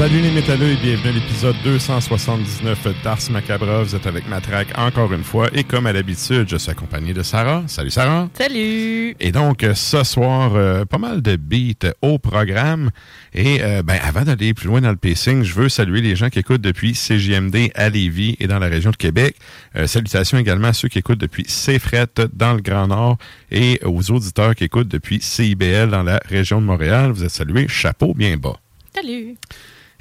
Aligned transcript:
Salut 0.00 0.22
les 0.22 0.30
métalleux 0.30 0.70
et 0.70 0.76
bienvenue 0.76 1.10
à 1.10 1.12
l'épisode 1.12 1.56
279 1.62 3.02
d'Ars 3.04 3.18
Macabra. 3.30 3.82
Vous 3.82 3.94
êtes 3.94 4.06
avec 4.06 4.26
Matraque 4.28 4.68
encore 4.78 5.12
une 5.12 5.22
fois 5.22 5.48
et 5.52 5.62
comme 5.62 5.84
à 5.84 5.92
l'habitude, 5.92 6.48
je 6.48 6.56
suis 6.56 6.70
accompagné 6.70 7.12
de 7.12 7.22
Sarah. 7.22 7.64
Salut 7.66 7.90
Sarah. 7.90 8.30
Salut. 8.32 9.14
Et 9.20 9.30
donc 9.30 9.62
euh, 9.62 9.74
ce 9.74 10.02
soir, 10.02 10.54
euh, 10.54 10.86
pas 10.86 10.96
mal 10.96 11.20
de 11.20 11.36
beats 11.36 11.92
au 12.00 12.18
programme. 12.18 12.92
Et 13.34 13.62
euh, 13.62 13.82
ben, 13.82 13.98
avant 14.02 14.22
d'aller 14.22 14.54
plus 14.54 14.68
loin 14.68 14.80
dans 14.80 14.88
le 14.88 14.96
pacing, 14.96 15.42
je 15.42 15.52
veux 15.52 15.68
saluer 15.68 16.00
les 16.00 16.16
gens 16.16 16.30
qui 16.30 16.38
écoutent 16.38 16.62
depuis 16.62 16.94
CJMD 16.94 17.70
à 17.74 17.90
Lévis 17.90 18.36
et 18.40 18.46
dans 18.46 18.58
la 18.58 18.68
région 18.68 18.92
de 18.92 18.96
Québec. 18.96 19.36
salutations 19.84 20.38
également 20.38 20.68
à 20.68 20.72
ceux 20.72 20.88
qui 20.88 20.98
écoutent 20.98 21.20
depuis 21.20 21.42
CFRET 21.42 22.30
dans 22.32 22.54
le 22.54 22.62
Grand 22.62 22.86
Nord 22.86 23.18
et 23.50 23.78
aux 23.84 24.10
auditeurs 24.10 24.54
qui 24.54 24.64
écoutent 24.64 24.88
depuis 24.88 25.20
CIBL 25.20 25.90
dans 25.90 26.04
la 26.04 26.22
région 26.24 26.58
de 26.58 26.64
Montréal. 26.64 27.10
Vous 27.10 27.22
êtes 27.22 27.30
salués. 27.30 27.68
Chapeau 27.68 28.14
bien 28.14 28.38
bas. 28.38 28.56
Salut. 28.94 29.36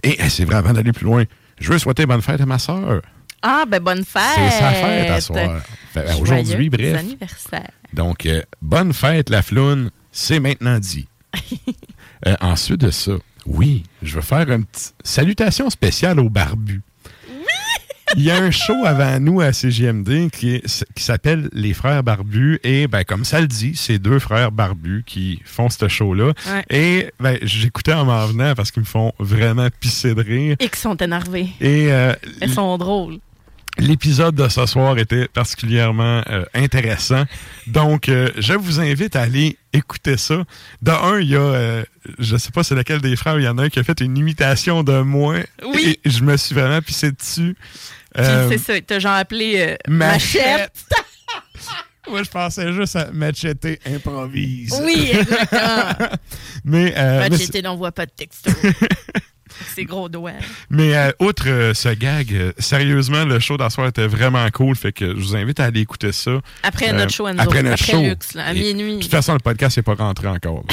Et 0.04 0.30
c'est 0.30 0.46
vrai, 0.46 0.56
avant 0.56 0.74
d'aller 0.74 0.92
plus 0.92 1.06
loin, 1.06 1.24
je 1.60 1.72
veux 1.72 1.78
souhaiter 1.78 2.06
bonne 2.06 2.22
fête 2.22 2.42
à 2.42 2.46
ma 2.46 2.60
soeur. 2.60 3.02
Ah, 3.42 3.64
ben 3.68 3.82
bonne 3.82 4.04
fête! 4.04 4.22
C'est 4.36 4.60
sa 4.60 4.72
fête 4.72 5.10
à 5.10 5.22
soir. 5.22 5.62
Ben, 5.96 6.22
Aujourd'hui, 6.22 6.70
bref. 6.70 6.98
anniversaire. 6.98 7.72
Donc, 7.94 8.26
euh, 8.26 8.42
bonne 8.62 8.94
fête, 8.94 9.30
la 9.30 9.42
floune. 9.42 9.92
C'est 10.12 10.40
maintenant 10.40 10.78
dit. 10.80 11.08
euh, 12.28 12.36
ensuite 12.42 12.82
de 12.82 12.92
ça, 12.92 13.14
oui, 13.46 13.84
je 14.02 14.16
veux 14.16 14.22
faire 14.22 14.50
une 14.52 14.66
petite 14.66 14.94
salutation 15.04 15.70
spéciale 15.70 16.20
aux 16.20 16.30
barbus. 16.30 16.82
Il 18.16 18.24
y 18.24 18.32
a 18.32 18.38
un 18.42 18.52
show 18.52 18.86
avant 18.86 19.20
nous 19.20 19.40
à 19.40 19.54
CGMD 19.54 20.30
qui, 20.32 20.62
qui 20.96 21.04
s'appelle 21.04 21.50
Les 21.54 21.74
Frères 21.74 22.04
Barbus. 22.04 22.60
Et 22.64 22.88
ben, 22.88 23.04
comme 23.04 23.24
ça 23.24 23.40
le 23.40 23.48
dit, 23.48 23.74
c'est 23.76 24.00
deux 24.00 24.20
frères 24.20 24.52
barbus 24.52 25.04
qui 25.06 25.42
font 25.46 25.70
ce 25.70 25.88
show-là. 25.88 26.34
Et 26.70 27.12
ben, 27.20 27.38
j'écoutais 27.44 27.94
en 27.94 28.06
m'en 28.06 28.26
venant 28.26 28.56
parce 28.56 28.72
qu'ils 28.72 28.82
me 28.82 28.88
font 28.88 29.14
vraiment 29.20 29.68
pisser 29.80 30.16
de 30.16 30.22
rire. 30.24 30.56
Et 30.60 30.70
qu'ils 30.70 30.80
sont 30.80 30.98
énervés. 30.98 31.50
Et, 31.62 31.92
euh, 31.92 32.14
Ils 32.42 32.52
sont 32.52 32.78
drôles. 32.78 33.20
L'épisode 33.78 34.36
de 34.36 34.50
ce 34.50 34.66
soir 34.66 34.98
était 34.98 35.28
particulièrement 35.30 36.22
euh, 36.30 36.44
intéressant. 36.54 37.24
Donc, 37.68 38.10
euh, 38.10 38.30
je 38.38 38.54
vous 38.54 38.82
invite 38.82 39.16
à 39.16 39.22
aller 39.22 39.58
écouter 39.72 40.18
ça. 40.18 40.44
De 40.82 40.92
un, 40.92 41.20
il 41.20 41.30
y 41.30 41.36
a, 41.36 41.40
euh, 41.40 41.84
je 42.18 42.36
sais 42.36 42.52
pas 42.52 42.64
c'est 42.64 42.76
lequel 42.76 43.00
des 43.00 43.16
frères, 43.16 43.40
il 43.40 43.44
y 43.44 43.48
en 43.48 43.58
a 43.58 43.64
un 43.64 43.70
qui 43.70 43.80
a 43.80 43.84
fait 43.84 44.02
une 44.02 44.18
imitation 44.18 44.84
de 44.84 45.00
moi. 45.02 45.36
Oui. 45.66 45.98
Et 46.04 46.10
je 46.10 46.24
me 46.24 46.36
suis 46.36 46.56
vraiment 46.56 46.82
pissé 46.82 47.12
dessus. 47.12 47.56
Puis 48.16 48.26
c'est 48.50 48.58
ça, 48.58 48.78
il 48.78 48.84
t'a 48.84 49.00
genre 49.00 49.14
appelé 49.14 49.78
Machette. 49.88 50.72
Moi, 52.10 52.24
je 52.24 52.30
pensais 52.30 52.74
juste 52.74 52.96
à 52.96 53.12
Machete 53.12 53.80
improvise. 53.86 54.74
Oui, 54.84 55.12
exactement. 55.14 56.10
mais, 56.64 56.92
Machete 57.30 57.64
n'envoie 57.64 57.92
pas 57.92 58.06
de 58.06 58.12
texto. 58.12 58.52
Ses 59.76 59.86
gros 59.86 60.10
doigts. 60.10 60.32
Mais 60.70 60.96
euh, 60.96 61.12
outre 61.20 61.48
euh, 61.48 61.74
ce 61.74 61.90
gag, 61.90 62.34
euh, 62.34 62.52
sérieusement, 62.60 63.26
le 63.26 63.40
show 63.40 63.58
d'asseoir 63.58 63.88
était 63.88 64.08
vraiment 64.08 64.48
cool. 64.52 64.76
Fait 64.76 64.92
que 64.92 65.10
je 65.10 65.22
vous 65.22 65.36
invite 65.36 65.60
à 65.60 65.66
aller 65.66 65.82
écouter 65.82 66.12
ça. 66.12 66.40
Après 66.64 66.94
notre 66.94 67.12
show 67.12 67.26
à 67.26 67.34
nous 67.34 67.42
Après 67.42 67.64
notre 67.64 67.82
après 67.82 67.94
show. 67.94 68.02
Luxe, 68.02 68.34
là, 68.34 68.46
à 68.46 68.54
minuit. 68.54 68.98
De 68.98 69.02
toute 69.02 69.12
façon, 69.12 69.34
le 69.34 69.40
podcast 69.40 69.78
n'est 69.78 69.84
pas 69.84 69.96
rentré 69.96 70.28
encore. 70.28 70.64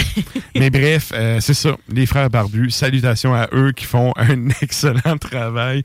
Mais 0.55 0.71
bref, 0.71 1.12
c'est 1.41 1.55
ça. 1.55 1.77
Les 1.88 2.06
frères 2.06 2.31
barbus, 2.31 2.71
salutations 2.71 3.35
à 3.35 3.49
eux 3.53 3.73
qui 3.73 3.85
font 3.85 4.12
un 4.17 4.49
excellent 4.62 5.19
travail. 5.21 5.83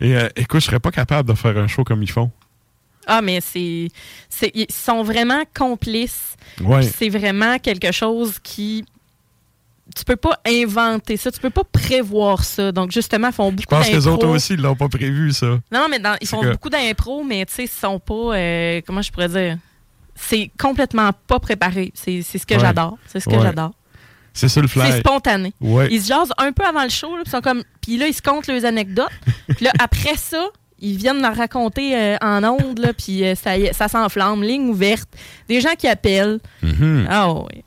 Et 0.00 0.16
écoute, 0.36 0.60
je 0.60 0.66
serais 0.66 0.80
pas 0.80 0.90
capable 0.90 1.28
de 1.28 1.34
faire 1.34 1.56
un 1.56 1.66
show 1.66 1.84
comme 1.84 2.02
ils 2.02 2.10
font. 2.10 2.30
Ah, 3.06 3.22
mais 3.22 3.40
c'est. 3.40 3.88
Ils 4.54 4.66
sont 4.70 5.02
vraiment 5.02 5.42
complices. 5.54 6.36
Ouais. 6.62 6.82
C'est 6.82 7.08
vraiment 7.08 7.58
quelque 7.58 7.92
chose 7.92 8.38
qui 8.42 8.84
tu 9.96 10.04
peux 10.04 10.16
pas 10.16 10.38
inventer 10.46 11.16
ça, 11.16 11.30
tu 11.30 11.40
peux 11.40 11.50
pas 11.50 11.64
prévoir 11.64 12.44
ça. 12.44 12.72
Donc, 12.72 12.92
justement, 12.92 13.28
ils 13.28 13.34
font 13.34 13.50
beaucoup 13.50 13.74
d'impro. 13.74 13.76
Je 13.76 13.90
pense 13.90 13.90
que 13.90 13.96
les 13.96 14.06
autres 14.06 14.28
aussi, 14.28 14.54
ils 14.54 14.60
l'ont 14.60 14.76
pas 14.76 14.88
prévu, 14.88 15.32
ça. 15.32 15.58
Non, 15.72 15.88
mais 15.90 15.98
dans, 15.98 16.16
ils 16.20 16.28
font 16.28 16.40
que... 16.40 16.52
beaucoup 16.52 16.70
d'impro, 16.70 17.24
mais 17.24 17.44
tu 17.46 17.54
sais, 17.54 17.64
ils 17.64 17.68
sont 17.68 17.98
pas. 17.98 18.36
Euh, 18.36 18.80
comment 18.86 19.02
je 19.02 19.10
pourrais 19.10 19.28
dire? 19.28 19.58
C'est 20.14 20.50
complètement 20.58 21.10
pas 21.26 21.40
préparé. 21.40 21.92
C'est 21.94 22.22
ce 22.22 22.46
que 22.46 22.54
ouais. 22.54 22.60
j'adore. 22.60 22.98
C'est 23.06 23.20
ce 23.20 23.28
que 23.28 23.34
ouais. 23.34 23.42
j'adore. 23.42 23.72
C'est 24.40 24.48
ça 24.48 24.60
le 24.60 24.68
fly. 24.68 24.90
C'est 24.90 24.98
spontané. 25.00 25.52
Ouais. 25.60 25.88
Ils 25.90 26.00
se 26.02 26.08
jasent 26.08 26.32
un 26.38 26.52
peu 26.52 26.64
avant 26.64 26.82
le 26.84 26.88
show, 26.90 27.16
là, 27.16 27.22
puis 27.22 27.30
sont 27.30 27.40
comme. 27.40 27.62
Puis 27.82 27.96
là, 27.96 28.06
ils 28.06 28.14
se 28.14 28.22
comptent 28.22 28.46
leurs 28.46 28.64
anecdotes. 28.64 29.10
puis 29.56 29.64
là, 29.64 29.72
après 29.78 30.16
ça, 30.16 30.46
ils 30.78 30.96
viennent 30.96 31.20
nous 31.20 31.34
raconter 31.34 31.94
euh, 31.96 32.16
en 32.22 32.42
ondes, 32.44 32.78
là, 32.78 32.92
puis 32.92 33.24
euh, 33.24 33.34
ça, 33.34 33.56
y- 33.58 33.72
ça 33.74 33.88
s'enflamme, 33.88 34.42
ligne 34.42 34.68
ouverte, 34.70 35.08
des 35.48 35.60
gens 35.60 35.74
qui 35.78 35.86
appellent. 35.88 36.38
Mhm. 36.62 37.06
Ah 37.10 37.32
oui. 37.32 37.62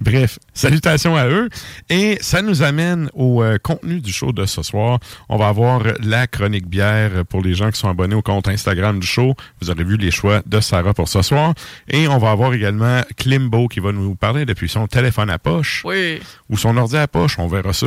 Bref, 0.00 0.38
salutations 0.52 1.16
à 1.16 1.26
eux. 1.28 1.48
Et 1.88 2.18
ça 2.20 2.42
nous 2.42 2.62
amène 2.62 3.08
au 3.14 3.42
euh, 3.42 3.58
contenu 3.62 4.00
du 4.00 4.12
show 4.12 4.32
de 4.32 4.44
ce 4.44 4.62
soir. 4.62 4.98
On 5.28 5.36
va 5.36 5.48
avoir 5.48 5.82
la 6.02 6.26
chronique 6.26 6.66
bière 6.66 7.24
pour 7.28 7.42
les 7.42 7.54
gens 7.54 7.70
qui 7.70 7.78
sont 7.78 7.88
abonnés 7.88 8.16
au 8.16 8.22
compte 8.22 8.48
Instagram 8.48 8.98
du 8.98 9.06
show. 9.06 9.34
Vous 9.60 9.70
aurez 9.70 9.84
vu 9.84 9.96
les 9.96 10.10
choix 10.10 10.42
de 10.46 10.60
Sarah 10.60 10.94
pour 10.94 11.08
ce 11.08 11.22
soir. 11.22 11.54
Et 11.88 12.08
on 12.08 12.18
va 12.18 12.32
avoir 12.32 12.52
également 12.54 13.02
Klimbo 13.16 13.68
qui 13.68 13.80
va 13.80 13.92
nous 13.92 14.14
parler 14.16 14.44
depuis 14.44 14.68
son 14.68 14.86
téléphone 14.88 15.30
à 15.30 15.38
poche 15.38 15.82
Oui. 15.84 16.18
ou 16.50 16.58
son 16.58 16.76
ordi 16.76 16.96
à 16.96 17.06
poche. 17.06 17.38
On 17.38 17.46
verra 17.46 17.72
ça. 17.72 17.86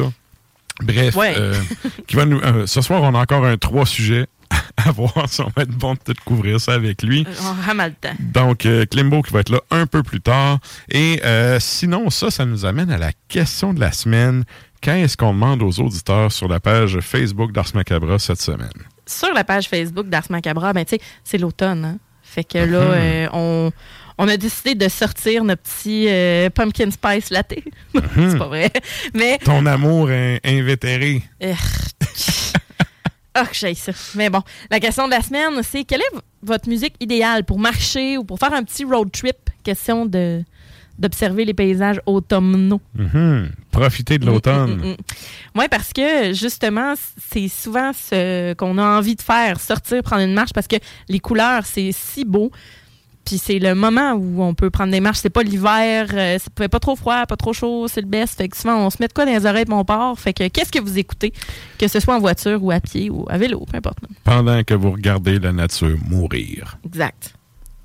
Bref, 0.82 1.16
Ouais. 1.16 1.34
euh, 1.38 1.56
qui 2.08 2.16
va 2.16 2.26
nous, 2.26 2.40
euh, 2.40 2.68
ce 2.68 2.82
soir, 2.82 3.02
on 3.04 3.16
a 3.16 3.20
encore 3.20 3.46
un 3.46 3.58
trois 3.58 3.86
sujets 3.86 4.28
à 4.86 4.92
voir 4.92 5.28
si 5.28 5.42
on 5.42 5.52
va 5.56 5.64
être 5.64 5.72
bon 5.72 5.94
de 5.94 6.00
tout 6.14 6.14
couvrir 6.24 6.60
ça 6.62 6.74
avec 6.74 7.02
lui. 7.04 7.26
On 7.42 7.66
rame 7.66 7.82
le 7.86 7.92
temps. 7.94 8.16
Donc, 8.20 8.66
euh, 8.66 8.86
Klimbo 8.86 9.22
qui 9.24 9.34
va 9.34 9.40
être 9.40 9.50
là 9.50 9.60
un 9.72 9.88
peu 9.88 10.04
plus 10.04 10.22
tard. 10.22 10.60
Et 10.90 11.20
euh, 11.26 11.60
sinon, 11.60 12.10
ça, 12.10 12.30
ça 12.32 12.46
nous 12.46 12.66
amène 12.66 12.92
à 12.92 12.98
la 12.98 13.12
question 13.28 13.74
de 13.74 13.80
la 13.80 13.92
semaine. 13.92 14.44
Qu'est-ce 14.82 15.18
qu'on 15.18 15.34
demande 15.34 15.64
aux 15.64 15.80
auditeurs 15.80 16.32
sur 16.32 16.48
la 16.48 16.60
page 16.60 17.00
Facebook 17.02 17.52
d'Ars 17.52 17.72
Macabra 17.74 18.20
cette 18.20 18.40
semaine? 18.42 18.70
Sur 19.08 19.34
la 19.34 19.44
page 19.44 19.68
Facebook 19.68 20.08
d'Ars 20.10 20.26
Macabra, 20.30 20.72
ben, 20.74 20.86
tu 20.86 20.96
sais, 20.98 21.02
c'est 21.24 21.38
l'automne. 21.40 21.84
Hein? 21.84 21.98
Fait 22.22 22.44
que 22.44 22.60
là, 22.60 22.82
Mhm. 22.82 22.92
euh, 22.94 23.28
on, 23.34 23.72
on 24.20 24.28
a 24.28 24.38
décidé 24.38 24.76
de 24.76 24.88
sortir 24.90 25.44
notre 25.44 25.64
petit 25.64 26.06
euh, 26.10 26.50
pumpkin 26.52 26.92
spice 26.92 27.32
latte. 27.32 27.56
c'est 27.96 28.38
pas 28.38 28.48
vrai. 28.48 28.72
Mais 29.16 29.40
Ton 29.40 29.66
amour 29.66 30.10
in- 30.10 30.38
invétéré. 30.46 31.24
Ah, 33.40 33.46
que 33.46 33.56
j'aille 33.56 33.76
ça. 33.76 33.92
Mais 34.16 34.32
bon, 34.32 34.42
la 34.72 34.80
question 34.80 35.06
de 35.06 35.12
la 35.12 35.22
semaine, 35.22 35.62
c'est 35.62 35.84
quelle 35.84 36.02
est 36.02 36.18
votre 36.42 36.68
musique 36.68 36.96
idéale 37.00 37.44
pour 37.44 37.60
marcher 37.60 38.18
ou 38.18 38.24
pour 38.24 38.40
faire 38.40 38.52
un 38.52 38.64
petit 38.64 38.84
road 38.84 39.12
trip? 39.12 39.38
Question 39.64 40.08
de 40.08 40.44
d'observer 40.98 41.46
les 41.46 41.54
paysages 41.54 42.02
automnaux. 42.08 42.82
Mhm. 42.96 43.52
Profitez 43.70 44.18
de 44.18 44.26
l'automne. 44.26 44.96
Oui, 45.54 45.66
parce 45.70 45.94
que 45.94 46.34
justement, 46.34 46.96
c'est 47.30 47.48
souvent 47.48 47.92
ce 47.94 48.54
qu'on 48.56 48.80
a 48.80 48.98
envie 48.98 49.16
de 49.16 49.22
faire, 49.22 49.60
sortir, 49.60 50.02
prendre 50.02 50.24
une 50.24 50.34
marche, 50.34 50.54
parce 50.54 50.68
que 50.68 50.78
les 51.08 51.20
couleurs, 51.20 51.68
c'est 51.68 51.92
si 51.92 52.26
beau. 52.26 52.52
Puis 53.28 53.40
c'est 53.40 53.60
le 53.60 53.76
moment 53.76 54.14
où 54.14 54.42
on 54.42 54.54
peut 54.54 54.70
prendre 54.70 54.90
des 54.90 55.02
marches. 55.02 55.18
C'est 55.18 55.30
pas 55.30 55.44
l'hiver, 55.44 56.08
euh, 56.14 56.38
c'est 56.42 56.70
pas- 56.70 56.80
trop 56.80 56.96
froid, 56.96 57.26
pas 57.26 57.36
trop 57.36 57.52
chaud, 57.52 57.90
c'est 57.90 58.00
le 58.00 58.08
best. 58.08 58.38
Fait 58.38 58.48
que 58.48 58.56
souvent, 58.56 58.78
on 58.78 58.90
se 58.90 58.98
met 59.02 59.10
de 59.10 59.14
quoi 59.14 59.26
dans 59.26 59.34
les 59.34 59.46
oreilles 59.46 59.66
et 59.68 59.74
on 59.74 59.84
part. 59.84 60.18
Fait 60.18 60.32
que 60.32 60.48
qu'est-ce 60.48 60.72
que 60.72 60.80
vous 60.80 60.98
écoutez? 60.98 61.34
Que 61.78 61.90
ce 61.90 62.00
soit 62.00 62.16
en 62.16 62.20
voiture 62.22 62.64
ou 62.64 62.72
à 62.72 62.80
pied 62.80 63.10
ou 63.10 63.26
à 63.30 63.38
vélo, 63.38 63.66
peu 63.70 63.78
importe. 63.80 63.98
Pendant 64.24 64.64
que 64.64 64.74
vous 64.74 64.92
regardez 64.92 65.40
la 65.40 65.52
nature 65.52 65.98
mourir. 66.08 66.78
Exact. 66.86 67.34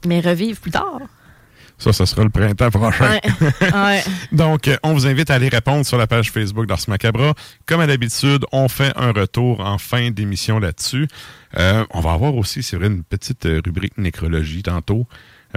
Mais 0.06 0.20
revivre 0.20 0.60
plus 0.60 0.70
tard. 0.70 1.00
Ça, 1.78 1.92
ce 1.92 2.04
sera 2.04 2.22
le 2.22 2.30
printemps 2.30 2.70
prochain. 2.70 3.10
Ouais. 3.10 3.72
ouais. 3.74 4.04
Donc, 4.32 4.68
euh, 4.68 4.76
on 4.84 4.92
vous 4.92 5.08
invite 5.08 5.30
à 5.30 5.34
aller 5.34 5.48
répondre 5.48 5.84
sur 5.84 5.98
la 5.98 6.06
page 6.06 6.30
Facebook 6.30 6.66
d'Ars 6.66 6.78
Macabra. 6.86 7.34
Comme 7.66 7.80
à 7.80 7.86
l'habitude, 7.86 8.44
on 8.52 8.68
fait 8.68 8.92
un 8.94 9.10
retour 9.10 9.58
en 9.58 9.78
fin 9.78 10.12
d'émission 10.12 10.60
là-dessus. 10.60 11.08
Euh, 11.58 11.84
on 11.90 12.00
va 12.00 12.12
avoir 12.12 12.36
aussi, 12.36 12.62
c'est 12.62 12.76
vrai, 12.76 12.86
une 12.86 13.02
petite 13.02 13.46
euh, 13.46 13.60
rubrique 13.64 13.98
nécrologie 13.98 14.62
tantôt. 14.62 15.08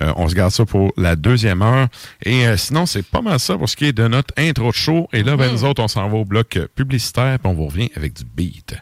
Euh, 0.01 0.13
on 0.15 0.27
se 0.27 0.36
garde 0.36 0.51
ça 0.51 0.65
pour 0.65 0.94
la 0.97 1.15
deuxième 1.15 1.62
heure. 1.62 1.88
Et 2.24 2.47
euh, 2.47 2.57
sinon, 2.57 2.86
c'est 2.86 3.06
pas 3.06 3.21
mal 3.21 3.39
ça 3.39 3.57
pour 3.57 3.69
ce 3.69 3.75
qui 3.75 3.86
est 3.86 3.94
de 3.94 4.07
notre 4.07 4.33
intro 4.38 4.69
de 4.69 4.75
show. 4.75 5.07
Et 5.13 5.24
là, 5.24 5.36
ben, 5.38 5.51
nous 5.51 5.63
autres, 5.63 5.81
on 5.81 5.88
s'en 5.88 6.07
va 6.09 6.18
au 6.18 6.25
bloc 6.25 6.59
publicitaire, 6.75 7.39
puis 7.39 7.51
on 7.51 7.53
vous 7.53 7.68
revient 7.68 7.92
avec 7.95 8.13
du 8.13 8.24
beat. 8.24 8.75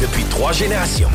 Depuis 0.00 0.24
trois 0.24 0.52
générations. 0.52 1.10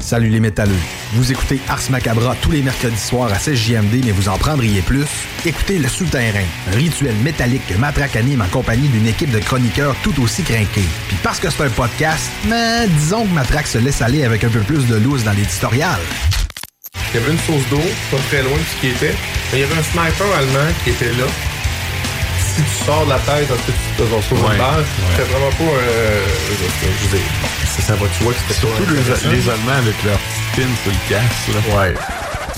Salut 0.00 0.28
les 0.28 0.40
métalleux. 0.40 0.72
Vous 1.14 1.32
écoutez 1.32 1.60
Ars 1.66 1.80
Macabra 1.90 2.36
tous 2.42 2.50
les 2.50 2.60
mercredis 2.60 2.98
soirs 2.98 3.32
à 3.32 3.38
16 3.38 3.58
JMD, 3.58 4.04
mais 4.04 4.12
vous 4.12 4.28
en 4.28 4.36
prendriez 4.36 4.82
plus? 4.82 5.06
Écoutez 5.46 5.78
Le 5.78 5.88
Souterrain, 5.88 6.44
un 6.70 6.76
rituel 6.76 7.14
métallique 7.24 7.66
que 7.66 7.74
Matraque 7.74 8.16
anime 8.16 8.42
en 8.42 8.48
compagnie 8.48 8.88
d'une 8.88 9.06
équipe 9.06 9.30
de 9.30 9.38
chroniqueurs 9.38 9.96
tout 10.02 10.22
aussi 10.22 10.42
crinqués. 10.42 10.84
Puis 11.08 11.16
parce 11.22 11.40
que 11.40 11.48
c'est 11.48 11.62
un 11.62 11.70
podcast, 11.70 12.30
mais 12.46 12.86
disons 12.88 13.24
que 13.24 13.32
Matraque 13.32 13.66
se 13.66 13.78
laisse 13.78 14.02
aller 14.02 14.24
avec 14.24 14.44
un 14.44 14.50
peu 14.50 14.60
plus 14.60 14.86
de 14.86 14.96
loose 14.96 15.24
dans 15.24 15.32
l'éditorial. 15.32 16.00
Il 17.14 17.20
y 17.20 17.22
avait 17.22 17.32
une 17.32 17.38
source 17.38 17.68
d'eau, 17.70 17.80
pas 18.10 18.16
très 18.28 18.42
loin 18.42 18.52
de 18.58 18.64
ce 18.74 18.80
qui 18.80 18.88
était. 18.88 19.14
Mais 19.52 19.58
il 19.58 19.60
y 19.60 19.62
avait 19.64 19.78
un 19.78 19.82
sniper 19.82 20.26
allemand 20.36 20.70
qui 20.82 20.90
était 20.90 21.12
là. 21.12 21.26
Si 22.38 22.62
tu 22.62 22.84
sors 22.84 23.04
de 23.04 23.10
la 23.10 23.18
tête, 23.18 23.50
en 23.50 23.54
fait, 23.54 23.72
tu 23.72 24.02
te 24.02 24.22
sur 24.22 24.36
Ouais, 24.44 24.52
une 24.52 24.58
balle. 24.58 24.80
ouais. 24.80 24.84
C'était 25.16 25.30
vraiment 25.30 25.50
pas. 25.50 25.64
Euh, 25.78 26.24
je 26.48 27.08
veux 27.08 27.18
dire, 27.18 27.26
ça, 27.66 27.82
ça 27.82 27.94
va, 27.94 28.06
tu 28.16 28.24
vois 28.24 28.32
que 28.32 28.38
c'était 28.48 28.60
Surtout 28.60 28.84
les, 29.30 29.48
Allemands 29.48 29.78
avec 29.78 29.94
leur 30.04 30.18
petite 30.18 30.66
pin 30.66 30.74
sur 30.82 30.92
le 30.92 31.08
casque. 31.08 31.48
là. 31.72 31.80
Ouais. 31.80 31.94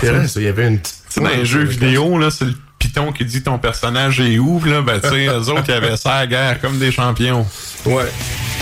C'est 0.01 0.07
vrai, 0.11 0.29
ça, 0.29 0.41
il 0.41 0.47
y 0.47 0.49
avait 0.49 0.69
une 0.69 0.79
petite. 0.79 0.97
Sais, 1.09 1.21
dans 1.21 1.29
les 1.29 1.45
jeux 1.47 1.65
vidéo, 1.65 2.19
là, 2.19 2.31
c'est 2.31 2.45
le 2.47 2.55
piton 2.87 3.13
qui 3.13 3.25
dit 3.25 3.43
ton 3.43 3.59
personnage 3.59 4.21
est 4.21 4.39
où, 4.39 4.63
là, 4.65 4.83
ben, 4.83 5.01
tu 5.01 5.09
sais, 5.09 5.27
eux 5.27 5.49
autres, 5.49 5.65
ils 5.69 5.75
avaient 5.75 5.97
ça 5.97 6.15
à 6.15 6.21
la 6.21 6.27
guerre 6.27 6.61
comme 6.61 6.79
des 6.79 6.93
champions. 6.93 7.47
Ouais. 7.85 8.07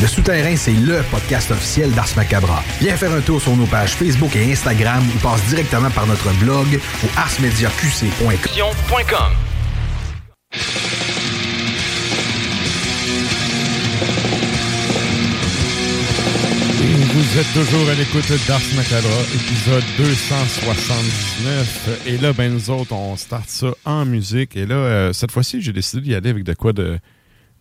Le 0.01 0.09
Souterrain, 0.09 0.57
c'est 0.57 0.73
le 0.73 1.03
podcast 1.11 1.51
officiel 1.51 1.93
d'Ars 1.93 2.09
Macabra. 2.17 2.63
Viens 2.81 2.97
faire 2.97 3.13
un 3.13 3.21
tour 3.21 3.41
sur 3.41 3.57
nos 3.57 3.67
pages 3.67 3.93
Facebook 3.93 4.35
et 4.37 4.53
Instagram 4.53 5.05
ou 5.15 5.19
passe 5.19 5.43
directement 5.45 5.91
par 5.91 6.07
notre 6.07 6.31
blog 6.41 6.81
au 7.05 7.09
arsmediaqc.com. 7.17 9.33
vous 17.35 17.41
êtes 17.41 17.53
toujours 17.53 17.89
à 17.89 17.95
l'écoute 17.95 18.31
d'Ars 18.47 18.61
Macabra, 18.77 19.21
épisode 19.35 19.83
279. 19.99 22.03
Et 22.07 22.17
là, 22.19 22.33
ben, 22.33 22.53
nous 22.53 22.71
autres, 22.71 22.93
on 22.93 23.17
start 23.17 23.49
ça 23.49 23.71
en 23.85 24.05
musique. 24.05 24.57
Et 24.57 24.67
là, 24.67 24.77
euh, 24.77 25.13
cette 25.13 25.33
fois-ci, 25.33 25.61
j'ai 25.61 25.73
décidé 25.73 26.01
d'y 26.03 26.15
aller 26.15 26.31
avec 26.31 26.45
de 26.45 26.55
quoi 26.55 26.73
de, 26.73 27.01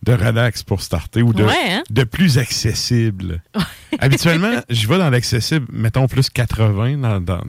de 0.04 0.12
relax 0.12 0.62
pour 0.62 0.80
starter 0.80 1.22
ou 1.22 1.32
de, 1.32 1.42
Ouais, 1.42 1.52
hein? 1.72 1.82
de 1.90 2.04
plus 2.04 2.38
accessible. 2.38 3.42
Habituellement, 3.98 4.60
je 4.70 4.86
vais 4.86 4.98
dans 4.98 5.10
l'accessible, 5.10 5.66
mettons 5.72 6.06
plus 6.06 6.30
80 6.30 6.98
dans, 6.98 7.20
dans 7.20 7.40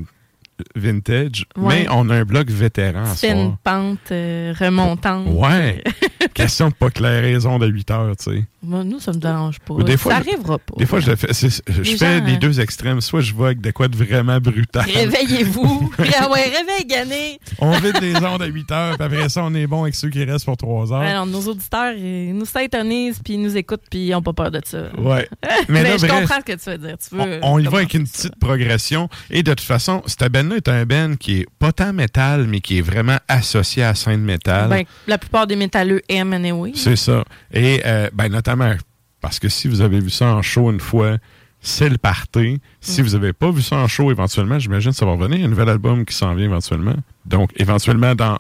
vintage, 0.76 1.46
Ouais. 1.58 1.84
mais 1.84 1.88
on 1.92 2.10
a 2.10 2.16
un 2.16 2.24
bloc 2.26 2.50
vétéran 2.50 3.06
C'est 3.16 3.32
une 3.32 3.56
pente 3.64 4.00
euh, 4.12 4.54
remontante. 4.60 5.28
Ouais. 5.30 5.84
Question 6.34 6.70
de 6.70 6.74
pas 6.74 6.90
clairer 6.90 7.34
les 7.34 7.46
ondes 7.46 7.64
à 7.64 7.68
8 7.68 7.92
heures, 7.92 8.16
tu 8.18 8.24
sais. 8.32 8.44
Nous, 8.64 9.00
ça 9.00 9.12
me 9.14 9.20
dérange 9.20 9.60
pas. 9.60 9.76
Des 9.84 9.96
fois, 9.96 10.14
ça 10.14 10.22
je- 10.24 10.30
arrivera 10.30 10.58
pas. 10.58 10.74
Des 10.78 10.86
fois, 10.88 11.00
je 11.00 11.16
fais. 11.16 11.28
Je 11.34 11.82
Les 11.82 11.98
fais 11.98 12.20
gens, 12.20 12.26
les 12.26 12.34
hein. 12.34 12.38
deux 12.42 12.60
extrêmes. 12.60 13.00
Soit 13.00 13.22
je 13.22 13.34
vais 13.36 13.46
avec 13.46 13.62
de 13.62 13.70
quoi 13.72 13.88
de 13.88 13.96
vraiment 13.96 14.40
brutal. 14.40 14.86
Réveillez-vous. 14.92 15.92
ah 16.20 16.32
ouais, 16.32 16.44
réveille, 16.46 16.86
Gané. 16.88 17.40
On 17.60 17.72
vide 17.78 18.00
les 18.02 18.16
ondes 18.16 18.42
à 18.42 18.46
8 18.48 18.72
heures, 18.72 18.96
puis 18.98 19.06
après 19.06 19.30
ça, 19.30 19.44
on 19.44 19.54
est 19.54 19.68
bon 19.68 19.84
avec 19.84 19.94
ceux 19.96 20.10
qui 20.10 20.24
restent 20.24 20.46
pour 20.46 20.58
3 20.58 20.92
heures. 20.94 21.02
Alors, 21.02 21.26
nos 21.28 21.42
auditeurs, 21.42 21.94
ils 21.94 22.34
nous 22.36 22.46
s'intonisent, 22.46 23.20
puis 23.24 23.36
ils 23.36 23.42
nous 23.42 23.56
écoutent, 23.56 23.84
puis 23.90 24.08
ils 24.08 24.12
n'ont 24.12 24.24
pas 24.24 24.34
peur 24.34 24.52
de 24.52 24.62
ça. 24.66 24.80
Ouais. 24.98 25.30
Mais, 25.70 25.82
Mais 25.82 25.84
là, 25.84 25.98
je 25.98 26.08
bref, 26.08 26.22
comprends 26.22 26.40
ce 26.46 26.54
que 26.54 26.60
tu 26.64 26.70
veux 26.72 26.78
dire. 26.80 26.98
Tu 26.98 27.16
veux, 27.16 27.40
on, 27.44 27.54
on 27.54 27.60
y 27.60 27.66
va 27.66 27.78
avec 27.78 27.94
une 27.94 28.06
petite 28.08 28.36
progression. 28.40 29.10
Et 29.30 29.44
de 29.44 29.52
toute 29.52 29.62
façon, 29.62 30.02
cette 30.08 30.24
band-là 30.46 30.58
est 30.58 30.68
un 30.70 30.86
band 30.86 31.16
qui 31.20 31.42
est 31.42 31.48
pas 31.60 31.72
tant 31.72 31.94
métal, 31.94 32.48
mais 32.48 32.60
qui 32.62 32.78
est 32.78 32.82
vraiment 32.82 33.18
associé 33.28 33.84
à 33.84 33.88
la 33.90 33.96
scène 33.96 34.22
métal. 34.22 34.70
Ben, 34.70 34.84
la 35.08 35.18
plupart 35.18 35.48
des 35.48 35.56
métalleux 35.56 36.02
aiment 36.10 36.34
anyway. 36.34 36.72
C'est 36.76 36.96
ça. 36.96 37.24
Et 37.54 37.82
euh, 37.86 38.10
ben, 38.14 38.30
notamment, 38.30 38.74
parce 39.22 39.40
que 39.40 39.50
si 39.50 39.68
vous 39.68 39.82
avez 39.82 40.00
vu 40.00 40.10
ça 40.10 40.28
en 40.28 40.42
show 40.42 40.72
une 40.72 40.80
fois, 40.80 41.18
c'est 41.62 41.90
le 41.90 41.98
party. 41.98 42.60
Si 42.80 43.02
Mm. 43.02 43.06
vous 43.06 43.12
n'avez 43.12 43.34
pas 43.34 43.50
vu 43.52 43.62
ça 43.62 43.78
en 43.78 43.88
show, 43.88 44.12
éventuellement, 44.12 44.60
j'imagine 44.60 44.92
que 44.92 44.98
ça 44.98 45.06
va 45.06 45.14
revenir. 45.14 45.38
Il 45.38 45.42
y 45.42 45.44
a 45.44 45.48
un 45.48 45.50
nouvel 45.50 45.70
album 45.70 46.06
qui 46.06 46.14
s'en 46.16 46.36
vient 46.36 46.46
éventuellement. 46.46 46.96
Donc, 47.26 47.52
éventuellement, 47.56 48.14
dans 48.14 48.38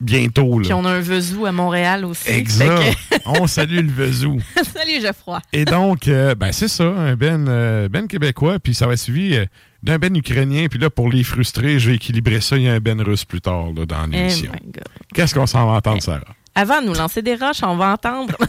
bientôt. 0.00 0.58
Là. 0.58 0.64
Puis 0.64 0.72
on 0.72 0.84
a 0.84 0.90
un 0.90 1.00
Vezou 1.00 1.46
à 1.46 1.52
Montréal 1.52 2.04
aussi. 2.04 2.30
Exact. 2.30 2.96
On 3.26 3.46
salue 3.46 3.78
le 3.78 3.90
Vezou. 3.90 4.38
Salut, 4.74 5.00
Geoffroy. 5.00 5.40
Et 5.52 5.64
donc, 5.64 6.08
euh, 6.08 6.34
ben 6.34 6.52
c'est 6.52 6.68
ça, 6.68 6.84
un 6.84 7.16
ben, 7.16 7.46
euh, 7.48 7.88
ben 7.88 8.06
québécois, 8.06 8.58
puis 8.58 8.74
ça 8.74 8.86
va 8.86 8.96
suivi 8.96 9.34
euh, 9.34 9.46
d'un 9.82 9.98
ben 9.98 10.14
ukrainien. 10.16 10.66
Puis 10.68 10.78
là, 10.78 10.90
pour 10.90 11.08
les 11.08 11.22
frustrés, 11.22 11.78
je 11.78 11.90
vais 11.90 11.96
équilibrer 11.96 12.40
ça. 12.40 12.56
Il 12.56 12.64
y 12.64 12.68
a 12.68 12.74
un 12.74 12.80
ben 12.80 13.00
russe 13.00 13.24
plus 13.24 13.40
tard 13.40 13.72
là, 13.74 13.86
dans 13.86 14.06
Eh 14.12 14.16
l'émission. 14.16 14.52
Qu'est-ce 15.14 15.34
qu'on 15.34 15.46
s'en 15.46 15.66
va 15.66 15.78
entendre, 15.78 16.02
Sarah? 16.02 16.24
Avant 16.54 16.80
de 16.80 16.86
nous 16.86 16.94
lancer 16.94 17.20
des 17.20 17.34
roches, 17.34 17.62
on 17.62 17.76
va 17.76 17.92
entendre. 17.92 18.36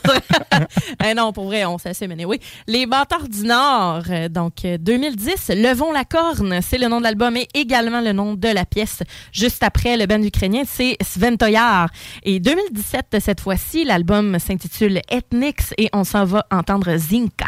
Eh 1.05 1.13
non, 1.13 1.33
pour 1.33 1.45
vrai, 1.45 1.65
on 1.65 1.77
s'assume. 1.77 2.13
Mais 2.15 2.25
oui. 2.25 2.39
Les 2.67 2.85
Bâtards 2.85 3.27
du 3.27 3.43
Nord, 3.43 4.03
euh, 4.09 4.29
donc 4.29 4.63
euh, 4.63 4.77
2010, 4.77 5.49
Levons 5.49 5.91
la 5.91 6.05
corne, 6.05 6.59
c'est 6.61 6.77
le 6.77 6.87
nom 6.87 6.99
de 6.99 7.03
l'album 7.03 7.35
et 7.35 7.47
également 7.53 8.01
le 8.01 8.13
nom 8.13 8.33
de 8.33 8.47
la 8.47 8.65
pièce. 8.65 9.03
Juste 9.31 9.63
après, 9.63 9.97
le 9.97 10.05
band 10.05 10.21
ukrainien, 10.21 10.63
c'est 10.65 10.97
Sventoyar. 11.01 11.89
Et 12.23 12.39
2017, 12.39 13.17
cette 13.19 13.41
fois-ci, 13.41 13.83
l'album 13.83 14.39
s'intitule 14.39 15.01
Ethnics 15.09 15.73
et 15.77 15.89
on 15.93 16.03
s'en 16.03 16.25
va 16.25 16.45
entendre 16.51 16.95
Zinka. 16.95 17.47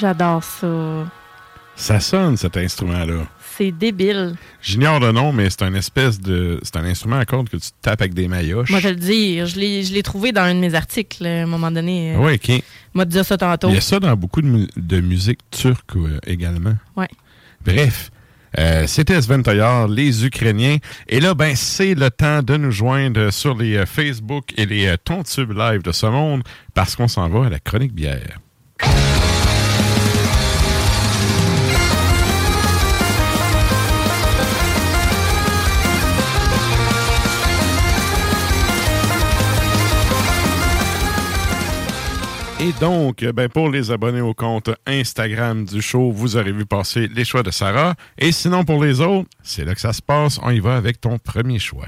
J'adore 0.00 0.42
ça. 0.42 1.06
Ça 1.76 2.00
sonne, 2.00 2.36
cet 2.36 2.56
instrument-là. 2.56 3.24
C'est 3.56 3.70
débile. 3.72 4.34
J'ignore 4.62 5.00
le 5.00 5.12
nom, 5.12 5.32
mais 5.32 5.50
c'est 5.50 5.62
un 5.62 5.74
espèce 5.74 6.18
de. 6.20 6.58
C'est 6.62 6.76
un 6.76 6.84
instrument 6.84 7.18
à 7.18 7.24
cordes 7.26 7.48
que 7.48 7.56
tu 7.58 7.68
tapes 7.82 8.00
avec 8.00 8.14
des 8.14 8.28
maillotches. 8.28 8.70
Moi, 8.70 8.80
je 8.80 8.88
le 8.88 8.96
dis, 8.96 9.38
je 9.46 9.58
l'ai, 9.58 9.82
je 9.82 9.92
l'ai 9.92 10.02
trouvé 10.02 10.32
dans 10.32 10.42
un 10.42 10.54
de 10.54 10.60
mes 10.60 10.74
articles 10.74 11.26
à 11.26 11.42
un 11.42 11.46
moment 11.46 11.70
donné. 11.70 12.14
Oui, 12.16 12.34
OK. 12.34 12.62
Moi, 12.94 13.04
dire 13.04 13.24
ça 13.24 13.36
tantôt. 13.36 13.68
Il 13.68 13.74
y 13.74 13.78
a 13.78 13.82
ça 13.82 14.00
dans 14.00 14.14
beaucoup 14.16 14.40
de, 14.40 14.46
mu- 14.46 14.68
de 14.76 15.00
musique 15.00 15.40
turque 15.50 15.96
euh, 15.96 16.18
également. 16.26 16.74
Ouais. 16.96 17.08
Bref, 17.64 18.10
euh, 18.58 18.86
c'était 18.86 19.20
Sventayar, 19.20 19.88
les 19.88 20.24
Ukrainiens. 20.24 20.76
Et 21.08 21.20
là, 21.20 21.34
ben, 21.34 21.54
c'est 21.56 21.94
le 21.94 22.10
temps 22.10 22.42
de 22.42 22.56
nous 22.56 22.70
joindre 22.72 23.30
sur 23.30 23.56
les 23.56 23.76
euh, 23.76 23.86
Facebook 23.86 24.52
et 24.56 24.64
les 24.64 24.86
euh, 24.86 24.96
Tontubes 25.02 25.52
live 25.52 25.82
de 25.82 25.92
ce 25.92 26.06
monde 26.06 26.42
parce 26.74 26.96
qu'on 26.96 27.08
s'en 27.08 27.28
va 27.28 27.46
à 27.46 27.50
la 27.50 27.58
chronique 27.58 27.92
bière. 27.94 28.38
Et 42.62 42.72
donc, 42.78 43.24
ben, 43.24 43.48
pour 43.48 43.70
les 43.70 43.90
abonnés 43.90 44.20
au 44.20 44.34
compte 44.34 44.68
Instagram 44.86 45.64
du 45.64 45.80
show, 45.80 46.12
vous 46.12 46.36
aurez 46.36 46.52
vu 46.52 46.66
passer 46.66 47.08
les 47.08 47.24
choix 47.24 47.42
de 47.42 47.50
Sarah. 47.50 47.94
Et 48.18 48.32
sinon, 48.32 48.64
pour 48.64 48.84
les 48.84 49.00
autres, 49.00 49.30
c'est 49.42 49.64
là 49.64 49.74
que 49.74 49.80
ça 49.80 49.94
se 49.94 50.02
passe. 50.02 50.38
On 50.42 50.50
y 50.50 50.60
va 50.60 50.76
avec 50.76 51.00
ton 51.00 51.16
premier 51.18 51.58
choix. 51.58 51.86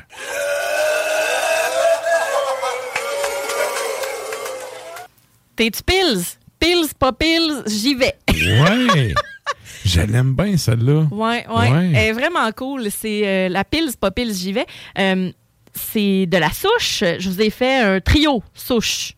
T'es-tu 5.57 5.83
Pills? 5.83 6.23
Pills, 6.59 6.95
pas 6.99 7.13
Pills, 7.13 7.65
j'y 7.67 7.95
vais. 7.95 8.15
Ouais! 8.31 9.13
Je 9.85 10.01
l'aime 10.01 10.35
bien, 10.35 10.57
celle-là. 10.57 11.07
Ouais, 11.11 11.47
ouais. 11.49 11.91
Elle 11.93 11.97
est 11.97 12.13
vraiment 12.13 12.51
cool. 12.53 12.91
C'est 12.91 13.27
euh, 13.27 13.49
la 13.51 13.65
Pills, 13.65 13.93
pas 14.01 14.11
Pills, 14.11 14.33
j'y 14.33 14.55
vais. 14.55 14.67
Euh, 14.99 15.31
c'est 15.75 16.25
de 16.25 16.37
la 16.39 16.51
souche. 16.51 17.05
Je 17.19 17.29
vous 17.29 17.43
ai 17.43 17.51
fait 17.51 17.81
un 17.81 18.01
trio 18.01 18.43
souche 18.55 19.17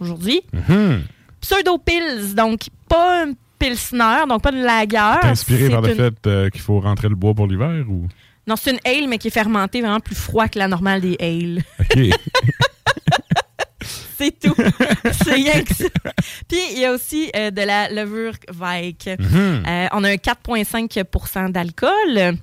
aujourd'hui. 0.00 0.40
Mhm. 0.52 1.02
Pseudo 1.40 1.78
Pills, 1.78 2.34
donc 2.34 2.62
pas 2.88 3.24
un 3.24 3.32
pilsner, 3.58 4.24
donc 4.28 4.42
pas 4.42 4.52
de 4.52 4.62
lager. 4.62 5.20
T'es 5.22 5.28
inspiré 5.28 5.64
C'est 5.66 5.70
par 5.70 5.80
le 5.82 5.90
une- 5.90 5.94
fait 5.96 6.26
euh, 6.26 6.50
qu'il 6.50 6.60
faut 6.60 6.80
rentrer 6.80 7.08
le 7.08 7.14
bois 7.14 7.34
pour 7.34 7.46
l'hiver 7.46 7.84
ou? 7.88 8.08
Non, 8.46 8.56
c'est 8.56 8.72
une 8.72 8.80
ale, 8.84 9.06
mais 9.08 9.18
qui 9.18 9.28
est 9.28 9.30
fermentée 9.30 9.80
vraiment 9.80 10.00
plus 10.00 10.14
froid 10.16 10.48
que 10.48 10.58
la 10.58 10.66
normale 10.68 11.00
des 11.02 11.16
ales. 11.20 11.62
OK. 11.78 11.98
C'est 14.18 14.38
tout. 14.38 14.54
c'est 15.12 15.32
rien 15.32 15.62
que 15.62 15.72
ça. 15.74 15.84
Puis, 16.46 16.58
il 16.72 16.80
y 16.80 16.84
a 16.84 16.92
aussi 16.92 17.30
euh, 17.34 17.50
de 17.50 17.62
la 17.62 17.88
levure 17.88 18.34
Weik. 18.54 19.08
Mhm. 19.18 19.62
Euh, 19.66 19.86
on 19.92 20.04
a 20.04 20.10
un 20.10 20.16
4,5% 20.16 21.50
d'alcool. 21.52 22.36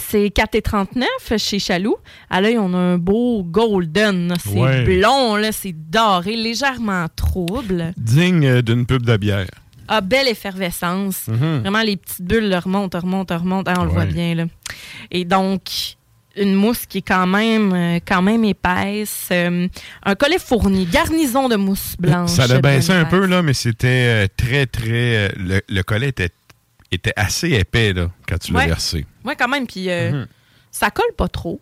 C'est 0.00 0.28
4,39 0.30 1.38
chez 1.38 1.58
Chaloux. 1.58 1.96
À 2.30 2.40
l'œil, 2.40 2.58
on 2.58 2.72
a 2.74 2.78
un 2.78 2.98
beau 2.98 3.42
golden. 3.44 4.34
C'est 4.42 4.50
Ouais. 4.58 4.84
blond, 4.84 5.36
là, 5.36 5.52
c'est 5.52 5.72
doré, 5.74 6.36
légèrement 6.36 7.06
trouble. 7.14 7.92
Digne 7.96 8.46
euh, 8.46 8.62
d'une 8.62 8.86
pub 8.86 9.04
de 9.04 9.16
bière. 9.16 9.46
Ah, 9.88 10.00
belle 10.00 10.28
effervescence. 10.28 11.28
Mhm. 11.28 11.60
Vraiment, 11.60 11.82
les 11.82 11.96
petites 11.96 12.22
bulles 12.22 12.48
là, 12.48 12.60
remontent, 12.60 12.98
remontent, 12.98 13.36
remontent. 13.36 13.70
Ah, 13.74 13.80
on 13.80 13.84
le 13.84 13.90
voit 13.90 14.06
bien, 14.06 14.34
là. 14.34 14.44
Et 15.10 15.24
donc, 15.24 15.62
une 16.36 16.54
mousse 16.54 16.86
qui 16.86 16.98
est 16.98 17.02
quand 17.02 17.26
même, 17.26 17.72
euh, 17.72 17.98
quand 18.06 18.22
même 18.22 18.44
épaisse. 18.44 19.28
Euh, 19.30 19.68
un 20.04 20.14
collet 20.14 20.38
fourni, 20.38 20.86
garnison 20.86 21.48
de 21.48 21.56
mousse 21.56 21.94
blanche. 21.98 22.30
Ça 22.30 22.46
l'a 22.46 22.60
baissé 22.60 22.92
un 22.92 23.04
peu, 23.04 23.26
là, 23.26 23.42
mais 23.42 23.52
c'était 23.54 24.26
très, 24.36 24.66
très. 24.66 25.28
le, 25.36 25.60
le 25.68 25.82
collet 25.82 26.08
était, 26.08 26.30
était 26.94 27.12
assez 27.16 27.50
épais, 27.50 27.92
là, 27.92 28.10
quand 28.28 28.38
tu 28.38 28.52
l'as 28.52 28.60
Ouais. 28.60 28.66
versé. 28.66 29.06
Oui, 29.24 29.34
quand 29.38 29.48
même. 29.48 29.66
Puis, 29.66 29.90
euh, 29.90 30.10
Mhm. 30.12 30.26
ça 30.70 30.90
colle 30.90 31.12
pas 31.16 31.28
trop, 31.28 31.60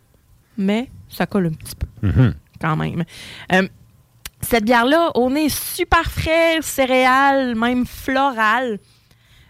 mais 0.56 0.88
ça 1.08 1.26
colle 1.26 1.46
un 1.46 1.52
petit 1.52 1.74
peu. 1.74 1.86
Mhm. 2.06 2.34
quand 2.60 2.76
même. 2.76 3.04
Euh, 3.52 3.68
cette 4.40 4.64
bière-là, 4.64 5.10
on 5.16 5.34
est 5.34 5.48
super 5.48 6.08
frais, 6.10 6.58
céréales, 6.62 7.56
même 7.56 7.84
floral. 7.86 8.78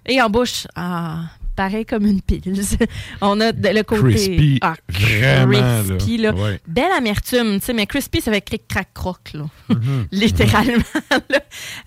Et 0.06 0.20
en 0.22 0.30
bouche, 0.30 0.66
ah, 0.76 1.24
pareil 1.56 1.84
comme 1.86 2.06
une 2.06 2.20
pils. 2.20 2.42
on 3.20 3.40
a 3.40 3.52
le 3.52 3.82
côté... 3.82 4.02
Crispy, 4.02 4.58
ah, 4.60 4.74
vraiment, 4.88 5.82
crispy, 5.96 6.16
là. 6.18 6.32
là. 6.32 6.42
Ouais. 6.42 6.60
Belle 6.66 6.92
amertume, 6.96 7.58
tu 7.60 7.66
sais, 7.66 7.72
mais 7.72 7.86
crispy, 7.86 8.20
ça 8.20 8.32
fait 8.32 8.40
clic, 8.40 8.66
crac, 8.68 8.88
croc, 8.94 9.32
là. 9.34 9.44
Mhm. 9.68 10.06
Littéralement, 10.12 10.82
là. 11.10 11.40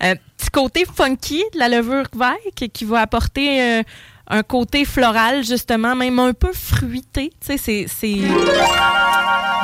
Euh, 0.04 0.14
petit 0.36 0.50
côté 0.50 0.84
funky 0.84 1.42
de 1.54 1.58
la 1.58 1.68
levure 1.68 2.04
Weik 2.14 2.72
qui 2.72 2.84
va 2.84 3.00
apporter 3.00 3.60
euh, 3.62 3.82
un 4.28 4.42
côté 4.42 4.84
floral, 4.84 5.44
justement, 5.44 5.94
même 5.94 6.18
un 6.18 6.32
peu 6.32 6.52
fruité. 6.52 7.30
Tu 7.40 7.46
sais, 7.46 7.58
c'est... 7.58 7.86
c'est- 7.88 8.20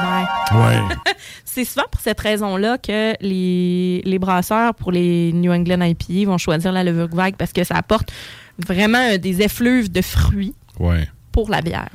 Ouais. 0.02 0.58
Ouais. 0.58 0.80
C'est 1.44 1.64
souvent 1.64 1.84
pour 1.90 2.00
cette 2.00 2.18
raison-là 2.18 2.78
que 2.78 3.12
les, 3.20 4.02
les 4.04 4.18
brasseurs 4.18 4.74
pour 4.74 4.90
les 4.90 5.32
New 5.32 5.52
England 5.52 5.82
IPA 5.82 6.30
vont 6.30 6.38
choisir 6.38 6.72
la 6.72 6.82
levure 6.82 7.08
vague 7.12 7.36
parce 7.36 7.52
que 7.52 7.62
ça 7.62 7.76
apporte 7.76 8.10
vraiment 8.66 9.12
euh, 9.12 9.18
des 9.18 9.42
effluves 9.42 9.90
de 9.90 10.02
fruits 10.02 10.54
Ouais. 10.78 11.08
pour 11.32 11.50
la 11.50 11.60
bière. 11.62 11.90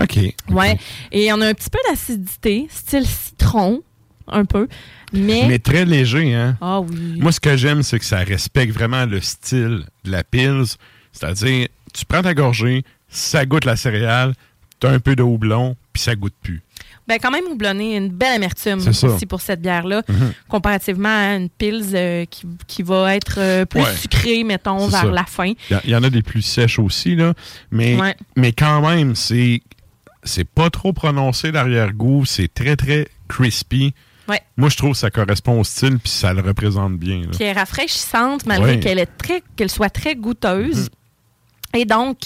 OK. 0.00 0.18
Ouais. 0.48 0.78
Et 1.10 1.32
on 1.32 1.40
a 1.40 1.48
un 1.48 1.54
petit 1.54 1.68
peu 1.70 1.78
d'acidité, 1.90 2.66
style 2.70 3.06
citron, 3.06 3.82
un 4.26 4.44
peu. 4.44 4.68
Mais. 5.12 5.44
Mais 5.46 5.58
très 5.58 5.84
léger, 5.84 6.34
hein? 6.34 6.56
Ah 6.62 6.80
oui. 6.80 7.18
Moi, 7.18 7.30
ce 7.32 7.40
que 7.40 7.56
j'aime, 7.56 7.82
c'est 7.82 7.98
que 7.98 8.04
ça 8.04 8.18
respecte 8.20 8.72
vraiment 8.72 9.04
le 9.04 9.20
style 9.20 9.84
de 10.04 10.10
la 10.10 10.24
Pils. 10.24 10.76
C'est-à-dire, 11.12 11.68
tu 11.92 12.06
prends 12.06 12.22
ta 12.22 12.32
gorgée, 12.32 12.84
ça 13.08 13.44
goûte 13.44 13.66
la 13.66 13.76
céréale, 13.76 14.32
tu 14.80 14.86
as 14.86 14.90
un 14.90 14.98
peu 14.98 15.14
de 15.14 15.22
houblon, 15.22 15.76
puis 15.92 16.02
ça 16.02 16.14
goûte 16.14 16.34
plus. 16.42 16.62
Ben, 17.08 17.18
quand 17.20 17.30
même 17.32 17.44
houblonné, 17.50 17.96
une 17.96 18.10
belle 18.10 18.36
amertume 18.36 18.78
aussi 18.86 19.26
pour 19.26 19.40
cette 19.40 19.60
bière-là, 19.60 20.02
Mhm. 20.08 20.32
comparativement 20.48 21.08
à 21.08 21.34
une 21.34 21.48
pils 21.50 21.84
euh, 21.94 22.24
qui, 22.26 22.46
qui 22.68 22.82
va 22.84 23.16
être 23.16 23.34
euh, 23.38 23.64
plus 23.64 23.80
Ouais. 23.82 23.96
sucrée, 23.96 24.44
mettons, 24.44 24.86
vers 24.86 25.00
ça. 25.02 25.06
la 25.10 25.24
fin. 25.24 25.52
Il 25.84 25.90
y 25.90 25.96
en 25.96 26.02
a 26.04 26.10
des 26.10 26.22
plus 26.22 26.42
sèches 26.42 26.78
aussi, 26.78 27.16
là. 27.16 27.34
Mais, 27.72 28.00
Ouais. 28.00 28.14
mais 28.36 28.52
quand 28.52 28.80
même, 28.88 29.14
c'est 29.16 29.60
c'est 30.24 30.44
pas 30.48 30.70
trop 30.70 30.92
prononcé 30.92 31.50
l'arrière-goût. 31.50 32.24
C'est 32.24 32.46
très, 32.54 32.76
très 32.76 33.08
crispy. 33.26 33.92
Ouais. 34.28 34.40
Moi, 34.56 34.68
je 34.68 34.76
trouve 34.76 34.92
que 34.92 34.98
ça 34.98 35.10
correspond 35.10 35.58
au 35.58 35.64
style, 35.64 35.98
puis 35.98 36.12
ça 36.12 36.32
le 36.32 36.40
représente 36.42 36.96
bien. 36.96 37.22
là. 37.22 37.26
Elle 37.40 37.46
est 37.48 37.52
rafraîchissante 37.52 38.46
malgré 38.46 38.78
qu'elle 38.78 39.00
est 39.00 39.06
très 39.18 39.42
qu'elle 39.56 39.68
soit 39.70 39.90
très 39.90 40.14
goûteuse. 40.14 40.88
Et 41.74 41.84
donc 41.84 42.18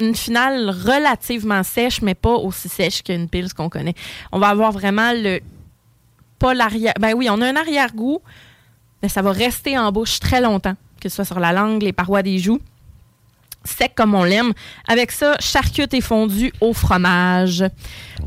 une 0.00 0.14
finale 0.14 0.70
relativement 0.70 1.62
sèche, 1.62 2.02
mais 2.02 2.14
pas 2.14 2.34
aussi 2.34 2.68
sèche 2.68 3.02
qu'une 3.02 3.28
pils 3.28 3.52
qu'on 3.52 3.68
connaît. 3.68 3.94
On 4.32 4.38
va 4.38 4.48
avoir 4.48 4.72
vraiment 4.72 5.12
le 5.14 5.40
pas 6.38 6.54
l'arrière. 6.54 6.94
Ben 6.98 7.12
oui, 7.14 7.28
on 7.30 7.40
a 7.42 7.46
un 7.46 7.56
arrière-goût, 7.56 8.20
mais 9.02 9.08
ça 9.08 9.22
va 9.22 9.30
rester 9.30 9.78
en 9.78 9.92
bouche 9.92 10.18
très 10.20 10.40
longtemps, 10.40 10.74
que 11.00 11.08
ce 11.08 11.16
soit 11.16 11.24
sur 11.24 11.38
la 11.38 11.52
langue, 11.52 11.82
les 11.82 11.92
parois 11.92 12.22
des 12.22 12.38
joues. 12.38 12.60
Sec 13.64 13.94
comme 13.94 14.14
on 14.14 14.24
l'aime. 14.24 14.52
Avec 14.88 15.12
ça, 15.12 15.36
charcute 15.38 15.92
et 15.92 16.00
fondu 16.00 16.50
au 16.62 16.72
fromage. 16.72 17.62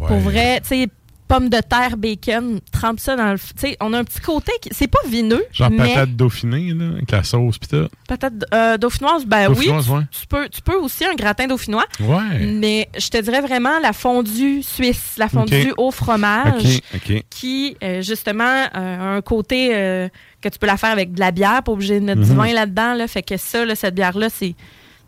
Pour 0.08 0.18
vrai, 0.18 0.62
tu 0.62 0.68
sais, 0.68 0.88
pommes 1.28 1.50
de 1.50 1.60
terre, 1.60 1.98
bacon, 1.98 2.60
trempe 2.72 3.00
ça 3.00 3.16
dans 3.16 3.32
le. 3.32 3.40
Tu 3.40 3.46
sais, 3.58 3.78
on 3.80 3.94
a 3.94 4.00
un 4.00 4.04
petit 4.04 4.20
côté 4.20 4.52
qui. 4.62 4.70
C'est 4.72 4.88
pas 4.88 5.00
vineux. 5.08 5.44
Genre 5.52 5.70
mais 5.72 5.94
patate 5.94 6.16
dauphinée, 6.16 6.74
là, 6.74 6.86
avec 6.96 7.12
la 7.12 7.24
sauce, 7.24 7.58
pis 7.58 7.68
tout. 7.68 7.88
Patate 8.08 8.34
euh, 8.54 8.78
dauphinoise, 8.78 9.26
ben 9.26 9.48
Dauphinoise, 9.48 9.90
oui. 9.90 9.98
ouais. 9.98 10.04
Tu, 10.12 10.20
tu 10.22 10.28
peux, 10.28 10.50
tu 10.50 10.62
peux 10.62 10.76
aussi 10.78 11.06
un 11.06 11.16
gratin 11.16 11.48
dauphinois. 11.48 11.86
Ouais. 12.00 12.40
Mais 12.46 12.90
je 12.98 13.10
te 13.10 13.18
dirais 13.22 13.42
vraiment 13.42 13.80
la 13.80 13.94
fondue 13.94 14.62
suisse, 14.64 15.16
la 15.18 15.30
fondue 15.30 15.74
au 15.78 15.92
fromage, 15.92 16.80
OK, 16.96 17.10
OK. 17.12 17.24
qui, 17.30 17.78
euh, 17.84 18.02
justement, 18.02 18.44
euh, 18.44 18.68
a 19.00 19.16
un 19.16 19.22
côté 19.22 19.70
que 20.42 20.50
tu 20.50 20.60
peux 20.60 20.68
la 20.68 20.78
faire 20.78 20.92
avec 20.92 21.14
de 21.14 21.20
la 21.20 21.32
bière, 21.32 21.64
pas 21.64 21.72
obligé 21.72 22.00
de 22.00 22.06
mettre 22.06 22.22
du 22.22 22.30
Mhm. 22.32 22.38
vin 22.38 22.54
là-dedans. 22.54 22.94
Là, 22.96 23.08
fait 23.08 23.24
que 23.24 23.38
ça, 23.38 23.64
là, 23.66 23.76
cette 23.76 23.96
bière-là, 23.96 24.28
c'est. 24.30 24.56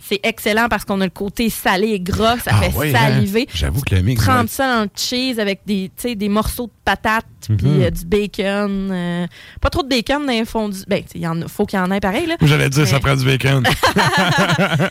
C'est 0.07 0.19
excellent 0.23 0.67
parce 0.69 0.85
qu'on 0.85 1.01
a 1.01 1.05
le 1.05 1.09
côté 1.09 1.49
salé 1.49 1.87
et 1.89 1.99
gras, 1.99 2.37
ça 2.37 2.51
Ah 2.53 2.61
fait 2.61 2.77
ouais, 2.77 2.95
hein? 2.95 2.99
saliver. 3.13 3.47
J'avoue 3.53 3.81
que 3.81 3.95
le 3.95 4.01
mix. 4.03 4.23
Trempe 4.23 4.41
ouais. 4.43 4.47
ça 4.47 4.75
dans 4.75 4.83
le 4.83 4.89
cheese 4.95 5.39
avec 5.39 5.61
des, 5.65 5.89
morceaux 6.29 6.67
de 6.67 6.71
patates 6.83 7.25
Mhm. 7.49 7.57
puis 7.57 7.83
euh, 7.83 7.89
du 7.91 8.05
bacon. 8.05 8.89
euh, 8.91 9.27
pas 9.61 9.69
trop 9.69 9.83
de 9.83 9.87
bacon 9.87 10.25
dans 10.25 10.31
les 10.31 10.45
fondus. 10.45 10.83
Ben, 10.87 11.03
il 11.13 11.27
en 11.27 11.47
faut 11.47 11.65
qu'il 11.65 11.77
y 11.77 11.81
en 11.81 11.91
ait 11.91 11.99
pareil. 11.99 12.27
J'allais 12.41 12.69
dire, 12.69 12.87
ça 12.87 12.99
prend 12.99 13.15
du 13.15 13.23
bacon. 13.25 13.63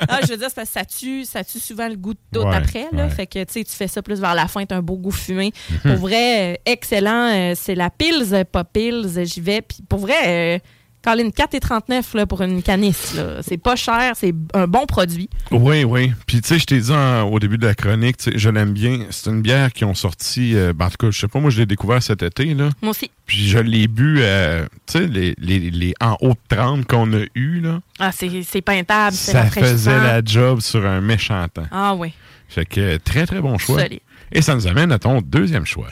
ah, 0.08 0.20
je 0.22 0.28
veux 0.28 0.36
dire, 0.36 0.48
ça 0.50 0.84
tue, 0.84 1.24
ça 1.24 1.42
tue 1.44 1.58
souvent 1.58 1.88
le 1.88 1.96
goût 1.96 2.14
de 2.32 2.38
Ouais, 2.38 2.54
après. 2.54 2.86
Là. 2.92 3.08
Fait 3.08 3.26
que 3.26 3.42
tu 3.44 3.64
fais 3.66 3.88
ça 3.88 4.02
plus 4.02 4.20
vers 4.20 4.34
la 4.34 4.46
fin, 4.48 4.64
tu 4.66 4.74
as 4.74 4.78
un 4.78 4.82
beau 4.82 4.96
goût 4.96 5.10
fumé. 5.10 5.52
Mhm. 5.84 5.92
Pour 5.96 6.06
vrai, 6.08 6.54
euh, 6.54 6.56
excellent. 6.66 7.54
c'est 7.56 7.74
la 7.74 7.90
Pils, 7.90 8.44
pas 8.50 8.64
Pils, 8.64 9.08
j'y 9.24 9.40
vais. 9.40 9.62
Puis 9.62 9.78
pour 9.88 10.00
vrai, 10.00 10.60
Colin, 11.04 11.28
4,39 11.28 12.16
là, 12.16 12.26
pour 12.26 12.40
une 12.40 12.62
canisse. 12.62 13.14
C'est 13.42 13.58
pas 13.58 13.76
cher, 13.76 14.12
c'est 14.16 14.34
un 14.54 14.66
bon 14.66 14.86
produit. 14.86 15.28
Oui, 15.50 15.84
oui. 15.84 16.12
Puis, 16.26 16.40
tu 16.40 16.48
sais, 16.48 16.58
je 16.58 16.64
t'ai 16.64 16.80
dit 16.80 16.90
en- 16.92 17.24
au 17.24 17.38
début 17.38 17.58
de 17.58 17.66
la 17.66 17.74
chronique, 17.74 18.16
je 18.34 18.48
l'aime 18.48 18.72
bien. 18.72 19.00
C'est 19.10 19.28
une 19.30 19.42
bière 19.42 19.72
qui 19.72 19.84
ont 19.84 19.94
sorti, 19.94 20.56
euh, 20.56 20.72
ben, 20.72 20.86
en 20.86 20.90
tout 20.90 20.96
cas, 20.98 21.10
je 21.10 21.18
sais 21.20 21.28
pas, 21.28 21.40
moi, 21.40 21.50
je 21.50 21.58
l'ai 21.58 21.66
découvert 21.66 22.02
cet 22.02 22.22
été, 22.22 22.54
là. 22.54 22.70
Moi 22.80 22.90
aussi. 22.92 23.10
Puis, 23.26 23.46
je 23.46 23.58
l'ai 23.58 23.86
bu, 23.86 24.16
euh, 24.20 24.64
tu 24.86 24.98
sais, 24.98 25.06
les, 25.06 25.34
les, 25.38 25.58
les 25.70 25.94
en 26.00 26.16
haut 26.22 26.32
de 26.32 26.56
30 26.56 26.86
qu'on 26.86 27.12
a 27.12 27.24
eu, 27.34 27.60
là. 27.60 27.80
Ah, 27.98 28.10
c'est 28.10 28.30
c'est 28.42 28.62
peintable, 28.62 29.14
c'est 29.14 29.32
Ça 29.32 29.44
faisait 29.44 29.98
la 30.00 30.22
job 30.24 30.60
sur 30.60 30.86
un 30.86 31.00
méchant 31.02 31.46
temps. 31.52 31.66
Ah 31.70 31.94
oui. 31.94 32.12
Fait 32.48 32.64
que, 32.64 32.96
très, 32.98 33.26
très 33.26 33.40
bon 33.40 33.58
choix. 33.58 33.82
Solide. 33.82 34.00
Et 34.32 34.40
ça 34.42 34.54
nous 34.54 34.66
amène 34.66 34.90
à 34.90 34.98
ton 34.98 35.20
deuxième 35.20 35.66
choix. 35.66 35.88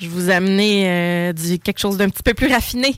Je 0.00 0.08
vous 0.08 0.30
ai 0.30 0.34
amené 0.34 0.84
euh, 0.88 1.32
du, 1.32 1.58
quelque 1.58 1.78
chose 1.78 1.96
d'un 1.96 2.08
petit 2.08 2.22
peu 2.22 2.34
plus 2.34 2.48
raffiné, 2.52 2.94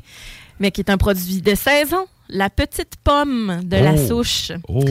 mais 0.58 0.70
qui 0.70 0.80
est 0.80 0.90
un 0.90 0.98
produit 0.98 1.40
de 1.42 1.54
saison. 1.54 2.06
La 2.28 2.48
petite 2.50 2.94
pomme 3.02 3.60
de 3.64 3.76
la 3.76 3.94
Oh. 3.94 4.06
souche. 4.08 4.52
Oh! 4.68 4.84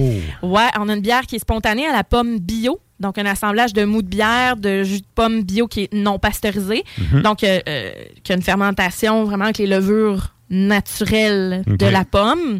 Ouais, 0.43 0.67
on 0.77 0.89
a 0.89 0.93
une 0.95 1.01
bière 1.01 1.21
qui 1.21 1.37
est 1.37 1.39
spontanée 1.39 1.87
à 1.87 1.93
la 1.93 2.03
pomme 2.03 2.37
bio. 2.39 2.79
Donc, 2.99 3.17
un 3.17 3.25
assemblage 3.25 3.71
de 3.71 3.85
mou 3.85 4.01
de 4.01 4.07
bière, 4.09 4.57
de 4.57 4.83
jus 4.83 4.99
de 4.99 5.05
pomme 5.15 5.43
bio 5.43 5.67
qui 5.69 5.83
est 5.83 5.93
non 5.93 6.19
pasteurisé. 6.19 6.83
Mhm. 6.97 7.21
Donc, 7.21 7.43
euh, 7.45 7.61
euh, 7.69 7.91
qui 8.23 8.33
a 8.33 8.35
une 8.35 8.41
fermentation 8.41 9.23
vraiment 9.23 9.45
avec 9.45 9.57
les 9.59 9.67
levures 9.67 10.33
naturelles 10.49 11.63
de 11.65 11.85
la 11.85 12.03
pomme 12.03 12.59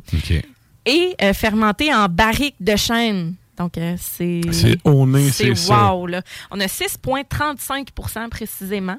et 0.85 1.15
euh, 1.21 1.33
fermentée 1.33 1.93
en 1.93 2.07
barrique 2.07 2.55
de 2.61 2.77
chêne. 2.77 3.33
Donc, 3.57 3.73
c'est. 3.97 4.39
C'est 4.51 4.77
au 4.85 5.05
nez, 5.05 5.29
c'est 5.31 5.53
ça. 5.55 5.93
wow, 5.93 6.07
là. 6.07 6.21
On 6.51 6.59
a 6.61 6.67
6,35% 6.67 8.29
précisément 8.29 8.97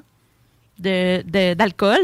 de- 0.81 1.21
de- 1.27 1.53
d'alcool. 1.53 1.99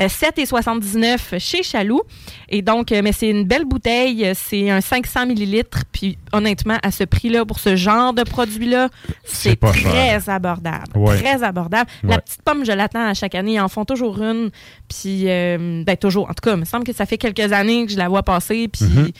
Euh, 0.00 0.08
7,79 0.08 1.38
chez 1.38 1.62
Chaloux. 1.62 2.02
Et 2.48 2.62
donc, 2.62 2.92
euh, 2.92 3.00
mais 3.02 3.12
c'est 3.12 3.28
une 3.28 3.44
belle 3.44 3.64
bouteille. 3.64 4.30
C'est 4.34 4.70
un 4.70 4.80
500 4.80 5.26
millilitres. 5.26 5.80
Puis, 5.92 6.18
honnêtement, 6.32 6.78
à 6.82 6.90
ce 6.90 7.04
prix-là, 7.04 7.44
pour 7.44 7.58
ce 7.58 7.76
genre 7.76 8.12
de 8.12 8.22
produit-là, 8.22 8.88
C'est 9.24 9.56
très 9.56 9.72
cher. 9.80 10.22
abordable. 10.28 10.84
Ouais. 10.96 11.18
Très 11.20 11.42
abordable. 11.42 11.90
La 12.02 12.20
petite 12.20 12.42
pomme, 12.42 12.64
je 12.64 12.72
l'attends 12.72 13.06
à 13.08 13.14
chaque 13.14 13.34
année. 13.34 13.54
Ils 13.54 13.60
en 13.60 13.68
font 13.68 13.84
toujours 13.84 14.22
une. 14.22 14.50
Puis, 14.88 15.24
euh, 15.28 15.82
ben, 15.84 15.96
toujours. 15.96 16.24
En 16.24 16.34
tout 16.34 16.42
cas, 16.42 16.52
il 16.54 16.60
me 16.60 16.64
semble 16.64 16.84
que 16.84 16.92
ça 16.92 17.06
fait 17.06 17.18
quelques 17.18 17.52
années 17.52 17.86
que 17.86 17.92
je 17.92 17.98
la 17.98 18.08
vois 18.08 18.22
passer. 18.22 18.68
Puis, 18.68 18.84
Mhm. 18.84 19.10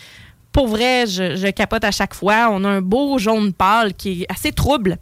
pour 0.52 0.68
vrai, 0.68 1.07
je, 1.07 1.37
je 1.37 1.48
capote 1.50 1.85
à 1.85 1.90
chaque 1.90 2.14
fois. 2.14 2.48
On 2.50 2.64
a 2.64 2.68
un 2.68 2.80
beau 2.83 3.18
jaune 3.18 3.52
pâle 3.52 3.94
qui 3.94 4.22
est 4.22 4.26
assez 4.33 4.52
trouble. 4.52 4.98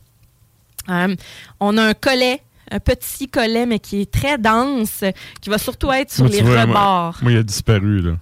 Euh, 0.88 1.14
on 1.60 1.76
a 1.78 1.82
un 1.82 1.94
collet, 1.94 2.40
un 2.72 2.80
petit 2.80 3.28
collet, 3.28 3.66
mais 3.66 3.78
qui 3.78 4.00
est 4.02 4.10
très 4.12 4.38
dense, 4.38 5.04
qui 5.40 5.50
va 5.50 5.58
surtout 5.58 5.92
être 5.92 6.10
sur 6.10 6.24
Moi, 6.24 6.32
les 6.32 6.42
vois, 6.42 6.62
rebords. 6.62 7.18
Moi, 7.22 7.32
il 7.32 7.38
a 7.38 7.42
disparu, 7.42 8.00
là. 8.00 8.12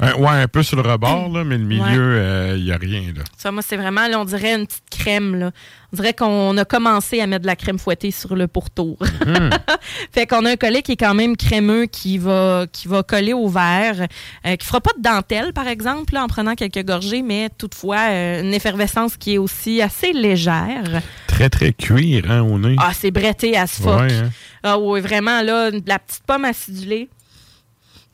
Un- 0.00 0.14
ouais, 0.14 0.28
un 0.42 0.48
peu 0.48 0.62
sur 0.62 0.80
le 0.82 0.88
rebord, 0.88 1.28
là, 1.30 1.44
mais 1.44 1.58
le 1.58 1.64
milieu, 1.64 2.16
Ouais. 2.52 2.58
il 2.58 2.64
n'y 2.64 2.72
a 2.72 2.76
rien, 2.78 3.02
là. 3.16 3.22
Ça, 3.36 3.52
moi, 3.52 3.62
c'est 3.62 3.76
vraiment, 3.76 4.06
là, 4.08 4.20
on 4.20 4.24
dirait 4.24 4.54
une 4.54 4.66
petite 4.66 4.84
crème. 4.90 5.34
Là. 5.36 5.50
On 5.92 5.96
dirait 5.96 6.12
qu'on 6.12 6.54
a 6.58 6.64
commencé 6.66 7.20
à 7.20 7.26
mettre 7.26 7.42
de 7.42 7.46
la 7.46 7.56
crème 7.56 7.78
fouettée 7.78 8.10
sur 8.10 8.36
le 8.36 8.46
pourtour. 8.46 8.98
Mhm. 9.26 9.50
fait 10.12 10.26
qu'on 10.26 10.44
a 10.44 10.50
un 10.50 10.56
collet 10.56 10.82
qui 10.82 10.92
est 10.92 10.96
quand 10.96 11.14
même 11.14 11.34
crémeux, 11.34 11.86
qui 11.86 12.18
va, 12.18 12.66
qui 12.70 12.88
va 12.88 13.02
coller 13.02 13.32
au 13.32 13.48
verre, 13.48 14.06
euh, 14.46 14.56
qui 14.56 14.66
fera 14.66 14.82
pas 14.82 14.90
de 14.98 15.02
dentelle, 15.02 15.54
par 15.54 15.66
exemple, 15.66 16.12
là, 16.12 16.24
en 16.24 16.28
prenant 16.28 16.54
quelques 16.54 16.84
gorgées, 16.84 17.22
mais 17.22 17.48
toutefois 17.56 18.10
euh, 18.10 18.42
une 18.42 18.52
effervescence 18.52 19.16
qui 19.16 19.34
est 19.34 19.38
aussi 19.38 19.80
assez 19.80 20.12
légère. 20.12 21.00
Très, 21.26 21.48
très 21.48 21.72
cuir, 21.72 22.30
hein, 22.30 22.42
au 22.42 22.58
nez. 22.58 22.76
Ah, 22.78 22.92
c'est 22.92 23.10
bretté 23.10 23.56
à 23.56 23.66
ce 23.66 23.80
fuck. 23.80 24.00
Ouais, 24.00 24.12
hein. 24.12 24.30
Ah 24.62 24.78
oui, 24.78 25.00
vraiment, 25.00 25.40
là, 25.40 25.70
de 25.70 25.82
la 25.86 25.98
petite 25.98 26.24
pomme 26.26 26.44
acidulée. 26.44 27.08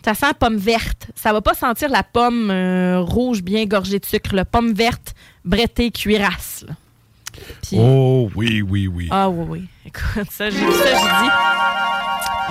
Ça 0.05 0.15
sent 0.15 0.35
pomme 0.39 0.59
verte. 0.59 1.09
Ça 1.17 1.33
va 1.33 1.41
pas 1.41 1.55
sentir 1.55 1.89
la 1.89 2.03
pomme 2.05 2.51
euh, 2.51 3.01
rouge 3.01 3.43
bien 3.43 3.65
gorgée 3.65 3.99
de 3.99 4.05
sucre. 4.05 4.35
La 4.35 4.45
pomme 4.45 4.75
verte, 4.75 5.15
brettée, 5.45 5.91
cuirasse. 5.91 6.65
là. 6.69 6.75
Puis- 7.63 7.77
Oh, 7.81 8.31
oui, 8.35 8.63
oui, 8.63 8.87
oui. 8.87 9.09
Ah 9.11 9.29
oui, 9.29 9.47
oui. 9.49 9.69
Écoute, 9.87 10.31
ça, 10.31 10.51
j'ai 10.51 10.59
vu 10.65 10.73
ça, 10.73 10.85
j'ai 10.87 11.25
dit. 11.25 11.31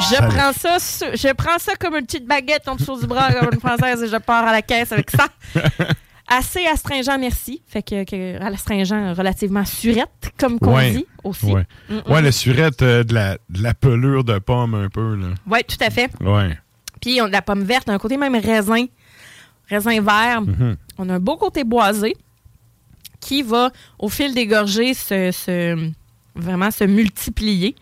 Je 0.10 0.16
prends 0.28 0.54
ça, 0.54 0.78
je 1.14 1.34
prends 1.34 1.60
ça 1.60 1.76
comme 1.76 1.96
une 1.96 2.06
petite 2.06 2.26
baguette 2.26 2.68
en 2.68 2.76
dessous 2.76 3.00
du 3.00 3.06
bras 3.08 3.32
comme 3.32 3.50
une 3.54 3.60
française 3.60 4.02
et 4.04 4.08
je 4.08 4.18
pars 4.18 4.46
à 4.48 4.52
la 4.52 4.62
caisse 4.62 4.92
avec 4.92 5.12
ça. 5.12 5.28
Assez 6.28 6.66
astringent, 6.66 7.18
merci. 7.20 7.62
Fait 7.68 7.84
que, 7.84 8.04
que 8.06 8.42
astringent 8.42 9.14
relativement 9.16 9.66
surette, 9.66 10.32
comme 10.40 10.58
qu'on 10.58 10.76
Ouais. 10.76 10.92
dit 10.92 11.06
aussi. 11.24 11.46
Ouais, 11.54 11.66
Mm, 11.90 12.12
ouais 12.12 12.22
le 12.22 12.32
surette 12.32 12.82
euh, 12.82 13.04
de, 13.04 13.14
la, 13.14 13.34
de 13.50 13.62
la 13.62 13.74
pelure 13.74 14.24
de 14.24 14.40
pomme, 14.40 14.74
un 14.74 14.90
peu, 14.90 15.16
là. 15.16 15.28
Ouais, 15.46 15.64
tout 15.64 15.78
à 15.82 15.90
fait. 15.90 16.10
Ouais. 16.22 16.58
Puis 17.02 17.20
on 17.22 17.26
a 17.26 17.28
de 17.28 17.34
la 17.34 17.42
pomme 17.42 17.64
verte, 17.64 17.90
un 17.90 17.98
côté 18.00 18.16
même 18.18 18.36
raisin, 18.36 18.86
raisin 19.70 20.02
vert. 20.02 20.42
Mhm. 20.42 20.78
On 20.98 21.10
a 21.10 21.16
un 21.16 21.20
beau 21.20 21.36
côté 21.36 21.64
boisé 21.66 22.16
qui 23.24 23.42
va, 23.44 23.72
au 24.00 24.10
fil 24.10 24.34
des 24.34 24.46
gorgées, 24.48 24.94
se, 24.94 25.32
se- 25.32 25.90
vraiment 26.36 26.72
se 26.72 26.84
multiplier. 26.84 27.76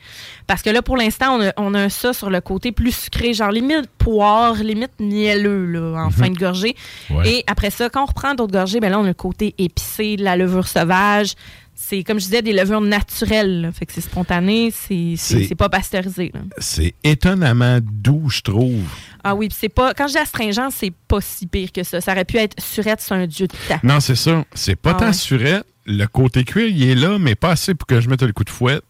Parce 0.46 0.62
que 0.62 0.70
là, 0.70 0.82
pour 0.82 0.98
l'instant, 0.98 1.38
on 1.38 1.42
a, 1.48 1.54
on 1.56 1.74
a 1.74 1.88
ça 1.90 2.12
sur 2.12 2.30
le 2.30 2.42
côté 2.42 2.74
plus 2.74 2.94
sucré, 2.94 3.34
genre 3.34 3.50
limite 3.52 3.88
poire, 3.98 4.56
limite 4.56 4.92
mielleux 5.00 5.66
là, 5.66 6.04
en 6.04 6.08
Mhm. 6.08 6.12
fin 6.12 6.30
de 6.30 6.38
gorgée. 6.38 6.76
Ouais. 7.10 7.30
Et 7.30 7.44
après 7.48 7.70
ça, 7.70 7.90
quand 7.90 8.04
on 8.04 8.08
reprend 8.08 8.34
d'autres 8.36 8.52
gorgées, 8.52 8.82
ben 8.82 8.90
là, 8.92 9.00
on 9.00 9.04
a 9.06 9.08
le 9.08 9.14
côté 9.14 9.56
épicé, 9.58 10.18
de 10.18 10.24
la 10.26 10.36
levure 10.36 10.68
sauvage. 10.68 11.36
C'est, 11.74 12.04
comme 12.04 12.20
je 12.20 12.26
disais, 12.26 12.42
des 12.44 12.54
levures 12.54 12.82
naturelles. 12.82 13.62
là. 13.62 13.72
Fait 13.72 13.86
que 13.86 13.94
c'est 13.94 14.02
spontané, 14.02 14.72
c'est, 14.72 15.56
pas 15.56 15.68
pasteurisé. 15.70 16.32
C'est 16.60 16.94
étonnamment 17.04 17.80
doux, 17.82 18.30
je 18.30 18.42
trouve. 18.42 18.84
Ah 19.24 19.34
oui, 19.36 19.50
c'est 19.52 19.70
pas. 19.70 19.94
Quand 19.94 20.08
je 20.08 20.14
dis 20.14 20.20
astringent, 20.20 20.70
c'est 20.72 20.94
pas 21.08 21.22
si 21.22 21.48
pire 21.48 21.72
que 21.72 21.84
ça. 21.84 22.00
Ça 22.00 22.12
aurait 22.12 22.26
pu 22.26 22.38
être 22.38 22.62
surette, 22.62 23.02
c'est 23.02 23.14
un 23.16 23.26
dieu 23.26 23.48
de 23.48 23.56
temps. 23.68 23.80
Non, 23.84 24.00
c'est 24.00 24.16
ça. 24.16 24.46
C'est 24.54 24.76
pas 24.76 24.92
Ah 24.92 25.00
tant 25.00 25.06
ouais. 25.08 25.14
surette. 25.14 25.66
Le 25.86 26.06
côté 26.06 26.44
cuir, 26.44 26.68
il 26.68 26.84
est 26.84 26.96
là, 26.96 27.18
mais 27.18 27.34
pas 27.36 27.52
assez 27.52 27.74
pour 27.74 27.88
que 27.88 28.00
je 28.00 28.08
mette 28.10 28.22
le 28.22 28.32
coup 28.34 28.44
de 28.44 28.50
fouette. 28.52 28.84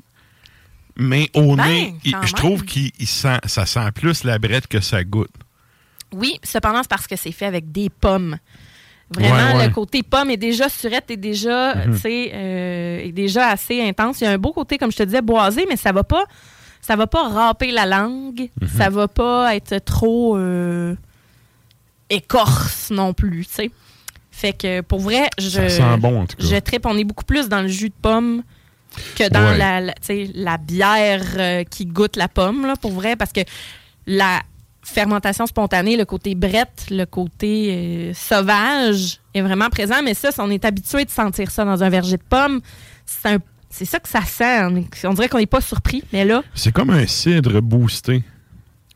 Mais 0.97 1.29
au 1.33 1.55
Ben, 1.55 1.65
nez, 1.65 1.95
il- 2.03 2.15
je 2.25 2.33
trouve 2.33 2.65
qu'il 2.65 2.91
il 2.99 3.07
sent, 3.07 3.37
ça 3.45 3.65
sent 3.65 3.91
plus 3.95 4.25
la 4.25 4.37
brette 4.39 4.67
que 4.67 4.81
ça 4.81 5.03
goûte. 5.05 5.31
Oui, 6.13 6.37
cependant, 6.43 6.79
c'est 6.81 6.89
parce 6.89 7.07
que 7.07 7.15
c'est 7.15 7.31
fait 7.31 7.45
avec 7.45 7.71
des 7.71 7.89
pommes. 7.89 8.37
Vraiment, 9.11 9.35
Ouais, 9.53 9.57
ouais. 9.57 9.67
le 9.67 9.73
côté 9.73 10.03
pomme 10.03 10.31
est 10.31 10.37
déjà 10.37 10.69
surette, 10.69 11.11
est 11.11 11.17
déjà, 11.17 11.75
Mhm. 11.75 11.97
euh, 12.05 12.99
est 13.03 13.11
déjà 13.11 13.49
assez 13.49 13.81
intense. 13.83 14.21
Il 14.21 14.23
y 14.23 14.27
a 14.27 14.31
un 14.31 14.37
beau 14.37 14.53
côté, 14.53 14.77
comme 14.77 14.91
je 14.91 14.97
te 14.97 15.03
disais, 15.03 15.21
boisé, 15.21 15.65
mais 15.69 15.75
ça 15.75 15.91
va 15.91 16.03
pas, 16.03 16.23
ça 16.81 16.95
va 16.95 17.07
pas 17.07 17.27
râper 17.27 17.71
la 17.71 17.85
langue. 17.85 18.49
Mhm. 18.61 18.67
Ça 18.77 18.89
va 18.89 19.07
pas 19.09 19.53
être 19.55 19.77
trop 19.83 20.37
euh, 20.37 20.95
écorce 22.09 22.89
non 22.91 23.13
plus, 23.13 23.45
tu 23.47 23.53
sais. 23.53 23.71
Fait 24.31 24.53
que 24.53 24.81
pour 24.81 24.99
vrai, 24.99 25.29
je. 25.37 25.67
Sent 25.67 25.97
bon, 25.99 26.21
en 26.21 26.25
tout 26.25 26.37
cas. 26.37 26.43
Je 26.45 26.55
tripe. 26.57 26.85
On 26.85 26.97
est 26.97 27.03
beaucoup 27.03 27.25
plus 27.25 27.49
dans 27.49 27.61
le 27.61 27.67
jus 27.67 27.89
de 27.89 27.95
pomme 28.01 28.43
que 29.17 29.29
dans 29.29 29.51
Ouais. 29.51 29.57
la, 29.57 29.93
la 30.33 30.57
bière 30.57 31.23
euh, 31.37 31.63
qui 31.63 31.85
goûte 31.85 32.15
la 32.15 32.27
pomme, 32.27 32.65
là, 32.65 32.75
pour 32.81 32.91
vrai, 32.91 33.15
parce 33.15 33.31
que 33.31 33.41
la 34.07 34.41
fermentation 34.83 35.45
spontanée, 35.45 35.95
le 35.97 36.05
côté 36.05 36.35
brette, 36.35 36.87
le 36.89 37.05
côté 37.05 37.69
euh, 37.71 38.13
sauvage 38.13 39.19
est 39.33 39.41
vraiment 39.41 39.69
présent. 39.69 40.01
Mais 40.03 40.13
ça, 40.13 40.31
si 40.31 40.39
on 40.41 40.49
est 40.49 40.65
habitué 40.65 41.05
de 41.05 41.09
sentir 41.11 41.51
ça 41.51 41.63
dans 41.65 41.83
un 41.83 41.89
verger 41.89 42.17
de 42.17 42.23
pomme, 42.27 42.61
c'est 43.05 43.29
un- 43.33 43.39
c'est 43.69 43.85
ça 43.85 43.99
que 43.99 44.09
ça 44.09 44.21
sent. 44.21 44.63
On, 45.05 45.13
dirait 45.13 45.29
qu'on 45.29 45.37
n'est 45.37 45.45
pas 45.45 45.61
surpris. 45.61 46.03
Mais 46.11 46.25
là, 46.25 46.43
C'est 46.55 46.71
comme 46.73 46.89
un 46.89 47.07
cidre 47.07 47.61
boosté. 47.61 48.23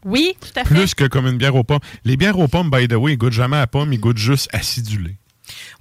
oui, 0.04 0.36
tout 0.42 0.60
à 0.60 0.64
fait. 0.66 0.74
Plus 0.76 0.94
que 0.94 1.06
comme 1.06 1.28
une 1.28 1.38
bière 1.38 1.56
aux 1.56 1.64
pommes. 1.64 1.80
Les 2.04 2.18
bières 2.18 2.38
aux 2.40 2.48
pommes, 2.48 2.70
by 2.70 2.88
the 2.88 2.94
way, 2.94 3.14
ils 3.14 3.18
goûtent 3.18 3.32
jamais 3.34 3.58
à 3.58 3.68
pomme, 3.68 3.94
ils 3.94 4.00
goûtent 4.00 4.18
juste 4.18 4.50
acidulé. 4.54 5.16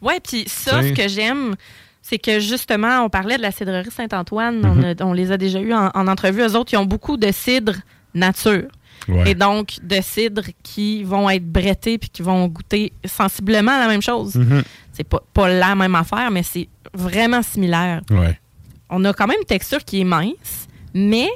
Ouais, 0.01 0.21
puis 0.21 0.45
ça, 0.47 0.83
ce 0.83 0.93
que 0.93 1.09
j'aime, 1.09 1.55
c'est 2.03 2.19
que 2.19 2.39
justement, 2.39 3.01
on 3.05 3.09
parlait 3.09 3.37
de 3.39 3.43
la 3.43 3.51
cidrerie 3.51 3.91
Saint-Antoine, 3.91 4.59
Mhm. 4.61 4.65
on, 4.67 4.83
a- 4.83 5.05
on 5.09 5.13
les 5.13 5.33
a 5.33 5.39
déjà 5.39 5.61
eus 5.61 5.73
en, 5.73 5.91
en 5.95 6.07
entrevue. 6.07 6.43
Eux 6.43 6.55
autres, 6.57 6.73
ils 6.75 6.77
ont 6.77 6.85
beaucoup 6.85 7.17
de 7.17 7.33
cidre 7.33 7.75
nature. 8.15 8.69
Ouais. 9.09 9.31
Et 9.31 9.35
donc, 9.35 9.77
de 9.83 10.01
cidres 10.01 10.45
qui 10.63 11.05
vont 11.05 11.29
être 11.29 11.47
brettés 11.47 11.99
puis 11.99 12.09
qui 12.09 12.23
vont 12.23 12.47
goûter 12.49 12.93
sensiblement 13.05 13.79
la 13.79 13.89
même 13.89 14.03
chose. 14.03 14.35
Mhm. 14.35 14.63
C'est 14.93 15.05
pas, 15.05 15.23
pas 15.33 15.49
la 15.49 15.75
même 15.75 15.95
affaire, 15.95 16.31
mais 16.31 16.43
c'est 16.43 16.69
vraiment 16.93 17.43
similaire. 17.43 18.03
Ouais. 18.11 18.39
On 18.89 19.05
a 19.05 19.13
quand 19.13 19.27
même 19.27 19.39
une 19.41 19.47
texture 19.47 19.85
qui 19.85 20.01
est 20.01 20.05
mince, 20.05 20.69
mais 20.95 21.29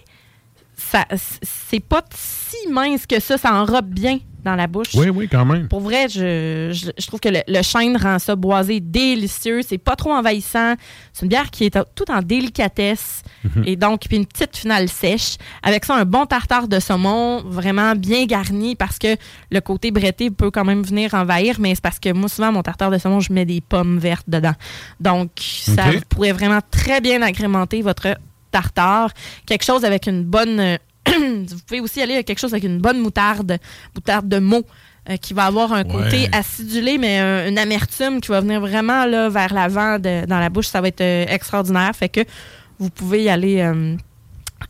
ça 0.76 1.06
c'est 1.42 1.80
pas 1.80 2.04
si 2.14 2.70
mince 2.70 3.06
que 3.06 3.20
ça. 3.20 3.36
Ça 3.36 3.52
enrobe 3.52 3.88
bien 3.88 4.18
dans 4.44 4.54
la 4.54 4.66
bouche. 4.66 4.94
Oui, 4.94 5.08
oui, 5.08 5.28
quand 5.30 5.44
même. 5.44 5.68
Pour 5.68 5.80
vrai, 5.80 6.08
je, 6.08 6.70
je, 6.72 6.90
je 6.96 7.06
trouve 7.06 7.20
que 7.20 7.28
le, 7.28 7.40
le 7.46 7.62
chêne 7.62 7.96
rend 7.96 8.18
ça 8.18 8.36
boisé 8.36 8.80
délicieux. 8.80 9.60
C'est 9.66 9.78
pas 9.78 9.96
trop 9.96 10.12
envahissant. 10.12 10.74
C'est 11.12 11.22
une 11.22 11.28
bière 11.28 11.50
qui 11.50 11.64
est 11.64 11.78
tout 11.94 12.10
en 12.10 12.22
délicatesse. 12.22 13.22
Mhm. 13.44 13.64
Et 13.66 13.76
donc, 13.76 14.02
puis 14.08 14.16
une 14.16 14.26
petite 14.26 14.56
finale 14.56 14.88
sèche. 14.88 15.36
Avec 15.62 15.84
ça, 15.84 15.96
un 15.96 16.04
bon 16.04 16.26
tartare 16.26 16.68
de 16.68 16.78
saumon, 16.80 17.42
vraiment 17.44 17.94
bien 17.94 18.26
garni 18.26 18.76
parce 18.76 18.98
que 18.98 19.16
le 19.50 19.60
côté 19.60 19.90
bretté 19.90 20.30
peut 20.30 20.50
quand 20.50 20.64
même 20.64 20.82
venir 20.82 21.14
envahir, 21.14 21.56
mais 21.58 21.74
c'est 21.74 21.82
parce 21.82 21.98
que 21.98 22.12
moi, 22.12 22.28
souvent, 22.28 22.52
mon 22.52 22.62
tartare 22.62 22.90
de 22.90 22.98
saumon, 22.98 23.20
je 23.20 23.32
mets 23.32 23.44
des 23.44 23.60
pommes 23.60 23.98
vertes 23.98 24.28
dedans. 24.28 24.54
Donc, 25.00 25.30
ça 25.38 25.84
pourrait 26.08 26.32
vraiment 26.32 26.60
très 26.70 27.00
bien 27.00 27.22
agrémenter 27.22 27.82
votre 27.82 28.16
tartare. 28.50 29.10
Quelque 29.46 29.64
chose 29.64 29.84
avec 29.84 30.06
une 30.06 30.24
bonne, 30.24 30.60
euh, 30.60 30.76
vous 31.48 31.58
pouvez 31.66 31.80
aussi 31.80 32.00
aller 32.02 32.16
à 32.16 32.22
quelque 32.22 32.38
chose 32.38 32.52
avec 32.52 32.64
une 32.64 32.78
bonne 32.78 32.98
moutarde, 33.00 33.58
moutarde 33.94 34.28
de 34.28 34.38
mots, 34.38 34.64
euh, 35.10 35.16
qui 35.16 35.34
va 35.34 35.44
avoir 35.46 35.72
un 35.72 35.84
côté 35.84 36.28
acidulé, 36.32 36.98
mais 36.98 37.18
un- 37.18 37.48
une 37.48 37.58
amertume 37.58 38.20
qui 38.20 38.28
va 38.28 38.40
venir 38.40 38.60
vraiment 38.60 39.04
là, 39.06 39.28
vers 39.28 39.52
l'avant 39.54 39.98
dans 39.98 40.38
la 40.38 40.48
bouche. 40.50 40.66
Ça 40.68 40.80
va 40.80 40.88
être 40.88 41.00
euh, 41.00 41.24
extraordinaire. 41.28 41.92
Fait 41.94 42.08
que 42.08 42.20
vous 42.78 42.90
pouvez 42.90 43.22
y 43.24 43.28
aller 43.28 43.60
euh, 43.60 43.96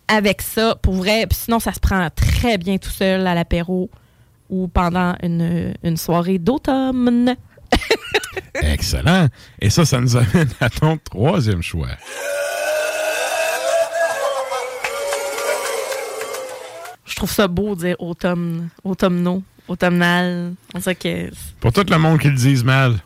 avec 0.07 0.43
ça 0.43 0.77
pour 0.81 0.95
vrai. 0.95 1.27
Puis 1.27 1.39
sinon, 1.45 1.59
ça 1.59 1.73
se 1.73 1.81
prend 1.81 2.09
très 2.15 2.57
bien 2.59 2.79
tout 2.79 2.91
seul 2.91 3.27
à 3.27 3.35
l'apéro 3.35 3.91
ou 4.51 4.69
pendant 4.69 5.15
une, 5.23 5.75
une 5.83 5.97
soirée 5.97 6.39
d'automne. 6.39 7.35
Excellent. 8.55 9.27
Et 9.61 9.71
ça, 9.71 9.85
ça 9.85 10.01
nous 10.01 10.17
amène 10.17 10.49
à 10.61 10.71
ton 10.71 10.97
troisième 10.99 11.63
choix. 11.63 11.89
Je 17.09 17.17
trouve 17.17 17.31
ça 17.31 17.49
beau 17.49 17.75
de 17.75 17.81
dire 17.81 17.97
automne, 17.99 18.69
automnal. 18.85 20.55
On 20.75 20.81
sait 20.81 20.95
que. 20.95 21.31
Pour 21.61 21.73
tout 21.73 21.85
le 21.89 21.99
monde 21.99 22.19
qui 22.21 22.29
le 22.29 22.35
dise 22.37 22.63
mal, 22.65 22.99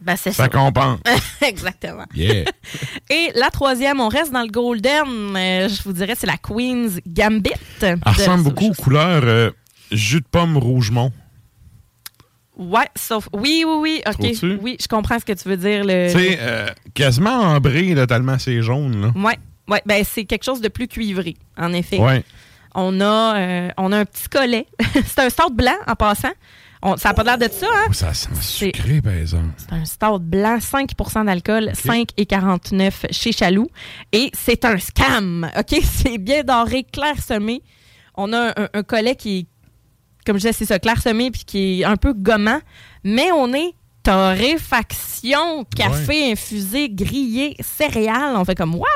Ben, 0.00 0.16
c'est 0.16 0.32
ça 0.32 0.44
ça. 0.44 0.48
compense. 0.48 1.00
Exactement. 1.42 2.04
Yeah. 2.14 2.44
Et 3.10 3.30
la 3.34 3.50
troisième, 3.50 4.00
on 4.00 4.08
reste 4.08 4.32
dans 4.32 4.42
le 4.42 4.48
golden. 4.50 5.06
euh, 5.36 5.68
je 5.68 5.82
vous 5.82 5.92
dirais, 5.92 6.14
c'est 6.16 6.26
la 6.26 6.36
Queen's 6.36 7.00
Gambit. 7.06 7.50
Elle 7.80 7.98
ressemble 8.06 8.44
beaucoup 8.44 8.66
aux 8.70 8.74
couleurs 8.74 9.22
euh, 9.24 9.50
jus 9.90 10.20
de 10.20 10.26
pomme 10.30 10.56
rougemont. 10.56 11.12
Ouais, 12.56 12.88
sauf. 12.96 13.28
Oui, 13.32 13.64
oui, 13.66 13.76
oui. 13.80 14.02
OK. 14.06 14.58
Oui, 14.60 14.76
je 14.80 14.88
comprends 14.88 15.18
ce 15.18 15.24
que 15.24 15.32
tu 15.32 15.48
veux 15.48 15.56
dire. 15.56 15.84
Le... 15.84 16.10
Tu 16.12 16.18
sais, 16.18 16.38
euh, 16.40 16.68
quasiment 16.92 17.40
ambré, 17.40 17.94
là, 17.94 18.06
tellement 18.06 18.38
c'est 18.38 18.60
jaune. 18.62 19.00
Là. 19.00 19.12
Ouais, 19.14 19.38
ouais. 19.68 19.82
Ben, 19.86 20.02
c'est 20.04 20.24
quelque 20.24 20.42
chose 20.44 20.60
de 20.60 20.66
plus 20.68 20.88
cuivré, 20.88 21.36
en 21.56 21.72
effet. 21.72 21.98
Ouais. 21.98 22.24
On 22.80 23.00
a, 23.00 23.36
euh, 23.36 23.68
on 23.76 23.90
a 23.92 23.98
un 23.98 24.04
petit 24.04 24.28
collet. 24.28 24.66
c'est 25.04 25.18
un 25.18 25.30
stout 25.30 25.50
blanc, 25.52 25.76
en 25.86 25.94
passant. 25.96 26.30
On- 26.80 26.96
ça 26.96 27.08
n'a 27.08 27.14
pas 27.14 27.24
l'air 27.24 27.38
de 27.38 27.48
ça, 27.52 27.66
hein? 27.66 27.86
Oh, 27.88 27.92
ça 27.92 28.14
sent 28.14 28.28
sucré, 28.40 29.02
par 29.02 29.14
exemple. 29.14 29.48
C'est 29.56 29.72
un 29.72 29.84
stout 29.84 30.20
blanc, 30.20 30.58
5% 30.58 31.24
d'alcool, 31.24 31.72
5,49 31.74 33.06
chez 33.10 33.32
Chaloux. 33.32 33.68
Et 34.12 34.30
c'est 34.32 34.64
un 34.64 34.78
scam, 34.78 35.50
OK? 35.58 35.80
C'est 35.82 36.18
bien 36.18 36.44
doré, 36.44 36.84
clairsemé. 36.84 37.62
On 38.14 38.32
a 38.32 38.50
un, 38.60 38.68
un 38.72 38.82
collet 38.84 39.16
qui 39.16 39.38
est, 39.38 39.46
comme 40.24 40.36
je 40.36 40.42
disais, 40.42 40.52
c'est 40.52 40.66
ça, 40.66 40.78
clairsemé, 40.78 41.30
puis 41.32 41.42
qui 41.44 41.80
est 41.80 41.84
un 41.84 41.96
peu 41.96 42.12
gommant. 42.12 42.60
Mais 43.02 43.32
on 43.32 43.52
est 43.54 43.72
torréfaction, 44.04 45.64
café 45.76 46.32
infusé, 46.32 46.88
grillé, 46.90 47.56
céréales. 47.60 48.36
On 48.36 48.44
fait 48.44 48.54
comme, 48.54 48.74
what? 48.74 48.86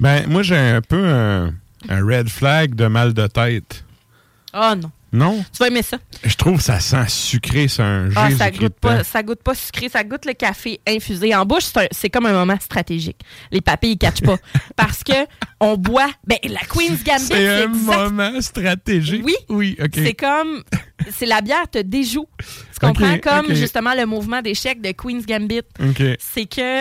Ben, 0.00 0.26
moi, 0.28 0.42
j'ai 0.42 0.56
un 0.56 0.80
peu 0.80 1.04
un, 1.06 1.54
un 1.88 2.04
red 2.06 2.28
flag 2.28 2.74
de 2.74 2.86
mal 2.86 3.12
de 3.14 3.26
tête. 3.26 3.84
Oh 4.54 4.72
non. 4.76 4.90
Non? 5.14 5.44
Tu 5.52 5.58
vas 5.58 5.66
aimer 5.68 5.82
ça. 5.82 5.98
Je 6.24 6.34
trouve 6.36 6.56
que 6.56 6.62
ça 6.62 6.80
sent 6.80 7.04
sucré, 7.08 7.68
c'est 7.68 7.82
un 7.82 8.08
Ah, 8.16 8.28
Jésus 8.28 8.38
ça 8.38 8.50
goûte 8.50 8.74
pas, 8.80 9.04
ça 9.04 9.22
goûte 9.22 9.42
pas 9.42 9.54
sucré, 9.54 9.90
ça 9.90 10.02
goûte 10.04 10.24
le 10.24 10.32
café 10.32 10.80
infusé 10.88 11.34
en 11.34 11.44
bouche. 11.44 11.64
C'est 11.90 12.08
comme 12.08 12.24
un 12.24 12.32
moment 12.32 12.56
stratégique. 12.58 13.18
Les 13.50 13.60
papilles 13.60 13.92
ils 13.92 13.98
catchent 13.98 14.22
pas 14.22 14.38
parce 14.76 15.04
que 15.04 15.12
on 15.60 15.76
boit. 15.76 16.08
Ben 16.26 16.38
la 16.44 16.60
Queen's 16.60 17.04
Gambit, 17.04 17.24
C'est 17.26 17.46
un 17.62 17.70
exact- 17.70 18.10
moment 18.10 18.40
stratégique. 18.40 19.22
Oui, 19.22 19.34
Oui, 19.50 19.76
OK. 19.82 19.90
C'est 19.96 20.14
comme 20.14 20.62
c'est 21.10 21.26
la 21.26 21.42
bière 21.42 21.68
te 21.70 21.78
déjoue. 21.82 22.26
Tu 22.38 22.46
comprends? 22.80 23.12
Ok, 23.14 23.20
comme 23.20 23.54
justement 23.54 23.92
le 23.94 24.06
mouvement 24.06 24.40
d'échec 24.40 24.80
de 24.80 24.92
Queen's 24.92 25.26
Gambit. 25.26 25.60
OK. 25.78 26.02
C'est 26.20 26.46
que 26.46 26.80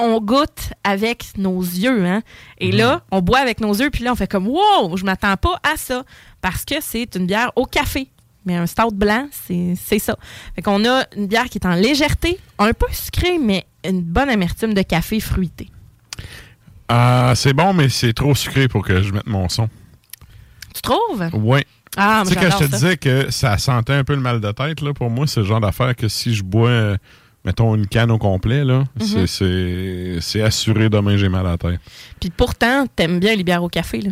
on 0.00 0.20
goûte 0.20 0.72
avec 0.84 1.36
nos 1.36 1.60
yeux, 1.60 2.04
hein. 2.06 2.22
Et 2.58 2.72
là, 2.72 3.02
on 3.10 3.20
boit 3.20 3.38
avec 3.38 3.60
nos 3.60 3.72
yeux, 3.72 3.90
puis 3.90 4.04
là, 4.04 4.12
on 4.12 4.16
fait 4.16 4.30
comme 4.30 4.48
wow, 4.48 4.96
je 4.96 5.04
m'attends 5.04 5.36
pas 5.36 5.60
à 5.62 5.76
ça 5.76 6.04
parce 6.40 6.64
que 6.64 6.76
c'est 6.80 7.14
une 7.16 7.26
bière 7.26 7.52
au 7.56 7.66
café. 7.66 8.08
Mais 8.46 8.56
un 8.56 8.66
stout 8.66 8.94
blanc, 8.94 9.28
c'est 9.30 9.74
c'est 9.76 9.98
ça. 9.98 10.16
Fait 10.54 10.62
qu'on 10.62 10.84
a 10.86 11.04
une 11.16 11.26
bière 11.26 11.44
qui 11.44 11.58
est 11.58 11.66
en 11.66 11.74
légèreté, 11.74 12.38
un 12.58 12.72
peu 12.72 12.86
sucrée, 12.90 13.38
mais 13.38 13.66
une 13.84 14.00
bonne 14.00 14.30
amertume 14.30 14.72
de 14.72 14.82
café 14.82 15.20
fruité. 15.20 15.68
Ah, 16.88 17.34
c'est 17.36 17.52
bon, 17.52 17.72
mais 17.72 17.88
c'est 17.88 18.12
trop 18.12 18.34
sucré 18.34 18.66
pour 18.66 18.84
que 18.84 19.02
je 19.02 19.12
mette 19.12 19.26
mon 19.26 19.48
son. 19.48 19.68
Tu 20.74 20.82
trouves? 20.82 21.28
Ouais. 21.34 21.64
Ah, 21.96 22.22
tu 22.24 22.34
sais, 22.34 22.40
quand 22.40 22.50
je 22.50 22.64
te 22.64 22.70
ça. 22.70 22.76
disais 22.76 22.96
que 22.96 23.30
ça 23.30 23.58
sentait 23.58 23.92
un 23.92 24.04
peu 24.04 24.14
le 24.14 24.20
mal 24.20 24.40
de 24.40 24.52
tête, 24.52 24.80
là, 24.80 24.94
pour 24.94 25.10
moi, 25.10 25.26
c'est 25.26 25.40
le 25.40 25.46
genre 25.46 25.60
d'affaire 25.60 25.94
que 25.94 26.08
si 26.08 26.34
je 26.34 26.42
bois, 26.42 26.68
euh, 26.68 26.96
mettons, 27.44 27.74
une 27.74 27.86
canne 27.86 28.10
au 28.10 28.18
complet, 28.18 28.64
là, 28.64 28.84
Mhm. 29.00 29.26
c'est- 29.26 30.42
assuré 30.42 30.88
demain 30.88 31.16
j'ai 31.16 31.28
mal 31.28 31.46
à 31.46 31.50
la 31.52 31.58
tête. 31.58 31.80
Puis 32.20 32.30
pourtant, 32.30 32.86
t'aimes 32.94 33.18
bien 33.20 33.34
les 33.36 33.44
bières 33.44 33.62
au 33.62 33.68
café, 33.68 34.00
là. 34.00 34.10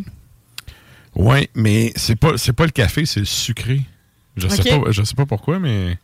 Ouais, 1.15 1.49
mais 1.55 1.93
c'est 1.97 2.17
pas, 2.17 2.37
c'est 2.39 2.53
pas 2.53 2.65
le 2.65 2.71
café, 2.71 3.05
c'est 3.07 3.21
le 3.21 3.27
sucré. 3.27 3.81
Je, 4.37 4.47
sais 4.49 4.63
pas, 4.79 4.91
je 4.91 5.03
sais 5.03 5.15
pas 5.15 5.27
pourquoi, 5.27 5.59
mais. 5.59 5.99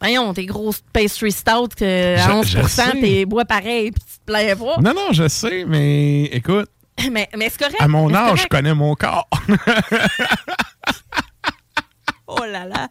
Voyons, 0.00 0.34
tes 0.34 0.44
grosses 0.44 0.82
pastry 0.92 1.32
stout 1.32 1.68
que 1.76 2.16
à 2.16 2.26
Je- 2.26 2.30
11 2.30 2.46
je 2.48 2.62
sais. 2.68 2.90
t'es 3.00 3.24
bois 3.24 3.46
pareil, 3.46 3.90
puis 3.92 4.02
tu 4.04 4.18
te 4.18 4.24
plains 4.26 4.54
pas. 4.54 4.76
Non, 4.82 4.92
non, 4.94 5.12
je 5.12 5.26
sais, 5.28 5.64
mais 5.66 6.24
écoute, 6.24 6.68
Mais, 7.10 7.28
mais 7.36 7.48
c'est 7.50 7.58
correct. 7.58 7.76
à 7.80 7.88
mon 7.88 8.12
âge, 8.14 8.42
je 8.42 8.46
connais 8.48 8.74
mon 8.74 8.94
corps. 8.94 9.28
Oh 12.28 12.44
là 12.44 12.64
là. 12.66 12.88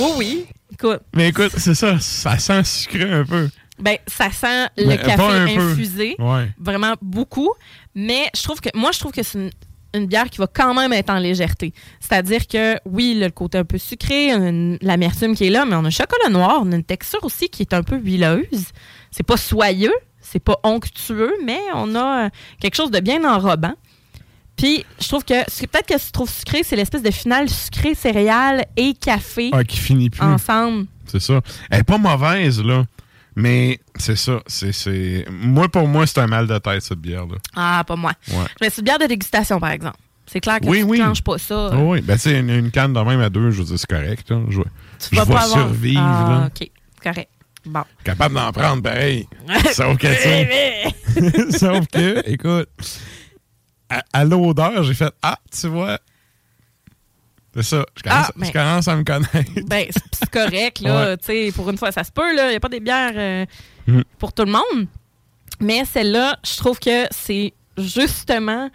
Oui, 0.00 0.10
oui. 0.16 0.46
Écoute, 0.72 1.00
mais 1.14 1.28
écoute, 1.28 1.52
c'est 1.56 1.74
ça, 1.74 1.98
ça 2.00 2.38
sent 2.38 2.64
sucré 2.64 3.10
un 3.12 3.24
peu. 3.24 3.48
ben, 3.78 3.96
ça 4.06 4.30
sent 4.30 4.68
le 4.78 4.86
Mais 4.86 4.98
café 4.98 5.22
infusé. 5.22 6.16
Ouais. 6.18 6.48
Vraiment 6.58 6.94
beaucoup. 7.02 7.50
Mais 7.94 8.30
je 8.34 8.42
trouve 8.42 8.60
que 8.60 8.70
moi, 8.74 8.92
je 8.92 8.98
trouve 9.00 9.12
que 9.12 9.22
c'est 9.22 9.38
une, 9.38 9.50
une 9.94 10.06
bière 10.06 10.30
qui 10.30 10.38
va 10.38 10.46
quand 10.46 10.72
même 10.74 10.92
être 10.92 11.10
en 11.10 11.18
légèreté. 11.18 11.74
C'est-à-dire 11.98 12.46
que, 12.46 12.76
oui, 12.86 13.14
le 13.20 13.30
côté 13.30 13.58
un 13.58 13.64
peu 13.64 13.78
sucré, 13.78 14.30
l'amertume 14.80 15.34
qui 15.34 15.46
est 15.46 15.50
là, 15.50 15.64
mais 15.66 15.74
on 15.76 15.84
a 15.84 15.90
chocolat 15.90 16.28
noir, 16.30 16.60
on 16.62 16.72
a 16.72 16.76
une 16.76 16.84
texture 16.84 17.22
aussi 17.24 17.48
qui 17.48 17.62
est 17.62 17.74
un 17.74 17.82
peu 17.82 17.96
huileuse. 17.96 18.66
C'est 19.10 19.26
pas 19.26 19.36
soyeux, 19.36 19.92
c'est 20.20 20.38
pas 20.42 20.58
onctueux, 20.62 21.34
mais 21.44 21.58
on 21.74 21.94
a 21.96 22.30
quelque 22.60 22.76
chose 22.76 22.90
de 22.92 23.00
bien 23.00 23.24
enrobant. 23.24 23.74
Puis, 24.60 24.84
je 25.00 25.08
trouve 25.08 25.24
que 25.24 25.34
ce 25.48 25.62
que- 25.62 25.66
peut-être 25.66 25.86
que 25.86 25.98
je 25.98 26.10
trouve 26.12 26.30
sucré, 26.30 26.62
c'est 26.62 26.76
l'espèce 26.76 27.02
de 27.02 27.10
finale 27.10 27.48
sucré, 27.48 27.94
céréales 27.94 28.64
et 28.76 28.92
café 28.94 29.50
Ah, 29.52 29.64
qui 29.64 29.76
finit 29.78 30.10
plus. 30.10 30.20
ensemble. 30.22 30.86
C'est 31.06 31.20
ça. 31.20 31.40
Elle 31.70 31.80
est 31.80 31.82
pas 31.84 31.98
mauvaise, 31.98 32.62
là. 32.62 32.84
Mais 33.36 33.78
c'est 33.96 34.16
ça. 34.16 34.40
C'est. 34.46 35.24
Moi, 35.30 35.68
pour 35.68 35.86
moi, 35.88 36.06
c'est 36.06 36.18
un 36.20 36.26
mal 36.26 36.46
de 36.46 36.58
tête, 36.58 36.82
cette 36.82 36.98
bière-là. 36.98 37.36
Ah, 37.56 37.84
pas 37.86 37.96
moi. 37.96 38.12
Ouais. 38.28 38.36
Mais 38.60 38.68
c'est 38.70 38.80
une 38.80 38.84
bière 38.84 38.98
de 38.98 39.06
dégustation, 39.06 39.58
par 39.60 39.70
exemple. 39.70 39.96
C'est 40.26 40.40
clair 40.40 40.60
que 40.60 40.66
Oui, 40.66 40.78
tu 40.80 40.84
oui. 40.84 40.98
ne 40.98 41.04
clenches 41.04 41.22
pas 41.22 41.38
ça. 41.38 41.70
Oh 41.72 41.92
oui, 41.92 42.02
ben 42.02 42.16
tu 42.18 42.30
une, 42.30 42.50
une 42.50 42.70
canne 42.70 42.92
de 42.92 43.00
même 43.00 43.20
à 43.20 43.30
deux, 43.30 43.50
je 43.50 43.58
veux 43.62 43.64
dire, 43.64 43.78
c'est 43.78 43.88
correct. 43.88 44.28
Je, 44.50 44.60
Tu 44.60 44.66
je 45.12 45.16
vas 45.16 45.26
pas 45.26 45.40
avoir- 45.42 45.48
survivre. 45.48 46.00
Ah, 46.04 46.28
là. 46.42 46.46
OK. 46.48 46.70
Correct. 47.02 47.30
Bon. 47.66 47.82
Capable 48.04 48.34
d'en 48.34 48.52
prendre 48.52 48.82
pareil. 48.82 49.26
Sauf 49.72 49.96
que, 49.96 50.06
Sauf 51.58 51.86
que, 51.88 52.28
écoute, 52.30 52.68
à, 53.90 54.02
à 54.12 54.24
l'odeur, 54.24 54.82
j'ai 54.84 54.94
fait 54.94 55.12
Ah, 55.22 55.38
tu 55.50 55.66
vois. 55.68 55.98
C'est 57.54 57.62
ça. 57.64 57.84
Je 57.96 58.02
commence, 58.02 58.26
Ah, 58.40 58.44
je 58.44 58.52
commence 58.52 58.88
à 58.88 58.96
me 58.96 59.02
connaître. 59.04 59.50
Ben, 59.66 59.86
c'est 60.12 60.30
correct, 60.30 60.80
là. 60.80 61.10
Ouais. 61.10 61.16
Tu 61.18 61.24
sais, 61.26 61.52
pour 61.54 61.68
une 61.68 61.76
fois, 61.78 61.90
ça 61.90 62.04
se 62.04 62.12
peut, 62.12 62.34
là. 62.34 62.46
Il 62.46 62.50
n'y 62.50 62.56
a 62.56 62.60
pas 62.60 62.68
des 62.68 62.80
bières 62.80 63.12
euh, 63.16 63.46
Mm. 63.86 64.02
pour 64.18 64.32
tout 64.32 64.44
le 64.44 64.52
monde. 64.52 64.86
Mais 65.58 65.84
celle-là, 65.84 66.38
je 66.44 66.56
trouve 66.58 66.78
que 66.78 67.06
c'est 67.10 67.52
justement 67.76 68.70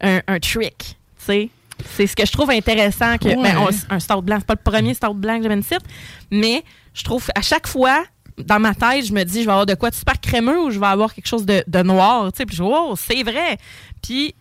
un, 0.00 0.20
un 0.28 0.38
trick. 0.38 0.78
Tu 0.78 0.94
sais. 1.24 1.50
C'est 1.96 2.06
ce 2.06 2.14
que 2.14 2.24
je 2.24 2.30
trouve 2.30 2.50
intéressant. 2.50 3.18
Que, 3.18 3.28
Ouais. 3.28 3.42
ben, 3.42 3.56
on- 3.58 3.94
un 3.94 3.98
stout 3.98 4.22
blanc, 4.22 4.36
c'est 4.38 4.46
pas 4.46 4.54
le 4.54 4.70
premier 4.70 4.94
stout 4.94 5.14
blanc 5.14 5.36
que 5.38 5.42
j'avais 5.42 5.54
une 5.56 5.62
site, 5.64 5.82
mais 6.30 6.62
je 6.94 7.02
trouve 7.02 7.26
à 7.34 7.42
chaque 7.42 7.66
fois, 7.66 8.04
dans 8.38 8.60
ma 8.60 8.72
tête, 8.74 9.04
je 9.06 9.12
me 9.12 9.24
dis, 9.24 9.40
je 9.40 9.46
vais 9.46 9.50
avoir 9.52 9.66
de 9.66 9.74
quoi 9.74 9.90
de 9.90 9.94
super 9.96 10.20
crémeux 10.20 10.60
ou 10.60 10.70
je 10.70 10.78
vais 10.78 10.86
avoir 10.86 11.12
quelque 11.12 11.26
chose 11.26 11.44
de, 11.44 11.64
de 11.66 11.82
noir. 11.82 12.30
Tu 12.32 12.36
sais, 12.38 12.46
puis 12.46 12.54
je 12.56 12.62
dis, 12.62 12.68
oh, 12.72 12.94
c'est 12.96 13.22
vrai. 13.24 13.56
Puis 14.00 14.34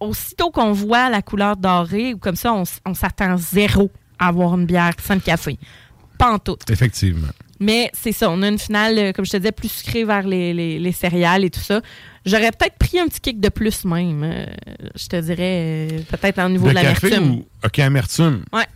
aussitôt 0.00 0.50
qu'on 0.50 0.72
voit 0.72 1.08
la 1.10 1.22
couleur 1.22 1.56
dorée 1.56 2.14
ou 2.14 2.18
comme 2.18 2.36
ça, 2.36 2.52
on, 2.52 2.94
s'attend 2.94 3.36
zéro 3.36 3.90
à 4.18 4.28
avoir 4.28 4.54
une 4.58 4.66
bière 4.66 4.92
sans 5.02 5.14
le 5.14 5.20
café. 5.20 5.58
Pas 6.18 6.32
en 6.32 6.38
tout. 6.38 6.56
Effectivement. 6.70 7.28
Mais 7.58 7.90
c'est 7.92 8.12
ça, 8.12 8.30
on 8.30 8.40
a 8.42 8.48
une 8.48 8.58
finale, 8.58 8.98
euh, 8.98 9.12
comme 9.12 9.24
je 9.26 9.32
te 9.32 9.36
disais, 9.36 9.52
plus 9.52 9.68
sucrée 9.70 10.04
vers 10.04 10.26
les, 10.26 10.54
les- 10.54 10.78
les 10.78 10.92
céréales 10.92 11.44
et 11.44 11.50
tout 11.50 11.60
ça. 11.60 11.80
J'aurais 12.24 12.50
peut-être 12.52 12.76
pris 12.78 12.98
un 12.98 13.06
petit 13.06 13.20
kick 13.20 13.40
de 13.40 13.48
plus 13.50 13.84
même. 13.84 14.22
euh, 14.24 14.46
je 14.94 15.06
te 15.06 15.20
dirais, 15.20 15.88
euh, 15.92 15.98
peut-être 16.10 16.42
au 16.44 16.48
niveau 16.48 16.68
de 16.68 16.74
de 16.74 16.80
café 16.80 17.10
l'amertume. 17.10 17.32
ou. 17.38 17.46
Ok, 17.64 17.78
amertume. 17.78 18.44
Ouais. 18.52 18.66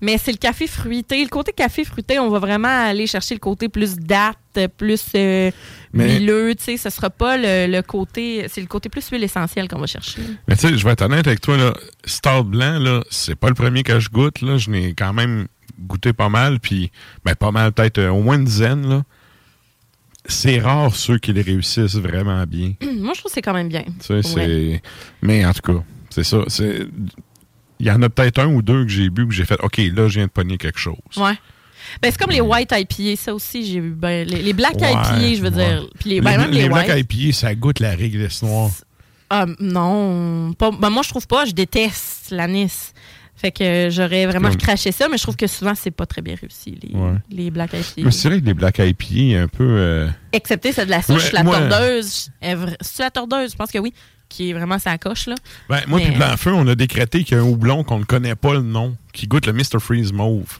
Mais 0.00 0.18
c'est 0.18 0.30
le 0.32 0.36
café 0.36 0.66
fruité. 0.66 1.22
Le 1.22 1.28
côté 1.30 1.52
café 1.52 1.82
fruité, 1.84 2.18
on 2.18 2.28
va 2.28 2.38
vraiment 2.38 2.68
aller 2.68 3.06
chercher 3.06 3.34
le 3.34 3.40
côté 3.40 3.68
plus 3.70 3.96
date, 3.96 4.36
plus 4.76 5.02
euh, 5.14 5.50
Mais- 5.94 6.18
huileux. 6.18 6.54
Tu 6.54 6.64
sais, 6.64 6.76
ce 6.76 6.90
sera 6.90 7.08
pas 7.08 7.36
le, 7.38 7.66
le 7.72 7.80
côté. 7.82 8.46
C'est 8.48 8.60
le 8.60 8.66
côté 8.66 8.88
plus 8.90 9.08
huile 9.08 9.24
essentielle 9.24 9.68
qu'on 9.68 9.78
va 9.78 9.86
chercher. 9.86 10.20
Mais 10.48 10.54
tu 10.56 10.68
sais, 10.68 10.76
je 10.76 10.84
vais 10.84 10.92
être 10.92 11.02
honnête 11.02 11.26
avec 11.26 11.40
toi, 11.40 11.56
là. 11.56 11.72
Stout 12.04 12.44
blanc, 12.44 12.78
là, 12.78 13.02
c'est 13.10 13.34
pas 13.36 13.48
le 13.48 13.54
premier 13.54 13.82
que 13.82 13.98
je 13.98 14.10
goûte, 14.10 14.42
là. 14.42 14.58
Je 14.58 14.68
n'ai 14.70 14.92
quand 14.94 15.14
même 15.14 15.46
goûté 15.80 16.12
pas 16.12 16.28
mal, 16.28 16.60
puis, 16.60 16.90
ben, 17.24 17.34
pas 17.34 17.50
mal, 17.50 17.72
peut-être 17.72 17.98
euh, 17.98 18.10
au 18.10 18.20
moins 18.22 18.36
une 18.36 18.44
dizaine, 18.44 18.86
là. 18.88 19.02
c'est 20.26 20.58
rare 20.58 20.94
ceux 20.94 21.18
qui 21.18 21.32
les 21.32 21.42
réussissent 21.42 21.96
vraiment 21.96 22.44
bien. 22.44 22.74
Moi, 22.82 23.12
je 23.14 23.20
trouve 23.20 23.30
que 23.30 23.34
c'est 23.34 23.42
quand 23.42 23.54
même 23.54 23.68
bien. 23.68 23.84
Tu 23.84 23.94
sais, 24.00 24.22
c'est... 24.22 24.82
Mais 25.22 25.44
en 25.44 25.52
tout 25.52 25.72
cas, 25.72 25.82
c'est 26.10 26.24
ça. 26.24 26.38
Il 27.80 27.86
y 27.86 27.90
en 27.90 28.00
a 28.02 28.08
peut-être 28.08 28.38
un 28.38 28.46
ou 28.46 28.62
deux 28.62 28.84
que 28.84 28.90
j'ai 28.90 29.10
bu 29.10 29.26
que 29.28 29.34
j'ai 29.34 29.44
fait 29.44 29.58
OK, 29.62 29.76
là, 29.78 30.08
je 30.08 30.14
viens 30.18 30.26
de 30.26 30.30
pogner 30.30 30.56
quelque 30.58 30.78
chose. 30.78 30.96
Ouais. 31.16 31.34
Ben, 32.02 32.10
c'est 32.10 32.18
comme 32.18 32.30
les 32.32 32.40
white 32.40 32.72
IPA, 32.72 33.16
ça 33.16 33.34
aussi, 33.34 33.64
j'ai 33.64 33.80
vu. 33.80 33.90
Ben, 33.90 34.26
les, 34.26 34.42
les 34.42 34.52
black 34.52 34.74
Ouais, 34.80 34.90
IPA, 34.90 35.34
je 35.34 35.40
veux 35.42 35.50
ouais. 35.50 35.64
dire. 35.80 35.86
Puis 36.00 36.10
les, 36.10 36.20
ben, 36.20 36.32
les, 36.32 36.36
même 36.38 36.50
les, 36.50 36.62
les 36.62 36.68
Black 36.68 36.88
white. 36.88 37.12
IPA, 37.12 37.32
ça 37.32 37.54
goûte 37.54 37.80
la 37.80 37.90
réglisse 37.90 38.42
noire. 38.42 38.70
Ah, 39.30 39.46
non. 39.60 40.52
Pas, 40.54 40.70
ben, 40.72 40.90
moi, 40.90 41.02
je 41.04 41.10
trouve 41.10 41.26
pas. 41.26 41.44
Je 41.44 41.52
déteste 41.52 42.30
l'anis. 42.30 42.92
Fait 43.38 43.50
que 43.52 43.88
j'aurais 43.90 44.24
vraiment 44.26 44.48
Comme- 44.48 44.56
craché 44.56 44.92
ça, 44.92 45.08
mais 45.10 45.18
je 45.18 45.22
trouve 45.22 45.36
que 45.36 45.46
souvent, 45.46 45.74
c'est 45.74 45.90
pas 45.90 46.06
très 46.06 46.22
bien 46.22 46.34
réussi, 46.40 46.78
les, 46.82 46.98
Ouais. 46.98 47.16
les 47.30 47.50
black 47.50 47.70
IPA. 47.74 48.02
Mais 48.06 48.10
c'est 48.10 48.28
vrai 48.30 48.40
que 48.40 48.46
les 48.46 48.54
Black 48.54 48.78
IPA, 48.78 49.42
un 49.42 49.48
peu... 49.48 49.62
euh, 49.64 50.08
Excepté 50.32 50.72
celle 50.72 50.86
de 50.86 50.90
la 50.92 51.02
souche, 51.02 51.32
Ouais, 51.34 51.42
la 51.42 51.44
tordeuse. 51.44 52.30
vra- 52.42 52.76
C'est 52.80 53.02
la 53.02 53.10
tordeuse, 53.10 53.52
je 53.52 53.56
pense 53.56 53.70
que 53.70 53.78
oui. 53.78 53.92
Qui 54.28 54.50
est 54.50 54.52
vraiment 54.52 54.78
sa 54.78 54.98
coche, 54.98 55.26
là. 55.26 55.34
Ben, 55.68 55.80
moi, 55.86 56.00
puis 56.00 56.10
Blanc-Feu, 56.10 56.52
on 56.52 56.66
a 56.66 56.74
décrété 56.74 57.22
qu'il 57.24 57.36
y 57.36 57.40
a 57.40 57.42
un 57.42 57.46
houblon 57.46 57.84
qu'on 57.84 57.98
ne 58.00 58.04
connaît 58.04 58.34
pas 58.34 58.54
le 58.54 58.62
nom, 58.62 58.96
qui 59.12 59.26
goûte 59.28 59.46
le 59.46 59.52
Mr. 59.52 59.78
Freeze 59.80 60.12
Mauve. 60.12 60.58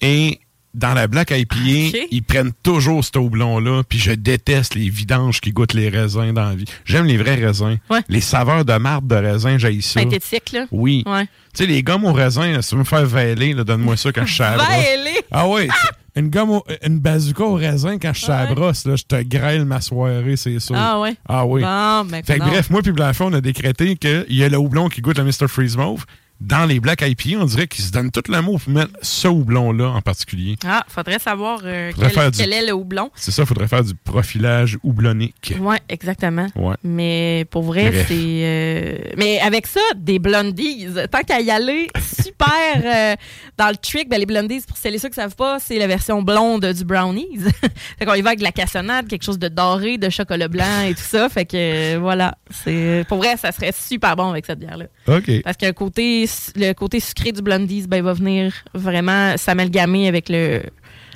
Et 0.00 0.40
dans 0.72 0.94
la 0.94 1.08
Black 1.08 1.30
IPA, 1.32 1.56
Ok. 1.98 2.06
ils 2.12 2.22
prennent 2.22 2.52
toujours 2.62 3.04
ce 3.04 3.18
houblon-là, 3.18 3.82
puis 3.88 3.98
je 3.98 4.12
déteste 4.12 4.74
les 4.76 4.88
vidanges 4.88 5.40
qui 5.40 5.50
goûtent 5.50 5.74
les 5.74 5.88
raisins 5.88 6.32
dans 6.32 6.48
la 6.50 6.54
vie. 6.54 6.64
J'aime 6.84 7.06
les 7.06 7.16
vrais 7.16 7.34
raisins. 7.34 7.78
Ouais. 7.90 8.00
Les 8.08 8.20
saveurs 8.20 8.64
de 8.64 8.74
marde 8.74 9.06
de 9.08 9.16
raisin, 9.16 9.58
j'ai 9.58 9.80
ça. 9.80 10.00
Synthétique, 10.00 10.52
là. 10.52 10.66
Oui. 10.70 11.02
Ouais. 11.06 11.24
Tu 11.24 11.64
sais, 11.64 11.66
les 11.66 11.82
gommes 11.82 12.04
au 12.04 12.12
raisin, 12.12 12.52
là, 12.52 12.62
si 12.62 12.68
tu 12.70 12.74
veux 12.76 12.80
me 12.80 12.84
faire 12.84 13.04
vêler, 13.04 13.52
donne-moi 13.54 13.96
ça 13.96 14.12
quand 14.12 14.24
je 14.26 14.34
suis? 14.34 14.44
Ah 15.32 15.46
ouais, 15.48 15.66
tu- 15.68 15.72
une 16.20 16.30
gomme, 16.30 16.50
au- 16.50 16.64
une 16.86 16.98
bazooka 17.00 17.44
au 17.44 17.54
raisin 17.54 17.98
quand 17.98 18.12
je 18.14 18.20
suis 18.22 18.30
à 18.32 18.44
la 18.44 18.54
brosse, 18.54 18.86
là, 18.86 18.96
je 18.96 19.02
te 19.04 19.20
grêle 19.22 19.64
ma 19.64 19.80
soirée, 19.80 20.36
c'est 20.36 20.58
sûr. 20.60 20.76
Ah 20.78 21.00
ouais? 21.00 21.16
Ah 21.28 21.44
oui. 21.44 21.62
Bon, 21.62 22.04
ben, 22.10 22.22
Fait 22.24 22.38
que 22.38 22.44
bref, 22.44 22.70
moi 22.70 22.80
puis 22.82 22.92
Blanchard, 22.92 23.26
on 23.28 23.32
a 23.32 23.40
décrété 23.40 23.96
qu'il 23.96 24.24
y 24.28 24.44
a 24.44 24.48
le 24.48 24.56
houblon 24.58 24.88
qui 24.88 25.00
goûte 25.00 25.18
le 25.18 25.24
Mr. 25.24 25.48
Freeze 25.48 25.76
Mauve. 25.76 26.04
Dans 26.40 26.64
les 26.64 26.80
Black 26.80 27.02
IPA, 27.02 27.38
on 27.40 27.44
dirait 27.44 27.66
qu'ils 27.66 27.84
se 27.84 27.92
donnent 27.92 28.10
tout 28.10 28.22
le 28.28 28.40
mot 28.40 28.56
pour 28.58 28.72
mettre 28.72 28.92
ce 29.02 29.28
houblon-là 29.28 29.88
en 29.90 30.00
particulier. 30.00 30.56
Ah, 30.64 30.84
faudrait 30.88 31.18
savoir 31.18 31.60
euh, 31.64 31.90
Faudrait 31.92 32.08
quel, 32.10 32.14
faire 32.18 32.30
du- 32.30 32.38
quel 32.38 32.52
est 32.54 32.66
le 32.66 32.72
houblon. 32.72 33.10
C'est 33.14 33.30
ça, 33.30 33.42
il 33.42 33.46
faudrait 33.46 33.68
faire 33.68 33.84
du 33.84 33.94
profilage 33.94 34.78
houblonique. 34.82 35.54
Ouais, 35.60 35.78
exactement. 35.90 36.46
Ouais. 36.56 36.76
Mais 36.82 37.44
pour 37.50 37.62
vrai, 37.62 37.92
c'est. 38.08 38.14
euh, 38.18 38.96
Mais 39.18 39.38
avec 39.40 39.66
ça, 39.66 39.80
des 39.96 40.18
blondies. 40.18 40.86
Tant 41.10 41.20
qu'à 41.20 41.40
y 41.40 41.50
aller, 41.50 41.88
super 42.22 42.46
euh, 42.84 43.14
dans 43.58 43.68
le 43.68 43.76
trick. 43.76 44.08
Ben, 44.08 44.18
les 44.18 44.26
blondies, 44.26 44.60
pour 44.66 44.76
celles 44.78 44.94
et 44.94 44.98
ceux 44.98 45.08
qui 45.10 45.18
ne 45.18 45.24
savent 45.24 45.36
pas, 45.36 45.58
c'est 45.60 45.78
la 45.78 45.86
version 45.86 46.22
blonde 46.22 46.64
du 46.64 46.84
brownies. 46.84 47.38
fait 47.98 48.06
qu'on 48.06 48.14
y 48.14 48.22
va 48.22 48.30
avec 48.30 48.38
de 48.38 48.44
la 48.44 48.52
cassonade, 48.52 49.08
quelque 49.08 49.24
chose 49.24 49.38
de 49.38 49.48
doré, 49.48 49.98
de 49.98 50.08
chocolat 50.08 50.48
blanc 50.48 50.84
et 50.86 50.94
tout 50.94 51.02
ça. 51.02 51.28
Fait 51.28 51.44
que 51.44 51.96
voilà. 51.98 52.38
c'est 52.64 53.04
Pour 53.08 53.18
vrai, 53.18 53.36
ça 53.36 53.52
serait 53.52 53.72
super 53.78 54.16
bon 54.16 54.30
avec 54.30 54.46
cette 54.46 54.58
bière-là. 54.58 54.86
OK. 55.08 55.42
Parce 55.44 55.56
que 55.58 55.66
le 55.66 55.72
côté, 55.72 56.26
le 56.56 56.72
côté 56.72 57.00
sucré 57.00 57.32
du 57.32 57.42
blondies, 57.42 57.86
ben, 57.86 58.02
va 58.02 58.12
venir 58.12 58.52
vraiment 58.74 59.36
s'amalgamer 59.36 60.08
avec 60.08 60.28
le, 60.28 60.62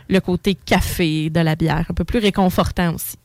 le 0.08 0.20
côté 0.20 0.54
café 0.54 1.30
de 1.30 1.40
la 1.40 1.56
bière. 1.56 1.86
Un 1.90 1.94
peu 1.94 2.04
plus 2.04 2.18
réconfortant 2.18 2.94
aussi. 2.94 3.16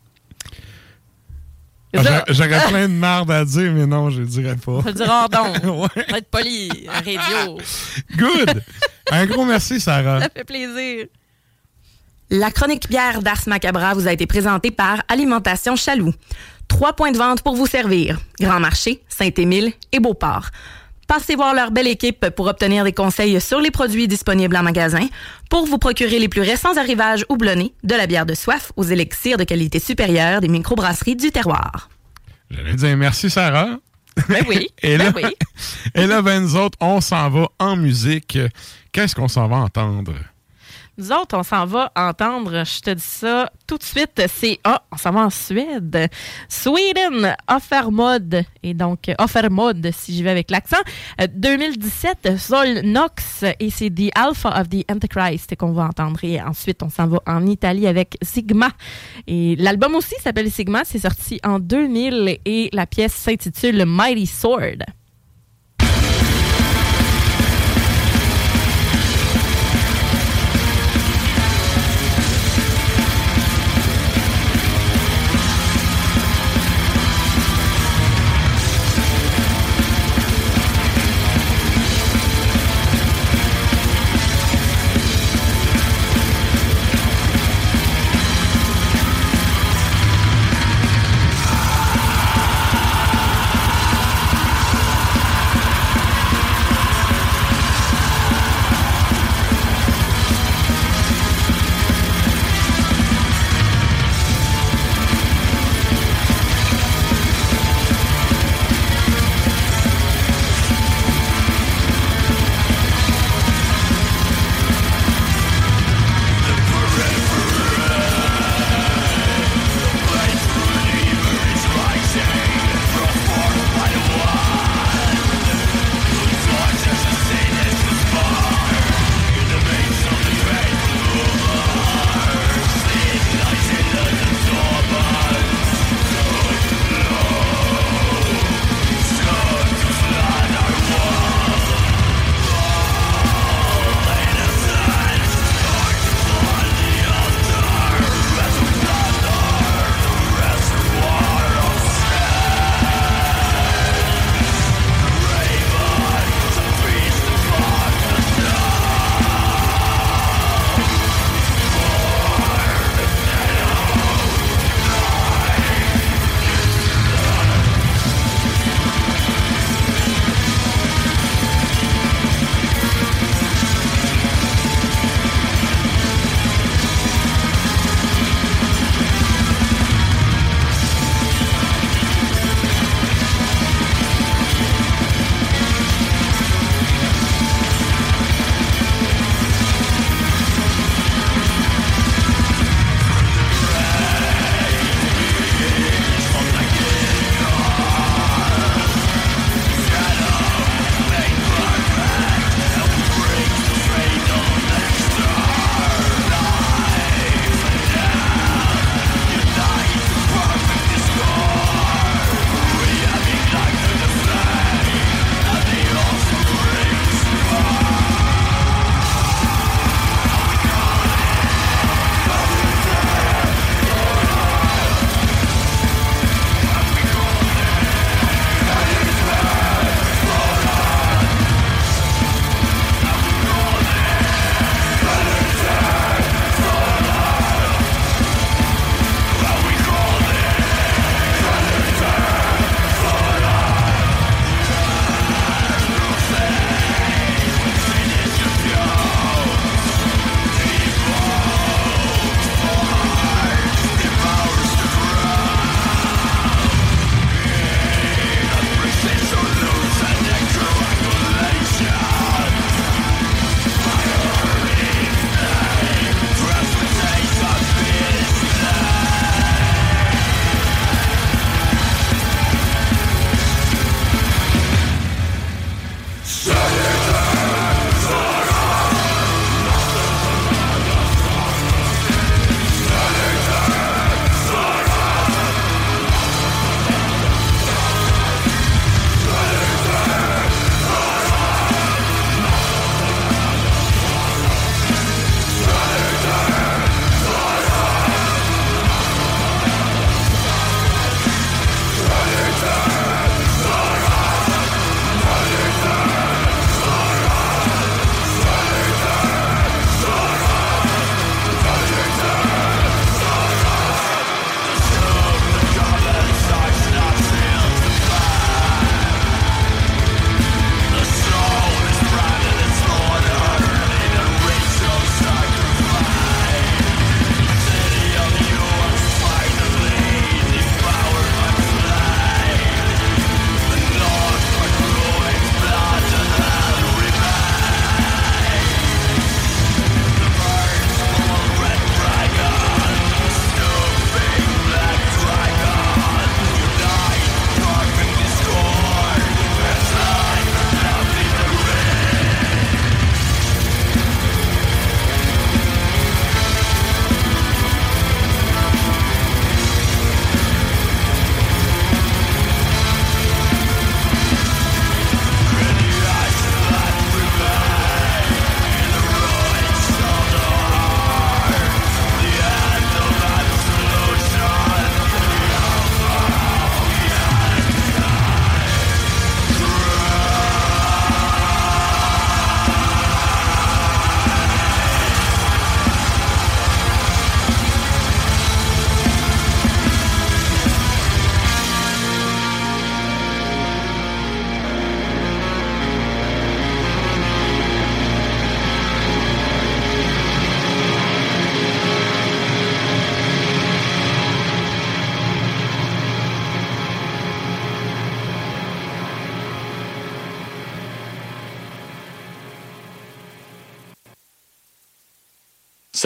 Ah, 1.95 2.23
J'aurais 2.29 2.67
plein 2.67 2.87
de 2.87 2.93
marde 2.93 3.31
à 3.31 3.43
dire, 3.43 3.71
mais 3.73 3.87
non, 3.87 4.11
je 4.11 4.21
le 4.21 4.27
dirais 4.27 4.55
pas. 4.55 4.81
faut 4.81 4.83
le 4.85 4.93
dire 4.93 5.09
hors 5.09 5.29
d'onde. 5.63 5.65
Ouais. 5.95 6.03
Être 6.17 6.29
poli, 6.29 6.69
à 6.87 6.97
radio. 6.99 7.57
Good! 8.15 8.61
Un 9.11 9.25
gros 9.25 9.43
merci, 9.43 9.79
Sarah. 9.79 10.21
Ça 10.21 10.29
fait 10.29 10.43
plaisir. 10.43 11.07
La 12.29 12.51
chronique 12.51 12.87
bière 12.89 13.23
d'Ars 13.23 13.41
Macabra 13.47 13.95
vous 13.95 14.07
a 14.07 14.13
été 14.13 14.27
présentée 14.27 14.69
par 14.69 15.01
Alimentation 15.07 15.75
Chaloux. 15.75 16.13
Trois 16.67 16.93
points 16.93 17.11
de 17.11 17.17
vente 17.17 17.41
pour 17.41 17.55
vous 17.55 17.65
servir. 17.65 18.19
Grand 18.39 18.59
Marché, 18.59 19.01
Saint-Émile 19.09 19.73
et 19.91 19.99
Beauport. 19.99 20.49
Passez 21.09 21.35
voir 21.35 21.55
leur 21.55 21.71
belle 21.71 21.87
équipe 21.87 22.29
pour 22.35 22.45
obtenir 22.45 22.83
des 22.83 22.93
conseils 22.93 23.41
sur 23.41 23.59
les 23.59 23.71
produits 23.71 24.07
disponibles 24.07 24.55
en 24.55 24.61
magasin, 24.61 25.07
pour 25.49 25.65
vous 25.65 25.79
procurer 25.79 26.19
les 26.19 26.29
plus 26.29 26.41
récents 26.41 26.77
arrivages 26.77 27.25
houblonnés, 27.29 27.73
de 27.83 27.95
la 27.95 28.05
bière 28.05 28.27
de 28.27 28.35
soif 28.35 28.71
aux 28.75 28.83
élixirs 28.83 29.37
de 29.37 29.43
qualité 29.43 29.79
supérieure 29.79 30.39
des 30.39 30.47
microbrasseries 30.47 31.15
du 31.15 31.31
terroir. 31.31 31.89
J'allais 32.51 32.75
dire 32.75 32.95
merci, 32.95 33.31
Sarah. 33.31 33.79
Ben 34.27 34.45
oui. 34.47 34.69
Et 34.83 34.97
là, 34.97 35.09
ben 35.09 35.25
oui. 35.25 35.35
et 35.95 36.05
là, 36.05 36.21
ben, 36.21 36.43
nous 36.43 36.55
autres, 36.55 36.77
on 36.79 37.01
s'en 37.01 37.27
va 37.31 37.47
en 37.57 37.75
musique. 37.75 38.37
Qu'est-ce 38.91 39.15
qu'on 39.15 39.27
s'en 39.27 39.47
va 39.47 39.55
entendre? 39.55 40.13
Nous 40.99 41.13
autres, 41.13 41.37
on 41.37 41.43
s'en 41.43 41.65
va 41.65 41.93
entendre, 41.95 42.65
je 42.65 42.81
te 42.81 42.89
dis 42.89 43.01
ça 43.01 43.49
tout 43.65 43.77
de 43.77 43.83
suite, 43.83 44.21
c'est, 44.27 44.59
ah, 44.65 44.83
on 44.91 44.97
s'en 44.97 45.11
va 45.11 45.21
en 45.21 45.29
Suède. 45.29 46.09
Sweden, 46.49 47.37
Offermod, 47.49 48.43
et 48.63 48.73
donc 48.73 49.09
Offermod, 49.17 49.91
si 49.93 50.13
j'y 50.13 50.23
vais 50.23 50.31
avec 50.31 50.51
l'accent. 50.51 50.81
Euh, 51.21 51.27
2017, 51.33 52.37
Sol 52.37 52.81
Nox, 52.83 53.45
et 53.61 53.69
c'est 53.69 53.89
The 53.89 54.11
Alpha 54.13 54.59
of 54.59 54.67
the 54.67 54.83
Antichrist 54.91 55.55
qu'on 55.55 55.71
va 55.71 55.85
entendre. 55.85 56.19
Et 56.23 56.41
ensuite, 56.41 56.83
on 56.83 56.89
s'en 56.89 57.07
va 57.07 57.21
en 57.25 57.45
Italie 57.45 57.87
avec 57.87 58.17
Sigma. 58.21 58.67
Et 59.25 59.55
l'album 59.55 59.95
aussi 59.95 60.15
s'appelle 60.21 60.51
Sigma, 60.51 60.81
c'est 60.83 60.99
sorti 60.99 61.39
en 61.45 61.59
2000, 61.59 62.39
et 62.43 62.69
la 62.73 62.85
pièce 62.85 63.13
s'intitule 63.13 63.85
Mighty 63.85 64.25
Sword. 64.25 64.98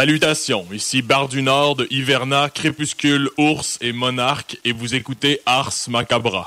Salutations, 0.04 0.66
ici 0.74 1.02
Bar 1.02 1.30
du 1.30 1.42
Nord 1.42 1.78
Hiverna, 1.90 2.50
Crépuscule, 2.50 3.30
Ours 3.38 3.78
et 3.80 3.94
Monarque 3.94 4.58
et 4.66 4.74
vous 4.74 4.96
écoutez 4.96 5.40
Ars 5.46 5.72
Macabra. 5.88 6.46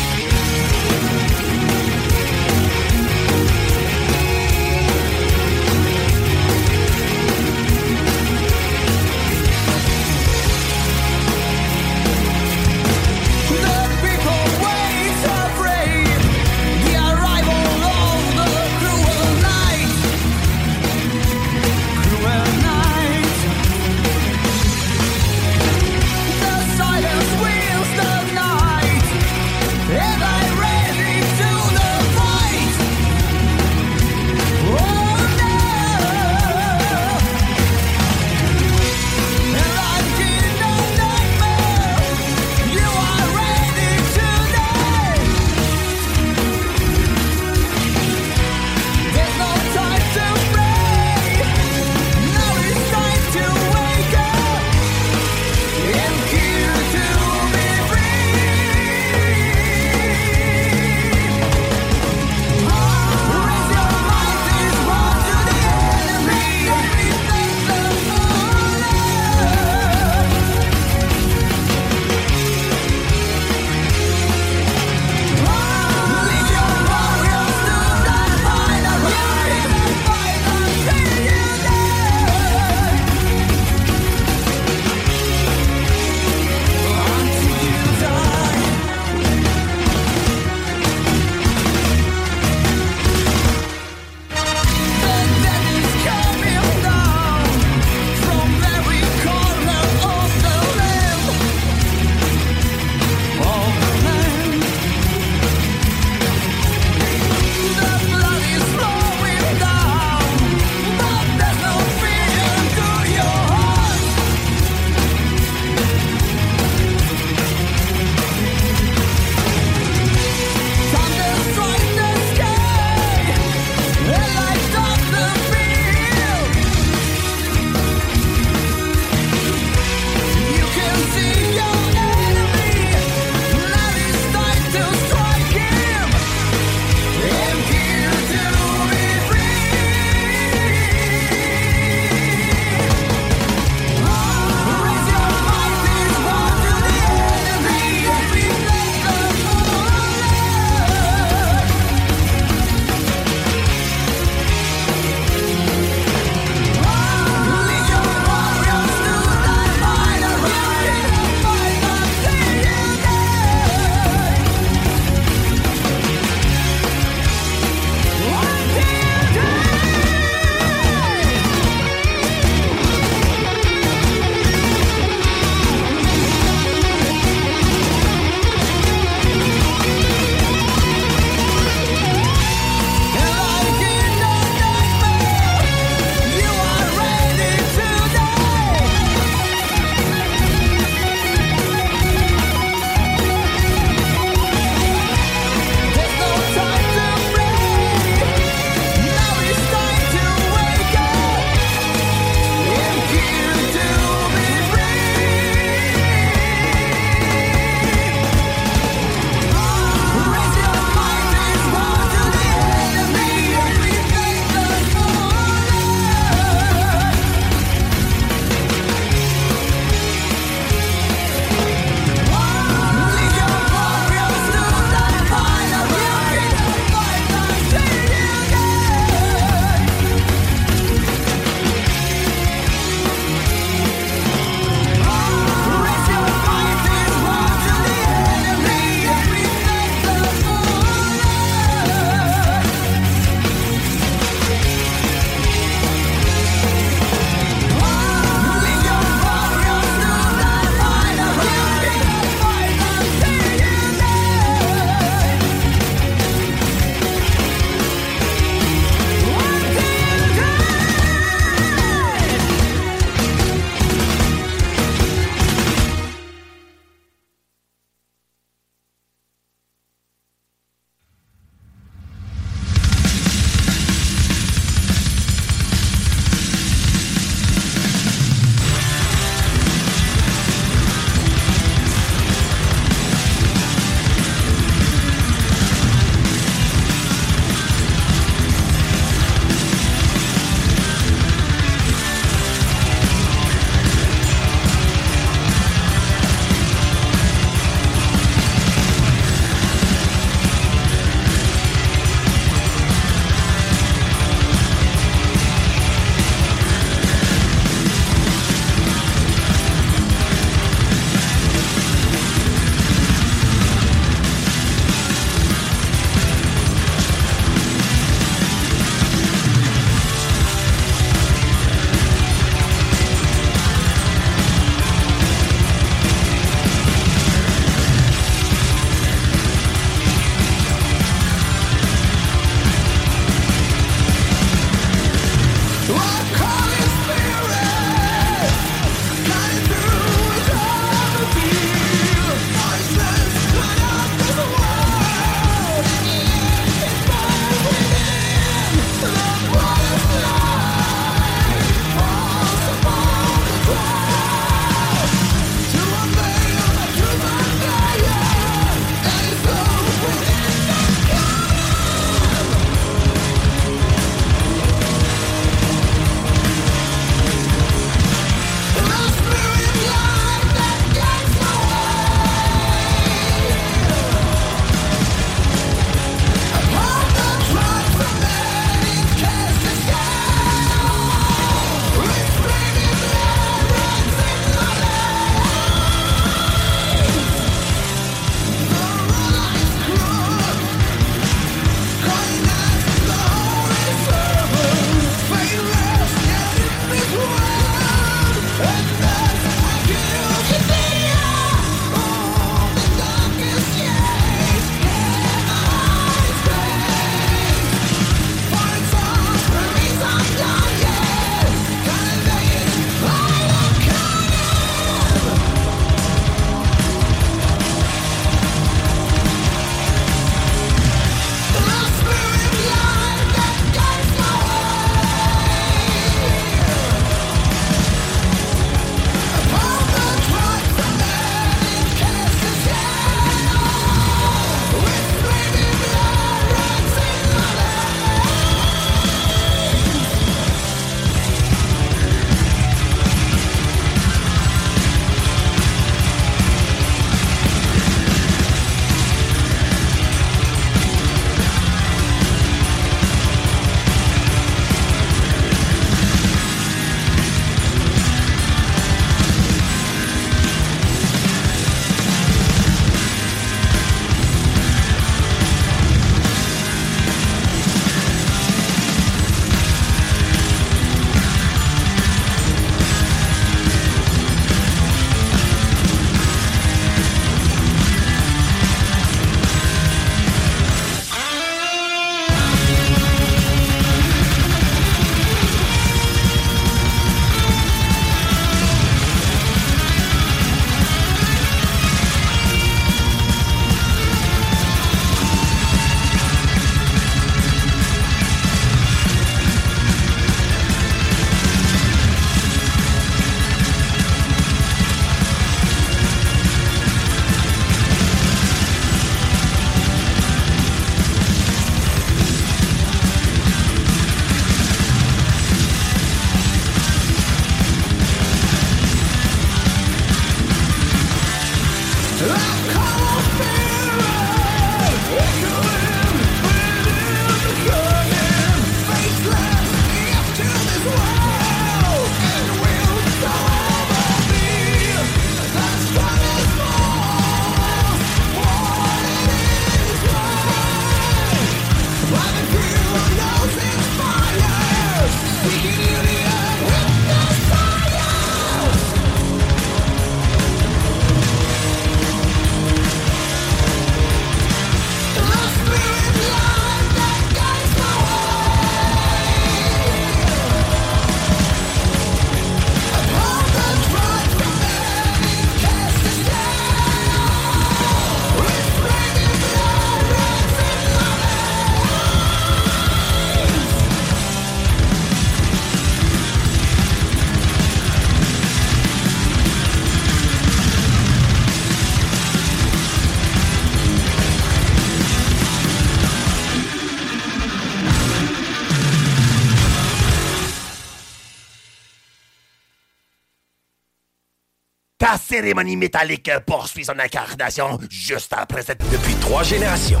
Cérémonie 595.38 595.76
métallique 595.76 596.30
poursuit 596.46 596.84
son 596.84 596.98
incarnation 596.98 597.78
juste 597.88 598.32
après 598.36 598.62
cette... 598.62 598.80
Depuis 598.90 599.14
trois 599.20 599.44
générations. 599.44 600.00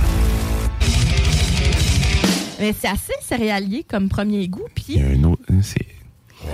Mais 2.58 2.74
c'est 2.78 2.88
assez 2.88 3.12
céréalier 3.22 3.84
comme 3.88 4.08
premier 4.08 4.48
goût, 4.48 4.66
puis... 4.74 4.84
Il 4.88 4.96
y 4.96 5.04
a 5.04 5.10
un 5.16 5.24
autre... 5.24 5.42
C'est... 5.62 5.86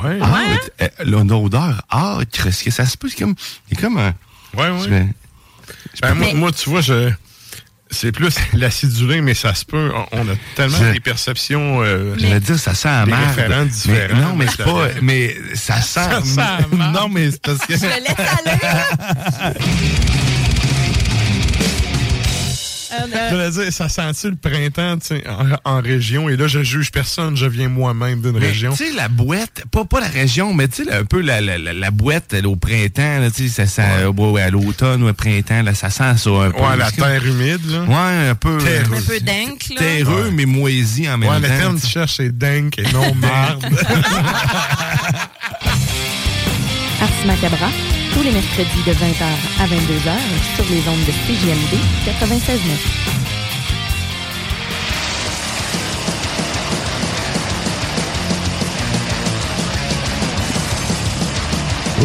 Ouais. 0.03 0.19
Ah, 0.21 0.43
mais 0.51 0.59
t- 0.59 1.03
euh, 1.03 1.05
l'odeur 1.23 1.83
âcre, 1.91 2.47
est-ce 2.47 2.63
que 2.63 2.71
ça 2.71 2.85
se 2.85 2.99
peut? 2.99 3.09
C'est 3.09 3.21
comme... 3.21 3.35
C'est 3.71 3.81
comme 3.81 3.97
un... 3.97 4.15
Ouais, 4.55 4.69
ouais. 4.69 5.07
Je 5.95 6.01
Ben, 6.03 6.15
moi, 6.15 6.35
moi, 6.35 6.53
tu 6.53 6.69
vois, 6.69 6.83
je. 6.83 7.11
C'est 7.91 8.13
plus 8.13 8.35
l'acidulé, 8.55 9.21
mais 9.21 9.35
ça 9.35 9.55
se 9.55 9.65
peut. 9.65 9.93
On, 10.13 10.21
a 10.29 10.33
tellement 10.57 10.79
Je- 10.79 10.93
des 10.93 11.01
perceptions. 11.01 11.83
euh, 11.83 12.15
J'allais 12.19 12.41
dire, 12.41 12.59
ça 12.59 12.75
sent 12.75 12.89
à 12.89 13.05
Mais 13.07 13.13
différents. 13.67 14.17
non, 14.21 14.37
mais 14.37 14.47
c'est 14.49 14.65
pas... 14.65 14.89
Mais 15.03 15.37
ça 15.55 15.81
sent... 15.81 16.01
Ça 16.11 16.23
sent 16.25 16.41
à 16.81 16.91
non, 16.93 17.09
mais 17.09 17.31
c'est 17.31 17.41
parce 17.43 17.59
que... 17.61 17.75
Je 17.77 17.83
le 17.83 17.89
laisse 17.89 18.17
aller. 18.47 19.59
Euh, 23.03 23.29
Je 23.31 23.37
veux 23.37 23.65
dire, 23.65 23.73
ça 23.73 23.89
sent-tu 23.89 24.31
le 24.31 24.37
printemps 24.37 24.99
en, 25.65 25.77
en 25.77 25.81
région? 25.81 26.29
Et 26.29 26.37
là, 26.37 26.47
je 26.47 26.63
juge 26.63 26.91
personne, 26.91 27.37
je 27.37 27.47
viens 27.47 27.69
moi-même 27.69 28.21
d'une 28.21 28.37
région. 28.37 28.73
Tu 28.75 28.87
sais, 28.87 28.93
la 28.93 29.09
boîte, 29.09 29.65
pas, 29.71 29.85
pas 29.85 30.01
la 30.01 30.09
région, 30.09 30.55
mais 30.55 30.69
tu 30.69 30.85
sais, 30.85 30.93
un 30.93 31.05
peu 31.05 31.21
la, 31.21 31.41
la, 31.41 31.59
la, 31.59 31.73
la 31.73 31.91
boîte 31.91 32.33
là, 32.33 32.49
au 32.49 32.57
printemps, 32.57 33.21
là, 33.21 33.31
tu 33.31 33.49
sais, 33.49 33.67
ça 33.67 33.67
sent, 33.67 34.07
ouais, 34.07 34.31
ouais, 34.31 34.43
à 34.43 34.51
l'automne 34.51 35.03
ou 35.03 35.09
au 35.09 35.13
printemps, 35.13 35.63
là, 35.63 35.75
ça 35.75 35.91
sent 35.91 36.17
ça 36.17 36.31
un 36.31 36.51
peu. 36.51 36.61
Ouais, 36.61 36.77
la 36.77 36.91
terre 36.91 37.25
humide, 37.27 37.61
là. 37.71 37.83
Ouais, 37.83 38.29
un 38.31 38.35
peu. 38.35 38.59
Terreux. 38.59 38.97
un 38.97 39.03
peu 39.03 39.21
dingue, 39.21 39.59
là. 39.71 39.77
Terreux, 39.79 40.31
mais 40.33 40.47
moisi 40.47 41.09
en 41.09 41.19
même 41.19 41.29
Ouais, 41.31 41.37
temps. 41.37 41.43
le 41.43 41.49
terme 41.59 41.77
que 41.77 41.85
tu 41.87 41.91
cherches, 41.93 42.15
c'est 42.17 42.37
dingue 42.37 42.73
et 42.79 42.91
non 42.93 43.15
marde. 43.15 43.65
Ars 47.01 47.27
Macabra, 47.27 47.69
tous 48.15 48.23
les 48.23 48.31
mercredis 48.31 48.83
de 48.87 48.93
20h 48.93 49.25
à 49.59 49.67
22h 49.67 50.13
sur 50.55 50.65
les 50.71 50.89
ondes 50.89 51.05
de 51.05 51.11
CJMD 51.27 51.75
96.9. 52.07 53.15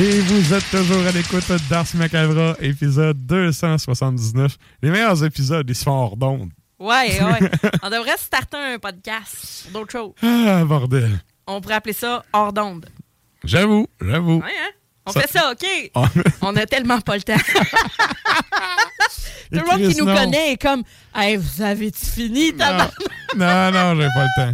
Et 0.02 0.20
vous 0.22 0.54
êtes 0.54 0.68
toujours 0.72 1.06
à 1.06 1.12
l'écoute 1.12 1.52
d'Ars 1.70 1.86
Macabra, 1.94 2.56
épisode 2.60 3.24
279. 3.28 4.58
Les 4.82 4.90
meilleurs 4.90 5.24
épisodes, 5.24 5.70
ils 5.70 5.76
se 5.76 5.84
font 5.84 5.92
hors 5.92 6.18
d'onde. 6.18 6.50
Ouais, 6.80 7.22
ouais. 7.22 7.52
On 7.84 7.90
devrait 7.92 8.18
starter 8.18 8.58
un 8.58 8.80
podcast 8.80 9.68
pour 9.72 9.82
d'autres 9.82 9.92
choses. 9.92 10.14
Ah, 10.24 10.64
bordel. 10.66 11.22
On 11.46 11.62
pourrait 11.62 11.76
appeler 11.76 11.94
ça 11.94 12.24
hors 12.34 12.52
d'onde. 12.52 12.88
J'avoue, 13.44 13.86
j'avoue. 14.02 14.40
Ouais, 14.40 14.48
hein? 14.60 14.72
On 15.10 15.12
Ça- 15.14 15.22
fait 15.22 15.38
ça, 15.40 15.52
OK? 15.52 15.66
Ah. 15.96 16.04
On 16.42 16.56
a 16.56 16.66
tellement 16.66 17.02
pas 17.02 17.16
le 17.16 17.24
temps. 17.24 17.34
Tout 19.52 19.58
le 19.60 19.62
monde 19.66 19.82
Chris, 19.82 19.94
qui 19.94 20.00
nous 20.00 20.06
non. 20.06 20.16
connaît 20.16 20.52
est 20.54 20.58
comme 20.62 20.84
Hey, 21.16 21.36
vous 21.38 21.62
avez-tu 21.62 22.06
fini, 22.06 22.54
tabarnak? 22.54 22.92
Non, 23.36 23.72
non, 23.72 24.00
j'ai 24.00 24.08
pas 24.14 24.24
le 24.24 24.36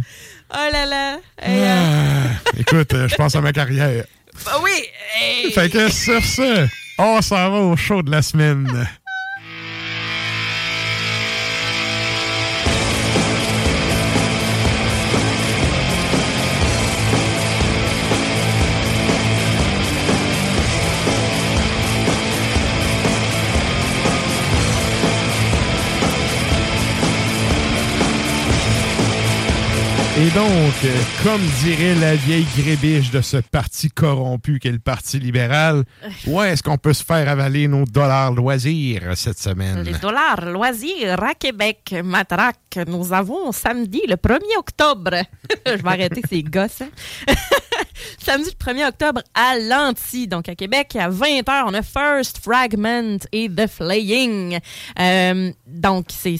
Oh 0.54 0.72
là 0.72 0.86
là. 0.86 1.12
Hey, 1.38 1.60
euh, 1.60 2.24
Ah, 2.46 2.50
écoute, 2.58 2.94
euh, 2.94 3.08
je 3.08 3.14
pense 3.16 3.34
à 3.34 3.40
ma 3.42 3.52
carrière. 3.52 4.04
bah 4.44 4.52
oui. 4.62 4.70
hey. 5.20 5.52
Fait 5.52 5.68
que 5.68 5.90
sur 5.90 6.24
ce, 6.24 6.66
on 6.98 7.20
s'en 7.20 7.50
va 7.50 7.58
au 7.58 7.76
show 7.76 8.02
de 8.02 8.10
la 8.10 8.22
semaine. 8.22 8.88
Et 30.18 30.30
donc, 30.30 30.72
euh, 30.84 31.02
comme 31.22 31.42
dirait 31.62 31.94
la 31.94 32.14
vieille 32.16 32.46
grébiche 32.56 33.10
de 33.10 33.20
ce 33.20 33.36
parti 33.36 33.90
corrompu 33.90 34.58
qu'est 34.58 34.72
le 34.72 34.78
Parti 34.78 35.18
libéral, 35.18 35.84
où 36.26 36.40
est-ce 36.40 36.62
qu'on 36.62 36.78
peut 36.78 36.94
se 36.94 37.04
faire 37.04 37.28
avaler 37.28 37.68
nos 37.68 37.84
dollars 37.84 38.32
loisirs 38.32 39.12
cette 39.14 39.38
semaine? 39.38 39.82
Les 39.82 39.92
dollars 39.92 40.40
loisirs 40.46 41.22
à 41.22 41.34
Québec, 41.34 41.94
Matraque. 42.02 42.56
Nous 42.86 43.12
avons 43.12 43.52
samedi 43.52 44.00
le 44.08 44.16
1er 44.16 44.56
octobre. 44.58 45.10
Je 45.66 45.72
vais 45.82 45.88
arrêter 45.88 46.22
ces 46.26 46.42
gosses. 46.42 46.80
hein. 46.80 46.88
samedi 48.18 48.50
le 48.58 48.72
1er 48.72 48.88
octobre 48.88 49.20
à 49.34 49.58
Lanty, 49.58 50.26
donc 50.28 50.48
à 50.48 50.54
Québec, 50.54 50.96
à 50.96 51.10
20h, 51.10 51.64
on 51.66 51.74
a 51.74 51.82
First 51.82 52.38
Fragment 52.42 53.18
et 53.32 53.48
The 53.50 53.66
Flaying. 53.66 54.58
Euh, 54.98 55.50
donc, 55.66 56.06
c'est 56.10 56.36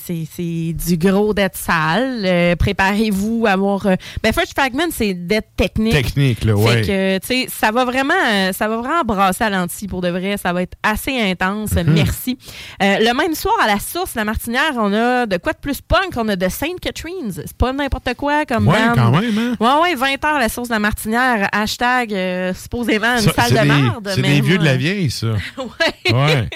du 0.73 0.97
gros 0.97 1.35
d'être 1.35 1.57
sale. 1.57 2.23
Euh, 2.25 2.57
Préparez-vous 2.57 3.45
à 3.47 3.57
avoir... 3.75 3.87
euh, 3.93 3.97
ben, 4.23 4.33
First 4.33 4.53
Fragment, 4.59 4.89
c'est 4.91 5.15
d'être 5.15 5.49
technique. 5.57 5.93
Technique, 5.93 6.45
là, 6.45 6.55
ouais. 6.55 6.83
Fait 6.83 6.83
que, 6.83 7.19
tu 7.19 7.27
sais, 7.27 7.47
ça 7.51 7.71
va 7.73 7.85
vraiment, 7.85 8.15
euh, 8.33 8.53
ça 8.53 8.69
va 8.69 8.77
vraiment 8.79 9.03
brasser 9.05 9.45
à 9.45 9.51
l'anti 9.51 9.87
pour 9.89 10.01
de 10.01 10.09
vrai. 10.09 10.37
Ça 10.43 10.53
va 10.53 10.63
être 10.63 10.75
assez 10.83 11.19
intense. 11.21 11.73
Mhm. 11.73 11.93
Merci. 11.93 12.39
Euh, 12.83 12.97
le 13.01 13.13
même 13.15 13.35
soir, 13.35 13.55
à 13.63 13.67
la 13.67 13.79
source, 13.79 14.15
la 14.15 14.25
Martinière, 14.25 14.73
on 14.77 14.93
a 14.93 15.27
de 15.27 15.37
quoi 15.37 15.53
de 15.53 15.59
plus 15.59 15.81
punk? 15.81 16.13
On 16.17 16.29
a 16.29 16.37
de 16.37 16.49
Saint 16.49 16.77
Catherine's. 16.81 17.35
C'est 17.45 17.57
pas 17.57 17.73
n'importe 17.73 18.15
quoi 18.17 18.45
comme 18.47 18.69
Ouais, 18.69 18.75
band. 18.89 18.95
quand 18.95 19.11
même, 19.21 19.39
hein? 19.39 19.57
Ouais, 19.61 19.83
ouais, 19.83 19.95
20 19.95 20.15
h 20.17 20.39
la 20.39 20.49
source 20.49 20.69
de 20.69 20.75
la 20.75 20.79
Martinière. 20.81 21.49
Hashtag, 21.53 22.13
euh, 22.15 22.55
supposément, 22.55 23.15
une 23.17 23.21
Ça, 23.21 23.33
salle 23.49 23.53
de 23.67 23.69
merde. 23.73 24.11
C'est 24.15 24.23
des 24.23 24.41
vieux 24.41 24.59
de 24.59 24.65
la 24.65 24.77
vieille, 24.77 25.11
ça. 25.11 25.27
ouais. 25.59 26.13
Ouais. 26.13 26.49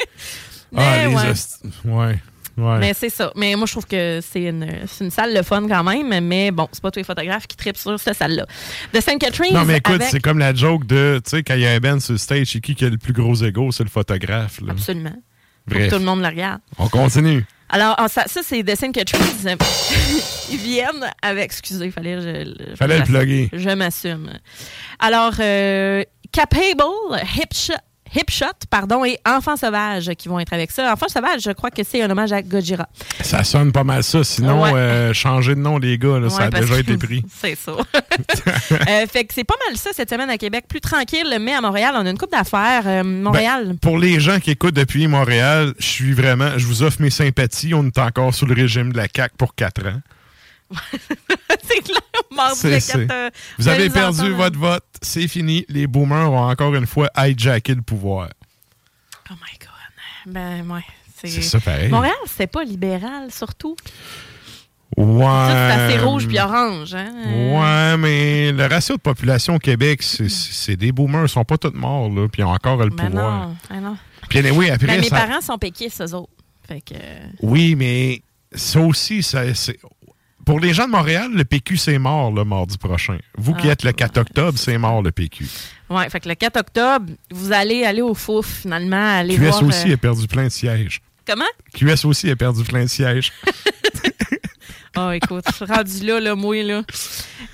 Ah, 0.77 1.07
les 1.09 1.15
ouais. 1.15 1.31
host- 1.31 1.63
Ouais. 1.85 2.17
Ouais. 2.61 2.79
Mais 2.79 2.93
c'est 2.95 3.09
ça. 3.11 3.33
Mais 3.37 3.55
moi, 3.57 3.67
je 3.67 3.73
trouve 3.73 3.87
que 3.87 4.21
c'est 4.23 4.43
une, 4.45 4.67
une 5.01 5.11
salle 5.11 5.35
de 5.35 5.43
fun 5.43 5.67
quand 5.69 5.83
même. 5.85 6.25
Mais 6.25 6.51
bon, 6.51 6.69
c'est 6.73 6.83
pas 6.83 6.91
tous 6.91 6.99
les 7.01 7.05
photographes 7.05 7.47
qui 7.47 7.57
tripent 7.57 7.77
sur 7.77 7.99
cette 7.99 8.17
salle-là. 8.17 8.47
De 8.93 9.01
Saint 9.01 9.19
Catherine's. 9.19 9.53
non, 9.55 9.65
mais 9.65 9.79
écoute, 9.79 9.95
avec- 9.97 10.09
c'est 10.09 10.21
comme 10.21 10.39
la 10.39 10.55
joke 10.55 10.87
de, 10.87 11.21
tu 11.25 11.31
sais, 11.31 11.43
quand 11.43 11.55
il 11.55 11.61
y 11.63 11.67
a 11.67 11.73
un 11.73 11.79
band 11.81 12.01
sur 12.01 12.13
le 12.13 12.19
stage, 12.19 12.49
c'est 12.49 12.61
qui 12.61 12.75
qui 12.75 12.85
a 12.85 12.91
le 12.91 12.99
plus 12.99 13.13
gros 13.13 13.35
ego? 13.37 13.73
C'est 13.73 13.85
le 13.85 13.91
photographe. 13.91 14.61
Là. 14.61 14.73
Absolument. 14.73 15.15
Bref. 15.67 15.85
que 15.87 15.91
tout 15.95 15.99
le 15.99 16.05
monde 16.05 16.21
le 16.21 16.27
regarde. 16.27 16.61
On 16.79 16.89
continue. 16.89 17.45
Alors, 17.69 17.95
ah, 17.99 18.09
ça, 18.09 18.25
ça 18.27 18.41
c'est 18.43 18.65
The 18.65 18.75
Saint 18.75 18.91
Catherine's. 18.93 19.47
Ils 20.51 20.57
viennent 20.59 21.07
avec. 21.23 21.45
Excusez, 21.45 21.91
fallait 21.93 22.15
que 22.17 22.21
je. 22.23 22.65
je- 22.71 22.75
Fallait 22.77 22.99
le 22.99 23.05
plugger. 23.05 23.49
Je 23.53 23.71
m'assume. 23.71 24.31
Alors, 24.99 25.35
euh, 25.39 26.03
Capable 26.33 26.83
Hip, 27.37 27.73
Hip 28.15 28.31
Shot, 28.31 28.47
pardon, 28.71 29.05
et 29.05 29.19
Enfant 29.27 29.57
Sauvage 29.57 30.11
qui 30.19 30.29
vont 30.29 30.41
être 30.41 30.53
avec 30.53 30.71
ça. 30.73 30.93
Enfant 30.93 31.07
Sauvage, 31.09 31.43
je 31.43 31.53
crois 31.53 31.71
que 31.71 31.83
c'est 31.85 32.03
un 32.03 32.11
hommage 32.11 32.33
à 32.33 32.43
Gojira. 32.43 32.89
Ça 33.23 33.45
sonne 33.45 33.71
pas 33.73 33.85
mal 33.85 34.03
ça. 34.03 34.25
Sinon, 34.25 34.63
Ouais. 34.63 34.73
euh, 34.75 35.13
changer 35.15 35.55
de 35.55 35.61
nom, 35.61 35.79
les 35.79 35.97
gars, 35.97 36.19
là, 36.19 36.29
ça 36.29 36.45
a 36.45 36.51
déjà 36.51 36.79
été 36.81 36.97
pris. 36.97 37.25
C'est 37.41 37.55
ça. 37.57 37.73
Euh, 38.89 39.07
fait 39.07 39.25
que 39.25 39.35
c'est 39.35 39.45
pas 39.45 39.55
mal 39.69 39.77
ça 39.77 39.91
cette 39.93 40.11
semaine 40.11 40.31
à 40.31 40.39
Québec. 40.39 40.65
Plus 40.69 40.81
tranquille, 40.81 41.39
mais 41.41 41.53
à 41.55 41.61
Montréal, 41.61 41.95
on 41.97 42.07
a 42.07 42.11
une 42.11 42.19
coupe 42.19 42.31
d'affaires. 42.33 42.83
Euh, 42.87 43.03
Montréal. 43.05 43.67
Ben, 43.69 43.79
pour 43.79 43.99
les 43.99 44.19
gens 44.21 44.39
qui 44.41 44.51
écoutent 44.53 44.75
depuis 44.75 45.07
Montréal, 45.07 45.75
je 45.79 45.87
suis 45.87 46.13
vraiment, 46.13 46.57
je 46.57 46.67
vous 46.67 46.83
offre 46.83 47.01
mes 47.03 47.11
sympathies. 47.11 47.75
On 47.75 47.87
est 47.87 47.99
encore 47.99 48.35
sous 48.35 48.47
le 48.47 48.55
régime 48.55 48.93
de 48.93 48.97
la 48.97 49.07
CAQ 49.15 49.35
pour 49.37 49.55
4 49.55 49.87
ans. 49.87 50.01
c'est 51.63 51.83
clair, 51.83 52.01
mardi 52.35 52.59
C'est- 52.61 52.71
le 52.71 52.81
c'est- 52.81 53.07
4, 53.07 53.11
euh, 53.13 53.31
Vous 53.59 53.69
avez 53.69 53.91
perdu 53.91 54.21
entendre. 54.21 54.37
votre 54.37 54.59
vote. 54.59 54.85
C'est 55.03 55.29
fini. 55.29 55.65
Les 55.69 55.87
boomers 55.87 56.31
ont 56.31 56.49
encore 56.51 56.75
une 56.75 56.87
fois 56.87 57.09
hijacké 57.17 57.75
le 57.75 57.83
pouvoir. 57.83 58.29
Ben, 60.27 60.71
ouais. 60.71 60.85
C'est 61.23 61.43
ça, 61.43 61.61
pareil. 61.61 61.89
Montréal, 61.91 62.15
c'est 62.27 62.47
pas 62.47 62.63
libéral, 62.65 63.31
surtout. 63.31 63.77
Ouais. 64.97 65.25
Ça, 65.25 65.49
c'est 65.77 65.85
assez 65.95 65.99
rouge 65.99 66.27
puis 66.27 66.39
orange. 66.39 66.95
Hein? 66.95 67.13
Ouais, 67.25 67.97
mais 67.97 68.53
le 68.53 68.67
ratio 68.67 68.97
de 68.97 69.01
population 69.01 69.55
au 69.55 69.59
Québec, 69.59 70.03
c'est- 70.03 70.29
c'est 70.29 70.77
des 70.77 70.93
boomers. 70.93 71.25
Ils 71.25 71.29
sont 71.29 71.45
pas 71.45 71.59
tous 71.59 71.73
morts, 71.75 72.11
là, 72.11 72.27
puis 72.29 72.43
ils 72.43 72.45
ont 72.45 72.51
encore 72.53 72.77
le 72.79 72.91
Ben 72.91 73.07
pouvoir. 73.11 73.49
non, 73.49 73.57
ben 73.71 73.81
non. 73.81 73.97
Puis 74.29 74.51
oui, 74.51 74.71
après, 74.71 74.87
Ben, 74.89 75.01
mes 75.01 75.09
ça- 75.09 75.17
parents 75.27 75.41
sont 75.41 75.59
péquistes, 75.59 76.01
eux 76.03 76.15
autres. 76.15 76.33
Fait 76.67 76.81
que... 76.81 76.95
Oui, 77.43 77.75
mais 77.77 78.23
ça 78.55 78.81
aussi, 78.81 79.23
ça, 79.23 79.55
c'est- 79.55 79.79
pour 80.51 80.59
les 80.59 80.75
gens 80.75 80.87
de 80.87 80.91
Montréal, 80.91 81.31
le 81.33 81.45
PQ, 81.45 81.77
c'est 81.77 81.97
mort 82.01 82.33
le 82.33 82.43
mardi 82.45 82.77
prochain. 82.77 83.19
Vous 83.39 83.55
qui 83.55 83.69
Ah. 83.69 83.73
êtes 83.73 83.85
le 83.85 83.93
4 83.93 84.19
octobre, 84.19 84.59
c'est 84.59 84.77
mort 84.79 85.01
le 85.01 85.13
PQ. 85.13 85.47
Ouais, 85.89 86.11
fait 86.11 86.19
que 86.19 86.29
le 86.29 86.35
4 86.35 86.57
octobre, 86.59 87.07
vous 87.31 87.53
allez 87.53 87.85
aller 87.85 88.03
au 88.03 88.15
fouf, 88.15 88.63
finalement, 88.63 89.19
aller 89.19 89.37
QS 89.37 89.43
voir... 89.43 89.63
aussi 89.63 89.91
euh, 89.93 89.95
a 89.95 89.97
perdu 89.97 90.27
plein 90.27 90.43
de 90.47 90.49
sièges. 90.49 91.01
Comment? 91.25 91.45
QS 91.73 92.05
aussi 92.05 92.29
a 92.33 92.35
perdu 92.35 92.65
plein 92.65 92.83
de 92.83 92.89
sièges. 92.89 93.33
Oh, 94.99 95.11
écoute, 95.13 95.45
je 95.49 95.55
suis 95.55 95.65
rendu 95.73 96.05
là, 96.05 96.19
là, 96.21 96.35
moi, 96.35 96.63
là. 96.65 96.83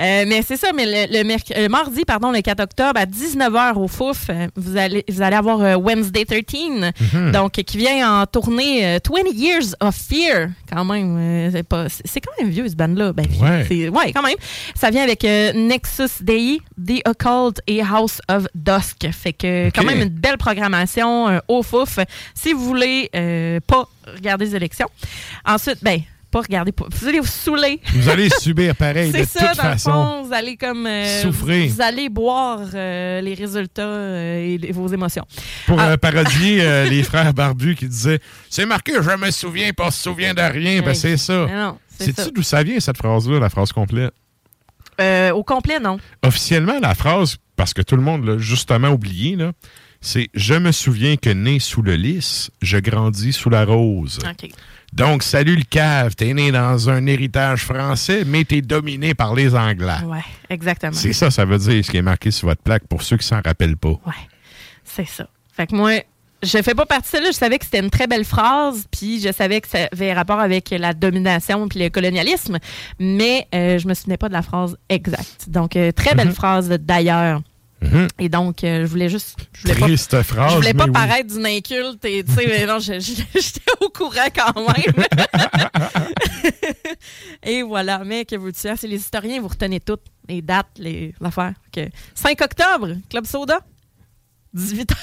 Euh, 0.01 0.25
mais 0.27 0.41
c'est 0.43 0.57
ça, 0.57 0.73
mais 0.75 0.87
le, 0.87 1.19
le 1.19 1.23
merc- 1.25 1.53
euh, 1.55 1.69
mardi, 1.69 2.05
pardon, 2.07 2.31
le 2.33 2.41
4 2.41 2.61
octobre, 2.61 2.99
à 2.99 3.05
19h 3.05 3.77
au 3.77 3.89
Fouf, 3.89 4.31
euh, 4.31 4.47
vous 4.57 4.77
allez, 4.79 5.05
vous 5.09 5.21
allez 5.21 5.37
avoir 5.37 5.79
Wednesday 5.79 6.25
13, 6.25 6.93
Mhm. 7.13 7.33
donc 7.33 7.53
qui 7.53 7.77
vient 7.77 8.21
en 8.23 8.27
tournée 8.27 8.87
euh, 8.87 8.99
20 9.07 9.31
Years 9.35 9.75
of 9.81 9.95
Fear, 9.95 10.49
quand 10.73 10.85
même. 10.87 11.51
c'est 11.53 11.63
pas- 11.63 11.87
c'est 11.89 12.21
quand 12.21 12.33
même 12.41 12.51
vieux, 12.51 12.67
ce 12.69 12.75
band-là. 12.75 13.13
Ben, 13.13 13.27
Ouais. 13.41 13.89
ouais, 13.91 14.13
quand 14.13 14.23
même. 14.23 14.37
Ça 14.75 14.89
vient 14.91 15.03
avec 15.03 15.23
euh, 15.25 15.53
Nexus 15.53 16.23
Dei, 16.23 16.61
The 16.83 17.07
Occult 17.07 17.61
et 17.67 17.83
House 17.83 18.21
of 18.31 18.47
Dusk. 18.55 19.11
Fait 19.13 19.33
que 19.35 19.69
quand 19.75 19.85
même 19.85 20.01
une 20.01 20.09
belle 20.09 20.39
programmation 20.39 21.29
euh, 21.29 21.39
au 21.49 21.63
Fouf. 21.63 21.99
Si 22.35 22.53
vous 22.55 22.65
voulez 22.65 23.11
pas 23.67 23.87
regarder 24.15 24.47
les 24.47 24.57
élections. 24.57 24.89
Ensuite, 25.45 25.83
ben, 25.83 26.01
pas 26.37 26.43
regarder, 26.43 26.73
pas- 26.73 26.87
vous 26.91 27.09
allez 27.09 27.21
vous 27.21 27.27
saouler. 27.27 27.81
Vous 27.95 28.09
allez 28.09 28.29
subir 28.29 28.75
pareil, 28.77 29.11
C'est 29.13 29.25
ça, 29.25 29.49
toute 29.49 29.57
dans 29.57 29.63
le 29.65 29.69
façon. 29.73 29.91
fond, 29.93 30.23
vous 30.25 30.33
allez 30.35 30.57
comme... 30.57 30.87
euh, 30.87 31.23
Souffrir. 31.23 31.71
Vous 31.73 31.81
allez 31.81 32.09
boire 32.09 32.61
euh, 32.75 33.21
les 33.21 33.35
résultats 33.35 33.83
euh, 33.83 34.39
et 34.45 34.59
les- 34.59 34.73
vos 34.73 34.87
émotions. 34.89 35.25
Pour 35.67 35.81
Ah. 35.81 35.97
parodier 35.97 36.59
les 36.91 37.03
frères 37.03 37.33
barbus 37.33 37.75
qui 37.77 37.89
disaient 37.89 38.21
C'est 38.51 38.67
marqué, 38.67 38.93
je 39.01 39.17
me 39.17 39.31
souviens, 39.31 39.73
pas 39.73 39.91
se 39.91 40.03
souvient 40.03 40.35
de 40.35 40.43
rien. 40.43 40.83
Ben, 40.83 40.95
c'est 40.95 41.17
ça. 41.17 41.47
Mais 41.49 41.55
non, 41.57 41.79
c'est 41.89 42.15
ça. 42.15 42.23
Sais-tu 42.25 42.35
d'où 42.35 42.43
ça 42.43 42.63
vient, 42.63 42.79
cette 42.81 42.99
phrase-là, 42.99 43.39
la 43.41 43.49
phrase 43.49 43.73
complète? 43.73 44.13
Au 45.33 45.43
complet, 45.45 45.79
non. 45.81 45.99
Officiellement, 46.25 46.79
la 46.81 46.95
phrase, 46.95 47.37
parce 47.57 47.75
que 47.75 47.83
tout 47.83 47.97
le 47.97 48.03
monde 48.03 48.25
l'a 48.27 48.39
justement 48.39 48.89
oublié, 48.89 49.37
là, 49.37 49.53
c'est 50.01 50.29
Je 50.35 50.55
me 50.55 50.73
souviens 50.73 51.17
que 51.17 51.31
né 51.31 51.59
sous 51.59 51.83
le 51.83 51.95
lys, 51.97 52.51
je 52.63 52.79
grandis 52.79 53.33
sous 53.33 53.51
la 53.51 53.65
rose. 53.65 54.19
OK. 54.25 54.51
Donc, 54.97 55.23
salut 55.23 55.57
le 55.57 55.63
cave, 55.69 56.15
t'es 56.15 56.33
né 56.33 56.51
dans 56.51 56.89
un 56.89 57.05
héritage 57.07 57.65
français, 57.65 58.25
mais 58.27 58.45
t'es 58.45 58.63
dominé 58.63 59.13
par 59.15 59.35
les 59.35 59.55
Anglais. 59.55 60.03
Ouais, 60.07 60.25
exactement. 60.49 60.93
C'est 60.95 61.13
ça, 61.13 61.31
ça 61.31 61.45
veut 61.45 61.59
dire 61.59 61.85
ce 61.85 61.91
qui 61.91 61.99
est 61.99 62.03
marqué 62.03 62.31
sur 62.31 62.49
votre 62.49 62.63
plaque 62.63 62.87
pour 62.89 63.03
ceux 63.03 63.19
qui 63.19 63.27
s'en 63.27 63.41
rappellent 63.45 63.77
pas. 63.77 63.93
C'est 64.85 65.05
ça. 65.07 65.27
Fait 65.53 65.67
que 65.67 65.75
moi, 65.77 66.01
je 66.43 66.63
fais 66.63 66.75
pas 66.75 66.87
partie 66.87 67.13
de 67.13 67.25
ça. 67.25 67.31
Je 67.31 67.33
savais 67.33 67.59
que 67.59 67.67
c'était 67.67 67.81
une 67.81 67.91
très 67.91 68.07
belle 68.07 68.25
phrase, 68.25 68.87
puis 68.91 69.21
je 69.21 69.31
savais 69.33 69.61
que 69.61 69.69
ça 69.69 69.89
avait 69.93 70.15
rapport 70.15 70.41
avec 70.41 70.71
la 70.71 70.95
domination 70.95 71.69
puis 71.69 71.79
le 71.81 71.91
colonialisme, 71.91 72.59
mais 72.99 73.47
euh, 73.55 73.79
je 73.79 73.87
me 73.89 73.93
souvenais 73.93 74.17
pas 74.17 74.29
de 74.29 74.33
la 74.35 74.43
phrase 74.43 74.79
exacte. 74.89 75.49
Donc, 75.49 75.77
euh, 75.77 75.93
très 75.93 76.15
belle 76.15 76.29
Mhm. 76.29 76.35
phrase 76.35 76.69
d'ailleurs. 76.71 77.43
Mhm. 77.83 78.09
Et 78.19 78.29
donc, 78.29 78.65
euh, 78.65 78.83
je 78.83 78.87
voulais 78.87 79.09
juste. 79.09 79.37
Je 79.53 79.63
voulais 79.63 79.75
pas, 79.75 79.87
Triste 79.87 80.23
phrase, 80.23 80.53
Je 80.53 80.57
voulais 80.57 80.75
pas 80.75 80.85
oui. 80.85 80.93
paraître 80.93 81.35
d'une 81.35 81.47
inculte 81.47 82.05
et, 82.05 82.25
tu 82.25 82.33
sais, 82.33 82.47
mais 82.47 82.67
non, 82.67 82.79
j'étais 82.81 83.61
au 83.81 83.89
courant 83.91 84.29
quand 84.35 84.55
même. 84.55 85.05
et 87.43 87.63
voilà. 87.63 88.03
Mais 88.05 88.25
que 88.25 88.37
vous 88.37 88.51
dire, 88.51 88.75
c'est 88.79 88.89
les 88.89 88.97
historiens, 88.97 89.41
vous 89.41 89.49
retenez 89.49 89.81
toutes 89.81 90.05
les 90.29 90.43
dates, 90.43 90.69
les 90.79 91.15
affaires. 91.23 91.55
Que 91.73 91.81
5 92.15 92.41
octobre, 92.41 92.95
Club 93.11 93.27
Soda. 93.27 93.61
18h, 94.57 94.95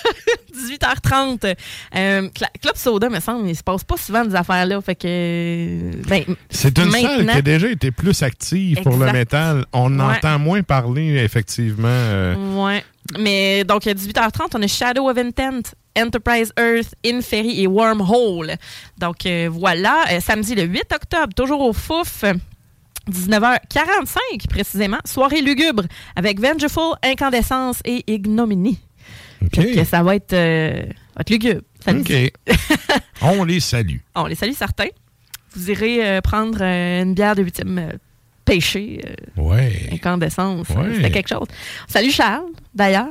18h30. 0.53 1.55
Euh, 1.95 2.27
Club 2.61 2.75
Soda, 2.75 3.09
me 3.09 3.19
semble, 3.19 3.47
il 3.47 3.55
se 3.55 3.61
passe 3.63 3.83
pas 3.83 3.97
souvent 3.97 4.25
des 4.25 4.33
affaires-là. 4.35 4.81
Fait 4.81 4.95
que. 4.95 5.91
ben, 6.07 6.23
C'est 6.49 6.75
une 6.79 6.91
salle 6.91 7.25
qui 7.25 7.37
a 7.37 7.41
déjà 7.41 7.69
été 7.69 7.91
plus 7.91 8.21
active 8.23 8.81
pour 8.81 8.97
le 8.97 9.11
métal. 9.11 9.65
On 9.73 9.93
Ouais. 9.99 10.15
entend 10.17 10.39
moins 10.39 10.63
parler, 10.63 11.17
effectivement. 11.23 11.87
euh, 11.87 12.35
Ouais. 12.65 12.83
Mais 13.19 13.63
donc, 13.63 13.85
à 13.85 13.93
18h30, 13.93 14.55
on 14.55 14.61
a 14.63 14.67
Shadow 14.67 15.09
of 15.09 15.17
Intent, 15.17 15.61
Enterprise 15.97 16.51
Earth, 16.57 16.95
Inferi 17.05 17.61
et 17.61 17.67
Wormhole. 17.67 18.53
Donc, 18.97 19.25
euh, 19.25 19.49
voilà. 19.51 20.05
Euh, 20.11 20.19
samedi 20.19 20.55
le 20.55 20.63
8 20.63 20.85
octobre, 20.93 21.33
toujours 21.35 21.61
au 21.61 21.73
Fouf. 21.73 22.23
euh, 22.23 22.33
19h45 23.11 24.47
précisément, 24.49 24.99
soirée 25.05 25.41
lugubre 25.41 25.83
avec 26.15 26.39
Vengeful, 26.39 26.95
Incandescence 27.03 27.81
et 27.85 28.03
Ignominy. 28.11 28.79
Que 29.51 29.83
ça 29.83 30.03
va 30.03 30.15
être, 30.15 30.33
euh, 30.33 30.83
va 31.15 31.21
être 31.21 31.29
lugubre. 31.29 31.61
OK. 31.87 32.13
On 33.21 33.43
les 33.43 33.59
salue. 33.59 33.97
On 34.15 34.25
les 34.25 34.35
salue 34.35 34.53
certains. 34.53 34.87
Vous 35.55 35.69
irez 35.69 36.05
euh, 36.07 36.21
prendre 36.21 36.57
euh, 36.61 37.03
une 37.03 37.13
bière 37.13 37.35
de 37.35 37.43
huitième 37.43 37.77
euh, 37.77 37.91
pêché. 38.45 39.01
euh, 39.05 39.41
Ouais. 39.41 39.89
Incandescence. 39.91 40.67
Ouais. 40.69 40.95
C'était 40.95 41.11
quelque 41.11 41.29
chose. 41.29 41.47
Salut 41.87 42.11
Charles, 42.11 42.45
d'ailleurs, 42.73 43.09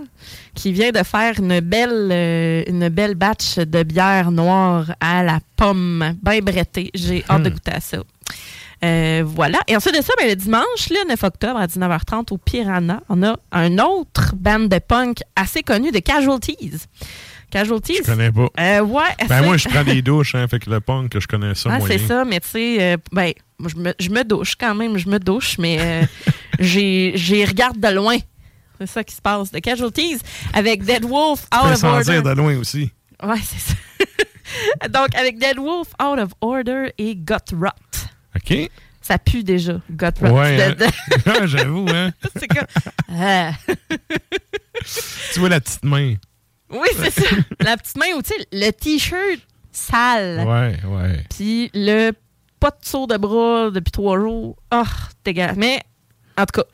qui 0.54 0.72
vient 0.72 0.90
de 0.90 1.02
faire 1.02 1.38
une 1.38 1.60
belle, 1.60 2.08
euh, 2.10 2.62
une 2.66 2.88
belle 2.88 3.14
batch 3.14 3.58
de 3.58 3.82
bière 3.82 4.30
noire 4.30 4.92
à 5.00 5.22
la 5.22 5.38
pomme, 5.56 6.16
bien 6.22 6.40
brettée. 6.40 6.90
J'ai 6.94 7.24
hâte 7.30 7.42
de 7.44 7.50
Hmm. 7.50 7.52
goûter 7.52 7.72
à 7.72 7.80
ça. 7.80 7.98
Euh, 8.84 9.22
voilà. 9.24 9.60
Et 9.68 9.76
ensuite 9.76 9.96
de 9.96 10.02
ça, 10.02 10.12
ben, 10.18 10.28
le 10.28 10.36
dimanche, 10.36 10.90
le 10.90 11.08
9 11.08 11.22
octobre 11.22 11.58
à 11.58 11.66
19h30 11.66 12.32
au 12.32 12.38
Piranha, 12.38 13.00
on 13.08 13.22
a 13.22 13.36
un 13.52 13.78
autre 13.78 14.34
band 14.34 14.60
de 14.60 14.78
punk 14.78 15.18
assez 15.36 15.62
connu 15.62 15.92
de 15.92 16.00
Casualties. 16.00 16.86
Casualties. 17.52 17.98
Je 17.98 18.10
connais 18.10 18.32
pas. 18.32 18.48
Euh, 18.58 18.80
ouais. 18.80 19.26
Ben 19.28 19.44
moi, 19.44 19.58
je 19.58 19.68
prends 19.68 19.84
des 19.84 20.00
douches, 20.02 20.34
hein, 20.34 20.48
fait 20.48 20.58
que 20.58 20.70
le 20.70 20.80
punk, 20.80 21.16
je 21.18 21.26
connais 21.26 21.54
ça 21.54 21.70
ah, 21.72 21.78
c'est 21.86 21.98
ça, 21.98 22.24
mais 22.24 22.40
tu 22.40 22.48
sais, 22.48 22.76
euh, 22.80 22.96
ben, 23.12 23.32
moi, 23.58 23.70
je 23.72 23.78
me, 23.78 23.94
je 24.00 24.08
me 24.08 24.24
douche 24.24 24.56
quand 24.56 24.74
même, 24.74 24.96
je 24.96 25.08
me 25.08 25.18
douche, 25.18 25.58
mais 25.58 25.78
euh, 25.78 26.02
j'ai 26.58 27.44
regarde 27.46 27.78
de 27.78 27.88
loin. 27.88 28.16
C'est 28.80 28.86
ça 28.86 29.04
qui 29.04 29.14
se 29.14 29.20
passe. 29.20 29.52
The 29.52 29.60
Casualties 29.60 30.18
avec 30.54 30.82
Dead 30.82 31.04
Wolf 31.04 31.46
Out 31.54 31.74
of 31.74 31.84
Order. 31.84 32.10
dire 32.10 32.22
de 32.22 32.30
loin 32.30 32.56
aussi. 32.56 32.90
Ouais, 33.22 33.38
c'est 33.44 33.60
ça. 33.60 34.88
Donc, 34.88 35.14
avec 35.14 35.38
Dead 35.38 35.58
Wolf 35.58 35.88
Out 36.02 36.18
of 36.18 36.30
Order 36.40 36.92
et 36.96 37.14
Gut 37.14 37.36
Rot. 37.52 38.08
OK? 38.44 38.70
Ça 39.00 39.18
pue 39.18 39.42
déjà, 39.42 39.72
Rot. 39.72 40.26
Ouais, 40.32 40.62
hein. 40.62 40.76
De- 40.78 41.46
J'avoue, 41.46 41.86
hein? 41.88 42.12
c'est 42.38 42.46
comme. 42.46 42.66
Ah. 43.08 43.52
Tu 45.32 45.40
vois 45.40 45.48
la 45.48 45.60
petite 45.60 45.84
main. 45.84 46.14
Oui, 46.70 46.88
c'est 46.96 47.10
ça. 47.10 47.36
La 47.60 47.76
petite 47.76 47.96
main 47.96 48.06
ou, 48.16 48.22
tu 48.22 48.28
sais, 48.28 48.46
le 48.52 48.70
T-shirt 48.70 49.40
sale. 49.72 50.46
Ouais, 50.46 50.78
ouais. 50.86 51.24
Puis 51.30 51.70
le 51.74 52.12
pas 52.60 52.70
de 52.70 52.76
saut 52.82 53.08
de 53.08 53.16
bras 53.16 53.70
depuis 53.70 53.90
trois 53.90 54.18
jours. 54.18 54.56
Oh, 54.72 54.82
dégueulasse. 55.24 55.56
Mais, 55.56 55.80
en 56.38 56.46
tout 56.46 56.60
cas. 56.60 56.68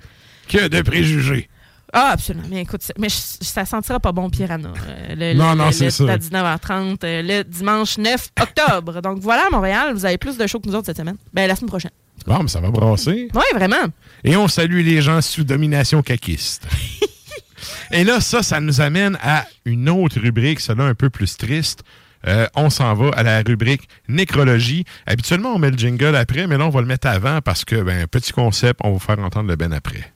Que 0.48 0.68
de 0.68 0.82
préjugés. 0.82 1.48
Ah, 1.92 2.10
absolument. 2.12 2.46
Mais 2.50 2.62
écoute, 2.62 2.82
ça- 2.82 2.92
mais 2.98 3.08
ça 3.08 3.64
sentira 3.64 3.98
pas 3.98 4.12
bon, 4.12 4.28
Piranha. 4.28 4.72
euh, 4.88 5.14
le- 5.14 5.34
Non, 5.38 5.52
le- 5.52 5.56
non, 5.58 5.72
c'est 5.72 5.90
ça. 5.90 6.04
À 6.12 6.18
19h30, 6.18 7.02
euh, 7.04 7.22
le 7.22 7.44
dimanche 7.44 7.96
9 7.98 8.28
octobre. 8.40 9.00
Donc 9.00 9.18
voilà, 9.20 9.44
à 9.46 9.50
Montréal, 9.50 9.94
vous 9.94 10.04
avez 10.04 10.18
plus 10.18 10.36
de 10.36 10.46
shows 10.46 10.60
que 10.60 10.68
nous 10.68 10.74
autres 10.74 10.86
cette 10.86 10.98
semaine. 10.98 11.16
Ben, 11.32 11.46
la 11.48 11.56
semaine 11.56 11.70
prochaine. 11.70 11.90
Bon, 12.26 12.40
mais 12.42 12.48
ça 12.48 12.60
va 12.60 12.70
brasser. 12.70 13.28
Oui, 13.34 13.42
vraiment. 13.54 13.86
Et 14.24 14.36
on 14.36 14.48
salue 14.48 14.84
les 14.84 15.00
gens 15.00 15.20
sous 15.22 15.44
domination 15.44 16.02
caquiste. 16.02 16.66
Et 17.90 18.04
là, 18.04 18.20
ça, 18.20 18.42
ça 18.42 18.60
nous 18.60 18.80
amène 18.80 19.18
à 19.22 19.46
une 19.64 19.88
autre 19.88 20.20
rubrique, 20.20 20.60
celle-là 20.60 20.84
un 20.84 20.94
peu 20.94 21.10
plus 21.10 21.36
triste. 21.36 21.82
Euh, 22.26 22.46
on 22.54 22.68
s'en 22.68 22.94
va 22.94 23.10
à 23.16 23.22
la 23.22 23.42
rubrique 23.42 23.88
nécrologie. 24.08 24.84
Habituellement, 25.06 25.50
on 25.54 25.58
met 25.58 25.70
le 25.70 25.78
jingle 25.78 26.16
après, 26.16 26.46
mais 26.46 26.58
là, 26.58 26.66
on 26.66 26.70
va 26.70 26.80
le 26.80 26.86
mettre 26.86 27.06
avant 27.06 27.40
parce 27.40 27.64
que, 27.64 27.76
ben, 27.76 28.06
petit 28.06 28.32
concept, 28.32 28.80
on 28.84 28.88
va 28.88 28.92
vous 28.94 28.98
faire 28.98 29.18
entendre 29.20 29.48
le 29.48 29.56
ben 29.56 29.72
après. 29.72 30.12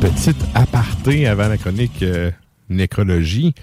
Petite 0.00 0.44
aparté 0.54 1.26
avant 1.26 1.48
la 1.48 1.58
chronique 1.58 2.02
euh, 2.02 2.30
nécrologie. 2.68 3.54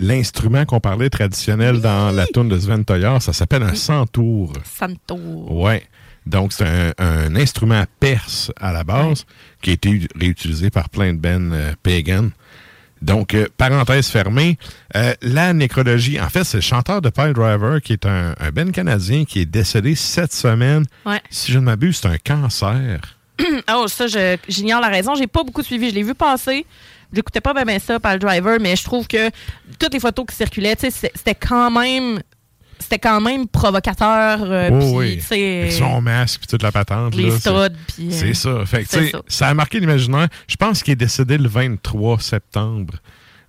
L'instrument 0.00 0.64
qu'on 0.64 0.80
parlait 0.80 1.10
traditionnel 1.10 1.80
dans 1.80 2.14
la 2.14 2.26
tourne 2.26 2.48
de 2.48 2.58
Sven 2.58 2.84
ça 3.20 3.32
s'appelle 3.32 3.62
un 3.64 3.74
santour. 3.74 4.52
Santour. 4.64 5.52
Ouais. 5.52 5.82
Donc, 6.24 6.52
c'est 6.52 6.66
un, 6.66 6.92
un 6.98 7.36
instrument 7.36 7.84
perse 8.00 8.50
à 8.60 8.72
la 8.72 8.84
base 8.84 9.26
qui 9.60 9.70
a 9.70 9.72
été 9.74 10.08
réutilisé 10.18 10.70
par 10.70 10.88
plein 10.88 11.12
de 11.12 11.18
bands 11.18 11.50
euh, 11.52 11.72
pagan. 11.82 12.28
Donc, 13.02 13.34
euh, 13.34 13.46
parenthèse 13.56 14.08
fermée, 14.08 14.58
euh, 14.96 15.14
la 15.22 15.52
nécrologie, 15.52 16.20
en 16.20 16.28
fait, 16.28 16.44
c'est 16.44 16.58
le 16.58 16.62
chanteur 16.62 17.02
de 17.02 17.10
Pile 17.10 17.32
Driver 17.32 17.80
qui 17.82 17.92
est 17.92 18.06
un, 18.06 18.34
un 18.38 18.50
band 18.50 18.70
canadien 18.70 19.24
qui 19.24 19.40
est 19.40 19.46
décédé 19.46 19.94
cette 19.94 20.32
semaine. 20.32 20.84
Ouais. 21.04 21.20
Si 21.30 21.52
je 21.52 21.58
ne 21.58 21.64
m'abuse, 21.64 21.98
c'est 21.98 22.08
un 22.08 22.18
cancer. 22.18 23.17
oh, 23.74 23.86
ça, 23.88 24.06
j'ignore 24.48 24.80
la 24.80 24.88
raison. 24.88 25.14
J'ai 25.14 25.26
pas 25.26 25.42
beaucoup 25.44 25.62
suivi. 25.62 25.90
Je 25.90 25.94
l'ai 25.94 26.02
vu 26.02 26.14
passer. 26.14 26.66
J'écoutais 27.12 27.40
pas 27.40 27.54
bien 27.64 27.78
ça 27.78 27.98
par 27.98 28.12
le 28.14 28.18
driver, 28.18 28.58
mais 28.60 28.76
je 28.76 28.84
trouve 28.84 29.06
que 29.08 29.30
toutes 29.78 29.94
les 29.94 30.00
photos 30.00 30.26
qui 30.28 30.36
circulaient, 30.36 30.76
c'était 30.78 31.34
quand 31.34 31.70
même. 31.70 32.20
C'était 32.80 32.98
quand 33.00 33.20
même 33.20 33.48
provocateur. 33.48 34.38
euh, 34.44 34.70
Oh 34.72 34.98
oui. 34.98 35.20
son 35.72 36.00
masque 36.00 36.40
puis 36.40 36.46
toute 36.46 36.62
la 36.62 36.70
patente. 36.70 37.14
les 37.16 37.30
studs, 37.32 37.50
puis, 37.88 38.06
euh, 38.08 38.10
C'est 38.12 38.34
ça. 38.34 38.64
Fait 38.66 38.84
que, 38.84 39.10
ça. 39.10 39.18
ça 39.26 39.48
a 39.48 39.54
marqué 39.54 39.80
l'imaginaire. 39.80 40.28
Je 40.46 40.54
pense 40.54 40.82
qu'il 40.84 40.92
est 40.92 40.96
décédé 40.96 41.38
le 41.38 41.48
23 41.48 42.20
septembre. 42.20 42.94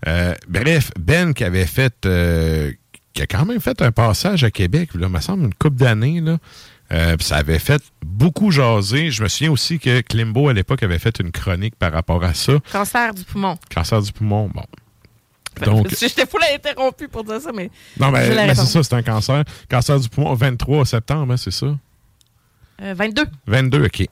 Euh, 0.08 0.34
bref, 0.48 0.90
Ben 1.00 1.34
qui 1.34 1.44
avait 1.44 1.68
fait... 1.68 1.94
euh, 2.06 2.72
qui 3.14 3.22
a 3.22 3.28
quand 3.28 3.46
même 3.46 3.60
fait 3.60 3.82
un 3.84 3.92
passage 3.92 4.44
à 4.44 4.50
Québec, 4.52 4.92
là, 4.96 5.10
me 5.10 5.20
semble, 5.20 5.44
une 5.44 5.54
couple 5.54 5.76
d'années, 5.78 6.22
là. 6.22 6.38
Euh, 6.92 7.16
ça 7.20 7.38
avait 7.38 7.60
fait 7.60 7.82
beaucoup 8.04 8.52
jaser. 8.52 9.12
Je 9.12 9.24
me 9.24 9.28
souviens 9.28 9.52
aussi 9.52 9.80
que 9.80 10.02
Klimbo, 10.02 10.50
à 10.50 10.54
l'époque, 10.54 10.84
avait 10.84 11.00
fait 11.00 11.20
une 11.20 11.32
chronique 11.32 11.76
par 11.76 11.92
rapport 11.92 12.24
à 12.24 12.34
ça. 12.34 12.54
cancer 12.72 13.14
du 13.14 13.24
poumon. 13.24 13.58
Cancer 13.74 14.02
du 14.02 14.12
poumon, 14.12 14.50
bon. 14.54 14.64
Donc, 15.66 15.88
J'étais 16.00 16.26
full 16.26 16.42
interrompu 16.54 17.08
pour 17.08 17.24
dire 17.24 17.42
ça, 17.42 17.52
mais. 17.54 17.70
non, 18.00 18.12
mais, 18.12 18.56
c'est 18.56 18.66
ça, 18.66 18.84
c'est 18.84 18.94
un 18.94 19.04
cancer. 19.04 19.44
Cancer 19.70 20.00
du 20.00 20.10
poumon, 20.10 20.34
23 20.34 20.86
septembre, 20.86 21.34
hein, 21.34 21.38
c'est 21.38 21.52
ça? 21.52 21.68
Euh, 22.82 22.94
22. 22.96 23.24
22, 23.48 23.86
OK. 23.86 24.06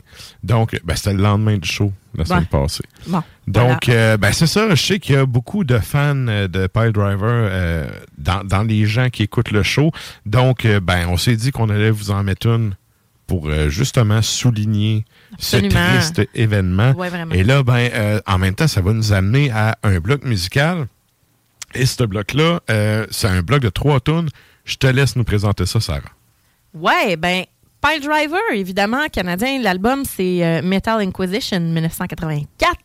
Donc, 0.44 0.80
ben, 0.84 0.96
c'était 0.96 1.14
le 1.14 1.22
lendemain 1.22 1.58
du 1.58 1.68
show, 1.68 1.94
la 2.16 2.26
semaine 2.26 2.46
passée. 2.46 2.84
Bon. 3.08 3.24
Donc, 3.48 3.88
euh, 3.88 4.18
ben, 4.18 4.34
c'est 4.34 4.48
ça. 4.48 4.70
Je 4.70 4.76
sais 4.76 5.00
qu'il 5.00 5.16
y 5.16 5.18
a 5.18 5.26
beaucoup 5.26 5.64
de 5.64 5.78
fans 5.80 6.28
euh, 6.28 6.48
de 6.50 6.68
Pile 6.68 6.92
Driver 6.92 7.20
euh, 7.24 7.88
dans, 8.18 8.44
dans 8.44 8.64
les 8.64 8.86
gens 8.86 9.10
qui 9.10 9.24
écoutent 9.24 9.52
le 9.52 9.64
show. 9.64 9.92
Donc, 10.26 10.68
ben, 10.68 11.08
on 11.08 11.18
s'est 11.18 11.38
dit 11.38 11.52
qu'on 11.52 11.70
allait 11.70 11.92
vous 11.92 12.12
en 12.12 12.24
mettre 12.24 12.48
une 12.48 12.76
pour 13.26 13.52
justement 13.68 14.22
souligner 14.22 15.04
Absolument. 15.34 15.70
ce 15.70 16.12
triste 16.14 16.30
événement. 16.34 16.92
Ouais, 16.94 17.10
vraiment. 17.10 17.34
Et 17.34 17.44
là, 17.44 17.62
ben, 17.62 18.22
en 18.26 18.38
même 18.38 18.56
temps, 18.56 18.68
ça 18.68 18.82
va 18.82 18.94
nous 18.94 19.12
amener 19.12 19.52
à 19.52 19.78
un 19.84 20.00
bloc 20.00 20.24
musical. 20.24 20.88
Et 21.74 21.86
ce 21.86 22.04
bloc-là, 22.04 22.62
c'est 23.12 23.28
un 23.28 23.42
bloc 23.42 23.62
de 23.62 23.70
trois 23.70 24.00
tunes. 24.00 24.30
Je 24.64 24.76
te 24.76 24.88
laisse 24.88 25.16
nous 25.18 25.26
présenter 25.26 25.66
ça, 25.66 25.80
Sarah. 25.82 26.02
Ouais, 26.74 27.18
ben, 27.18 27.44
Pile 27.88 28.02
Driver, 28.02 28.42
évidemment, 28.54 29.08
canadien. 29.12 29.60
L'album, 29.62 30.04
c'est 30.04 30.44
euh, 30.44 30.62
Metal 30.62 31.00
Inquisition 31.00 31.60
1984. 31.60 32.78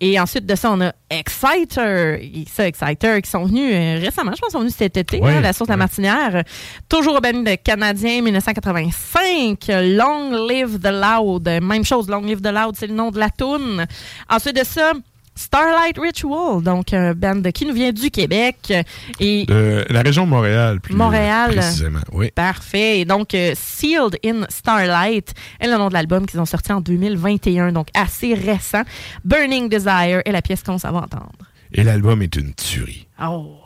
Et 0.00 0.18
ensuite 0.18 0.44
de 0.44 0.54
ça, 0.54 0.72
on 0.72 0.80
a 0.80 0.92
Exciter. 1.08 2.20
Et 2.22 2.44
ça, 2.50 2.66
Exciter, 2.66 3.22
qui 3.22 3.30
sont 3.30 3.44
venus 3.44 3.72
euh, 3.72 3.98
récemment, 4.04 4.32
je 4.34 4.40
pense, 4.40 4.48
qu'ils 4.48 4.52
sont 4.52 4.58
venus 4.60 4.74
cet 4.74 4.96
été, 4.96 5.22
hein, 5.22 5.40
la 5.40 5.52
source 5.52 5.68
de 5.68 5.72
la 5.72 5.78
martinière. 5.78 6.42
Toujours 6.88 7.14
au 7.14 7.20
de 7.20 7.54
canadien 7.56 8.20
1985. 8.22 9.66
Long 9.68 10.46
Live 10.48 10.78
the 10.80 10.90
Loud. 10.90 11.48
Même 11.62 11.84
chose, 11.84 12.08
Long 12.08 12.22
Live 12.22 12.40
the 12.40 12.52
Loud, 12.52 12.74
c'est 12.76 12.88
le 12.88 12.94
nom 12.94 13.10
de 13.10 13.18
la 13.18 13.30
toune. 13.30 13.86
Ensuite 14.28 14.56
de 14.56 14.64
ça, 14.64 14.92
Starlight 15.40 15.96
Ritual, 15.98 16.62
donc 16.62 16.92
un 16.92 17.14
band 17.14 17.40
qui 17.54 17.64
nous 17.64 17.72
vient 17.72 17.92
du 17.92 18.10
Québec. 18.10 18.72
Et 19.18 19.46
De 19.46 19.84
la 19.88 20.02
région 20.02 20.24
de 20.24 20.30
Montréal, 20.30 20.80
plus 20.80 20.94
Montréal. 20.94 21.52
précisément. 21.52 22.00
Oui. 22.12 22.30
Parfait. 22.34 23.00
Et 23.00 23.04
donc, 23.06 23.34
euh, 23.34 23.52
Sealed 23.56 24.18
in 24.24 24.44
Starlight 24.50 25.32
est 25.58 25.66
le 25.66 25.78
nom 25.78 25.88
de 25.88 25.94
l'album 25.94 26.26
qu'ils 26.26 26.40
ont 26.40 26.44
sorti 26.44 26.72
en 26.72 26.80
2021, 26.82 27.72
donc 27.72 27.88
assez 27.94 28.34
récent. 28.34 28.82
Burning 29.24 29.68
Desire 29.70 30.20
est 30.24 30.32
la 30.32 30.42
pièce 30.42 30.62
qu'on 30.62 30.78
s'en 30.78 30.92
va 30.92 30.98
entendre. 30.98 31.32
Et 31.72 31.84
l'album 31.84 32.20
est 32.20 32.36
une 32.36 32.52
tuerie. 32.52 33.06
Oh. 33.22 33.59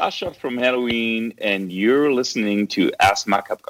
Sasha 0.00 0.32
from 0.32 0.56
Halloween, 0.56 1.34
and 1.36 1.70
you're 1.70 2.10
listening 2.10 2.66
to 2.68 2.90
Ask 3.00 3.26
Macabre. 3.26 3.60
Oh 3.66 3.69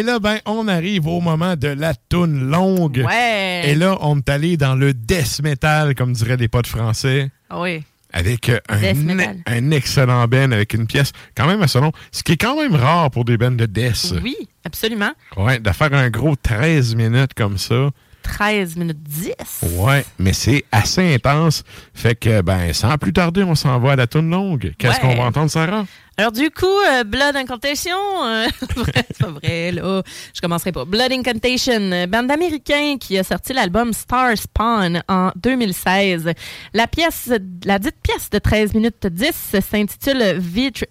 Et 0.00 0.02
là, 0.02 0.18
ben, 0.18 0.38
on 0.46 0.66
arrive 0.66 1.06
au 1.08 1.20
moment 1.20 1.56
de 1.56 1.68
la 1.68 1.92
toune 1.92 2.48
longue. 2.50 3.04
Ouais. 3.06 3.64
Et 3.66 3.74
là, 3.74 3.98
on 4.00 4.16
est 4.16 4.28
allé 4.30 4.56
dans 4.56 4.74
le 4.74 4.94
death 4.94 5.42
metal, 5.42 5.94
comme 5.94 6.14
diraient 6.14 6.38
les 6.38 6.48
potes 6.48 6.68
français. 6.68 7.30
Ah 7.50 7.60
Oui. 7.60 7.82
Avec 8.14 8.48
un, 8.48 9.70
excellent 9.70 10.26
ben 10.26 10.54
avec 10.54 10.72
une 10.72 10.86
pièce 10.86 11.12
quand 11.36 11.46
même 11.46 11.60
assez 11.60 11.78
longue. 11.78 11.92
Ce 12.12 12.22
qui 12.22 12.32
est 12.32 12.36
quand 12.38 12.56
même 12.58 12.74
rare 12.74 13.10
pour 13.10 13.26
des 13.26 13.36
bands 13.36 13.50
de 13.50 13.66
death. 13.66 14.14
Oui, 14.22 14.36
absolument. 14.64 15.12
Ouais, 15.36 15.58
de 15.58 15.70
faire 15.70 15.92
un 15.92 16.08
gros 16.08 16.34
13 16.34 16.94
minutes 16.94 17.34
comme 17.34 17.58
ça. 17.58 17.90
13 18.22 18.76
minutes 18.76 19.02
10. 19.02 19.32
Ouais, 19.76 20.04
mais 20.18 20.32
c'est 20.32 20.64
assez 20.72 21.14
intense. 21.14 21.62
Fait 21.94 22.14
que, 22.14 22.40
ben, 22.40 22.72
sans 22.72 22.96
plus 22.96 23.12
tarder, 23.12 23.42
on 23.42 23.54
s'en 23.54 23.78
va 23.78 23.92
à 23.92 23.96
la 23.96 24.06
toune 24.06 24.30
longue. 24.30 24.72
Qu'est-ce 24.78 24.94
Ouais. 24.94 25.00
qu'on 25.00 25.14
va 25.16 25.24
entendre, 25.24 25.50
Sarah? 25.50 25.84
Alors 26.20 26.32
du 26.32 26.50
coup, 26.50 26.66
euh, 26.66 27.02
Blood 27.02 27.34
Incantation, 27.34 27.96
euh, 28.26 28.46
c'est 28.94 29.18
pas 29.18 29.30
vrai 29.30 29.72
là, 29.72 30.02
je 30.34 30.40
commencerai 30.42 30.70
pas. 30.70 30.84
Blood 30.84 31.12
Incantation, 31.12 31.80
euh, 31.92 32.06
bande 32.06 32.26
d'Américains 32.26 32.98
qui 33.00 33.16
a 33.16 33.24
sorti 33.24 33.54
l'album 33.54 33.94
Star 33.94 34.36
Spawn 34.36 35.02
en 35.08 35.30
2016. 35.36 36.30
La 36.74 36.86
pièce, 36.88 37.32
la 37.64 37.78
dite 37.78 37.96
pièce 38.02 38.28
de 38.28 38.38
13 38.38 38.74
minutes 38.74 39.06
10 39.06 39.56
s'intitule 39.62 40.22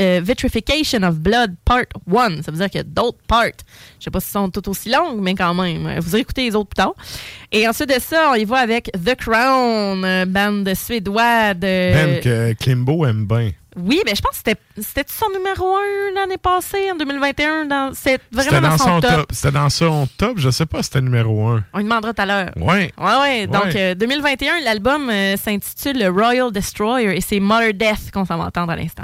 euh, 0.01 0.19
Vitrification 0.23 1.03
of 1.03 1.19
Blood 1.19 1.53
Part 1.64 1.85
1. 2.11 2.41
Ça 2.41 2.51
veut 2.51 2.57
dire 2.57 2.72
qu'il 2.72 2.80
y 2.80 2.81
a 2.81 2.84
d'autres 2.84 3.22
parts. 3.27 3.51
Je 3.99 4.06
sais 4.06 4.10
pas 4.10 4.22
si 4.22 4.31
sont 4.31 4.49
tout 4.49 4.68
aussi 4.68 4.89
longues, 4.89 5.22
mais 5.22 5.35
quand 5.35 5.53
même. 5.53 5.99
Vous 5.99 6.15
écoutez 6.15 6.45
les 6.49 6.56
autres 6.56 6.69
plus 6.69 6.81
tard. 6.81 6.95
Et 7.51 7.68
ensuite 7.68 7.89
de 7.89 8.01
ça, 8.01 8.31
on 8.31 8.34
y 8.35 8.45
va 8.45 8.57
avec 8.57 8.91
The 8.93 9.14
Crown, 9.14 10.26
bande 10.26 10.73
suédoise 10.73 11.53
de... 11.53 12.19
Que 12.19 12.53
Klimbo 12.53 13.06
aime 13.06 13.27
bien. 13.27 13.51
Oui, 13.81 14.01
mais 14.06 14.14
je 14.15 14.22
pense 14.22 14.31
que 14.31 14.38
c'était 14.38 14.60
c'était 14.77 15.06
son 15.11 15.30
numéro 15.31 15.76
1 15.76 15.80
l'année 16.15 16.38
passée, 16.38 16.91
en 16.91 16.95
2021. 16.95 17.65
dans- 17.65 17.91
C'est 17.93 18.19
C'était 18.31 18.49
vraiment 18.49 18.69
dans 18.69 18.77
son, 18.77 18.84
son 18.85 19.01
top. 19.01 19.11
top. 19.11 19.26
C'était 19.31 19.51
dans 19.51 19.69
son 19.69 20.07
top. 20.18 20.34
Je 20.38 20.49
sais 20.49 20.65
pas 20.65 20.80
si 20.80 20.85
c'était 20.85 21.01
numéro 21.01 21.47
1. 21.47 21.64
On 21.73 21.77
lui 21.77 21.84
demandera 21.85 22.14
tout 22.14 22.22
à 22.22 22.26
l'heure. 22.26 22.51
Ouais. 22.57 22.91
Ouais, 22.97 23.19
ouais. 23.22 23.47
Donc, 23.47 23.65
Ouais. 23.65 23.91
euh, 23.91 23.95
2021, 23.95 24.60
l'album 24.61 25.10
euh, 25.10 25.35
s'intitule 25.38 26.06
Royal 26.07 26.51
Destroyer 26.51 27.15
et 27.18 27.22
c'est 27.22 27.39
Mother 27.39 27.73
Death 27.73 28.11
qu'on 28.14 28.26
s'en 28.26 28.38
va 28.38 28.45
entendre 28.45 28.72
à 28.72 28.76
l'instant. 28.76 29.03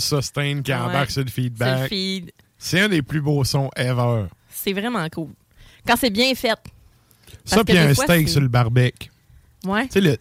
Le 0.00 0.20
sustain 0.22 0.62
qui 0.62 0.72
embarque 0.74 1.10
sur 1.10 1.22
le 1.24 1.30
feedback. 1.30 1.88
feed. 1.88 2.30
C'est 2.58 2.80
un 2.80 2.88
des 2.88 3.02
plus 3.02 3.20
beaux 3.20 3.42
sons 3.44 3.70
ever. 3.76 4.26
C'est 4.50 4.72
vraiment 4.72 5.06
cool. 5.08 5.30
Quand 5.86 5.96
c'est 5.96 6.10
bien 6.10 6.34
fait. 6.34 6.58
Ça, 7.44 7.64
puis 7.64 7.76
un 7.78 7.94
fois, 7.94 8.04
steak 8.04 8.26
c'est- 8.28 8.32
sur 8.32 8.40
le 8.40 8.48
barbecue. 8.48 9.10
Ouais. 9.64 9.86
Tu 9.86 9.92
sais, 9.94 10.00
le 10.00 10.16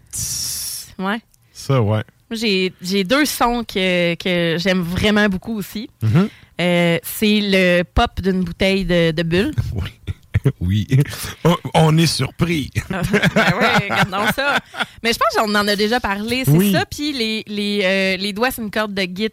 Ouais. 1.03 1.19
ça, 1.51 1.81
ouais. 1.81 2.03
J'ai 2.31 2.71
j'ai 2.81 3.03
deux 3.03 3.25
sons 3.25 3.63
que, 3.63 4.13
que 4.15 4.57
j'aime 4.59 4.81
vraiment 4.81 5.27
beaucoup 5.27 5.57
aussi. 5.57 5.89
Mhm. 6.01 6.29
Euh, 6.61 6.99
c'est 7.03 7.39
le 7.41 7.83
pop 7.83 8.21
d'une 8.21 8.43
bouteille 8.43 8.85
de, 8.85 9.11
de 9.11 9.23
bulle. 9.23 9.51
oui. 10.59 10.87
On, 11.43 11.55
on 11.73 11.97
est 11.97 12.05
surpris. 12.05 12.69
ben 12.89 13.01
oui, 13.59 13.65
regardons 13.89 14.31
ça. 14.35 14.57
Mais 15.03 15.11
je 15.13 15.17
pense 15.19 15.35
qu'on 15.43 15.55
en 15.55 15.67
a 15.67 15.75
déjà 15.75 15.99
parlé. 15.99 16.43
C'est 16.45 16.51
Oui. 16.51 16.71
ça, 16.71 16.85
puis 16.85 17.11
les, 17.13 17.43
les, 17.47 17.81
euh, 17.83 18.17
les 18.17 18.31
doigts 18.33 18.51
sur 18.51 18.63
une 18.63 18.71
corde 18.71 18.93
de 18.93 19.01
git. 19.03 19.29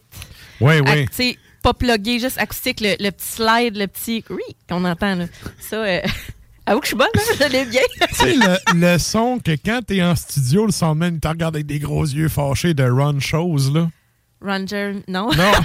Oui, 0.61 0.75
Ac- 0.79 0.93
oui. 0.95 1.07
Tu 1.09 1.15
sais, 1.15 1.39
pas 1.63 1.75
plugué, 1.75 2.19
juste 2.21 2.39
acoustique, 2.39 2.81
le, 2.81 2.95
le 3.01 3.11
petit 3.11 3.27
slide, 3.27 3.77
le 3.77 3.87
petit 3.87 4.25
oui 4.31 4.43
qu'on 4.69 4.85
entend. 4.85 5.15
Là. 5.17 5.27
Ça, 5.59 5.77
euh, 5.77 6.01
avoue 6.67 6.81
que 6.81 6.87
je 6.87 6.89
suis 6.91 6.97
bonne, 6.97 7.09
hein? 7.17 7.21
je 7.41 7.53
l'ai 7.53 7.65
bien. 7.67 7.83
Tu 8.09 8.15
sais, 8.15 8.35
le, 8.35 8.57
le 8.75 8.99
son 8.99 9.39
que 9.39 9.53
quand 9.65 9.81
t'es 9.87 10.03
en 10.03 10.15
studio, 10.17 10.67
le 10.67 10.73
soundman, 10.73 11.15
il 11.15 11.21
te 11.21 11.29
regarde 11.29 11.57
avec 11.57 11.67
des 11.67 11.79
gros 11.79 12.05
yeux 12.05 12.29
fâchés 12.29 12.75
de 12.75 12.85
run 12.85 13.19
shows, 13.21 13.73
là. 13.73 13.89
Ranger, 14.41 15.03
non? 15.09 15.31
Non. 15.33 15.53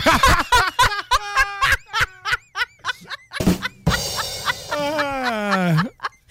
Ah. 4.73 5.75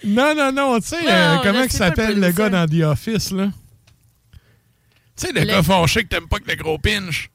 non, 0.03 0.35
non, 0.35 0.51
non, 0.51 0.79
tu 0.79 0.87
sais, 0.89 0.97
euh, 1.07 1.37
comment 1.43 1.63
il 1.63 1.71
s'appelle 1.71 2.15
le 2.19 2.27
le 2.27 2.31
gars 2.31 2.49
dans 2.49 2.67
The 2.67 2.81
Office, 2.83 3.31
là? 3.31 3.49
Tu 5.15 5.27
sais, 5.27 5.31
le, 5.31 5.41
Le- 5.41 5.45
gars 5.47 5.63
fâché 5.63 6.03
que 6.03 6.09
t'aimes 6.09 6.27
pas 6.27 6.39
que 6.39 6.49
le 6.49 6.55
gros 6.55 6.77
pinch. 6.77 7.29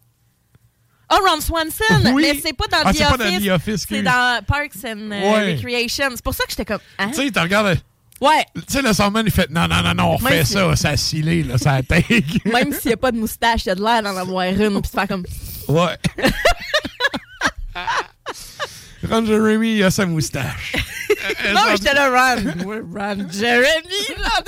Oh, 1.12 1.18
Ron 1.24 1.40
Swanson! 1.40 2.12
Oui. 2.12 2.22
Mais 2.32 2.40
c'est 2.44 2.52
pas 2.52 2.66
dans 2.66 2.78
Ah, 2.84 2.92
The 2.92 2.96
c'est 2.96 3.04
pas 3.04 3.16
dans 3.16 3.24
Office. 3.26 3.44
The 3.46 3.50
Office, 3.50 3.86
c'est 3.88 4.02
dans 4.02 4.44
Parks 4.44 4.84
and 4.84 5.10
euh, 5.12 5.32
Ouais. 5.32 5.54
Recreation. 5.54 6.06
C'est 6.10 6.24
pour 6.24 6.34
ça 6.34 6.44
que 6.44 6.50
j'étais 6.50 6.64
comme. 6.64 6.80
Hein? 6.98 7.08
Tu 7.10 7.14
sais, 7.14 7.26
il 7.26 7.32
te 7.32 7.38
regarde. 7.38 7.78
Ouais. 8.20 8.44
Tu 8.54 8.62
sais, 8.68 8.82
le 8.82 8.92
soundman, 8.92 9.24
il 9.26 9.30
fait 9.30 9.48
non, 9.50 9.68
non, 9.68 9.82
non, 9.82 9.94
non, 9.94 10.16
on 10.18 10.22
Même 10.22 10.44
si- 10.44 10.54
ça, 10.54 10.74
ça 10.74 10.88
a 10.90 10.96
scellé, 10.96 11.42
là, 11.42 11.58
ça 11.58 11.74
a 11.74 11.82
take. 11.82 12.24
Même 12.46 12.72
s'il 12.72 12.86
n'y 12.88 12.94
a 12.94 12.96
pas 12.96 13.12
de 13.12 13.18
moustache, 13.18 13.64
il 13.66 13.68
y 13.68 13.70
a 13.70 13.74
de 13.74 13.82
l'air 13.82 14.02
d'en 14.02 14.16
avoir 14.16 14.44
une, 14.46 14.80
puis 14.82 14.90
faire 14.92 15.06
comme. 15.06 15.24
Ouais. 15.68 15.96
Ron 19.08 19.24
Jeremy, 19.26 19.76
il 19.76 19.82
a 19.84 19.90
sa 19.90 20.06
moustache. 20.06 20.72
Non, 21.52 21.60
mais 21.68 21.76
j'étais 21.76 21.94
là, 21.94 22.08
Ron. 22.08 22.64
Ouais, 22.66 22.80
Ron 22.80 23.26
Jeremy, 23.32 24.06
là. 24.18 24.40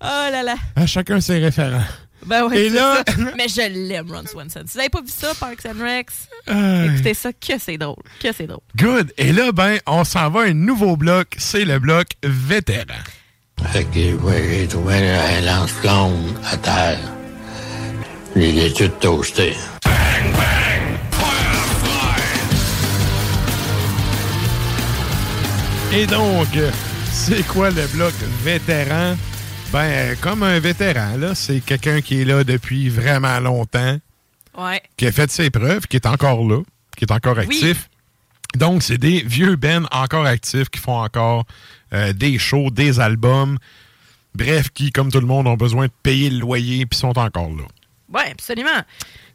Oh 0.00 0.30
là 0.32 0.42
là. 0.42 0.54
À 0.76 0.86
chacun 0.86 1.20
ses 1.20 1.38
référents. 1.38 1.84
Ben 2.26 2.44
ouais, 2.46 2.58
Et 2.58 2.68
là- 2.70 3.02
ça. 3.06 3.14
Mais 3.36 3.48
je 3.48 3.60
l'aime, 3.88 4.10
Ron 4.10 4.24
Swanson. 4.26 4.60
Si 4.66 4.72
vous 4.72 4.78
n'avez 4.78 4.88
pas 4.90 5.00
vu 5.02 5.08
ça, 5.08 5.32
Parks 5.38 5.66
and 5.66 5.82
Recs, 5.82 6.08
Aïe. 6.46 6.90
écoutez 6.94 7.14
ça, 7.14 7.32
que 7.32 7.58
c'est 7.58 7.76
drôle. 7.78 8.02
Que 8.20 8.32
c'est 8.32 8.46
drôle. 8.46 8.60
Good. 8.76 9.12
Et 9.18 9.32
là, 9.32 9.52
ben, 9.52 9.78
on 9.86 10.04
s'en 10.04 10.30
va 10.30 10.40
à 10.40 10.44
un 10.44 10.54
nouveau 10.54 10.96
bloc. 10.96 11.34
C'est 11.38 11.64
le 11.64 11.78
bloc 11.78 12.08
vétéran. 12.22 12.84
Fait 13.72 13.84
que 13.84 14.14
ouais, 14.14 14.48
j'ai 14.60 14.68
trouvé 14.68 15.00
la 15.00 15.40
lance 15.42 15.72
blonde 15.82 16.34
à 16.50 16.56
terre. 16.56 16.98
Je 18.34 18.40
l'ai 18.40 18.72
tout 18.72 18.88
toasté. 19.00 19.54
Et 25.92 26.06
donc, 26.06 26.48
euh, 26.56 26.70
c'est 27.12 27.46
quoi 27.46 27.70
le 27.70 27.86
bloc 27.94 28.12
vétéran? 28.42 29.14
Ben, 29.72 30.16
comme 30.20 30.42
un 30.44 30.60
vétéran, 30.60 31.16
là, 31.16 31.34
c'est 31.34 31.60
quelqu'un 31.60 32.00
qui 32.00 32.20
est 32.20 32.24
là 32.24 32.44
depuis 32.44 32.88
vraiment 32.88 33.40
longtemps, 33.40 33.98
Ouais. 34.56 34.80
qui 34.96 35.06
a 35.06 35.12
fait 35.12 35.30
ses 35.32 35.50
preuves, 35.50 35.86
qui 35.88 35.96
est 35.96 36.06
encore 36.06 36.46
là, 36.46 36.60
qui 36.96 37.04
est 37.04 37.10
encore 37.12 37.36
Oui. 37.38 37.44
actif. 37.44 37.88
Donc, 38.54 38.84
c'est 38.84 38.98
des 38.98 39.20
vieux 39.22 39.56
bands 39.56 39.84
encore 39.90 40.26
actifs 40.26 40.68
qui 40.68 40.78
font 40.78 40.98
encore 41.02 41.44
euh, 41.92 42.12
des 42.12 42.38
shows, 42.38 42.70
des 42.70 43.00
albums. 43.00 43.58
Bref, 44.36 44.68
qui, 44.72 44.90
comme 44.92 45.10
tout 45.12 45.20
le 45.20 45.26
monde, 45.26 45.46
ont 45.48 45.54
besoin 45.56 45.86
de 45.86 45.92
payer 46.02 46.30
le 46.30 46.38
loyer 46.38 46.86
puis 46.86 46.98
sont 46.98 47.16
encore 47.18 47.48
là. 47.50 47.64
Oui, 48.12 48.22
absolument. 48.30 48.82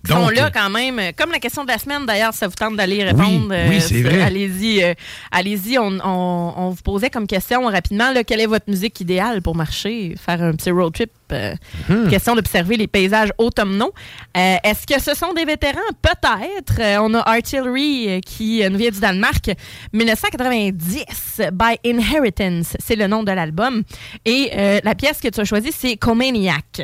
Ils 0.05 0.11
Donc, 0.11 0.17
sont 0.25 0.29
là 0.29 0.45
euh, 0.45 0.49
quand 0.53 0.69
même. 0.69 0.97
Euh, 0.99 1.11
Comme 1.15 1.31
la 1.31 1.39
question 1.39 1.63
de 1.63 1.67
la 1.69 1.77
semaine, 1.77 2.05
d'ailleurs, 2.05 2.33
ça 2.33 2.47
vous 2.47 2.53
tente 2.55 2.77
d'aller 2.77 3.03
répondre. 3.03 3.49
Oui, 3.49 3.75
oui, 3.75 3.81
c'est 3.81 4.01
vrai. 4.01 4.21
Allez-y. 4.21 4.81
euh, 4.81 4.93
allez-y. 5.31 5.77
On, 5.77 5.91
on- 6.03 6.53
on 6.55 6.69
vous 6.69 6.81
posait 6.81 7.09
comme 7.09 7.27
question 7.27 7.65
rapidement 7.65 8.11
là, 8.11 8.23
quelle 8.23 8.39
est 8.39 8.45
votre 8.45 8.69
musique 8.69 8.99
idéale 9.01 9.41
pour 9.41 9.55
marcher, 9.55 10.15
faire 10.23 10.41
un 10.41 10.53
petit 10.53 10.71
road 10.71 10.93
trip. 10.93 11.11
euh, 11.33 11.53
Mhm. 11.89 12.09
Question 12.09 12.33
d'observer 12.35 12.75
les 12.77 12.87
paysages 12.87 13.31
automnaux. 13.37 13.93
Euh, 14.37 14.55
Est-ce 14.63 14.87
que 14.87 14.99
ce 15.01 15.13
sont 15.15 15.33
des 15.33 15.45
vétérans? 15.45 15.77
Peut-être. 16.01 16.79
Euh, 16.79 16.97
on 17.01 17.13
a 17.13 17.19
Artillery 17.19 18.09
euh, 18.09 18.19
qui 18.25 18.63
euh, 18.63 18.69
nous 18.69 18.77
vient 18.77 18.89
du 18.91 18.99
Danemark. 18.99 19.49
1990, 19.93 21.41
By 21.53 21.77
Inheritance, 21.83 22.75
c'est 22.79 22.95
le 22.95 23.07
nom 23.07 23.23
de 23.23 23.31
l'album. 23.31 23.83
Et 24.25 24.51
euh, 24.55 24.79
la 24.83 24.95
pièce 24.95 25.19
que 25.19 25.27
tu 25.27 25.39
as 25.39 25.45
choisie, 25.45 25.71
c'est 25.71 25.95
Comaniac. 25.97 26.81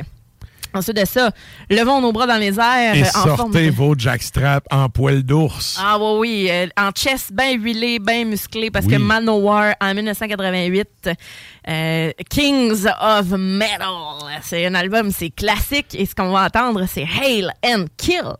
Ensuite 0.76 0.98
de 0.98 1.06
ça, 1.06 1.32
levons 1.70 2.02
nos 2.02 2.12
bras 2.12 2.28
dans 2.28 2.38
les 2.38 2.60
airs 2.60 2.96
Et 2.96 3.04
euh, 3.04 3.08
en 3.16 3.36
forme 3.36 3.38
sortez 3.38 3.68
de... 3.68 3.72
vos 3.72 3.96
jackstraps 3.98 4.66
en 4.72 4.90
poil 4.90 5.24
d'ours. 5.24 5.80
Ah 5.82 5.98
oui, 6.00 6.18
oui, 6.20 6.48
euh, 6.52 6.68
en 6.78 6.92
chest 6.92 7.32
bien 7.34 7.54
huilé, 7.54 8.00
bien 8.00 8.26
musclé, 8.26 8.70
parce 8.72 8.86
que 8.86 8.96
Oui. 8.96 9.02
Manowar, 9.02 9.76
en 9.82 9.94
1988, 9.94 11.10
euh, 11.68 12.12
Kings 12.30 12.86
of 13.02 13.30
Metal, 13.30 13.88
c'est 14.42 14.66
un 14.66 14.76
album, 14.76 15.12
c'est 15.12 15.30
classique, 15.30 15.96
et 15.96 16.06
ce 16.06 16.14
qu'on 16.14 16.32
va 16.32 16.46
entendre, 16.46 16.84
c'est 16.88 17.08
Hail 17.22 17.50
and 17.66 17.86
Kill. 17.98 18.34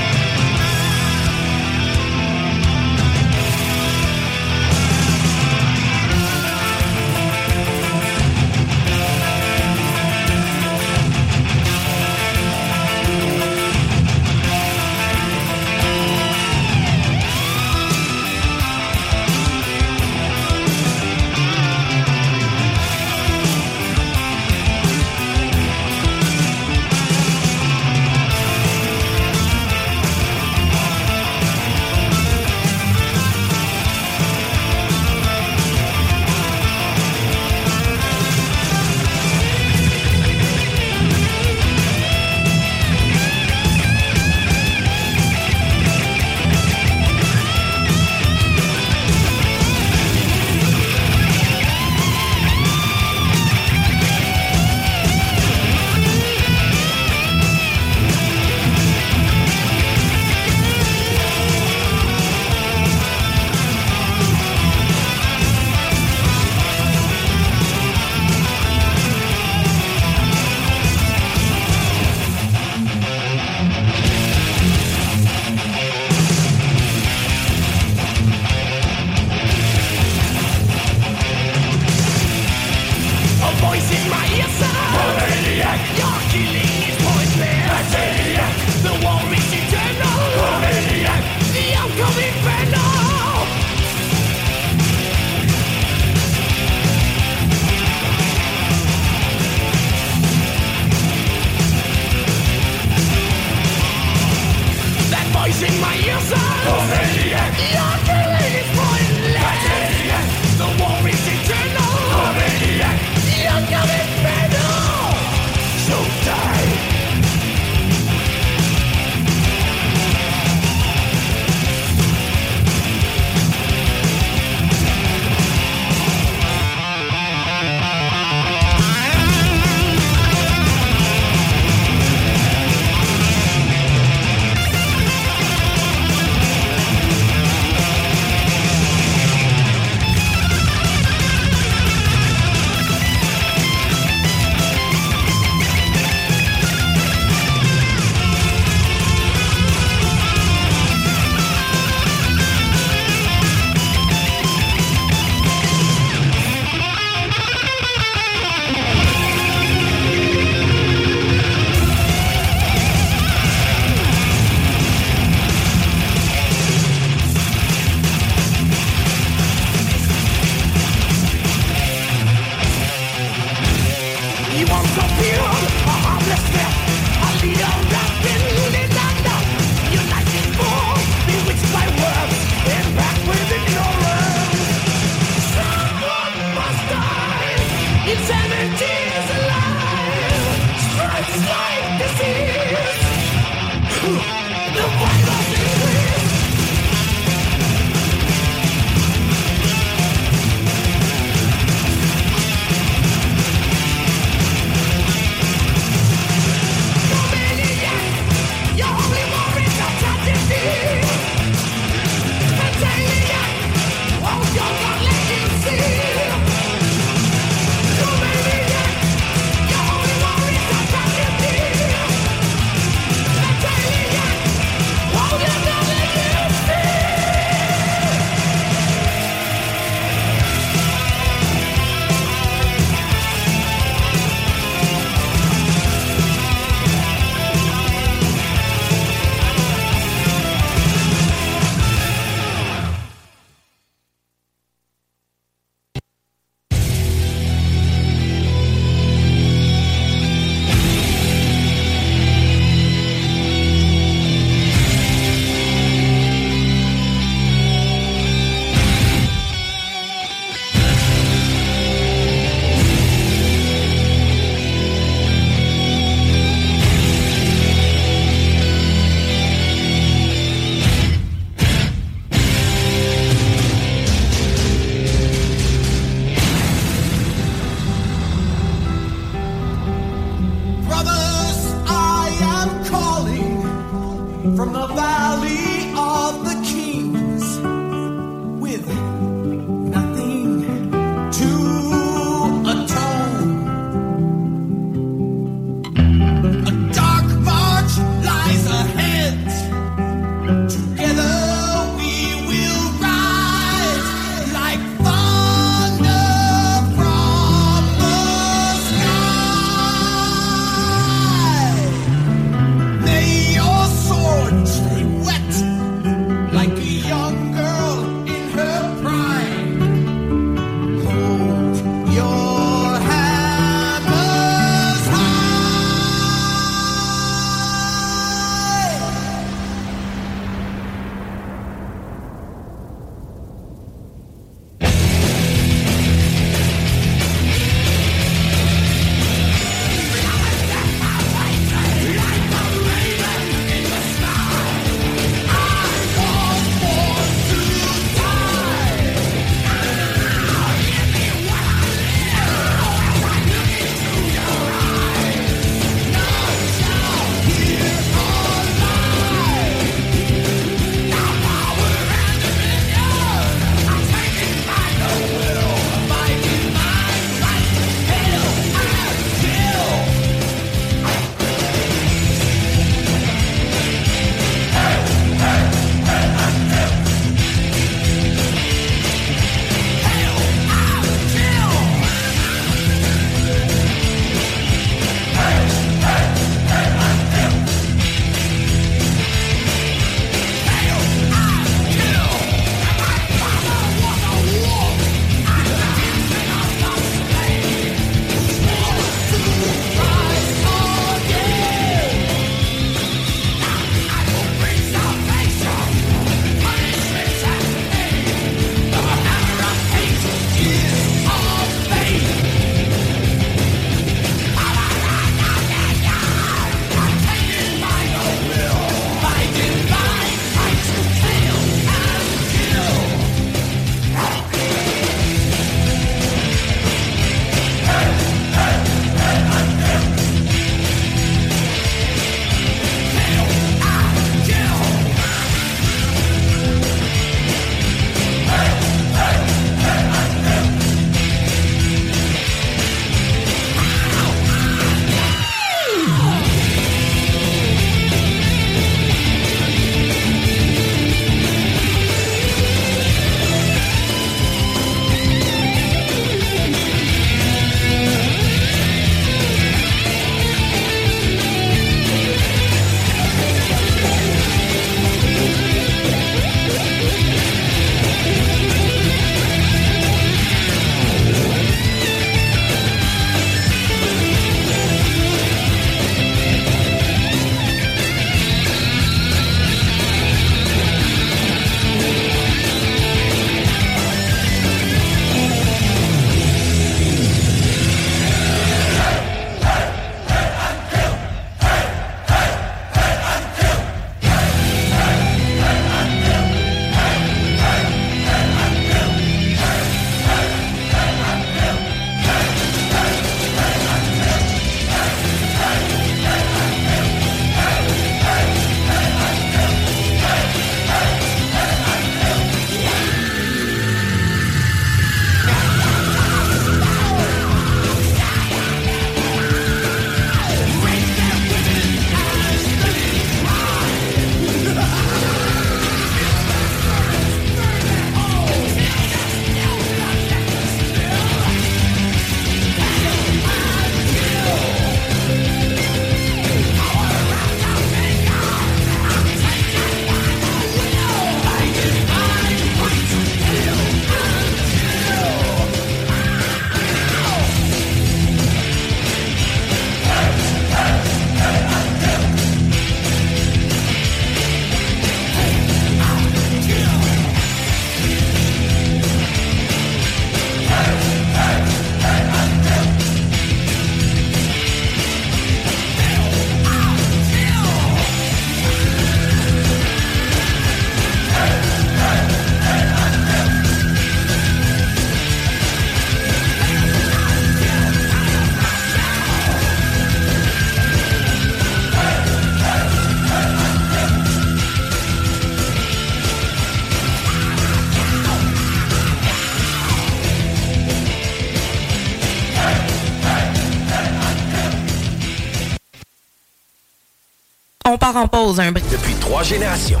Part 598.16 598.22
en 598.24 598.28
pause 598.28 598.60
un 598.60 598.72
brief. 598.72 598.88
Depuis 598.90 599.14
trois 599.14 599.42
générations. 599.42 600.00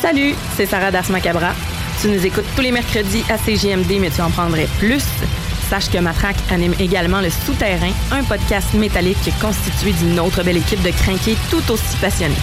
Salut, 0.00 0.34
c'est 0.56 0.66
Sarah 0.66 0.90
Das 0.90 1.08
Macabra. 1.08 1.52
Tu 2.00 2.08
nous 2.08 2.24
écoutes 2.24 2.44
tous 2.54 2.62
les 2.62 2.70
mercredis 2.70 3.24
à 3.28 3.38
CGMD, 3.38 3.98
mais 4.00 4.10
tu 4.10 4.20
en 4.20 4.30
prendrais 4.30 4.68
plus. 4.78 5.04
Sache 5.68 5.90
que 5.90 5.98
Matraque 5.98 6.36
anime 6.50 6.74
également 6.78 7.20
Le 7.20 7.30
Souterrain, 7.30 7.90
un 8.12 8.22
podcast 8.22 8.72
métallique 8.74 9.30
constitué 9.40 9.92
d'une 9.92 10.18
autre 10.20 10.42
belle 10.42 10.56
équipe 10.56 10.82
de 10.82 10.90
crinqués 10.90 11.36
tout 11.50 11.70
aussi 11.70 11.96
passionnés. 12.00 12.34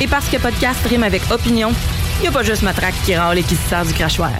Et 0.00 0.06
parce 0.06 0.28
que 0.28 0.36
podcast 0.36 0.78
rime 0.88 1.02
avec 1.02 1.22
opinion, 1.30 1.72
il 2.18 2.22
n'y 2.22 2.28
a 2.28 2.32
pas 2.32 2.42
juste 2.42 2.62
Matraque 2.62 2.94
qui 3.04 3.14
râle 3.16 3.38
et 3.38 3.42
qui 3.42 3.56
se 3.56 3.68
sert 3.68 3.84
du 3.84 3.92
crachoir. 3.92 4.30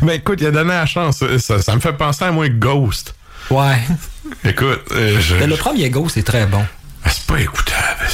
Ben 0.00 0.12
écoute, 0.12 0.38
il 0.40 0.46
a 0.46 0.50
donné 0.52 0.70
la 0.70 0.86
chance. 0.86 1.24
Ça, 1.38 1.60
ça 1.60 1.74
me 1.74 1.80
fait 1.80 1.92
penser 1.92 2.24
à 2.24 2.30
moi 2.30 2.48
Ghost. 2.48 3.14
Ouais. 3.50 3.78
Écoute, 4.44 4.80
euh, 4.92 5.18
je... 5.20 5.34
Le 5.34 5.56
premier 5.56 5.90
Ghost 5.90 6.16
est 6.16 6.22
très 6.22 6.46
bon. 6.46 6.64
C'est 7.06 7.26
pas 7.26 7.40
écoutable. 7.40 7.67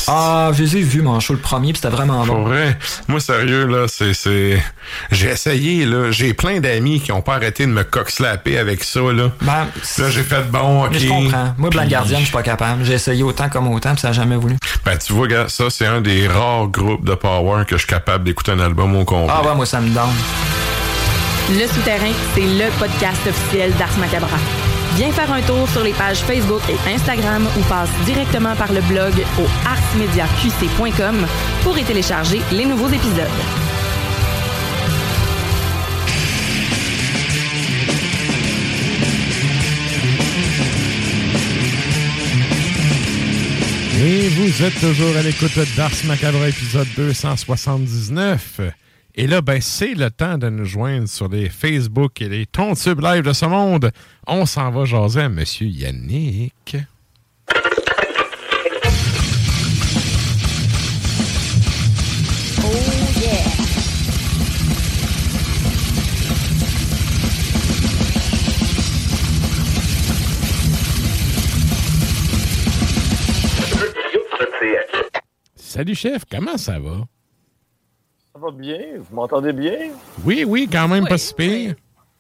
Ah, 0.09 0.51
je 0.55 0.63
les 0.63 0.77
ai 0.79 0.81
vus 0.83 1.03
mon 1.03 1.19
show 1.21 1.33
le 1.33 1.39
premier, 1.39 1.73
puis 1.73 1.81
c'était 1.83 1.95
vraiment 1.95 2.25
bon. 2.27 2.35
Pour 2.35 2.49
vrai, 2.49 2.79
moi 3.09 3.21
sérieux 3.21 3.67
là, 3.67 3.87
c'est 3.89 4.15
c'est 4.15 4.63
j'ai 5.11 5.29
essayé 5.29 5.85
là, 5.87 6.11
j'ai 6.11 6.35
plein 6.35 6.61
d'amis 6.61 7.01
qui 7.01 7.13
ont 7.13 7.23
pas 7.23 7.35
arrêté 7.35 7.67
de 7.67 7.73
me 7.73 7.83
coxlapper 7.85 8.59
avec 8.59 8.85
ça 8.85 9.01
là. 9.01 9.31
Ben, 9.43 9.67
là 9.99 10.11
j'ai 10.11 10.23
fait 10.23 10.43
bon, 10.51 10.85
OK. 10.85 10.91
Mais 10.93 10.99
je 10.99 11.09
comprends. 11.09 11.55
Moi 11.59 11.71
Blanc 11.71 11.83
Puis- 11.83 11.91
Gardien, 11.91 12.19
je 12.19 12.25
suis 12.25 12.33
pas 12.33 12.43
capable. 12.43 12.85
J'ai 12.85 12.95
essayé 12.95 13.23
autant 13.23 13.49
comme 13.49 13.69
autant, 13.69 13.93
puis 13.93 14.01
ça 14.01 14.09
a 14.09 14.13
jamais 14.13 14.37
voulu. 14.37 14.57
Ben 14.85 14.97
tu 14.99 15.13
vois 15.13 15.29
gars, 15.29 15.49
ça 15.49 15.65
c'est 15.71 15.87
un 15.87 16.01
des 16.01 16.29
rares 16.29 16.69
groupes 16.69 17.05
de 17.05 17.15
power 17.15 17.65
que 17.65 17.77
je 17.77 17.81
suis 17.81 17.89
capable 17.89 18.25
d'écouter 18.25 18.53
un 18.53 18.61
album 18.61 18.95
au 18.97 19.05
complet. 19.05 19.35
Ah 19.37 19.47
ouais, 19.47 19.55
moi 19.55 19.67
ça 19.67 19.81
me 19.81 19.89
donne. 19.89 20.03
Le 21.51 21.67
Souterrain, 21.67 22.13
c'est 22.35 22.41
le 22.41 22.71
podcast 22.79 23.19
officiel 23.29 23.73
d'Ars 23.75 23.99
Macabra. 23.99 24.39
Viens 24.97 25.11
faire 25.11 25.33
un 25.33 25.43
tour 25.43 25.69
sur 25.69 25.83
les 25.83 25.93
pages 25.93 26.21
Facebook 26.21 26.63
et 26.69 26.95
Instagram 26.95 27.49
ou 27.59 27.63
passe 27.63 27.91
directement 28.05 28.55
par 28.55 28.73
le 28.73 28.81
blog 28.83 29.13
au 29.41 29.47
arsmediaqc.com 29.67 31.27
pour 31.63 31.77
y 31.77 31.83
télécharger 31.83 32.41
les 32.53 32.65
nouveaux 32.65 32.89
épisodes. 32.89 33.27
Et 44.01 44.29
vous 44.29 44.63
êtes 44.63 44.79
toujours 44.79 45.17
à 45.17 45.23
l'écoute 45.23 45.59
d'Ars 45.77 45.91
Macabre 46.05 46.45
épisode 46.45 46.89
279. 46.97 48.84
Et 49.17 49.29
là, 49.29 49.41
ben, 49.43 49.61
c'est 49.61 49.95
le 49.95 50.11
temps 50.11 50.39
de 50.39 50.49
nous 50.49 50.65
joindre 50.65 51.09
sur 51.09 51.29
les 51.29 51.49
Facebook 51.49 52.21
et 52.21 52.29
les 52.29 52.47
Tontubes 52.47 53.01
live 53.01 53.23
de 53.23 53.33
ce 53.33 53.47
monde. 53.47 53.93
On 54.27 54.45
s'en 54.45 54.73
va 54.73 54.85
jaser 54.85 55.21
à 55.21 55.29
Monsieur 55.29 55.69
Yannick. 55.69 56.77
Oh 62.59 62.73
yeah. 63.21 63.55
Salut 75.57 75.95
chef, 75.95 76.25
comment 76.29 76.57
ça 76.57 76.81
va? 76.81 77.07
Ça 78.35 78.41
va 78.41 78.51
bien? 78.51 78.81
Vous 78.99 79.15
m'entendez 79.15 79.53
bien? 79.53 79.91
Oui, 80.25 80.43
oui, 80.45 80.69
quand 80.71 80.89
même 80.89 81.07
pas 81.07 81.19
si 81.19 81.33
pire. 81.35 81.77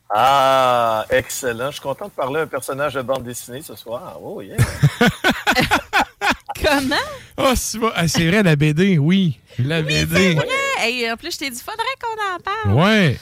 Ah, 0.08 1.04
excellent. 1.10 1.70
Je 1.70 1.72
suis 1.72 1.80
content 1.80 2.04
de 2.04 2.12
parler 2.12 2.38
à 2.38 2.42
un 2.44 2.46
personnage 2.46 2.94
de 2.94 3.02
bande 3.02 3.24
dessinée 3.24 3.62
ce 3.62 3.74
soir. 3.74 4.20
Oh, 4.22 4.40
yeah. 4.40 4.56
Comment? 6.64 6.94
Oh, 7.36 7.50
c'est 7.56 7.78
vrai, 7.78 7.90
ah, 7.96 8.06
c'est 8.06 8.28
vrai, 8.28 8.44
la 8.44 8.54
BD, 8.54 8.96
oui. 8.96 9.40
La 9.58 9.82
BD. 9.82 10.36
Ouais. 10.36 10.46
Hey, 10.78 11.10
en 11.10 11.16
plus, 11.16 11.32
je 11.32 11.38
t'ai 11.38 11.50
dit, 11.50 11.60
faudrait 11.60 11.82
qu'on 12.00 12.36
en 12.36 12.38
parle. 12.38 12.78
Ouais. 12.78 13.18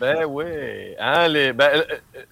Ben 0.00 0.24
oui. 0.24 0.94
Hein, 0.98 1.28
les, 1.28 1.52
ben, 1.52 1.70
euh, 1.74 1.84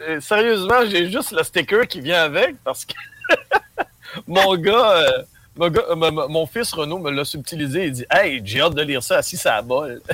euh, 0.09 0.21
sérieusement, 0.23 0.87
j'ai 0.89 1.11
juste 1.11 1.33
le 1.33 1.43
sticker 1.43 1.87
qui 1.87 2.01
vient 2.01 2.23
avec 2.23 2.57
parce 2.65 2.87
que 2.87 2.95
mon 4.27 4.57
gars, 4.57 5.03
euh, 5.03 5.23
mon, 5.59 5.69
gars- 5.69 5.83
euh, 5.91 6.29
mon- 6.29 6.47
fils 6.47 6.73
Renaud 6.73 6.99
me 6.99 7.11
l'a 7.11 7.25
subtilisé. 7.25 7.87
Il 7.87 7.93
dit 7.93 8.07
Hey, 8.11 8.41
j'ai 8.45 8.61
hâte 8.63 8.75
de 8.75 8.83
lire 8.83 9.03
ça 9.03 9.19
assis 9.19 9.37
à 9.47 9.57
la 9.57 9.63
bol. 9.63 10.01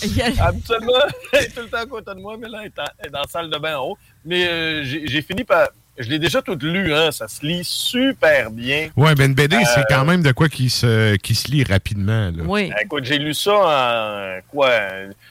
Que- 0.00 0.40
Absolument. 0.40 0.92
Elle 1.32 1.44
est 1.44 1.48
tout 1.54 1.60
le 1.62 1.68
temps 1.68 1.78
à 1.78 1.86
côté 1.86 2.14
de 2.14 2.20
moi, 2.20 2.36
mais 2.38 2.48
là, 2.48 2.58
elle 2.62 2.66
est, 2.66 2.78
en- 2.78 2.84
elle 2.98 3.06
est 3.06 3.10
dans 3.10 3.20
la 3.20 3.28
salle 3.28 3.50
de 3.50 3.58
bain 3.58 3.76
en 3.78 3.84
haut. 3.90 3.98
Mais 4.24 4.46
euh, 4.46 4.82
j'ai 4.84 5.22
fini 5.22 5.44
par. 5.44 5.68
Je 5.98 6.10
l'ai 6.10 6.18
déjà 6.18 6.42
toute 6.42 6.62
lu, 6.62 6.92
hein. 6.94 7.10
Ça 7.10 7.26
se 7.26 7.44
lit 7.46 7.62
super 7.64 8.50
bien. 8.50 8.90
Ouais, 8.98 9.14
ben 9.14 9.30
une 9.30 9.34
BD, 9.34 9.56
c'est 9.64 9.80
Euh, 9.80 9.84
quand 9.88 10.04
même 10.04 10.22
de 10.22 10.30
quoi 10.32 10.50
qui 10.50 10.68
se, 10.68 11.16
qui 11.16 11.34
se 11.34 11.50
lit 11.50 11.64
rapidement. 11.64 12.26
Là. 12.36 12.42
Oui. 12.44 12.68
Ben, 12.68 12.76
Écoute, 12.84 13.04
j'ai 13.04 13.16
lu 13.18 13.32
ça 13.32 13.54
en 13.54 14.38
quoi 14.50 14.72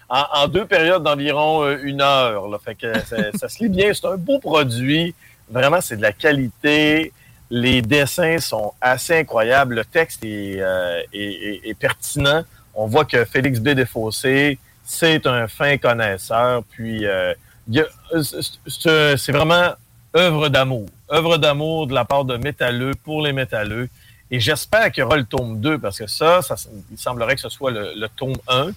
en, 0.10 0.24
en 0.34 0.48
deux 0.48 0.66
périodes 0.66 1.04
d'environ 1.04 1.70
une 1.84 2.02
heure. 2.02 2.48
Là. 2.48 2.58
Fait 2.64 2.74
que 2.74 2.92
ça, 3.06 3.18
ça 3.36 3.48
se 3.48 3.60
lit 3.64 3.70
bien. 3.70 3.94
C'est 3.94 4.08
un 4.08 4.18
beau 4.18 4.40
produit. 4.40 5.14
Vraiment, 5.49 5.81
c'est 5.81 5.97
de 5.97 6.01
la 6.01 6.11
qualité. 6.11 7.11
Les 7.49 7.81
dessins 7.81 8.39
sont 8.39 8.73
assez 8.81 9.19
incroyables. 9.19 9.76
Le 9.76 9.85
texte 9.85 10.23
est, 10.23 10.57
euh, 10.59 11.01
pertinent. 11.80 12.43
On 12.73 12.88
voit 12.88 13.05
que 13.05 13.23
Félix 13.26 13.59
B. 13.59 13.69
Desfossés, 13.69 14.57
c'est 14.84 15.26
un 15.27 15.47
fin 15.47 15.77
connaisseur. 15.77 16.63
Puis, 16.72 17.05
euh, 17.05 17.34
c'est- 18.67 19.31
vraiment 19.31 19.73
œuvre 20.15 20.49
d'amour. 20.49 20.88
Œuvre 21.11 21.38
d'amour 21.38 21.88
de 21.88 21.93
la 21.93 22.05
part 22.05 22.26
de 22.26 22.38
métalleux 22.38 22.93
pour 23.03 23.22
les 23.22 23.34
métalleux. 23.34 23.89
Et 24.31 24.39
j'espère 24.39 24.91
qu'il 24.91 25.01
y 25.01 25.03
aura 25.03 25.17
le 25.17 25.26
tome 25.26 25.59
2 25.59 25.77
parce 25.77 25.99
que 25.99 26.07
ça, 26.07 26.41
ça 26.41 26.55
il 26.91 26.97
semblerait 26.97 27.35
que 27.35 27.41
ce 27.41 27.49
soit 27.49 27.69
le, 27.72 27.93
le 27.95 28.07
tome 28.09 28.35
1. 28.47 28.72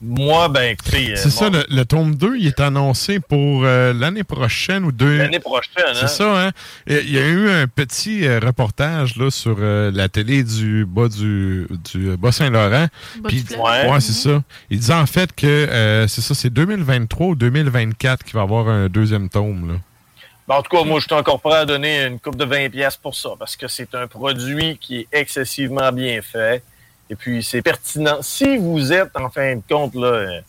Moi, 0.00 0.48
ben 0.48 0.70
écoutez, 0.74 1.10
euh, 1.12 1.16
C'est 1.16 1.30
ça, 1.30 1.46
mon- 1.50 1.58
le, 1.58 1.64
le 1.70 1.84
tome 1.84 2.14
2, 2.14 2.36
il 2.38 2.46
est 2.46 2.60
annoncé 2.60 3.18
pour 3.18 3.64
euh, 3.64 3.92
l'année 3.92 4.22
prochaine 4.22 4.84
ou 4.84 4.92
deux. 4.92 5.18
l'année 5.18 5.40
prochaine. 5.40 5.72
hein? 5.88 5.92
C'est 5.94 6.06
ça, 6.08 6.46
hein? 6.46 6.52
Il 6.86 7.10
y 7.10 7.18
a 7.18 7.26
eu 7.26 7.50
un 7.50 7.66
petit 7.66 8.24
euh, 8.24 8.38
reportage 8.38 9.16
là, 9.16 9.28
sur 9.32 9.56
euh, 9.58 9.90
la 9.92 10.08
télé 10.08 10.44
du 10.44 10.84
bas 10.86 11.08
du, 11.08 11.66
du 11.92 12.16
Bas-Saint-Laurent. 12.16 12.86
Bas 13.20 13.28
Puis-. 13.28 13.44
Ouais. 13.58 13.90
ouais, 13.90 14.00
c'est 14.00 14.12
ça. 14.12 14.40
Il 14.70 14.78
disait 14.78 14.94
en 14.94 15.06
fait 15.06 15.34
que 15.34 15.46
euh, 15.46 16.06
c'est 16.06 16.20
ça, 16.20 16.32
c'est 16.34 16.50
2023 16.50 17.26
ou 17.26 17.34
2024 17.34 18.22
qu'il 18.22 18.34
va 18.34 18.40
y 18.40 18.42
avoir 18.44 18.68
un 18.68 18.88
deuxième 18.88 19.28
tome. 19.28 19.72
Là. 19.72 19.78
Ben, 20.46 20.54
en 20.54 20.62
tout 20.62 20.74
cas, 20.76 20.84
moi, 20.84 21.00
je 21.00 21.06
suis 21.06 21.14
encore 21.14 21.40
prêt 21.40 21.56
à 21.58 21.66
donner 21.66 22.04
une 22.06 22.20
coupe 22.20 22.36
de 22.36 22.44
20 22.44 22.70
pièces 22.70 22.96
pour 22.96 23.14
ça 23.16 23.30
parce 23.38 23.56
que 23.56 23.66
c'est 23.66 23.94
un 23.96 24.06
produit 24.06 24.78
qui 24.80 25.00
est 25.00 25.08
excessivement 25.12 25.90
bien 25.92 26.20
fait. 26.22 26.62
Et 27.10 27.16
puis, 27.16 27.42
c'est 27.42 27.62
pertinent. 27.62 28.18
Si 28.20 28.56
vous 28.56 28.92
êtes, 28.92 29.16
en 29.16 29.30
fin 29.30 29.56
de 29.56 29.62
compte, 29.68 29.94
là, 29.94 30.40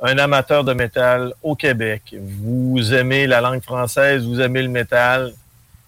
un 0.00 0.18
amateur 0.18 0.64
de 0.64 0.72
métal 0.72 1.32
au 1.42 1.54
Québec, 1.54 2.14
vous 2.20 2.92
aimez 2.92 3.26
la 3.26 3.40
langue 3.40 3.62
française, 3.62 4.24
vous 4.24 4.40
aimez 4.40 4.62
le 4.62 4.68
métal, 4.68 5.32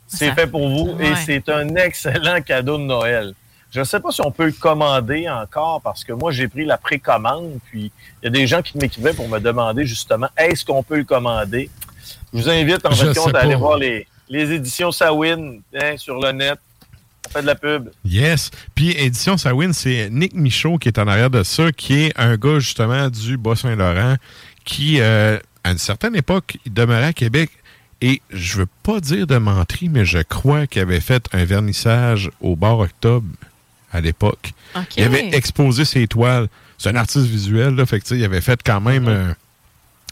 c'est 0.07 0.33
fait 0.33 0.47
pour 0.47 0.69
vous 0.69 0.97
et 1.01 1.15
c'est 1.27 1.49
un 1.51 1.75
excellent 1.77 2.41
cadeau 2.41 2.79
de 2.79 2.85
Noël. 2.85 3.35
Je 3.71 3.81
ne 3.81 3.85
sais 3.85 4.01
pas 4.01 4.11
si 4.11 4.23
on 4.23 4.31
peut 4.31 4.47
le 4.47 4.53
commander 4.53 5.29
encore 5.29 5.83
parce 5.83 6.03
que 6.03 6.15
moi, 6.15 6.33
j'ai 6.33 6.49
pris 6.49 6.65
la 6.65 6.79
précommande. 6.79 7.59
Puis, 7.67 7.93
il 8.23 8.25
y 8.25 8.29
a 8.29 8.31
des 8.31 8.47
gens 8.47 8.63
qui 8.63 8.79
m'écrivaient 8.79 9.13
pour 9.13 9.29
me 9.29 9.39
demander 9.39 9.85
justement, 9.85 10.29
est-ce 10.39 10.65
qu'on 10.65 10.83
peut 10.83 10.97
le 10.97 11.05
commander? 11.05 11.69
Je 12.33 12.39
vous 12.39 12.49
invite 12.49 12.87
en 12.87 12.91
Je 12.93 13.07
fait 13.07 13.15
sais 13.15 13.21
compte 13.21 13.35
à 13.35 13.41
aller 13.41 13.55
voir 13.55 13.77
les, 13.77 14.07
les 14.29 14.53
éditions 14.53 14.91
Sawin 14.91 15.61
hein, 15.75 15.97
sur 15.99 16.19
le 16.19 16.33
net. 16.33 16.59
Fait 17.33 17.43
de 17.43 17.47
la 17.47 17.55
pub. 17.55 17.91
Yes. 18.05 18.51
Puis 18.75 18.91
Édition 18.93 19.37
Sawin, 19.37 19.73
c'est 19.73 20.09
Nick 20.11 20.35
Michaud 20.35 20.79
qui 20.79 20.89
est 20.89 20.99
en 20.99 21.07
arrière 21.07 21.31
de 21.31 21.43
ça, 21.43 21.73
qui 21.73 22.05
est 22.05 22.13
un 22.17 22.37
gars 22.37 22.59
justement 22.59 23.09
du 23.11 23.37
Bas-Saint-Laurent 23.37 24.17
qui, 24.65 25.01
euh, 25.01 25.39
à 25.65 25.71
une 25.73 25.79
certaine 25.79 26.15
époque, 26.17 26.57
il 26.67 26.73
demeurait 26.73 27.07
à 27.07 27.13
Québec. 27.13 27.51
Et 28.01 28.23
je 28.31 28.59
veux 28.59 28.69
pas 28.85 29.01
dire 29.01 29.27
de 29.27 29.39
menterie, 29.39 29.89
mais 29.89 30.05
je 30.05 30.19
crois 30.19 30.67
qu'il 30.69 30.83
avait 30.83 31.01
fait 31.01 31.27
un 31.33 31.45
vernissage 31.45 32.31
au 32.41 32.55
bar 32.55 32.79
octobre 32.79 33.27
à 33.93 34.01
l'époque. 34.01 34.53
Il 34.97 35.03
avait 35.03 35.31
exposé 35.33 35.85
ses 35.85 36.07
toiles. 36.07 36.47
C'est 36.77 36.91
un 36.91 36.97
artiste 36.97 37.27
visuel, 37.27 37.75
là, 37.75 37.87
fait 37.87 37.99
que, 38.01 38.15
il 38.15 38.23
avait 38.25 38.41
fait 38.41 38.61
quand 38.65 38.81
même. 38.81 39.09
euh, 39.09 39.33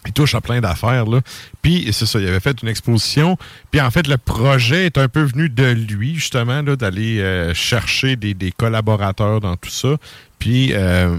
il 0.06 0.12
touche 0.12 0.34
à 0.34 0.40
plein 0.40 0.60
d'affaires, 0.60 1.06
là. 1.06 1.20
Puis, 1.62 1.88
c'est 1.92 2.06
ça, 2.06 2.18
il 2.18 2.28
avait 2.28 2.40
fait 2.40 2.62
une 2.62 2.68
exposition. 2.68 3.36
Puis, 3.70 3.80
en 3.80 3.90
fait, 3.90 4.06
le 4.06 4.16
projet 4.16 4.86
est 4.86 4.98
un 4.98 5.08
peu 5.08 5.22
venu 5.22 5.48
de 5.48 5.66
lui, 5.66 6.14
justement, 6.14 6.62
là, 6.62 6.76
d'aller 6.76 7.20
euh, 7.20 7.54
chercher 7.54 8.16
des, 8.16 8.34
des 8.34 8.52
collaborateurs 8.52 9.40
dans 9.40 9.56
tout 9.56 9.70
ça. 9.70 9.96
Puis, 10.38 10.72
euh, 10.72 11.18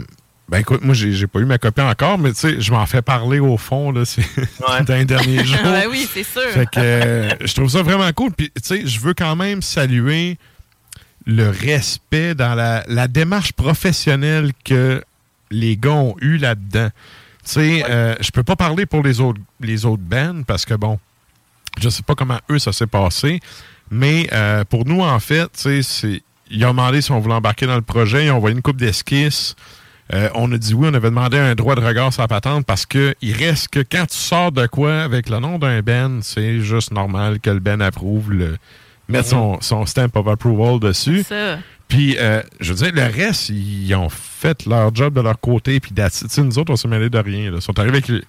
ben 0.50 0.60
écoute, 0.60 0.82
moi, 0.82 0.94
j'ai 0.94 1.12
j'ai 1.12 1.28
pas 1.28 1.40
eu 1.40 1.46
ma 1.46 1.58
copie 1.58 1.82
encore, 1.82 2.18
mais 2.18 2.32
tu 2.32 2.40
sais, 2.40 2.62
je 2.62 2.72
m'en 2.72 2.86
fais 2.86 3.02
parler 3.02 3.40
au 3.40 3.58
fond, 3.58 3.92
là, 3.92 4.06
c'est 4.06 4.24
dans 4.88 4.96
les 4.96 5.06
derniers 5.06 5.44
jours. 5.44 5.58
Ben 5.64 5.88
oui, 5.90 6.08
c'est 6.12 6.24
sûr. 6.24 6.50
Fait 6.52 6.66
que 6.66 6.80
euh, 6.80 7.30
je 7.42 7.54
trouve 7.54 7.70
ça 7.70 7.82
vraiment 7.82 8.12
cool. 8.14 8.32
Puis, 8.32 8.50
tu 8.56 8.62
sais, 8.64 8.88
je 8.88 9.00
veux 9.02 9.14
quand 9.14 9.36
même 9.36 9.62
saluer 9.62 10.38
le 11.26 11.50
respect 11.50 12.34
dans 12.34 12.56
la, 12.56 12.86
la 12.88 13.10
démarche 13.10 13.52
professionnelle 13.52 14.52
que 14.64 15.04
les 15.52 15.76
gars 15.76 15.92
ont 15.92 16.16
eu 16.22 16.38
là-dedans. 16.38 16.90
Tu 17.48 17.54
sais, 17.54 17.86
euh, 17.90 18.14
je 18.20 18.30
peux 18.32 18.44
pas 18.44 18.58
parler 18.58 18.86
pour 18.86 19.04
les 19.04 19.22
autres, 19.22 19.40
les 19.62 19.86
autres 19.86 20.04
bands 20.04 20.44
parce 20.46 20.66
que, 20.66 20.74
bon, 20.74 21.00
je 21.80 21.88
sais 21.88 22.04
pas 22.04 22.14
comment 22.14 22.40
eux, 22.52 22.60
ça 22.60 22.74
s'est 22.74 22.88
passé, 22.88 23.40
Mais 23.90 24.28
euh, 24.34 24.66
pour 24.66 24.86
nous, 24.86 25.00
en 25.00 25.20
fait, 25.20 25.50
tu 25.54 25.82
sais, 25.82 26.22
ils 26.52 26.66
ont 26.66 26.72
demandé 26.72 27.02
si 27.02 27.12
on 27.12 27.22
voulait 27.22 27.36
embarquer 27.36 27.66
dans 27.66 27.76
le 27.76 27.82
projet. 27.82 28.26
Ils 28.26 28.32
ont 28.32 28.36
envoyé 28.36 28.54
une 28.54 28.62
coupe 28.62 28.76
d'esquisses. 28.76 29.56
Euh, 30.14 30.30
on 30.36 30.52
a 30.52 30.58
dit 30.58 30.74
oui, 30.74 30.90
on 30.92 30.94
avait 30.94 31.10
demandé 31.10 31.38
un 31.38 31.56
droit 31.56 31.76
de 31.76 31.82
regard 31.82 32.12
sur 32.12 32.22
la 32.22 32.28
patente 32.28 32.66
parce 32.66 32.86
que 32.86 33.16
il 33.22 33.34
reste 33.34 33.70
que 33.70 33.80
quand 33.80 34.06
tu 34.08 34.18
sors 34.18 34.52
de 34.52 34.66
quoi 34.68 35.02
avec 35.02 35.30
le 35.30 35.40
nom 35.40 35.58
d'un 35.58 35.82
Ben, 35.82 36.20
c'est 36.24 36.60
juste 36.60 36.92
normal 36.92 37.40
que 37.40 37.50
le 37.50 37.60
Ben 37.60 37.82
approuve 37.82 38.32
le 38.32 38.58
mettre 39.08 39.30
son, 39.30 39.60
son 39.62 39.86
stamp 39.86 40.10
of 40.16 40.28
approval 40.28 40.80
dessus. 40.80 41.24
Ça. 41.24 41.60
Puis, 41.88 42.18
euh, 42.20 42.42
je 42.60 42.74
veux 42.74 42.90
dire, 42.92 42.92
le 42.94 43.12
reste, 43.14 43.50
ils 43.50 43.96
ont 43.96 44.10
fait 44.10 44.66
leur 44.66 44.94
job 44.94 45.14
de 45.14 45.22
leur 45.22 45.40
côté. 45.40 45.80
Puis, 45.80 45.94
nous 46.40 46.60
autres, 46.60 46.74
on 46.74 46.76
s'est 46.76 46.88
mêlé 46.90 47.10
de 47.10 47.18
rien. 47.18 47.50
là. 47.52 47.58
Ils 47.58 47.62
sont 47.62 47.78
arrivés 47.80 47.98
avec 47.98 48.08
les, 48.10 48.24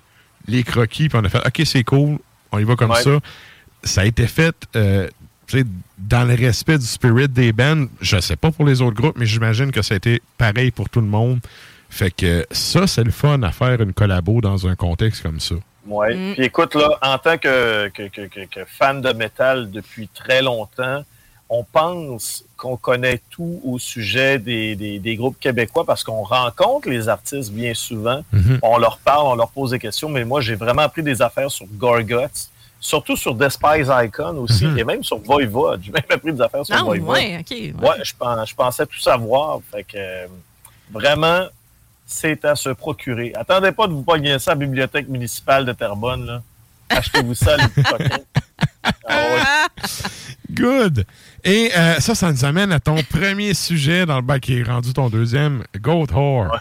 les 0.46 0.62
croquis, 0.62 1.08
puis 1.08 1.18
on 1.20 1.24
a 1.24 1.28
fait 1.28 1.44
OK, 1.44 1.62
c'est 1.64 1.82
cool, 1.84 2.18
on 2.52 2.58
y 2.58 2.64
va 2.64 2.76
comme 2.76 2.90
Ouais. 2.92 3.02
ça. 3.02 3.18
Ça 3.82 4.00
a 4.02 4.04
été 4.04 4.26
fait 4.26 4.54
euh, 4.76 5.08
tu 5.46 5.58
sais, 5.58 5.64
dans 5.98 6.24
le 6.28 6.34
respect 6.34 6.78
du 6.78 6.86
spirit 6.86 7.28
des 7.28 7.52
bands. 7.52 7.86
Je 8.00 8.20
sais 8.20 8.36
pas 8.36 8.50
pour 8.52 8.64
les 8.64 8.80
autres 8.80 8.96
groupes, 8.96 9.16
mais 9.18 9.26
j'imagine 9.26 9.70
que 9.72 9.82
ça 9.82 9.94
a 9.94 9.96
été 9.96 10.22
pareil 10.36 10.70
pour 10.70 10.88
tout 10.88 11.00
le 11.00 11.06
monde. 11.06 11.40
Fait 11.90 12.10
que 12.10 12.46
ça, 12.50 12.86
c'est 12.86 13.02
le 13.04 13.10
fun 13.10 13.42
à 13.42 13.50
faire 13.50 13.80
une 13.80 13.92
collabo 13.94 14.40
dans 14.40 14.66
un 14.68 14.74
contexte 14.76 15.22
comme 15.22 15.40
ça. 15.40 15.54
Ouais. 15.88 16.14
Mm. 16.14 16.34
Puis 16.34 16.44
écoute, 16.44 16.74
là, 16.74 16.90
en 17.02 17.18
tant 17.18 17.38
que, 17.38 17.88
que, 17.88 18.08
que, 18.08 18.26
que- 18.26 18.44
que 18.46 18.64
fan 18.66 19.00
de 19.00 19.12
métal 19.12 19.70
depuis 19.70 20.08
très 20.08 20.42
longtemps, 20.42 21.02
on 21.50 21.64
pense 21.64 22.44
qu'on 22.58 22.76
connaît 22.76 23.22
tout 23.30 23.60
au 23.64 23.78
sujet 23.78 24.38
des, 24.38 24.76
des, 24.76 24.98
des 24.98 25.16
groupes 25.16 25.38
québécois 25.40 25.84
parce 25.86 26.04
qu'on 26.04 26.22
rencontre 26.22 26.90
les 26.90 27.08
artistes 27.08 27.50
bien 27.52 27.72
souvent. 27.72 28.22
Mhm. 28.32 28.58
On 28.62 28.76
leur 28.76 28.98
parle, 28.98 29.26
on 29.28 29.34
leur 29.34 29.48
pose 29.48 29.70
des 29.70 29.78
questions, 29.78 30.10
mais 30.10 30.24
moi, 30.24 30.42
j'ai 30.42 30.56
vraiment 30.56 30.82
appris 30.82 31.02
des 31.02 31.22
affaires 31.22 31.50
sur 31.50 31.64
Gorguts, 31.66 32.50
surtout 32.80 33.16
sur 33.16 33.34
Despise 33.34 33.90
Icon 33.90 34.36
aussi, 34.36 34.66
Mhm. 34.66 34.78
et 34.78 34.84
même 34.84 35.02
sur 35.02 35.18
Voivod. 35.18 35.80
J'ai 35.84 35.90
même 35.90 36.02
appris 36.10 36.32
des 36.34 36.40
affaires 36.42 36.66
sur 36.66 36.76
Non, 36.76 36.84
Voivod. 36.84 37.08
ouais, 37.08 37.38
OK. 37.40 37.50
ouais. 37.50 37.72
Ouais, 37.88 37.96
je, 38.04 38.12
pens- 38.14 38.44
je 38.46 38.54
pensais 38.54 38.84
tout 38.86 39.00
savoir. 39.00 39.60
Fait 39.70 39.84
que 39.84 39.96
euh, 39.96 40.26
vraiment, 40.90 41.46
c'est 42.10 42.44
à 42.46 42.56
se 42.56 42.70
procurer. 42.70 43.32
Attendez 43.36 43.70
pas 43.70 43.86
de 43.86 43.92
vous 43.92 44.02
pogner 44.02 44.38
ça 44.38 44.52
à 44.52 44.54
la 44.54 44.60
bibliothèque 44.60 45.08
municipale 45.08 45.64
de 45.66 45.72
Terrebonne. 45.72 46.26
Là. 46.26 46.42
Achetez-vous 46.88 47.34
ça, 47.34 47.56
les 47.58 47.68
petits. 47.68 48.22
Ah 49.06 49.24
ouais. 49.30 49.80
Good! 50.50 51.04
Et 51.44 51.70
euh, 51.76 52.00
ça, 52.00 52.14
ça 52.14 52.32
nous 52.32 52.44
amène 52.46 52.72
à 52.72 52.80
ton 52.80 52.96
premier 53.02 53.52
sujet 53.52 54.06
dans 54.06 54.16
le 54.16 54.22
bac 54.22 54.40
qui 54.40 54.58
est 54.58 54.62
rendu 54.62 54.92
ton 54.94 55.10
deuxième, 55.10 55.62
Goat 55.78 56.06
Whore. 56.12 56.58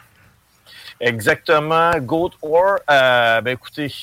Exactement. 0.99 1.91
Goat 1.99 2.31
War, 2.41 2.79
euh, 2.89 3.41
ben 3.41 3.51
écoutez, 3.51 3.93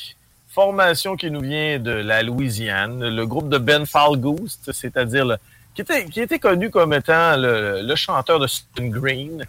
formation 0.49 1.17
qui 1.17 1.31
nous 1.31 1.41
vient 1.43 1.79
de 1.79 1.91
la 1.91 2.23
Louisiane, 2.23 3.07
le 3.09 3.27
groupe 3.27 3.49
de 3.51 3.59
Ben 3.59 3.85
Falgoose, 3.85 4.59
c'est-à-dire 4.73 5.25
le- 5.27 5.37
qui 5.75 5.83
était, 5.83 6.07
qui 6.07 6.21
était 6.21 6.39
connu 6.39 6.71
comme 6.71 6.93
étant 6.93 7.37
le, 7.37 7.83
le 7.83 7.97
chanteur 7.97 8.39
de 8.39 8.47
Stone 8.47 8.91
Green. 8.91 9.45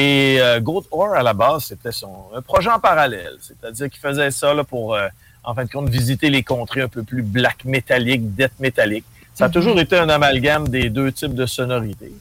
Et 0.00 0.38
euh, 0.40 0.60
Goat 0.60 0.84
War, 0.92 1.14
à 1.14 1.24
la 1.24 1.32
base, 1.34 1.64
c'était 1.64 1.90
son 1.90 2.12
un 2.32 2.40
projet 2.40 2.70
en 2.70 2.78
parallèle, 2.78 3.36
c'est-à-dire 3.40 3.90
qu'il 3.90 4.00
faisait 4.00 4.30
ça 4.30 4.54
là, 4.54 4.62
pour, 4.62 4.94
euh, 4.94 5.08
en 5.42 5.54
fin 5.56 5.64
de 5.64 5.70
compte, 5.70 5.88
visiter 5.88 6.30
les 6.30 6.44
contrées 6.44 6.82
un 6.82 6.88
peu 6.88 7.02
plus 7.02 7.22
black 7.22 7.64
métallique, 7.64 8.32
death 8.36 8.52
métallique. 8.60 9.04
Ça 9.34 9.46
a 9.46 9.48
Mhm. 9.48 9.54
toujours 9.54 9.80
été 9.80 9.98
un 9.98 10.08
amalgame 10.08 10.68
des 10.68 10.88
deux 10.88 11.10
types 11.10 11.34
de 11.34 11.46
sonorités. 11.46 12.12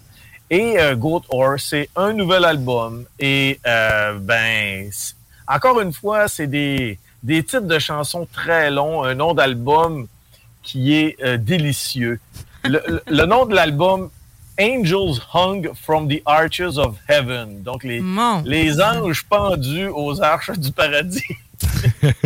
Et 0.49 0.79
euh, 0.79 0.95
Goat 0.95 1.21
Horse, 1.29 1.65
c'est 1.69 1.89
un 1.95 2.13
nouvel 2.13 2.45
album. 2.45 3.05
Et 3.19 3.59
euh, 3.67 4.17
ben, 4.21 4.89
encore 5.47 5.79
une 5.79 5.93
fois, 5.93 6.27
c'est 6.27 6.47
des, 6.47 6.97
des 7.21 7.43
titres 7.43 7.67
de 7.75 7.77
chansons 7.77 8.27
très 8.33 8.71
longs, 8.71 9.03
un 9.03 9.13
nom 9.13 9.35
d'album 9.35 10.07
qui 10.63 10.95
est 10.95 11.15
euh, 11.23 11.37
délicieux. 11.37 12.19
Le 12.63 13.25
nom 13.25 13.45
de 13.45 13.53
l'album, 13.53 14.09
Angels 14.59 15.19
Hung 15.33 15.67
from 15.75 16.07
the 16.07 16.21
Arches 16.25 16.77
of 16.77 16.95
Heaven. 17.07 17.61
Donc, 17.63 17.83
les, 17.83 18.01
les 18.45 18.81
anges 18.81 19.23
pendus 19.23 19.87
aux 19.87 20.21
arches 20.21 20.51
du 20.57 20.71
paradis. 20.71 21.23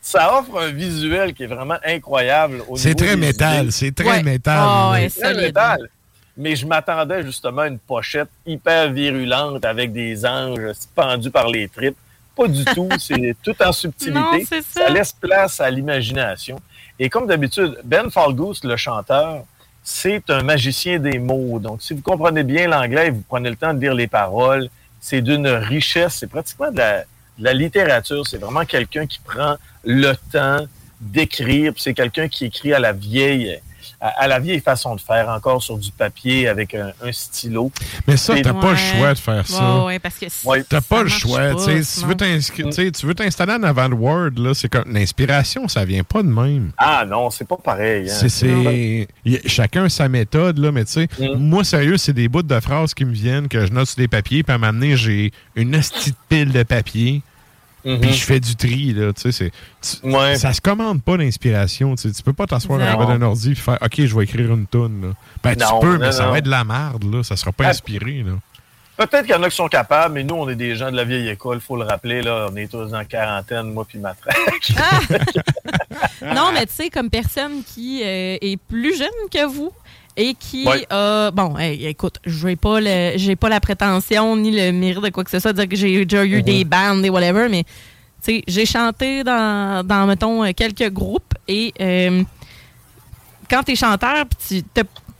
Ça 0.00 0.38
offre 0.38 0.60
un 0.60 0.70
visuel 0.70 1.34
qui 1.34 1.42
est 1.42 1.46
vraiment 1.48 1.78
incroyable. 1.84 2.62
C'est 2.76 2.94
très 2.94 3.16
métal, 3.16 3.72
c'est 3.72 3.90
très 3.94 4.06
Ouais. 4.08 4.22
métal, 4.22 4.92
ouais. 4.92 5.08
C'est 5.08 5.20
très 5.20 5.34
métal. 5.34 5.88
Mais 6.36 6.54
je 6.54 6.64
m'attendais 6.66 7.22
justement 7.24 7.62
à 7.62 7.66
une 7.68 7.78
pochette 7.78 8.28
hyper 8.46 8.92
virulente 8.92 9.64
avec 9.64 9.92
des 9.92 10.24
anges 10.24 10.72
pendus 10.94 11.30
par 11.30 11.48
les 11.48 11.68
tripes. 11.68 11.96
Pas 12.36 12.46
du 12.46 12.64
tout. 12.66 12.88
C'est 12.98 13.34
tout 13.42 13.54
en 13.62 13.72
subtilité. 13.72 14.18
Non, 14.20 14.30
c'est 14.46 14.62
ça. 14.62 14.90
laisse 14.90 15.12
place 15.12 15.58
à 15.58 15.70
l'imagination. 15.70 16.60
Et 16.98 17.08
comme 17.08 17.26
d'habitude, 17.26 17.78
Ben 17.82 18.10
Falgoose, 18.10 18.62
le 18.62 18.76
chanteur, 18.76 19.44
c'est 19.88 20.30
un 20.30 20.42
magicien 20.42 20.98
des 20.98 21.20
mots. 21.20 21.60
Donc, 21.60 21.80
si 21.80 21.94
vous 21.94 22.02
comprenez 22.02 22.42
bien 22.42 22.66
l'anglais 22.66 23.06
et 23.06 23.10
vous 23.10 23.22
prenez 23.28 23.48
le 23.48 23.54
temps 23.54 23.72
de 23.72 23.80
lire 23.80 23.94
les 23.94 24.08
paroles, 24.08 24.68
c'est 25.00 25.20
d'une 25.22 25.46
richesse. 25.46 26.16
C'est 26.18 26.26
pratiquement 26.26 26.72
de 26.72 26.78
la, 26.78 26.98
de 27.02 27.44
la 27.44 27.52
littérature. 27.52 28.26
C'est 28.26 28.38
vraiment 28.38 28.64
quelqu'un 28.64 29.06
qui 29.06 29.20
prend 29.20 29.54
le 29.84 30.14
temps 30.32 30.66
d'écrire. 31.00 31.72
C'est 31.76 31.94
quelqu'un 31.94 32.26
qui 32.26 32.46
écrit 32.46 32.72
à 32.72 32.80
la 32.80 32.92
vieille, 32.92 33.60
à, 34.00 34.08
à 34.22 34.26
la 34.26 34.38
vieille 34.38 34.60
façon 34.60 34.94
de 34.94 35.00
faire, 35.00 35.28
encore 35.28 35.62
sur 35.62 35.78
du 35.78 35.90
papier 35.90 36.48
avec 36.48 36.74
un, 36.74 36.92
un 37.02 37.12
stylo. 37.12 37.70
Mais 38.06 38.16
ça, 38.16 38.34
t'as 38.42 38.52
pas 38.52 38.70
le 38.72 38.76
choix 38.76 39.14
de 39.14 39.18
faire 39.18 39.46
ça. 39.46 39.78
Ouais, 39.78 39.84
ouais, 39.86 39.98
parce 39.98 40.16
que 40.16 40.26
si- 40.28 40.46
T'as 40.68 40.80
ça 40.80 40.80
pas 40.82 41.02
le 41.02 41.08
choix. 41.08 41.54
pas, 41.54 41.82
si 41.82 42.00
tu 42.92 43.06
veux 43.06 43.14
t'installer 43.14 43.52
en 43.54 43.62
avant 43.62 43.88
de 43.88 43.94
Word, 43.94 44.30
là, 44.36 44.54
c'est 44.54 44.68
comme 44.68 44.92
l'inspiration, 44.92 45.68
ça 45.68 45.84
vient 45.84 46.04
pas 46.04 46.22
de 46.22 46.28
même. 46.28 46.70
Ah 46.78 47.04
non, 47.06 47.30
c'est 47.30 47.46
pas 47.48 47.56
pareil. 47.56 48.10
hein. 48.10 48.28
C'est, 48.28 49.08
chacun 49.46 49.84
a 49.84 49.88
sa 49.88 50.08
méthode, 50.08 50.58
là, 50.58 50.72
mais 50.72 50.84
tu 50.84 50.92
sais, 50.92 51.08
Mm. 51.18 51.34
moi, 51.38 51.64
sérieux, 51.64 51.96
c'est 51.96 52.12
des 52.12 52.28
bouts 52.28 52.42
de 52.42 52.60
phrases 52.60 52.92
qui 52.94 53.04
me 53.04 53.12
viennent, 53.12 53.48
que 53.48 53.64
je 53.66 53.72
note 53.72 53.86
sur 53.88 53.96
des 53.96 54.08
papiers, 54.08 54.42
puis 54.42 54.52
à 54.52 54.56
un 54.56 54.58
moment 54.58 54.72
donné, 54.72 54.96
j'ai 54.96 55.32
une 55.54 55.70
de 55.70 55.80
pile 56.28 56.52
de 56.52 56.62
papier, 56.62 57.22
Mhm. 57.86 58.00
puis 58.00 58.12
je 58.12 58.24
fais 58.24 58.40
du 58.40 58.56
tri, 58.56 58.92
là, 58.92 59.12
tu 59.12 59.22
sais, 59.22 59.32
c'est... 59.32 59.50
tu- 60.02 60.38
Ça 60.38 60.52
se 60.52 60.60
commande 60.60 61.02
pas 61.02 61.16
l'inspiration, 61.16 61.94
tu 61.94 62.02
sais, 62.08 62.12
tu 62.14 62.22
peux 62.22 62.32
pas 62.32 62.46
t'asseoir 62.46 62.80
avant 62.80 63.06
d'un 63.06 63.22
ordi 63.22 63.52
et 63.52 63.54
faire 63.54 63.78
«OK, 63.82 63.94
je 64.04 64.14
vais 64.16 64.24
écrire 64.24 64.52
une 64.52 64.66
toune, 64.66 65.00
là. 65.02 65.08
Ben, 65.42 65.56
Non, 65.58 65.78
tu 65.80 65.86
peux, 65.86 65.92
non, 65.94 65.98
mais 66.00 66.12
ça 66.12 66.24
non. 66.26 66.32
va 66.32 66.38
être 66.38 66.44
de 66.44 66.50
la 66.50 66.64
merde, 66.64 67.04
là, 67.14 67.22
ça 67.22 67.36
sera 67.36 67.52
pas 67.52 67.64
Ah. 67.66 67.70
inspiré, 67.70 68.24
là. 68.26 68.32
Peut-être 68.98 69.26
qu'il 69.26 69.34
y 69.34 69.38
en 69.38 69.42
a 69.42 69.50
qui 69.50 69.56
sont 69.56 69.68
capables, 69.68 70.14
mais 70.14 70.24
nous, 70.24 70.34
on 70.36 70.48
est 70.48 70.54
des 70.56 70.74
gens 70.74 70.90
de 70.90 70.96
la 70.96 71.04
vieille 71.04 71.28
école, 71.28 71.60
faut 71.60 71.76
le 71.76 71.84
rappeler. 71.84 72.22
Là, 72.22 72.48
on 72.50 72.56
est 72.56 72.66
tous 72.66 72.94
en 72.94 73.04
quarantaine, 73.04 73.70
moi 73.72 73.84
puis 73.86 73.98
ma 73.98 74.14
traque. 74.14 74.72
Non, 76.22 76.50
mais 76.52 76.66
tu 76.66 76.72
sais, 76.74 76.88
comme 76.90 77.10
personne 77.10 77.62
qui 77.62 78.02
euh, 78.02 78.38
est 78.40 78.56
plus 78.56 78.96
jeune 78.96 79.08
que 79.30 79.46
vous 79.46 79.70
et 80.16 80.34
qui 80.34 80.66
Ouais. 80.66 80.86
a. 80.90 81.30
bon, 81.30 81.56
hey, 81.58 81.86
écoute, 81.86 82.18
je 82.24 82.46
n'ai 82.48 82.56
pas, 82.56 82.80
le- 82.80 83.12
j'ai 83.16 83.36
pas 83.36 83.48
la 83.48 83.60
prétention 83.60 84.36
ni 84.36 84.50
le 84.50 84.72
mérite 84.72 85.02
de 85.04 85.10
quoi 85.10 85.24
que 85.24 85.30
ce 85.30 85.38
soit, 85.38 85.52
de 85.52 85.58
dire 85.60 85.68
que 85.68 85.76
j'ai 85.76 86.04
déjà 86.04 86.24
eu 86.24 86.36
Mhm. 86.36 86.42
des 86.42 86.64
bandes 86.64 87.04
et 87.04 87.10
whatever, 87.10 87.48
mais 87.50 87.64
tu 87.64 87.70
sais, 88.36 88.42
j'ai 88.48 88.66
chanté 88.66 89.22
dans, 89.24 89.86
dans, 89.86 90.06
mettons, 90.06 90.42
euh, 90.44 90.52
quelques 90.56 90.90
groupes 90.90 91.34
et 91.46 91.72
euh, 91.80 92.22
quand 93.50 93.62
tu 93.62 93.72
es 93.72 93.76
chanteur, 93.76 94.24
tu 94.48 94.62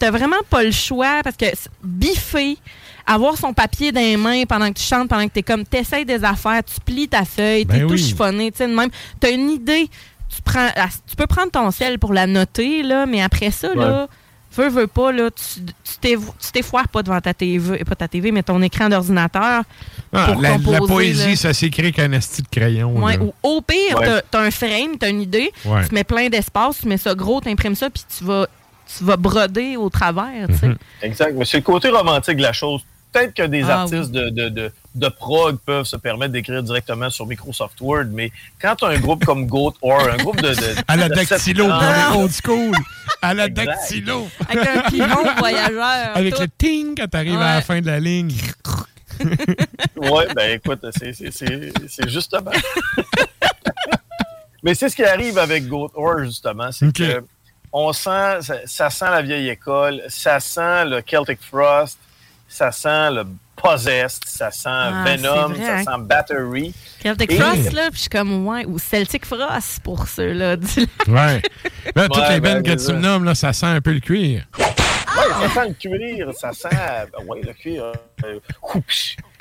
n'as 0.03 0.11
vraiment 0.11 0.37
pas 0.51 0.65
le 0.65 0.73
choix 0.73 1.21
parce 1.23 1.37
que 1.37 1.47
biffer, 1.83 2.57
avoir 3.07 3.37
son 3.37 3.53
papier 3.53 3.93
dans 3.93 4.01
les 4.01 4.17
mains 4.17 4.45
pendant 4.49 4.69
que 4.69 4.79
tu 4.79 4.83
chantes, 4.85 5.09
pendant 5.09 5.27
que 5.29 5.33
tu 5.33 5.39
es 5.41 5.43
comme, 5.43 5.65
tu 5.65 6.05
des 6.05 6.25
affaires, 6.25 6.63
tu 6.65 6.81
plies 6.85 7.09
ta 7.09 7.25
feuille, 7.25 7.65
tu 7.67 7.77
es 7.77 7.79
Ben 7.81 7.87
tout 7.87 7.95
oui. 7.95 7.99
chiffonné, 8.03 8.51
tu 8.51 8.59
sais, 8.59 8.67
même. 8.67 8.91
Tu 9.21 9.27
as 9.29 9.31
une 9.31 9.51
idée, 9.51 9.89
tu, 10.35 10.43
prends, 10.43 10.69
tu 11.09 11.15
peux 11.17 11.27
prendre 11.29 11.51
ton 11.53 11.71
sel 11.71 11.99
pour 12.01 12.13
la 12.13 12.27
noter, 12.27 12.83
là, 12.83 13.07
mais 13.07 13.23
après 13.23 13.53
ça, 13.53 13.75
là, 13.75 14.09
veux, 14.57 14.69
veux 14.69 14.87
pas, 14.87 15.13
là, 15.13 15.29
tu 15.31 15.61
t'effoires 16.53 16.89
pas 16.89 17.03
devant 17.03 17.21
ta 17.21 17.35
TV, 17.35 17.85
pas 17.85 17.95
ta 17.95 18.09
TV, 18.09 18.33
mais 18.33 18.43
ton 18.43 18.61
écran 18.63 18.89
d'ordinateur. 18.89 19.63
Ah, 20.13 20.27
pour 20.33 20.41
la, 20.73 20.79
poésie, 20.81 21.31
là. 21.31 21.37
ça 21.37 21.53
s'écrit 21.53 21.83
avec 21.85 21.99
un 21.99 22.13
esti 22.13 22.43
de 22.43 22.49
crayon. 22.49 22.97
Ouais, 23.03 23.19
ou 23.19 23.35
au 23.43 23.61
pire, 23.61 23.99
Ouais. 23.99 24.07
t'as- 24.07 24.23
t'as 24.23 24.41
un 24.43 24.51
frame, 24.51 24.97
t'as 24.99 25.11
une 25.11 25.21
idée, 25.21 25.53
Ouais. 25.65 25.87
tu 25.87 25.95
mets 25.95 26.05
plein 26.05 26.29
d'espace, 26.29 26.79
tu 26.81 26.89
mets 26.89 26.97
ça 26.97 27.15
gros, 27.15 27.41
t'imprimes 27.41 27.75
ça, 27.75 27.91
puis 27.91 28.03
tu 28.17 28.25
vas, 28.25 28.47
tu 28.97 29.05
vas 29.05 29.17
broder 29.17 29.77
au 29.77 29.91
travers. 29.91 30.49
Mhm. 30.49 30.77
Exact. 31.03 31.35
Mais 31.37 31.45
c'est 31.45 31.59
le 31.59 31.63
côté 31.65 31.89
romantique 31.91 32.37
de 32.37 32.43
la 32.43 32.53
chose. 32.53 32.83
Peut-être 33.17 33.35
que 33.35 33.43
des 33.47 33.63
Ah, 33.65 33.83
artistes 33.83 34.11
de, 34.11 34.29
de, 34.29 34.49
de, 34.51 34.71
de 34.95 35.09
prog 35.09 35.57
peuvent 35.65 35.87
se 35.87 35.97
permettre 35.97 36.33
d'écrire 36.33 36.63
directement 36.63 37.09
sur 37.09 37.27
Microsoft 37.27 37.81
Word, 37.81 38.07
mais 38.13 38.31
quand 38.61 38.83
as 38.83 38.89
un 38.89 38.99
groupe 38.99 39.25
comme 39.25 39.47
Goat 39.47 39.75
or 39.81 40.01
un 40.03 40.17
groupe 40.19 40.41
de. 40.43 40.51
de 40.55 40.75
À 40.87 40.97
la 40.97 41.09
dactylo, 41.09 41.67
les 41.67 42.17
old 42.19 42.31
school. 42.33 42.75
À 43.23 43.33
la 43.33 43.47
Exact. 43.47 43.67
dactylo. 43.67 44.29
Avec 44.49 44.67
un 44.69 44.81
pigeon 44.91 45.35
voyageur. 45.39 46.11
Avec 46.17 46.35
tout. 46.35 46.43
le 46.43 46.49
ting 46.59 46.95
quand 46.97 47.09
t'arrives 47.09 47.41
à 47.41 47.55
la 47.57 47.63
fin 47.63 47.81
de 47.81 47.87
la 47.87 47.99
ligne. 48.01 48.33
Oui, 49.97 50.25
ben 50.35 50.51
écoute, 50.61 50.85
c'est- 50.99 51.15
c'est- 51.15 51.31
c'est 51.31 51.73
c'est 51.89 52.09
justement. 52.11 52.51
Mais 54.63 54.75
c'est 54.75 54.89
ce 54.89 54.97
qui 54.97 55.05
arrive 55.05 55.39
avec 55.39 55.67
Goat 55.69 55.91
Or, 55.95 56.25
justement. 56.25 56.71
C'est 56.73 56.93
que 56.93 57.25
on 57.73 57.93
sent, 57.93 58.41
ça, 58.43 58.55
ça 58.67 58.91
sent 58.91 59.05
la 59.11 59.23
vieille 59.23 59.49
école, 59.49 60.03
ça 60.09 60.41
sent 60.41 60.85
le 60.87 61.01
Celtic 61.03 61.39
Frost, 61.43 61.99
ça 62.49 62.73
sent 62.73 63.11
le 63.11 63.25
Possessed, 63.57 64.21
ça 64.27 64.51
sent 64.51 64.69
Ah, 64.69 65.05
Venom, 65.07 65.55
ça 65.55 65.77
hein. 65.77 65.85
sent 65.85 66.01
Battery. 66.03 66.75
Celtic 67.03 67.33
Et- 67.33 67.37
Frost, 67.41 67.73
là, 67.73 67.83
puis 67.89 67.95
je 67.95 68.01
suis 68.01 68.09
comme, 68.11 68.47
ouais, 68.47 68.67
ou 68.67 68.79
Celtic 68.79 69.25
Frost 69.25 69.81
pour 69.83 70.07
ceux-là. 70.07 70.57
du 70.57 70.81
lac. 70.81 70.89
Ouais. 71.09 71.43
Là, 71.95 72.07
toutes 72.09 72.17
Ouais, 72.19 72.35
les 72.35 72.41
ben, 72.41 72.55
bandes 72.57 72.63
que 72.65 72.71
tu 72.73 72.75
me 72.75 72.77
ça. 72.79 72.93
nommes, 72.93 73.25
là, 73.25 73.35
ça 73.35 73.53
sent 73.55 73.67
un 73.67 73.81
peu 73.81 73.93
le 73.93 74.01
cuir. 74.01 74.45
Ouais, 74.59 74.65
ça 75.49 75.49
sent 75.55 75.69
le 75.69 75.75
cuir, 75.75 76.35
ça 76.39 76.53
sent. 76.53 76.69
ben 76.71 77.25
ouais, 77.27 77.41
le 77.43 77.53
cuir. 77.55 77.93
euh, 78.25 78.39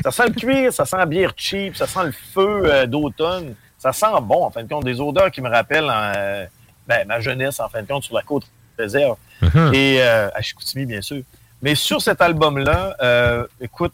ça 0.02 0.12
sent 0.12 0.28
le 0.28 0.34
cuir, 0.34 0.72
ça 0.74 0.86
sent 0.86 0.98
la 0.98 1.06
bière 1.06 1.34
cheap, 1.36 1.76
ça 1.76 1.86
sent 1.86 2.04
le 2.06 2.12
feu 2.34 2.62
euh, 2.66 2.86
d'automne. 2.86 3.56
Ça 3.78 3.92
sent 3.92 4.06
bon, 4.22 4.46
en 4.46 4.50
fin 4.50 4.64
de 4.64 4.70
compte, 4.70 4.86
des 4.86 5.00
odeurs 5.02 5.30
qui 5.30 5.42
me 5.42 5.50
rappellent 5.50 5.92
euh, 5.92 6.46
ben, 6.88 7.06
ma 7.06 7.20
jeunesse, 7.20 7.60
en 7.60 7.68
fin 7.68 7.82
de 7.82 7.88
compte, 7.88 8.04
sur 8.04 8.16
la 8.16 8.22
côte 8.22 8.44
réserve. 8.80 9.18
Uh-huh. 9.44 9.74
Et 9.76 9.98
euh, 10.02 10.30
à 10.34 10.42
Chicoutimi, 10.42 10.86
bien 10.86 11.02
sûr. 11.02 11.22
Mais 11.66 11.74
sur 11.74 12.00
cet 12.00 12.22
album-là, 12.22 12.96
euh, 13.02 13.48
écoute, 13.60 13.92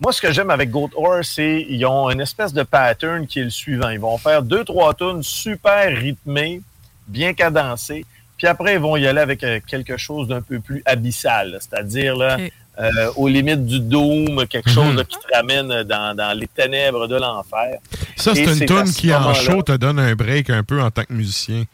moi, 0.00 0.14
ce 0.14 0.22
que 0.22 0.32
j'aime 0.32 0.48
avec 0.48 0.70
Goat 0.70 0.88
Horse, 0.96 1.32
c'est 1.34 1.66
qu'ils 1.68 1.84
ont 1.84 2.08
une 2.08 2.22
espèce 2.22 2.54
de 2.54 2.62
pattern 2.62 3.26
qui 3.26 3.40
est 3.40 3.44
le 3.44 3.50
suivant. 3.50 3.90
Ils 3.90 4.00
vont 4.00 4.16
faire 4.16 4.42
deux, 4.42 4.64
trois 4.64 4.94
tunes 4.94 5.22
super 5.22 5.94
rythmées, 5.94 6.62
bien 7.06 7.34
cadencées. 7.34 8.06
Puis 8.38 8.46
après, 8.46 8.76
ils 8.76 8.80
vont 8.80 8.96
y 8.96 9.06
aller 9.06 9.20
avec 9.20 9.44
euh, 9.44 9.60
quelque 9.66 9.98
chose 9.98 10.26
d'un 10.26 10.40
peu 10.40 10.58
plus 10.58 10.82
abyssal, 10.86 11.58
c'est-à-dire 11.60 12.16
là, 12.16 12.38
euh, 12.78 13.12
aux 13.16 13.28
limites 13.28 13.66
du 13.66 13.80
doom, 13.80 14.46
quelque 14.46 14.70
chose 14.70 14.96
là, 14.96 15.04
qui 15.04 15.18
te 15.18 15.36
ramène 15.36 15.82
dans, 15.82 16.16
dans 16.16 16.32
les 16.32 16.48
ténèbres 16.48 17.06
de 17.08 17.16
l'enfer. 17.16 17.76
Ça, 18.16 18.34
c'est 18.34 18.44
une 18.44 18.64
tune 18.64 18.90
qui, 18.90 19.14
en 19.14 19.34
show, 19.34 19.62
te 19.62 19.76
donne 19.76 19.98
un 19.98 20.14
break 20.14 20.48
un 20.48 20.62
peu 20.62 20.80
en 20.80 20.90
tant 20.90 21.04
que 21.04 21.12
musicien. 21.12 21.64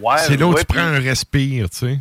Ouais, 0.00 0.18
c'est 0.18 0.36
là 0.36 0.46
où 0.46 0.52
ouais, 0.52 0.60
tu 0.60 0.66
prends 0.66 0.86
puis- 0.86 0.96
un 0.98 1.00
respire, 1.00 1.68
tu 1.68 1.78
sais. 1.78 1.98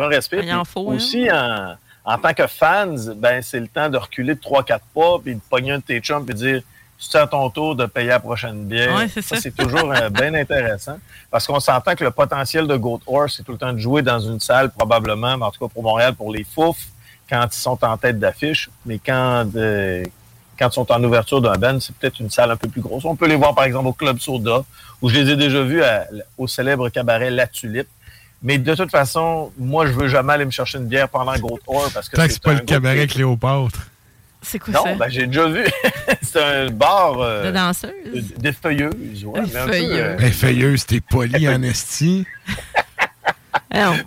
Tu 0.00 0.08
peux 0.08 0.14
un 0.14 0.16
respire. 0.16 0.44
Il 0.44 0.52
en 0.54 0.62
puis 0.62 0.72
faut, 0.72 0.90
hein. 0.90 0.94
aussi, 0.94 1.30
en, 1.30 1.74
en 2.04 2.18
tant 2.18 2.32
que 2.34 2.46
fans, 2.46 2.94
ben, 3.16 3.42
c'est 3.42 3.60
le 3.60 3.68
temps 3.68 3.88
de 3.88 3.96
reculer 3.98 4.34
de 4.34 4.40
3-4 4.40 4.78
pas, 4.94 5.18
puis 5.22 5.34
de 5.34 5.40
pogner 5.48 5.72
un 5.72 5.78
de 5.78 5.82
tes 5.82 6.00
chums, 6.00 6.24
puis 6.24 6.34
de 6.34 6.38
dire 6.38 6.62
c'est 7.02 7.16
à 7.18 7.26
ton 7.26 7.48
tour 7.48 7.74
de 7.74 7.86
payer 7.86 8.08
la 8.08 8.20
prochaine 8.20 8.64
bière. 8.64 8.94
Ouais, 8.94 9.08
c'est 9.08 9.22
ça. 9.22 9.36
c'est 9.40 9.56
toujours 9.56 9.90
euh, 9.90 10.10
bien 10.10 10.34
intéressant. 10.34 10.98
Parce 11.30 11.46
qu'on 11.46 11.58
s'entend 11.58 11.94
que 11.94 12.04
le 12.04 12.10
potentiel 12.10 12.66
de 12.66 12.76
Goat 12.76 13.00
Horse, 13.06 13.34
c'est 13.38 13.42
tout 13.42 13.52
le 13.52 13.58
temps 13.58 13.72
de 13.72 13.78
jouer 13.78 14.02
dans 14.02 14.20
une 14.20 14.38
salle, 14.38 14.70
probablement, 14.70 15.36
mais 15.38 15.44
en 15.46 15.50
tout 15.50 15.66
cas 15.66 15.72
pour 15.72 15.82
Montréal, 15.82 16.14
pour 16.14 16.30
les 16.30 16.44
fouf, 16.44 16.76
quand 17.28 17.46
ils 17.50 17.56
sont 17.58 17.82
en 17.84 17.96
tête 17.96 18.18
d'affiche. 18.18 18.68
Mais 18.84 18.98
quand, 18.98 19.46
euh, 19.56 20.04
quand 20.58 20.68
ils 20.68 20.72
sont 20.74 20.92
en 20.92 21.02
ouverture 21.02 21.40
d'un 21.40 21.54
band, 21.54 21.80
c'est 21.80 21.94
peut-être 21.96 22.20
une 22.20 22.28
salle 22.28 22.50
un 22.50 22.56
peu 22.56 22.68
plus 22.68 22.82
grosse. 22.82 23.06
On 23.06 23.16
peut 23.16 23.28
les 23.28 23.36
voir, 23.36 23.54
par 23.54 23.64
exemple, 23.64 23.86
au 23.86 23.94
Club 23.94 24.18
Soda, 24.18 24.62
où 25.00 25.08
je 25.08 25.14
les 25.14 25.30
ai 25.30 25.36
déjà 25.36 25.62
vus 25.62 25.82
à- 25.82 26.06
au 26.36 26.46
célèbre 26.46 26.90
cabaret 26.90 27.30
La 27.30 27.46
Tulipe. 27.46 27.88
Mais 28.42 28.58
de 28.58 28.74
toute 28.74 28.90
façon, 28.90 29.52
moi, 29.58 29.86
je 29.86 29.92
veux 29.92 30.08
jamais 30.08 30.32
aller 30.32 30.44
me 30.46 30.50
chercher 30.50 30.78
une 30.78 30.86
bière 30.86 31.08
pendant 31.08 31.36
Goat 31.38 31.58
Horse 31.66 31.92
parce 31.92 32.08
que 32.08 32.16
Tant 32.16 32.26
que 32.26 32.32
c'est 32.32 32.42
pas 32.42 32.52
un 32.52 32.54
le 32.54 32.60
cabaret 32.60 33.06
Cléopâtre. 33.06 33.86
C'est 34.42 34.58
quoi 34.58 34.72
Non, 34.72 34.84
ça? 34.84 34.94
ben, 34.94 35.08
j'ai 35.10 35.26
déjà 35.26 35.46
vu. 35.48 35.64
c'est 36.22 36.42
un 36.42 36.70
bar. 36.70 37.18
euh, 37.20 37.46
De 37.46 37.50
danseuse? 37.54 37.90
de- 38.14 38.40
Des 38.40 38.52
feuilleuses, 38.52 39.24
ouais. 39.26 39.42
Des 39.42 39.52
mais 39.52 39.58
un 39.60 39.66
peu, 39.66 39.72
feuilleuses. 39.72 39.98
euh, 39.98 40.16
Ben, 40.16 40.32
feuilleuse, 40.32 40.86
t'es 40.86 41.00
poli 41.00 41.46
en 41.48 41.62
esti. 41.62 42.24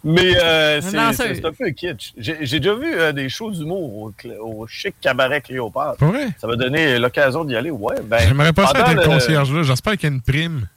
Mais 0.03 0.34
euh, 0.43 0.81
c'est 0.81 0.97
un 1.45 1.51
peu 1.53 1.69
kitsch. 1.69 2.14
J'ai 2.18 2.60
déjà 2.60 2.73
vu 2.76 2.93
euh, 2.95 3.11
des 3.14 3.30
shows 3.30 3.51
d'humour 3.51 3.93
au, 3.95 4.14
au 4.41 4.68
chic 4.68 4.95
cabaret 4.99 5.41
Cléopâtre. 5.41 6.03
Vrai? 6.03 6.27
Ça 6.39 6.47
m'a 6.47 6.55
donné 6.55 6.99
l'occasion 6.99 7.45
d'y 7.45 7.55
aller. 7.55 7.72
Ouais, 7.72 7.95
ben, 8.03 8.19
J'aimerais 8.27 8.51
pas 8.53 8.68
ça 8.68 8.80
être 8.80 8.93
le 8.95 9.01
le- 9.03 9.07
concierge 9.07 9.53
là. 9.53 9.64
J'espère 9.64 9.93
qu'il 9.93 10.10
y 10.10 10.11
a 10.11 10.15
une 10.15 10.22
prime. 10.22 10.68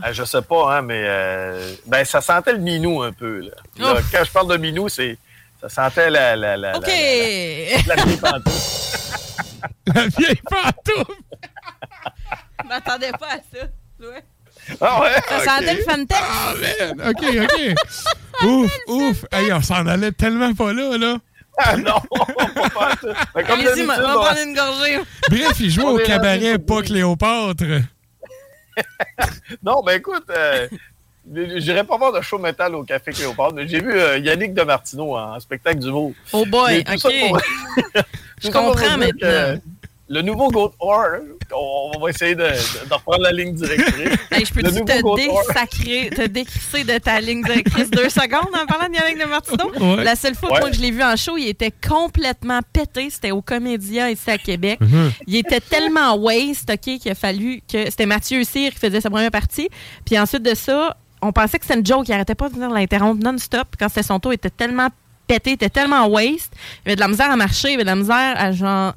Ah, 0.00 0.12
je 0.12 0.24
sais 0.24 0.40
pas, 0.42 0.76
hein, 0.78 0.82
mais 0.82 1.02
euh, 1.04 1.74
ben, 1.86 2.04
ça 2.04 2.20
sentait 2.20 2.52
le 2.52 2.58
minou 2.58 3.02
un 3.02 3.12
peu. 3.12 3.40
Là. 3.40 3.50
Là, 3.78 3.92
Ouf. 3.94 4.10
quand 4.10 4.24
je 4.24 4.30
parle 4.30 4.48
de 4.50 4.56
minou, 4.56 4.88
c'est 4.88 5.18
ça 5.60 5.68
sentait 5.68 6.08
la, 6.10 6.34
la, 6.36 6.56
la, 6.56 6.76
OK! 6.78 6.86
la, 6.86 7.94
la, 7.94 7.94
la 7.96 8.04
vieille 8.04 8.16
pantoufle. 8.16 8.98
La 9.94 10.06
vieille 10.06 10.42
pantoufle! 10.50 11.12
Je 12.62 12.68
m'attendais 12.68 13.12
pas 13.12 13.26
à 13.26 13.36
ça. 13.36 13.66
Ouais. 14.00 14.24
Ah 14.80 15.00
ouais? 15.02 15.10
Ça 15.28 15.44
sentait 15.44 15.74
le 15.74 15.82
Fantex. 15.82 16.20
Ah, 16.20 16.54
man! 16.96 17.08
OK, 17.10 17.24
OK. 17.42 18.44
ouf, 18.48 18.78
ouf. 18.88 19.24
Hey, 19.32 19.52
on 19.52 19.60
s'en 19.62 19.86
allait 19.86 20.12
tellement 20.12 20.54
pas 20.54 20.72
là, 20.72 20.96
là. 20.98 21.16
Ah 21.58 21.76
non, 21.76 22.00
pas 22.10 22.68
pantoufle. 22.70 23.14
Ben, 23.34 23.44
comme 23.46 23.60
Allez-y, 23.60 23.82
on 23.82 23.86
va 23.86 24.18
on- 24.18 24.22
prendre 24.24 24.40
une 24.40 24.54
gorgée. 24.54 24.98
Bref, 25.28 25.60
il 25.60 25.70
jouait 25.70 25.84
au 25.84 25.98
cabaret, 25.98 26.58
pas 26.58 26.82
Cléopâtre. 26.82 27.64
Non, 29.62 29.82
ben 29.82 29.98
écoute, 29.98 30.24
euh, 30.30 30.66
j'irai 31.56 31.84
pas 31.84 31.96
voir 31.96 32.12
de 32.12 32.20
show 32.20 32.38
metal 32.38 32.74
au 32.74 32.82
Café 32.84 33.12
Cléopâtre, 33.12 33.54
mais 33.54 33.68
j'ai 33.68 33.80
vu 33.80 33.92
euh, 33.92 34.18
Yannick 34.18 34.54
de 34.54 34.62
Martineau 34.62 35.16
en 35.16 35.38
spectacle 35.40 35.78
d'humour. 35.78 36.12
Oh 36.32 36.44
boy, 36.46 36.80
OK. 36.80 37.12
pour- 37.28 37.40
Je 38.42 38.50
comprends 38.50 38.72
dire 38.74 38.82
que 39.20 39.26
maintenant. 39.26 39.60
Le 40.08 40.20
nouveau 40.20 40.50
Goat 40.50 40.74
Or, 40.80 41.06
on 41.54 41.98
va 42.00 42.10
essayer 42.10 42.34
de, 42.34 42.42
de- 42.42 42.88
de 42.88 42.94
reprendre 42.94 43.22
la 43.22 43.32
ligne 43.32 43.54
directrice. 43.54 44.18
Hey, 44.32 44.46
je 44.46 44.52
peux 44.54 44.62
te 44.62 45.16
désacrer, 45.16 46.10
te 46.14 46.26
décrisser 46.26 46.84
de 46.84 46.98
ta 46.98 47.20
ligne 47.20 47.42
directrice 47.42 47.90
deux 47.90 48.08
secondes 48.08 48.48
en 48.54 48.66
parlant 48.66 48.88
de 48.88 48.94
Yannick 48.94 49.18
de 49.20 49.24
Martineau? 49.28 49.70
Ouais. 49.96 50.04
La 50.04 50.16
seule 50.16 50.34
fois 50.34 50.52
Ouais. 50.52 50.60
moi, 50.60 50.70
que 50.70 50.76
je 50.76 50.80
l'ai 50.80 50.90
vu 50.90 51.02
en 51.02 51.16
show, 51.16 51.36
il 51.36 51.48
était 51.48 51.70
complètement 51.86 52.60
pété. 52.72 53.10
C'était 53.10 53.30
au 53.30 53.42
Comédia 53.42 54.10
ici 54.10 54.30
à 54.30 54.38
Québec. 54.38 54.78
Mhm. 54.80 55.12
Il 55.26 55.36
était 55.36 55.60
tellement 55.60 56.14
waste, 56.16 56.70
OK, 56.70 56.98
qu'il 56.98 57.10
a 57.10 57.14
fallu 57.14 57.60
que... 57.70 57.84
C'était 57.90 58.06
Mathieu 58.06 58.42
Cyr 58.44 58.72
qui 58.72 58.78
faisait 58.78 59.00
sa 59.00 59.10
première 59.10 59.30
partie. 59.30 59.68
Puis 60.06 60.18
ensuite 60.18 60.42
de 60.42 60.54
ça, 60.54 60.96
on 61.20 61.32
pensait 61.32 61.58
que 61.58 61.64
c'était 61.66 61.78
une 61.78 61.86
joke. 61.86 62.08
Il 62.08 62.12
arrêtait 62.14 62.34
pas 62.34 62.48
de 62.48 62.54
venir 62.54 62.70
l'interrompre 62.70 63.22
non-stop. 63.22 63.68
Quand 63.78 63.88
c'était 63.88 64.02
son 64.02 64.18
tour, 64.18 64.32
il 64.32 64.36
était 64.36 64.50
tellement 64.50 64.88
pété, 65.26 65.50
il 65.50 65.54
était 65.54 65.68
tellement 65.70 66.06
waste. 66.08 66.52
Il 66.84 66.88
avait 66.88 66.96
de 66.96 67.00
la 67.00 67.08
misère 67.08 67.30
à 67.30 67.36
marcher, 67.36 67.68
il 67.70 67.74
avait 67.74 67.84
de 67.84 67.88
la 67.88 67.96
misère 67.96 68.34
à 68.38 68.52
genre... 68.52 68.94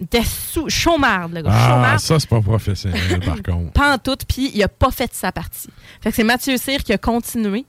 Était 0.00 0.22
sous... 0.24 0.68
Chaumarde, 0.68 1.32
le 1.32 1.40
gars. 1.42 1.50
Ah, 1.52 1.68
Chaumarde. 1.70 1.98
ça, 2.00 2.18
c'est 2.20 2.28
pas 2.28 2.40
professionnel, 2.42 3.20
par 3.24 3.42
contre. 3.42 3.72
Pas 3.72 3.94
en 3.94 3.98
tout, 3.98 4.16
puis 4.28 4.50
il 4.54 4.62
a 4.62 4.68
pas 4.68 4.90
fait 4.90 5.10
sa 5.14 5.32
partie. 5.32 5.68
Fait 6.02 6.10
que 6.10 6.16
c'est 6.16 6.24
Mathieu 6.24 6.56
Cyr 6.58 6.84
qui 6.84 6.92
a 6.92 6.98
continué. 6.98 7.64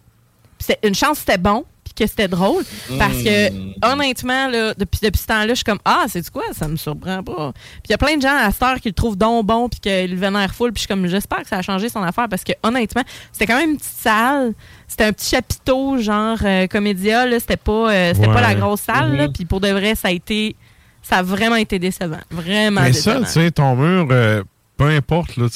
C'est 0.60 0.80
une 0.84 0.95
chance 0.95 1.12
que 1.14 1.18
c'était 1.20 1.38
bon, 1.38 1.64
puis 1.86 1.94
que 1.94 2.06
c'était 2.08 2.28
drôle. 2.28 2.64
Parce 2.99 3.14
que, 3.24 3.49
Mm. 3.52 3.74
honnêtement, 3.84 4.48
là, 4.49 4.74
depuis, 4.78 4.99
depuis 5.02 5.20
ce 5.20 5.28
temps-là, 5.28 5.48
je 5.49 5.54
suis 5.56 5.64
comme 5.64 5.80
Ah, 5.86 6.06
c'est 6.10 6.30
quoi? 6.30 6.44
Ça 6.52 6.68
me 6.68 6.76
surprend 6.76 7.24
pas. 7.24 7.54
Puis 7.54 7.84
il 7.88 7.91
y 7.91 7.94
a 7.94 7.98
plein 7.98 8.18
de 8.18 8.22
gens 8.22 8.36
à 8.36 8.52
cette 8.52 8.62
heure 8.64 8.82
qui 8.82 8.90
le 8.90 8.94
trouvent 8.94 9.16
donc 9.18 9.45
bon, 9.45 9.70
puis 9.70 9.80
qu'ils 9.80 10.10
le 10.12 10.18
vénèrent 10.18 10.54
full. 10.54 10.74
Puis 10.74 10.80
je 10.80 10.82
suis 10.82 10.88
comme 10.88 11.08
J'espère 11.08 11.44
que 11.44 11.48
ça 11.48 11.60
a 11.60 11.62
changé 11.62 11.88
son 11.90 12.02
affaire, 12.04 12.28
parce 12.28 12.44
que, 12.44 12.52
honnêtement, 12.64 13.04
c'était 13.32 13.45
quand 13.45 13.58
même 13.58 13.70
une 13.72 13.78
petite 13.78 13.94
salle. 14.02 14.54
C'était 14.88 15.06
un 15.06 15.14
petit 15.14 15.30
chapiteau, 15.30 15.98
genre 15.99 16.38
euh, 16.44 16.68
comédia. 16.68 17.26
là. 17.26 17.40
C'était 17.40 17.56
pas, 17.56 17.91
euh, 17.91 18.14
c'était 18.14 18.28
pas 18.28 18.41
la 18.41 18.56
grosse 18.56 18.82
salle. 18.82 19.16
là. 19.16 19.28
Mhm. 19.28 19.34
Puis 19.34 19.45
pour 19.45 19.62
de 19.62 19.70
vrai, 19.70 19.95
ça 19.95 20.10
a 20.10 20.12
été. 20.12 20.56
Ça 21.02 21.18
a 21.18 21.24
vraiment 21.24 21.56
été 21.56 21.80
décevant. 21.80 22.19
Vraiment 22.30 22.82
Mais 22.82 22.94
ça, 22.94 23.19
tu 23.22 23.26
sais, 23.28 23.52
ton 23.52 23.76
mur, 23.76 24.07
euh, 24.11 24.44
peu 24.76 24.86
importe, 24.86 25.38
là, 25.38 25.48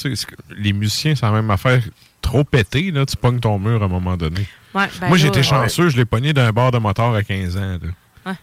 les 0.56 0.72
musiciens, 0.72 1.14
c'est 1.14 1.26
la 1.26 1.32
même 1.32 1.50
affaire. 1.50 1.82
Trop 2.22 2.44
pété, 2.44 2.90
là, 2.90 3.04
tu 3.04 3.16
pognes 3.16 3.40
ton 3.40 3.58
mur 3.58 3.82
à 3.82 3.86
un 3.86 3.88
moment 3.88 4.16
donné. 4.16 4.46
Ouais, 4.74 4.86
ben 5.00 5.08
Moi, 5.08 5.18
j'étais 5.18 5.38
ouais. 5.38 5.42
chanceux, 5.42 5.88
je 5.90 5.96
l'ai 5.96 6.04
pogné 6.04 6.32
d'un 6.32 6.50
bar 6.52 6.70
de 6.70 6.78
moteur 6.78 7.14
à 7.14 7.22
15 7.22 7.56
ans. 7.56 7.78
là. 7.82 8.30
Ouais. 8.30 8.36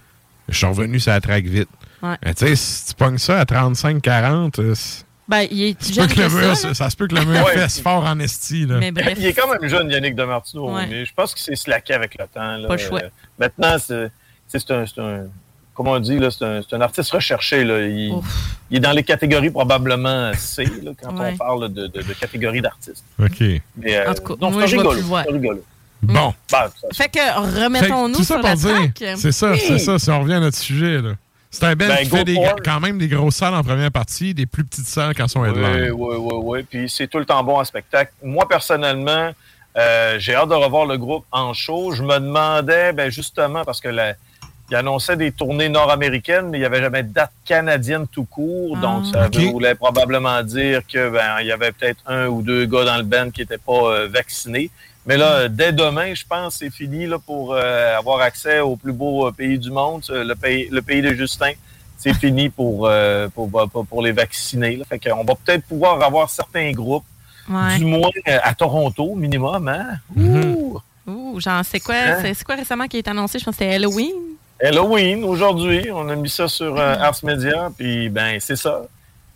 Je 0.49 0.57
suis 0.57 0.65
revenu 0.67 0.99
sur 0.99 1.11
la 1.11 1.21
traque 1.21 1.45
vite. 1.45 1.69
Ouais. 2.03 2.15
Mais 2.23 2.33
tu 2.33 2.45
sais, 2.45 2.55
si 2.55 2.85
tu 2.87 2.93
pognes 2.93 3.17
ça 3.17 3.39
à 3.39 3.45
35-40, 3.45 4.59
euh, 4.59 4.75
Ben, 5.27 5.47
il 5.49 5.63
est 5.63 5.81
ça, 5.81 5.87
se 5.89 5.93
jeune 5.93 6.07
peut 6.07 6.13
que 6.15 6.19
le 6.21 6.27
que 6.27 6.33
mur, 6.33 6.55
ça, 6.55 6.55
ça, 6.55 6.73
ça 6.73 6.89
se 6.89 6.95
peut 6.95 7.07
que 7.07 7.15
le 7.15 7.25
mur 7.25 7.43
Ouais. 7.45 7.53
fesse 7.53 7.81
fort 7.81 8.03
en 8.05 8.19
esti. 8.19 8.65
Là. 8.65 8.77
Mais 8.79 8.91
bref. 8.91 9.13
Il 9.17 9.25
est 9.25 9.33
quand 9.33 9.49
même 9.51 9.67
jeune, 9.69 9.89
Yannick 9.89 10.15
de 10.15 10.23
Martineau, 10.23 10.75
Ouais. 10.75 10.87
mais 10.87 11.05
je 11.05 11.13
pense 11.13 11.33
qu'il 11.33 11.43
s'est 11.43 11.55
slacké 11.55 11.93
avec 11.93 12.15
le 12.19 12.25
temps. 12.27 12.57
là. 12.57 12.67
Pas 12.67 12.75
le 12.75 12.81
choix. 12.81 13.01
Euh, 13.03 13.09
maintenant, 13.39 13.77
c'est 13.79 14.71
un, 14.71 15.25
Comment 15.79 15.91
on 15.93 15.99
dit, 15.99 16.19
là, 16.19 16.27
c'est 16.29 16.73
un, 16.75 16.81
artiste 16.81 17.09
recherché. 17.11 17.63
Là. 17.63 17.79
Il, 17.87 18.13
il 18.69 18.77
est 18.77 18.79
dans 18.81 18.91
les 18.91 19.01
catégories 19.03 19.49
probablement 19.49 20.33
C, 20.33 20.65
là, 20.83 20.91
quand 21.01 21.17
Ouais. 21.17 21.31
on 21.33 21.37
parle 21.37 21.69
de, 21.71 21.87
de, 21.87 22.01
de 22.01 22.13
catégories 22.19 22.59
d'artistes. 22.59 23.05
OK. 23.17 23.39
Mais, 23.77 23.95
euh, 23.95 24.11
En 24.11 24.13
tout 24.13 24.23
cas, 24.23 24.33
non, 24.41 24.51
moi, 24.51 24.63
c'est 24.63 24.67
je 24.67 24.75
vais 24.75 24.77
rigolo. 24.81 24.89
plus 24.91 24.99
le 25.01 25.07
voir. 25.07 25.23
c'est 25.25 25.31
rigolo. 25.33 25.63
Bon. 26.01 26.33
Ben, 26.51 26.65
Fait 26.93 27.07
que 27.07 27.63
remettons-nous 27.63 28.23
sur 28.25 28.35
pour 28.41 28.43
la 28.49 28.57
c'est 28.57 29.31
ça, 29.31 29.51
Oui. 29.53 29.61
c'est 29.65 29.79
ça, 29.79 29.97
si 29.97 30.09
on 30.09 30.19
revient 30.21 30.33
à 30.33 30.39
notre 30.41 30.57
sujet. 30.57 31.01
là. 31.01 31.11
C'est 31.49 31.63
un 31.63 31.75
band 31.77 31.87
Ben, 31.87 31.97
qui 31.99 32.09
go 32.09 32.17
fait 32.17 32.23
des, 32.25 32.37
quand 32.65 32.79
même 32.81 32.97
des 32.97 33.07
grosses 33.07 33.35
salles 33.37 33.53
en 33.55 33.63
première 33.63 33.91
partie, 33.91 34.33
des 34.33 34.45
plus 34.47 34.65
petites 34.65 34.85
salles 34.85 35.15
quand 35.15 35.29
sont 35.29 35.39
Oui, 35.43 35.47
headline. 35.49 35.91
oui, 35.91 36.15
oui, 36.19 36.33
oui. 36.43 36.63
Puis 36.69 36.89
c'est 36.89 37.07
tout 37.07 37.19
le 37.19 37.25
temps 37.25 37.41
bon 37.41 37.57
en 37.57 37.63
spectacle. 37.63 38.11
Moi, 38.21 38.45
personnellement, 38.49 39.31
euh, 39.77 40.17
j'ai 40.19 40.35
hâte 40.35 40.49
de 40.49 40.55
revoir 40.55 40.85
le 40.85 40.97
groupe 40.97 41.23
en 41.31 41.53
show. 41.53 41.93
Je 41.93 42.03
me 42.03 42.19
demandais, 42.19 42.91
ben 42.91 43.09
justement, 43.09 43.63
parce 43.63 43.79
que 43.79 43.87
la, 43.87 44.15
il 44.71 44.75
annonçait 44.75 45.17
des 45.17 45.31
tournées 45.31 45.69
nord-américaines, 45.69 46.49
mais 46.49 46.57
il 46.57 46.61
n'y 46.61 46.65
avait 46.65 46.81
jamais 46.81 47.03
de 47.03 47.11
date 47.11 47.31
canadienne 47.45 48.05
tout 48.07 48.25
court. 48.25 48.77
Donc, 48.77 49.05
ça 49.07 49.27
voulait 49.31 49.75
probablement 49.75 50.41
dire 50.43 50.81
que 50.87 51.09
ben, 51.09 51.37
il 51.41 51.47
y 51.47 51.51
avait 51.51 51.71
peut-être 51.71 52.01
un 52.05 52.27
ou 52.27 52.41
deux 52.41 52.65
gars 52.65 52.85
dans 52.85 52.97
le 52.97 53.03
band 53.03 53.31
qui 53.31 53.41
n'étaient 53.41 53.57
pas 53.57 53.73
euh, 53.73 54.07
vaccinés. 54.07 54.69
Mais 55.05 55.17
là, 55.17 55.47
dès 55.47 55.71
demain, 55.71 56.13
je 56.13 56.23
pense, 56.27 56.55
c'est 56.57 56.69
fini 56.69 57.07
là, 57.07 57.17
pour 57.17 57.53
euh, 57.55 57.97
avoir 57.97 58.19
accès 58.21 58.59
au 58.59 58.75
plus 58.75 58.93
beau 58.93 59.27
euh, 59.27 59.31
pays 59.31 59.57
du 59.57 59.71
monde, 59.71 60.03
le 60.09 60.33
pays, 60.35 60.67
le 60.71 60.81
pays 60.81 61.01
de 61.01 61.13
Justin. 61.13 61.51
C'est 61.97 62.13
fini 62.13 62.47
pour, 62.49 62.85
euh, 62.87 63.27
pour, 63.29 63.49
pour, 63.71 63.85
pour 63.85 64.01
les 64.01 64.11
vacciner. 64.13 64.77
Là. 64.77 64.85
Fait 64.87 64.99
qu'on 64.99 65.23
va 65.23 65.33
peut-être 65.35 65.65
pouvoir 65.65 66.01
avoir 66.01 66.29
certains 66.29 66.71
groupes, 66.71 67.03
Ouais. 67.49 67.77
du 67.79 67.85
moins 67.85 68.11
euh, 68.27 68.37
à 68.43 68.53
Toronto, 68.53 69.15
minimum. 69.15 69.67
Hein? 69.67 69.97
Ouh! 70.15 70.79
Ouh, 71.07 71.39
genre, 71.39 71.63
c'est 71.65 71.79
quoi, 71.79 71.95
Hein? 71.95 72.17
c'est 72.21 72.33
c'est 72.35 72.43
quoi 72.45 72.53
récemment 72.55 72.85
qui 72.87 72.97
a 72.97 72.99
été 72.99 73.09
annoncé? 73.09 73.39
Je 73.39 73.43
pense 73.45 73.55
que 73.55 73.63
c'était 73.63 73.73
Halloween. 73.75 74.13
Halloween, 74.61 75.23
aujourd'hui. 75.23 75.89
On 75.91 76.09
a 76.09 76.15
mis 76.15 76.29
ça 76.29 76.47
sur 76.47 76.77
euh, 76.77 76.95
Mm. 76.95 77.01
Ars 77.01 77.19
Media, 77.23 77.69
puis 77.77 78.09
ben, 78.09 78.39
c'est 78.39 78.55
ça. 78.55 78.81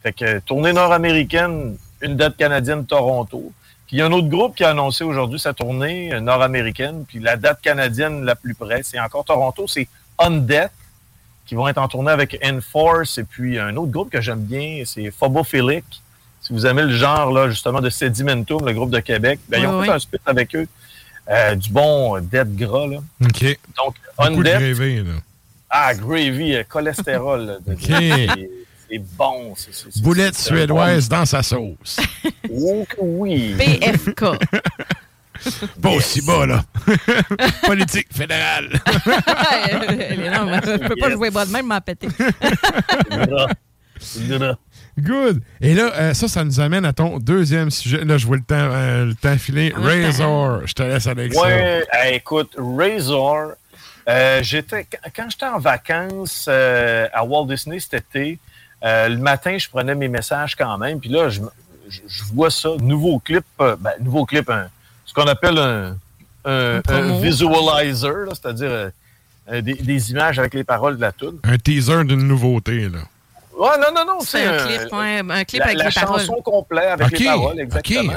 Fait 0.01 0.13
que 0.13 0.39
tournée 0.39 0.73
nord-américaine, 0.73 1.77
une 2.01 2.15
date 2.17 2.35
canadienne 2.37 2.85
Toronto. 2.85 3.51
Puis 3.87 3.97
il 3.97 3.99
y 3.99 4.01
a 4.01 4.05
un 4.07 4.11
autre 4.11 4.27
groupe 4.27 4.55
qui 4.55 4.63
a 4.63 4.71
annoncé 4.71 5.03
aujourd'hui 5.03 5.39
sa 5.39 5.53
tournée 5.53 6.13
euh, 6.13 6.19
nord-américaine, 6.19 7.05
puis 7.07 7.19
la 7.19 7.37
date 7.37 7.61
canadienne 7.61 8.25
la 8.25 8.35
plus 8.35 8.53
près, 8.53 8.81
c'est 8.83 8.99
encore 8.99 9.23
Toronto, 9.23 9.65
c'est 9.67 9.87
Undead, 10.19 10.69
qui 11.45 11.55
vont 11.55 11.67
être 11.67 11.77
en 11.77 11.87
tournée 11.87 12.11
avec 12.11 12.37
Enforce, 12.45 13.17
et 13.17 13.23
puis 13.23 13.59
un 13.59 13.75
autre 13.77 13.91
groupe 13.91 14.09
que 14.09 14.21
j'aime 14.21 14.41
bien, 14.43 14.83
c'est 14.85 15.09
Phobophilic. 15.11 15.83
Si 16.41 16.51
vous 16.51 16.65
aimez 16.65 16.81
le 16.83 16.95
genre, 16.95 17.31
là, 17.31 17.49
justement, 17.49 17.79
de 17.79 17.89
Sedimentum, 17.89 18.65
le 18.65 18.73
groupe 18.73 18.89
de 18.89 18.99
Québec, 18.99 19.39
ben, 19.47 19.61
ils 19.61 19.67
ont 19.67 19.79
Oui, 19.79 19.85
fait 19.85 19.91
oui. 19.91 19.95
un 19.95 19.99
split 19.99 20.19
avec 20.25 20.53
eux. 20.55 20.67
Euh, 21.29 21.55
du 21.55 21.69
bon 21.69 22.19
Dead 22.19 22.55
gras, 22.55 22.85
là. 22.87 22.97
OK. 23.23 23.57
Donc, 23.77 23.95
Beaucoup 24.17 24.43
de 24.43 24.49
Undead, 24.49 24.75
gravy, 24.75 24.97
là. 24.97 25.11
ah, 25.69 25.93
gravy, 25.93 26.55
euh, 26.55 26.63
cholestérol. 26.67 27.45
là, 27.45 27.57
de- 27.65 27.73
OK. 27.73 27.79
c'est- 27.87 28.49
C'est 28.89 28.97
bon. 29.17 29.53
c'est- 29.55 29.73
c'est- 29.73 29.87
c'est- 29.91 30.03
Boulette 30.03 30.35
suédoise 30.37 31.07
dans 31.09 31.25
sa 31.25 31.41
sauce. 31.41 31.99
Oh 32.53 32.85
que 32.87 32.97
oui. 32.99 33.55
PFK. 33.57 34.25
Pas 35.81 35.89
aussi 35.89 36.21
bas, 36.21 36.45
là. 36.45 36.63
Politique 37.65 38.07
fédérale. 38.13 38.69
non, 38.85 40.59
je 40.63 40.87
peux 40.87 40.95
pas 40.95 41.09
jouer 41.09 41.31
bas 41.31 41.45
de 41.45 41.51
même, 41.51 41.65
m'en 41.65 41.81
péter. 41.81 42.07
Good. 44.99 45.41
Et 45.61 45.73
là, 45.73 45.91
euh, 45.95 46.13
ça, 46.13 46.27
ça 46.27 46.43
nous 46.43 46.59
amène 46.59 46.85
à 46.85 46.93
ton 46.93 47.17
deuxième 47.19 47.71
sujet. 47.71 48.05
Là, 48.05 48.17
je 48.17 48.27
vois 48.27 48.37
le 48.37 48.43
temps, 48.43 48.55
euh, 48.55 49.05
le 49.05 49.15
temps 49.15 49.35
filer. 49.37 49.73
Razor. 49.75 50.67
Je 50.67 50.73
te 50.73 50.83
laisse 50.83 51.07
avec 51.07 51.33
ça. 51.33 51.41
Ouais, 51.41 51.83
euh, 51.95 52.09
écoute, 52.11 52.55
Razor, 52.57 53.53
euh, 54.07 54.39
j'étais 54.43 54.85
quand- 55.15 55.29
j'étais 55.29 55.45
en 55.45 55.57
vacances 55.59 56.47
à 56.47 57.23
Walt 57.25 57.47
Disney 57.47 57.79
cet 57.79 57.93
été, 57.95 58.37
le 58.83 59.15
matin, 59.17 59.57
je 59.57 59.67
prenais 59.67 59.95
mes 59.95 60.07
messages 60.09 60.55
quand 60.55 60.77
même. 60.77 60.99
Puis 60.99 61.09
là, 61.09 61.29
je, 61.29 61.41
me- 61.41 61.49
je- 61.89 62.01
je 62.07 62.23
vois 62.33 62.51
ça, 62.51 62.69
nouveau 62.79 63.17
clip, 63.19 63.45
ben, 63.57 63.77
nouveau 63.99 64.25
clip, 64.25 64.49
un- 64.49 64.67
ce 65.05 65.13
qu'on 65.13 65.27
appelle 65.27 65.57
un, 65.57 65.95
un- 66.45 66.77
un 66.77 66.81
promo. 66.81 67.19
visualizer, 67.21 68.27
c'est-à-dire 68.29 68.91
des, 69.51 69.73
des 69.73 70.11
images 70.11 70.37
avec 70.39 70.53
les 70.53 70.63
paroles 70.63 70.97
de 70.97 71.01
la 71.01 71.11
tune. 71.11 71.37
Un 71.43 71.57
teaser 71.57 72.03
d'une 72.05 72.27
nouveauté, 72.27 72.89
là. 72.89 72.99
Ouais, 73.57 73.77
non, 73.79 73.87
non, 73.95 74.05
non. 74.05 74.19
C'est 74.21 74.45
un 74.45 74.65
clip, 74.65 74.93
ouais, 74.93 75.21
un 75.29 75.43
clip 75.43 75.59
la, 75.59 75.65
avec 75.67 75.77
la 75.77 75.85
les 75.85 75.91
paroles. 75.93 76.19
chanson 76.19 76.41
complète 76.41 76.85
avec 76.87 77.19
les 77.19 77.25
paroles, 77.25 77.59
exactement. 77.59 78.13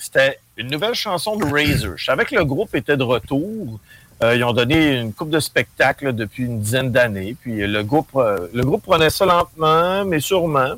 C'était 0.00 0.38
une 0.56 0.70
nouvelle 0.70 0.94
chanson 0.94 1.36
de 1.36 1.44
Razor. 1.44 1.96
Je 1.96 2.04
savais 2.04 2.24
que 2.24 2.34
le 2.34 2.44
groupe 2.44 2.74
était 2.74 2.96
de 2.96 3.02
retour. 3.04 3.78
Euh, 4.22 4.36
ils 4.36 4.44
ont 4.44 4.52
donné 4.52 4.98
une 4.98 5.12
coupe 5.14 5.30
de 5.30 5.40
spectacles 5.40 6.12
depuis 6.12 6.44
une 6.44 6.60
dizaine 6.60 6.90
d'années. 6.92 7.34
Puis 7.40 7.66
le 7.66 7.82
groupe, 7.82 8.08
euh, 8.16 8.48
le 8.52 8.62
groupe 8.64 8.82
prenait 8.82 9.08
ça 9.10 9.24
lentement, 9.24 10.04
mais 10.04 10.20
sûrement. 10.20 10.74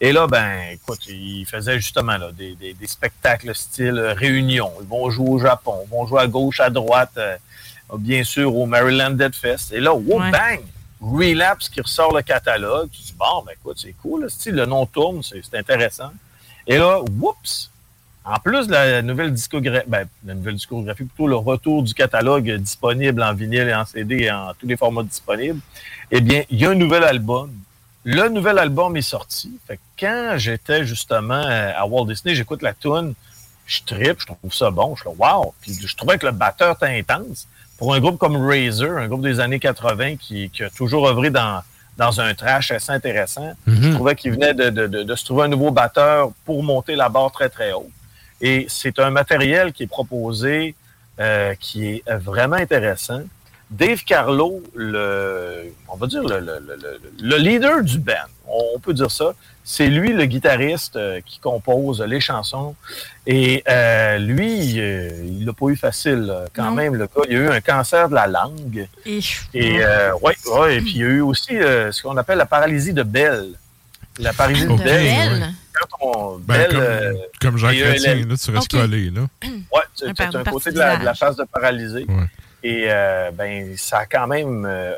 Et 0.00 0.12
là, 0.12 0.26
ben, 0.28 0.60
écoute, 0.72 1.00
ils 1.08 1.44
faisaient 1.44 1.76
justement 1.76 2.16
là, 2.16 2.30
des, 2.32 2.54
des- 2.54 2.72
des 2.72 2.86
spectacles 2.86 3.54
style 3.54 3.98
euh, 3.98 4.12
réunion. 4.14 4.70
Ils 4.80 4.86
vont 4.86 5.10
jouer 5.10 5.28
au 5.28 5.38
Japon, 5.38 5.74
ils 5.84 5.90
vont 5.90 6.06
jouer 6.06 6.20
à 6.22 6.26
gauche, 6.28 6.60
à 6.60 6.70
droite, 6.70 7.10
euh, 7.18 7.36
bien 7.98 8.22
sûr, 8.24 8.54
au 8.56 8.64
Maryland 8.64 9.10
Dead 9.10 9.34
Fest. 9.34 9.72
Et 9.72 9.80
là, 9.80 9.92
wow, 9.92 10.20
Ouais. 10.20 10.30
bang! 10.30 10.60
Relapse 11.00 11.68
qui 11.68 11.80
ressort 11.80 12.14
le 12.14 12.22
catalogue. 12.22 12.90
Tu 12.90 13.02
dis, 13.02 13.14
bon, 13.16 13.42
ben 13.46 13.52
écoute, 13.52 13.78
c'est 13.80 13.94
cool. 14.02 14.22
là. 14.22 14.28
Le 14.46 14.66
nom 14.66 14.86
tourne, 14.86 15.22
c'est 15.22 15.54
intéressant. 15.54 16.10
Et 16.66 16.78
là, 16.78 17.00
whoops! 17.00 17.70
En 18.24 18.38
plus 18.38 18.66
de 18.66 18.72
la 18.72 19.00
nouvelle 19.00 19.32
discographie, 19.32 19.88
ben, 19.88 20.06
la 20.26 20.34
nouvelle 20.34 20.56
discographie, 20.56 21.04
plutôt 21.04 21.26
le 21.26 21.36
retour 21.36 21.82
du 21.82 21.94
catalogue 21.94 22.50
disponible 22.56 23.22
en 23.22 23.32
vinyle 23.32 23.68
et 23.68 23.74
en 23.74 23.86
CD 23.86 24.24
et 24.24 24.30
en 24.30 24.52
tous 24.52 24.66
les 24.66 24.76
formats 24.76 25.02
disponibles, 25.02 25.60
eh 26.10 26.20
bien, 26.20 26.42
il 26.50 26.58
y 26.58 26.66
a 26.66 26.70
un 26.70 26.74
nouvel 26.74 27.04
album. 27.04 27.50
Le 28.04 28.28
nouvel 28.28 28.58
album 28.58 28.96
est 28.98 29.02
sorti. 29.02 29.58
Fait 29.66 29.76
que 29.76 29.82
quand 29.98 30.34
j'étais 30.36 30.84
justement 30.84 31.42
à 31.42 31.86
Walt 31.86 32.04
Disney, 32.06 32.34
j'écoute 32.34 32.60
la 32.60 32.74
tune, 32.74 33.14
je 33.64 33.80
tripe, 33.86 34.20
je 34.20 34.26
trouve 34.26 34.52
ça 34.52 34.70
bon, 34.70 34.94
je 34.94 35.02
suis 35.02 35.10
là, 35.10 35.36
wow! 35.36 35.54
Puis 35.62 35.72
je 35.80 35.96
trouvais 35.96 36.18
que 36.18 36.26
le 36.26 36.32
batteur 36.32 36.76
était 36.76 36.98
intense. 36.98 37.46
Pour 37.78 37.94
un 37.94 38.00
groupe 38.00 38.18
comme 38.18 38.36
Razor, 38.36 38.98
un 38.98 39.06
groupe 39.08 39.22
des 39.22 39.40
années 39.40 39.60
80 39.60 40.16
qui, 40.16 40.50
qui 40.50 40.64
a 40.64 40.70
toujours 40.70 41.08
œuvré 41.08 41.30
dans, 41.30 41.62
dans 41.96 42.20
un 42.20 42.34
trash 42.34 42.70
assez 42.72 42.90
intéressant, 42.92 43.52
Mhm. 43.66 43.82
je 43.82 43.92
trouvais 43.94 44.16
qu'il 44.16 44.32
venait 44.32 44.52
de, 44.54 44.68
de- 44.70 44.86
de- 44.88 45.02
de 45.04 45.14
se 45.14 45.24
trouver 45.24 45.44
un 45.44 45.48
nouveau 45.48 45.70
batteur 45.70 46.30
pour 46.44 46.62
monter 46.62 46.96
la 46.96 47.08
barre 47.08 47.30
très, 47.30 47.48
très 47.48 47.72
haut. 47.72 47.88
Et 48.40 48.66
c'est 48.68 48.98
un 48.98 49.10
matériel 49.10 49.72
qui 49.72 49.84
est 49.84 49.88
proposé 49.88 50.74
euh, 51.20 51.54
qui 51.58 51.88
est 51.88 52.04
vraiment 52.12 52.54
intéressant. 52.56 53.22
Dave 53.70 54.02
Carlo, 54.04 54.62
le, 54.74 55.64
on 55.88 55.96
va 55.96 56.06
dire 56.06 56.22
le- 56.22 56.38
le- 56.38 56.60
le- 56.64 57.00
le 57.20 57.36
leader 57.36 57.82
du 57.82 57.98
band, 57.98 58.14
on 58.46 58.78
peut 58.78 58.94
dire 58.94 59.10
ça, 59.10 59.32
c'est 59.70 59.88
lui 59.88 60.14
le 60.14 60.24
guitariste 60.24 60.96
euh, 60.96 61.20
qui 61.26 61.40
compose 61.40 62.00
les 62.00 62.20
chansons. 62.20 62.74
Et 63.26 63.62
euh, 63.68 64.16
lui, 64.16 64.80
euh, 64.80 65.10
il 65.26 65.44
l'a 65.44 65.52
pas 65.52 65.66
eu 65.66 65.76
facile 65.76 66.32
quand 66.54 66.64
Non. 66.70 66.70
même. 66.70 66.94
Le 66.94 67.04
gars, 67.04 67.22
il 67.28 67.36
a 67.36 67.40
eu 67.40 67.48
un 67.50 67.60
cancer 67.60 68.08
de 68.08 68.14
la 68.14 68.26
langue. 68.26 68.88
Et, 69.04 69.20
Et 69.52 69.84
euh, 69.84 70.12
ouais, 70.22 70.34
ouais, 70.54 70.76
et 70.76 70.80
puis 70.80 70.92
il 70.94 71.00
y 71.00 71.04
a 71.04 71.08
eu 71.08 71.20
aussi 71.20 71.54
euh, 71.54 71.92
ce 71.92 72.02
qu'on 72.02 72.16
appelle 72.16 72.38
la 72.38 72.46
paralysie 72.46 72.94
de 72.94 73.02
Bell. 73.02 73.50
La 74.18 74.32
paralysie 74.32 74.64
de 74.66 74.70
Ok, 74.72 74.82
Bell. 74.82 75.32
ouais. 75.42 75.46
Quand 75.74 75.88
on, 76.00 76.38
Ben, 76.38 76.56
Bell, 76.56 76.68
comme, 76.70 76.80
euh, 76.80 77.12
comme 77.42 77.56
Jean 77.58 77.68
Chrétien, 77.68 78.14
là, 78.14 78.34
tu 78.42 78.50
restes 78.50 78.70
collé, 78.70 79.10
là. 79.10 79.26
Ouais, 79.70 79.82
tu 79.94 80.06
Un 80.08 80.14
tu 80.14 80.22
as 80.22 80.40
un 80.40 80.44
côté 80.44 80.72
de 80.72 80.78
la, 80.78 80.96
de 80.96 81.04
la 81.04 81.14
phase 81.14 81.36
de 81.36 81.44
paralysé. 81.44 82.06
Et 82.62 82.86
euh, 82.88 83.30
ben, 83.32 83.74
ça 83.76 83.98
a 83.98 84.06
quand 84.06 84.26
même, 84.26 84.64
euh, 84.66 84.94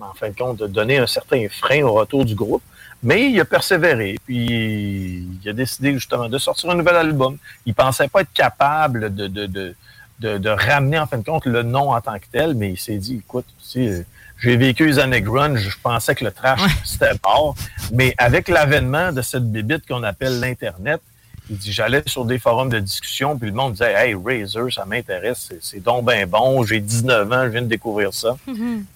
en 0.00 0.12
fin 0.14 0.28
de 0.30 0.34
compte, 0.36 0.58
donné 0.64 0.98
un 0.98 1.06
certain 1.06 1.46
frein 1.48 1.82
au 1.84 1.92
retour 1.92 2.24
du 2.24 2.34
groupe. 2.34 2.62
Mais 3.02 3.30
il 3.30 3.40
a 3.40 3.44
persévéré, 3.46 4.18
puis 4.26 5.24
il 5.42 5.48
a 5.48 5.52
décidé 5.52 5.94
justement 5.94 6.28
de 6.28 6.38
sortir 6.38 6.70
un 6.70 6.74
nouvel 6.74 6.96
album. 6.96 7.38
Il 7.64 7.74
pensait 7.74 8.08
pas 8.08 8.20
être 8.22 8.32
capable 8.34 9.14
de, 9.14 9.26
de, 9.26 9.46
de, 9.46 9.74
de, 10.20 10.38
de 10.38 10.48
ramener 10.50 10.98
en 10.98 11.06
fin 11.06 11.16
de 11.18 11.24
compte 11.24 11.46
le 11.46 11.62
nom 11.62 11.92
en 11.92 12.00
tant 12.00 12.18
que 12.18 12.26
tel, 12.30 12.54
mais 12.54 12.72
il 12.72 12.78
s'est 12.78 12.98
dit, 12.98 13.22
écoute, 13.24 13.46
tu 13.58 13.86
sais, 13.88 14.06
j'ai 14.38 14.56
vécu 14.56 14.86
les 14.86 14.98
années 14.98 15.22
grunge, 15.22 15.60
je 15.60 15.76
pensais 15.82 16.14
que 16.14 16.24
le 16.24 16.30
trash 16.30 16.60
c'était 16.84 17.12
mort, 17.24 17.54
mais 17.92 18.14
avec 18.18 18.48
l'avènement 18.48 19.12
de 19.12 19.22
cette 19.22 19.50
bébite 19.50 19.86
qu'on 19.86 20.02
appelle 20.02 20.38
l'Internet, 20.40 21.00
il 21.48 21.56
dit, 21.56 21.72
j'allais 21.72 22.02
sur 22.06 22.24
des 22.26 22.38
forums 22.38 22.68
de 22.68 22.78
discussion, 22.80 23.36
puis 23.38 23.48
le 23.48 23.54
monde 23.56 23.72
disait, 23.72 23.92
hey, 23.94 24.14
Razer, 24.14 24.70
ça 24.72 24.84
m'intéresse, 24.84 25.50
c'est- 25.62 25.80
donc 25.80 26.04
ben 26.04 26.28
bon, 26.28 26.62
j'ai 26.64 26.80
19 26.80 27.32
ans, 27.32 27.44
je 27.44 27.48
viens 27.48 27.62
de 27.62 27.66
découvrir 27.66 28.12
ça. 28.14 28.36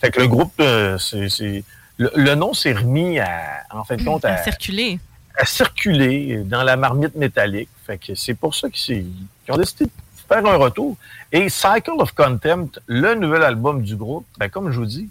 Fait 0.00 0.10
que 0.10 0.20
le 0.20 0.28
groupe, 0.28 0.52
euh, 0.60 0.98
c'est- 0.98 1.64
le, 1.96 2.10
le 2.14 2.34
nom 2.34 2.54
s'est 2.54 2.72
remis 2.72 3.18
à, 3.18 3.62
en 3.70 3.84
fin 3.84 3.96
de 3.96 4.04
compte, 4.04 4.24
à 4.24 4.34
à, 4.34 4.42
circuler. 4.42 4.98
à 5.36 5.44
circuler 5.44 6.42
dans 6.44 6.62
la 6.62 6.76
marmite 6.76 7.14
métallique. 7.14 7.68
Fait 7.86 7.98
que 7.98 8.14
c'est 8.14 8.34
pour 8.34 8.54
ça 8.54 8.68
qu'ils 8.70 9.06
ont 9.48 9.56
décidé 9.56 9.84
de 9.86 9.90
faire 10.28 10.44
un 10.46 10.56
retour. 10.56 10.96
Et 11.30 11.48
Cycle 11.48 11.92
of 11.98 12.12
Contempt, 12.12 12.80
le 12.86 13.14
nouvel 13.14 13.42
album 13.42 13.82
du 13.82 13.96
groupe, 13.96 14.26
ben, 14.38 14.48
comme 14.48 14.70
je 14.70 14.78
vous 14.78 14.86
dis, 14.86 15.08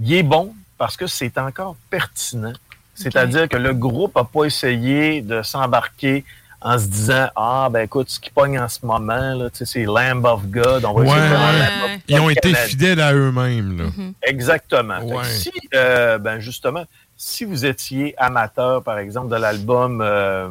il 0.00 0.12
est 0.12 0.22
bon 0.22 0.54
parce 0.76 0.96
que 0.96 1.06
c'est 1.06 1.36
encore 1.38 1.76
pertinent. 1.90 2.52
C'est-à-dire 2.94 3.48
que 3.48 3.56
le 3.56 3.74
groupe 3.74 4.16
n'a 4.16 4.24
pas 4.24 4.44
essayé 4.44 5.22
de 5.22 5.42
s'embarquer 5.42 6.24
en 6.60 6.78
se 6.78 6.86
disant 6.86 7.28
Ah, 7.36 7.68
ben 7.70 7.80
écoute, 7.82 8.08
ce 8.10 8.18
qui 8.20 8.30
pogne 8.30 8.58
en 8.58 8.68
ce 8.68 8.84
moment, 8.84 9.34
là, 9.34 9.50
tu 9.50 9.58
sais, 9.58 9.64
c'est 9.64 9.84
Lamb 9.84 10.24
of 10.24 10.46
God. 10.46 10.84
On 10.84 10.94
va 10.94 11.04
essayer 11.04 11.20
de 11.20 11.26
faire 11.28 11.40
un 11.40 11.52
Lamb 11.52 11.84
of 11.84 11.90
God 11.90 12.00
Ils 12.08 12.20
ont 12.20 12.30
été 12.30 12.54
fidèles 12.54 13.00
à 13.00 13.12
eux-mêmes, 13.12 13.78
là. 13.78 13.84
Exactement. 14.22 15.00
Fait 15.00 15.06
que 15.06 15.12
Ouais. 15.14 15.24
si, 15.24 15.52
euh, 15.74 16.18
ben 16.18 16.40
justement, 16.40 16.84
si 17.16 17.44
vous 17.44 17.64
étiez 17.64 18.14
amateur, 18.18 18.82
par 18.82 18.98
exemple, 18.98 19.28
de 19.28 19.36
l'album 19.36 20.00
euh, 20.00 20.48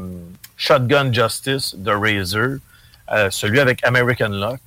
Shotgun 0.55 1.11
Justice 1.11 1.75
de 1.77 1.91
Razor, 1.91 2.57
euh, 3.11 3.29
celui 3.31 3.59
avec 3.59 3.85
American 3.85 4.29
Luck, 4.29 4.59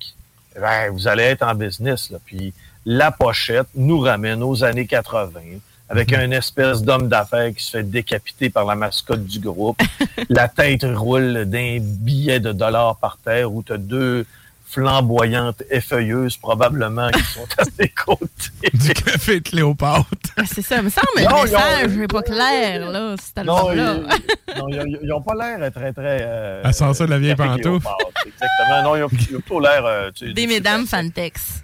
ben, 0.59 0.89
vous 0.91 1.07
allez 1.07 1.23
être 1.23 1.43
en 1.43 1.55
business. 1.55 2.09
Là. 2.09 2.17
Puis 2.25 2.53
la 2.85 3.11
pochette 3.11 3.67
nous 3.75 3.99
ramène 3.99 4.41
aux 4.43 4.63
années 4.63 4.87
80 4.87 5.29
avec 5.91 6.13
un 6.13 6.31
espèce 6.31 6.81
d'homme 6.81 7.07
d'affaires 7.09 7.53
qui 7.53 7.63
se 7.63 7.71
fait 7.71 7.83
décapiter 7.83 8.49
par 8.49 8.65
la 8.65 8.75
mascotte 8.75 9.25
du 9.25 9.39
groupe. 9.39 9.79
la 10.29 10.47
tête 10.47 10.85
roule 10.85 11.45
d'un 11.45 11.77
billet 11.81 12.39
de 12.39 12.51
dollars 12.53 12.95
par 12.97 13.17
terre 13.23 13.51
où 13.51 13.61
tu 13.61 13.73
as 13.73 13.77
deux 13.77 14.25
flamboyantes 14.65 15.63
effeuilleuses 15.69 16.37
probablement 16.37 17.09
qui 17.11 17.21
sont 17.23 17.45
à 17.57 17.63
ses 17.65 17.89
côtés. 18.05 18.69
Du 18.73 18.93
café 18.93 19.41
de 19.41 19.49
Cléopâtre. 19.49 20.05
Ah, 20.37 20.43
C'est 20.45 20.61
ça, 20.61 20.77
il 20.77 20.83
me 20.83 20.89
semble 20.89 21.07
Non, 21.29 21.43
le 21.43 21.49
message 21.51 21.97
n'est 21.97 22.07
pas 22.07 22.21
clair, 22.21 22.89
là, 22.89 23.15
cet 23.21 23.45
Non, 23.45 23.67
album-là. 23.67 23.95
ils- 24.55 24.57
non, 24.59 24.67
ils 25.01 25.07
n'ont 25.07 25.21
pas 25.21 25.33
l'air 25.35 25.71
très, 25.73 25.91
très... 25.91 26.19
Euh, 26.21 26.61
Elle 26.63 26.73
sent 26.73 26.93
ça 26.93 27.05
de 27.05 27.09
la 27.11 27.19
vieille 27.19 27.35
pantoufle. 27.35 27.85
Exactement. 28.25 28.83
Non, 28.83 28.95
ils 28.95 29.03
ont, 29.03 29.09
plutôt 29.09 29.59
l'air... 29.59 29.85
euh, 29.85 30.09
tu 30.15 30.27
sais, 30.27 30.33
Des 30.33 30.47
mesdames 30.47 30.87
Fantex. 30.87 31.63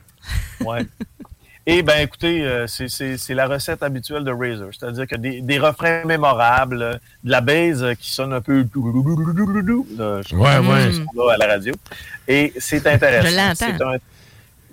Ouais. 0.59 0.85
Et 1.69 1.83
ben 1.83 1.99
écoutez, 2.01 2.45
euh, 2.45 2.65
c'est- 2.65 2.87
c'est 2.87 3.17
c'est 3.17 3.33
la 3.33 3.45
recette 3.45 3.83
habituelle 3.83 4.23
de 4.23 4.31
Razor, 4.31 4.69
c'est-à-dire 4.71 5.05
que 5.05 5.17
des, 5.17 5.41
des 5.41 5.59
refrains 5.59 6.05
mémorables, 6.05 6.81
euh, 6.81 6.93
de 7.25 7.29
la 7.29 7.41
base 7.41 7.83
euh, 7.83 7.93
qui 7.93 8.09
sonne 8.09 8.31
un 8.31 8.39
peu 8.39 8.63
je 10.25 10.33
Ouais, 10.33 10.59
ouais. 10.59 11.33
à 11.33 11.37
la 11.37 11.47
radio. 11.47 11.73
Et 12.25 12.53
c'est 12.57 12.87
intéressant. 12.87 13.27
Je 13.29 13.35
l'entends. 13.35 13.95
Un- 13.95 13.97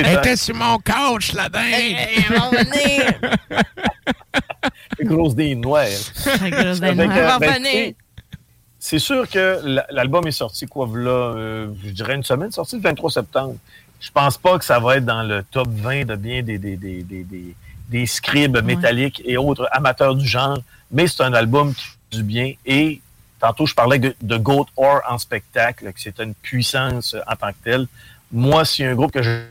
Elle 0.00 0.06
un- 0.06 0.18
était 0.20 0.36
sur 0.36 0.54
mon 0.54 0.78
couch, 0.78 1.32
la 1.32 1.48
dingue! 1.48 1.96
grosse 5.04 5.34
Elle 7.16 7.22
va 7.24 7.38
ben, 7.40 7.62
C'est 8.78 8.98
sûr 8.98 9.28
que 9.28 9.60
l'album 9.90 10.26
est 10.26 10.30
sorti, 10.32 10.66
quoi, 10.66 10.88
là, 10.94 11.10
euh, 11.10 11.68
je 11.84 11.90
dirais 11.90 12.14
une 12.14 12.22
semaine, 12.22 12.50
sorti 12.52 12.76
le 12.76 12.82
23 12.82 13.10
septembre. 13.10 13.56
Je 14.00 14.10
pense 14.10 14.38
pas 14.38 14.58
que 14.58 14.64
ça 14.64 14.78
va 14.78 14.96
être 14.96 15.04
dans 15.04 15.22
le 15.22 15.42
top 15.44 15.68
20 15.68 16.04
de 16.06 16.16
bien 16.16 16.42
des, 16.42 16.58
des, 16.58 16.76
des, 16.76 17.02
des, 17.02 17.22
des, 17.24 17.54
des 17.88 18.06
scribes 18.06 18.56
métalliques 18.64 19.20
et 19.24 19.36
autres 19.36 19.68
amateurs 19.72 20.14
du 20.14 20.26
genre, 20.26 20.58
mais 20.90 21.06
c'est 21.06 21.22
un 21.22 21.34
album 21.34 21.74
qui 21.74 21.84
fait 21.84 22.16
du 22.16 22.22
bien. 22.22 22.52
Et 22.64 23.00
tantôt, 23.38 23.66
je 23.66 23.74
parlais 23.74 23.98
de, 23.98 24.36
Goat 24.38 24.66
Ore 24.76 25.00
en 25.08 25.18
spectacle, 25.18 25.92
que 25.92 26.00
c'est 26.00 26.18
une 26.20 26.34
puissance 26.34 27.14
en 27.26 27.36
tant 27.36 27.50
que 27.50 27.58
telle. 27.62 27.86
Moi, 28.32 28.62
a 28.62 28.82
un 28.84 28.94
groupe 28.94 29.12
que 29.12 29.22
je- 29.22 29.42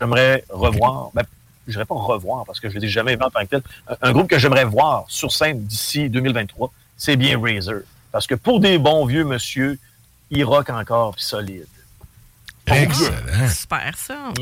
j'aimerais 0.00 0.44
revoir, 0.48 1.10
ben, 1.14 1.22
je 1.66 1.72
dirais 1.72 1.84
pas 1.84 1.94
revoir 1.94 2.44
parce 2.44 2.58
que 2.60 2.68
je 2.68 2.76
ne 2.76 2.80
l'ai 2.80 2.88
jamais 2.88 3.14
vu 3.16 3.22
en 3.22 3.30
tant 3.30 3.40
que 3.42 3.46
tel, 3.46 3.62
un, 3.86 3.96
un 4.08 4.12
groupe 4.12 4.28
que 4.28 4.38
j'aimerais 4.38 4.64
voir 4.64 5.04
sur 5.08 5.30
scène 5.32 5.62
d'ici 5.64 6.08
2023, 6.10 6.72
c'est 6.96 7.16
bien 7.16 7.40
Razor. 7.40 7.82
Parce 8.10 8.26
que 8.26 8.34
pour 8.34 8.58
des 8.60 8.78
bons 8.78 9.06
vieux 9.06 9.24
monsieur, 9.24 9.78
ils 10.30 10.44
rock 10.44 10.70
encore 10.70 11.14
puis 11.14 11.24
solide. 11.24 11.66
Excellent. 12.66 13.48
Super, 13.50 13.92
ça. 13.96 14.32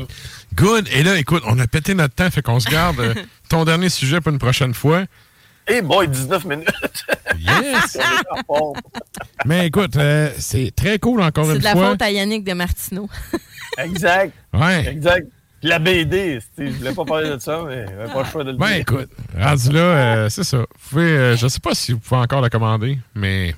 Good. 0.55 0.87
Et 0.91 1.03
là, 1.03 1.17
écoute, 1.17 1.43
on 1.47 1.57
a 1.59 1.67
pété 1.67 1.93
notre 1.93 2.13
temps, 2.15 2.29
fait 2.29 2.41
qu'on 2.41 2.59
se 2.59 2.69
garde 2.69 2.99
euh, 2.99 3.13
ton 3.49 3.65
dernier 3.65 3.89
sujet 3.89 4.21
pour 4.21 4.31
une 4.31 4.39
prochaine 4.39 4.73
fois. 4.73 5.05
Eh 5.67 5.81
boy, 5.81 6.07
19 6.07 6.45
minutes! 6.45 7.05
Yes! 7.39 7.97
Mais 9.45 9.67
écoute, 9.67 9.95
euh, 9.97 10.29
c'est 10.37 10.71
très 10.75 10.99
cool 10.99 11.21
encore 11.21 11.45
C'est 11.45 11.53
une 11.53 11.59
de 11.59 11.63
la 11.63 11.71
fois. 11.73 11.89
faute 11.91 12.01
à 12.01 12.11
Yannick 12.11 12.43
de 12.43 12.53
Martineau. 12.53 13.09
exact. 13.77 14.33
Ouais. 14.53 14.87
Exact. 14.87 15.27
Puis 15.59 15.69
La 15.69 15.77
BD, 15.79 16.39
je 16.57 16.63
voulais 16.63 16.93
pas 16.93 17.05
parler 17.05 17.29
de 17.29 17.37
ça, 17.39 17.61
mais 17.67 17.85
j'avais 17.87 18.11
pas 18.11 18.23
le 18.23 18.29
choix 18.29 18.43
de 18.43 18.51
le 18.51 18.57
Ben 18.57 18.67
dire. 18.67 18.77
écoute, 18.77 19.09
rendu 19.37 19.71
là, 19.71 19.79
euh, 19.79 20.29
c'est 20.29 20.43
ça. 20.43 20.57
Vous 20.57 20.89
pouvez, 20.89 21.03
euh, 21.11 21.37
je 21.37 21.47
sais 21.47 21.59
pas 21.59 21.75
si 21.75 21.91
vous 21.93 21.99
pouvez 21.99 22.19
encore 22.19 22.41
la 22.41 22.49
commander, 22.49 22.97
mais 23.13 23.55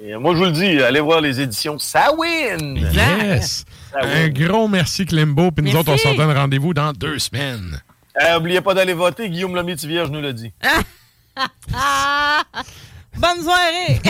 Et 0.00 0.14
moi, 0.16 0.34
je 0.34 0.38
vous 0.38 0.44
le 0.44 0.52
dis, 0.52 0.82
allez 0.82 1.00
voir 1.00 1.20
les 1.20 1.40
éditions 1.40 1.78
Sawin! 1.78 2.76
yes! 2.92 3.64
Un 4.00 4.28
gros 4.28 4.68
merci 4.68 5.06
Klimbo, 5.06 5.50
puis 5.50 5.64
nous 5.64 5.72
Merci. 5.72 5.90
autres, 5.90 5.92
on 5.92 5.96
s'en 5.98 6.14
donne 6.14 6.36
rendez-vous 6.36 6.74
dans 6.74 6.92
deux 6.92 7.18
semaines. 7.18 7.80
Euh, 8.22 8.38
oubliez 8.38 8.60
pas 8.60 8.74
d'aller 8.74 8.94
voter, 8.94 9.28
Guillaume 9.28 9.54
Lemaitre-Vierge 9.54 10.10
nous 10.10 10.20
l'a 10.20 10.32
dit. 10.32 10.52
Ah! 11.74 12.42
Bonne 13.16 13.42
soirée! 13.42 14.00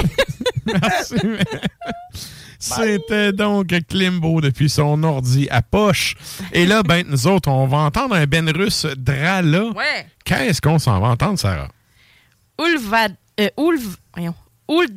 Merci. 0.67 1.17
C'était 2.59 3.33
donc 3.33 3.69
Klimbo 3.89 4.41
depuis 4.41 4.69
son 4.69 5.03
ordi 5.05 5.49
à 5.51 5.63
poche. 5.63 6.17
Et 6.53 6.67
là, 6.67 6.83
ben, 6.83 7.05
nous 7.09 7.27
autres, 7.27 7.49
on 7.49 7.67
va 7.67 7.79
entendre 7.79 8.15
un 8.17 8.27
Ben 8.27 8.49
russe 8.51 8.87
Drala. 8.97 9.67
Ouais. 9.67 10.07
Qu'est-ce 10.25 10.61
qu'on 10.61 10.79
s'en 10.79 10.99
va 11.01 11.09
entendre, 11.09 11.39
Sarah? 11.39 11.69
Ulva... 12.61 13.09
Euh, 13.39 13.49
Ulv... 13.59 13.97
Voyons. 14.15 14.35
Ul... 14.69 14.89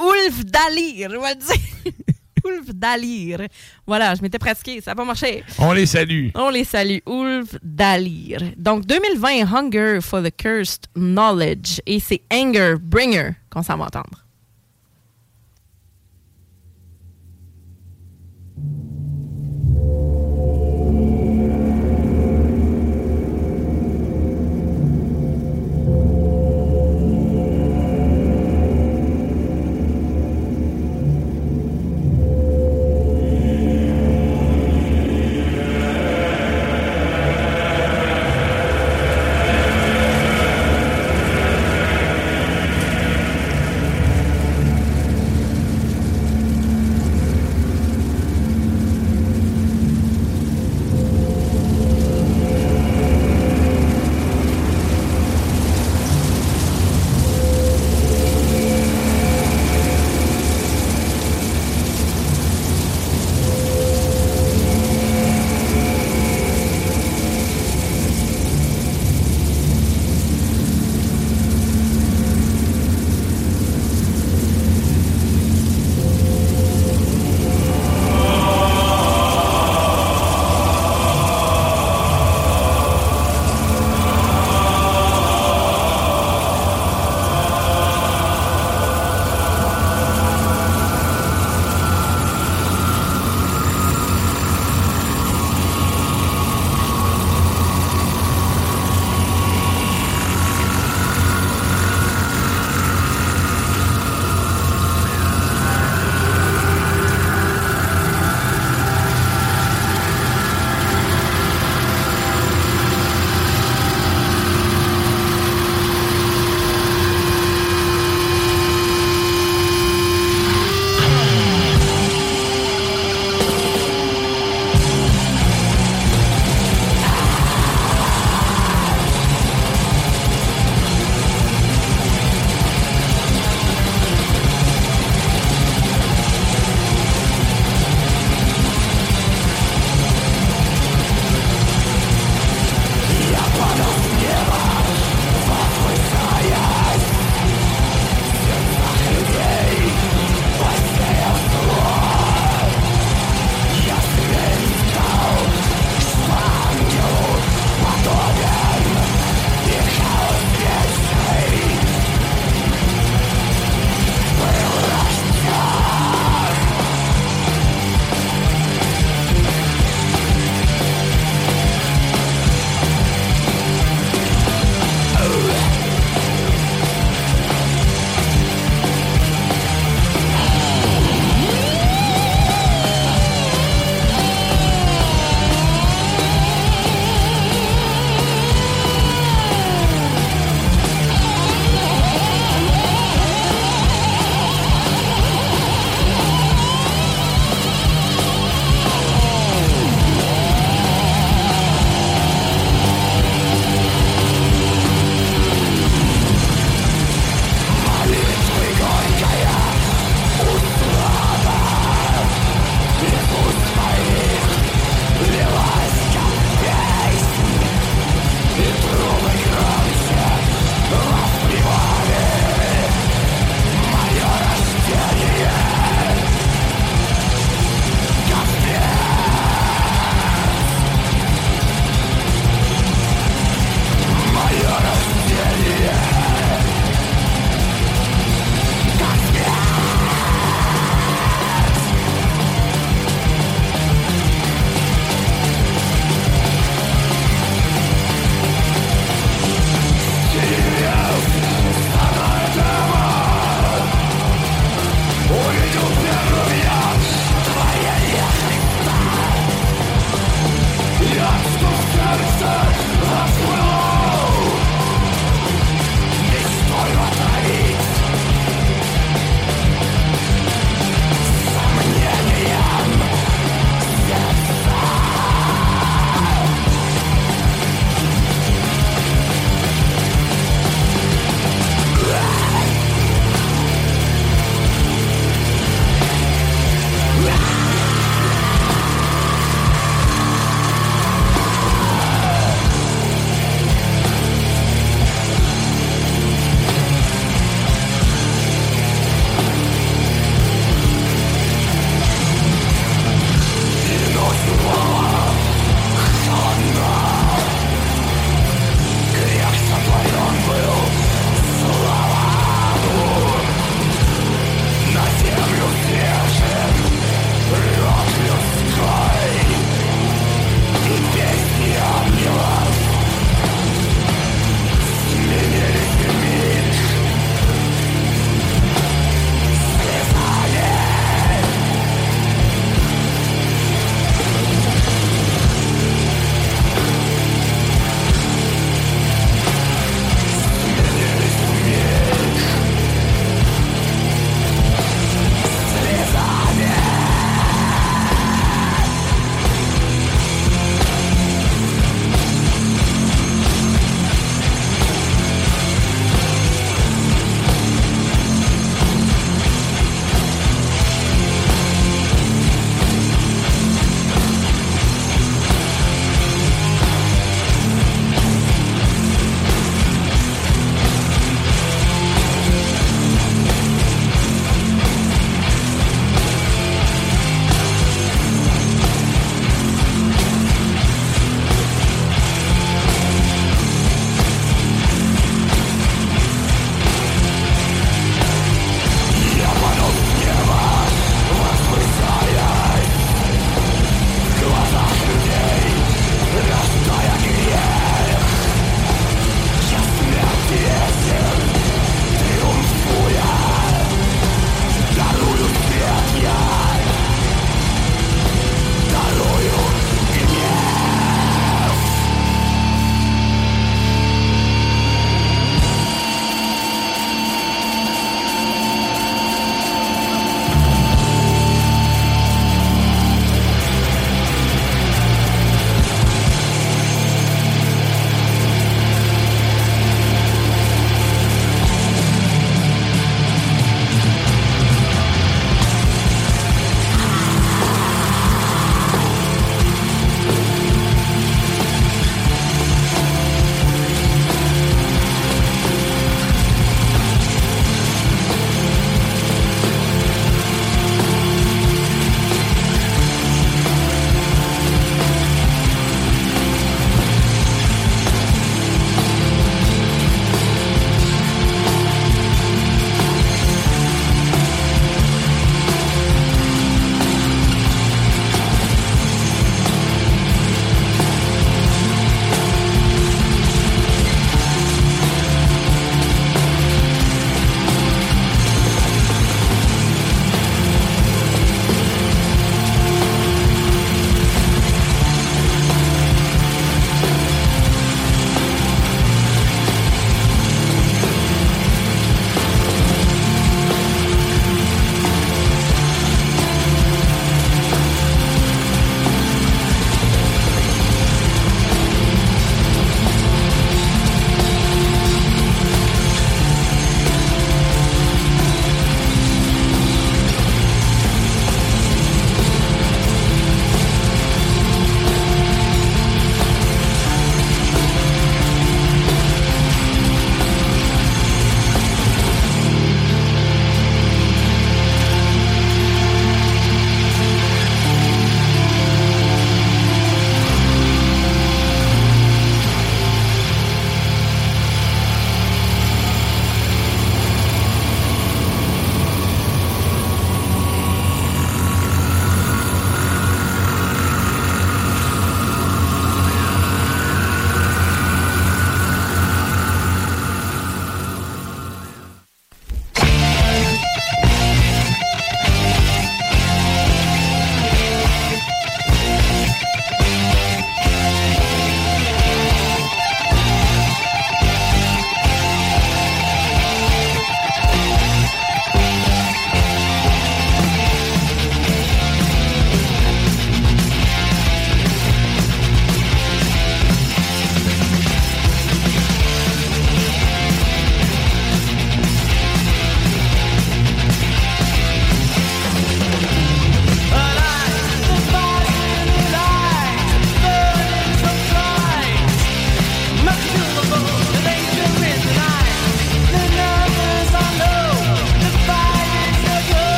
Ulf 0.00 0.44
Dalir, 0.44 1.10
je 1.10 1.16
vais 1.16 1.34
le 1.34 1.40
dire. 1.40 1.92
Ulf 2.44 2.74
Dalir. 2.74 3.46
Voilà, 3.86 4.14
je 4.14 4.22
m'étais 4.22 4.38
pratiqué, 4.38 4.80
ça 4.80 4.90
n'a 4.90 4.94
pas 4.96 5.04
marché. 5.04 5.42
On 5.58 5.72
les 5.72 5.86
salue. 5.86 6.28
On 6.34 6.50
les 6.50 6.64
salue. 6.64 6.98
Ulf 7.06 7.56
Dalir. 7.62 8.40
Donc, 8.56 8.86
2020, 8.86 9.46
Hunger 9.52 10.00
for 10.02 10.22
the 10.22 10.30
Cursed 10.36 10.86
Knowledge. 10.94 11.80
Et 11.86 12.00
c'est 12.00 12.22
Anger 12.32 12.74
Bringer 12.80 13.30
qu'on 13.50 13.62
s'en 13.62 13.76
va 13.78 13.84
entendre. 13.86 14.23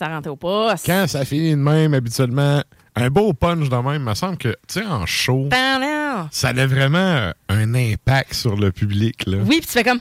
Ça 0.00 0.08
rentrait 0.08 0.30
au 0.30 0.36
poste. 0.36 0.86
Quand 0.86 1.06
ça 1.06 1.26
finit 1.26 1.50
de 1.50 1.56
même, 1.56 1.92
habituellement, 1.92 2.62
un 2.96 3.10
beau 3.10 3.34
punch 3.34 3.68
de 3.68 3.76
même, 3.76 4.02
me 4.02 4.14
semble 4.14 4.38
que, 4.38 4.48
tu 4.66 4.80
sais, 4.80 4.86
en 4.86 5.04
show, 5.04 5.46
Pardon. 5.50 6.26
ça 6.30 6.48
a 6.48 6.66
vraiment 6.66 7.32
un 7.50 7.74
impact 7.74 8.32
sur 8.32 8.56
le 8.56 8.72
public. 8.72 9.26
Là. 9.26 9.38
Oui, 9.44 9.58
puis 9.58 9.66
tu 9.66 9.72
fais 9.72 9.84
comme. 9.84 10.00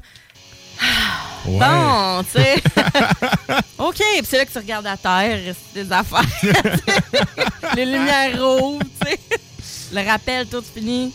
Ouais. 1.46 1.60
Bon, 1.60 2.24
tu 2.24 2.40
sais. 2.42 2.56
OK, 3.78 3.96
puis 3.96 4.24
c'est 4.24 4.38
là 4.38 4.46
que 4.46 4.52
tu 4.52 4.58
regardes 4.58 4.86
la 4.86 4.96
terre, 4.96 5.54
des 5.74 5.92
affaires. 5.92 6.22
Les 7.76 7.86
lumières 7.86 8.42
rouges, 8.42 8.84
tu 9.02 9.08
sais. 9.08 9.20
Le 9.94 10.10
rappel, 10.10 10.48
tout 10.48 10.62
fini. 10.62 11.14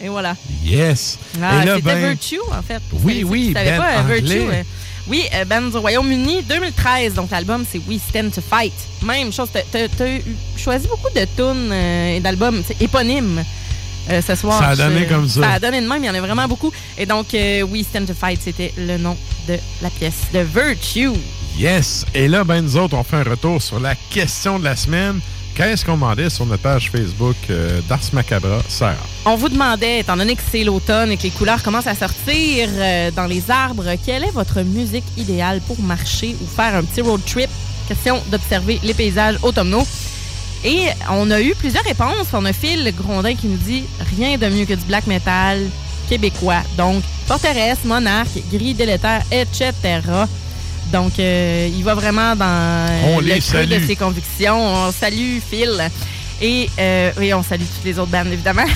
Et 0.00 0.08
voilà. 0.08 0.36
Yes! 0.62 1.18
Ah, 1.42 1.62
c'était 1.62 1.80
ben, 1.82 2.08
Virtue, 2.10 2.38
en 2.52 2.62
fait. 2.62 2.80
Oui, 3.02 3.24
oui, 3.24 3.48
Tu 3.48 3.52
savais 3.54 3.70
ben 3.70 3.78
pas, 3.78 4.00
anglais. 4.02 4.20
Virtue. 4.20 4.66
Oui, 5.08 5.24
euh, 5.34 5.44
band 5.44 5.62
du 5.62 5.76
Royaume-Uni, 5.76 6.42
2013. 6.42 7.14
Donc, 7.14 7.30
l'album, 7.30 7.64
c'est 7.70 7.80
We 7.88 8.00
Stand 8.08 8.30
to 8.32 8.40
Fight. 8.40 8.72
Même 9.02 9.32
chose, 9.32 9.48
t'as 9.52 10.06
eu- 10.08 10.22
choisi 10.56 10.86
beaucoup 10.88 11.08
de 11.14 11.24
tunes 11.36 11.70
euh, 11.72 12.16
et 12.16 12.20
d'albums 12.20 12.62
tu 12.66 12.74
éponymes 12.84 13.42
euh, 14.10 14.22
ce 14.26 14.34
soir. 14.34 14.58
Ça 14.60 14.68
a 14.68 14.74
Je- 14.74 14.82
donné 14.82 15.06
comme 15.06 15.28
ça. 15.28 15.40
Ça 15.42 15.50
a 15.52 15.58
donné 15.60 15.80
de 15.80 15.88
même, 15.88 16.02
il 16.02 16.06
y 16.06 16.10
en 16.10 16.14
a 16.14 16.20
vraiment 16.20 16.46
beaucoup. 16.48 16.72
Et 16.98 17.06
donc, 17.06 17.34
euh, 17.34 17.62
We 17.62 17.82
Stand 17.84 18.06
to 18.06 18.14
Fight, 18.14 18.40
c'était 18.42 18.72
le 18.76 18.98
nom 18.98 19.16
de 19.48 19.56
la 19.82 19.90
pièce 19.90 20.14
de 20.32 20.40
Virtue. 20.40 21.10
Yes! 21.58 22.06
Et 22.14 22.28
là, 22.28 22.44
ben, 22.44 22.62
nous 22.62 22.76
autres, 22.76 22.96
on 22.96 23.02
fait 23.02 23.16
un 23.16 23.22
retour 23.24 23.60
sur 23.60 23.80
la 23.80 23.94
question 23.94 24.58
de 24.58 24.64
la 24.64 24.76
semaine. 24.76 25.20
Qu'est-ce 25.60 25.84
qu'on 25.84 25.92
demandait 25.92 26.30
sur 26.30 26.46
notre 26.46 26.62
page 26.62 26.90
Facebook 26.90 27.36
euh, 27.50 27.82
d'Ars 27.86 28.00
Macabra, 28.14 28.62
Sarah? 28.66 28.96
On 29.26 29.36
vous 29.36 29.50
demandait, 29.50 29.98
étant 29.98 30.16
donné 30.16 30.34
que 30.34 30.40
c'est 30.50 30.64
l'automne 30.64 31.12
et 31.12 31.18
que 31.18 31.24
les 31.24 31.30
couleurs 31.30 31.62
commencent 31.62 31.86
à 31.86 31.94
sortir 31.94 32.70
euh, 32.70 33.10
dans 33.10 33.26
les 33.26 33.50
arbres, 33.50 33.84
quelle 34.02 34.24
est 34.24 34.30
votre 34.30 34.62
musique 34.62 35.04
idéale 35.18 35.60
pour 35.66 35.78
marcher 35.82 36.34
ou 36.40 36.46
faire 36.46 36.76
un 36.76 36.82
petit 36.82 37.02
road 37.02 37.20
trip? 37.26 37.50
Question 37.88 38.22
d'observer 38.30 38.80
les 38.82 38.94
paysages 38.94 39.36
automnaux. 39.42 39.86
Et 40.64 40.86
on 41.10 41.30
a 41.30 41.42
eu 41.42 41.54
plusieurs 41.54 41.84
réponses. 41.84 42.28
On 42.32 42.46
a 42.46 42.54
Phil 42.54 42.90
Grondin 42.96 43.34
qui 43.34 43.46
nous 43.46 43.58
dit 43.58 43.84
rien 44.16 44.38
de 44.38 44.46
mieux 44.48 44.64
que 44.64 44.72
du 44.72 44.84
black 44.86 45.06
metal 45.06 45.60
québécois. 46.08 46.62
Donc, 46.78 47.02
Forteresse, 47.26 47.84
Monarque, 47.84 48.38
Gris 48.50 48.72
délétère, 48.72 49.20
etc. 49.30 49.74
Donc, 50.92 51.18
euh, 51.18 51.68
il 51.72 51.84
va 51.84 51.94
vraiment 51.94 52.34
dans 52.34 52.86
On 53.04 53.20
le 53.20 53.38
creux 53.40 53.66
de 53.66 53.86
ses 53.86 53.96
convictions. 53.96 54.58
On 54.58 54.92
salue 54.92 55.38
Phil. 55.48 55.90
Et 56.40 56.70
euh, 56.78 57.12
oui, 57.18 57.34
on 57.34 57.42
salue 57.42 57.62
toutes 57.62 57.84
les 57.84 57.98
autres 57.98 58.10
bandes, 58.10 58.28
évidemment. 58.28 58.64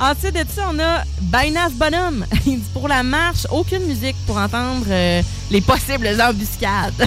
Ensuite 0.00 0.34
de 0.34 0.44
ça, 0.50 0.70
on 0.70 0.78
a 0.78 1.02
Bainas 1.20 1.72
Bonhomme. 1.74 2.24
Il 2.46 2.60
dit 2.60 2.70
pour 2.72 2.88
la 2.88 3.02
marche, 3.02 3.46
aucune 3.50 3.84
musique 3.84 4.16
pour 4.26 4.38
entendre 4.38 4.86
euh, 4.88 5.20
les 5.50 5.60
possibles 5.60 6.08
embuscades. 6.20 7.06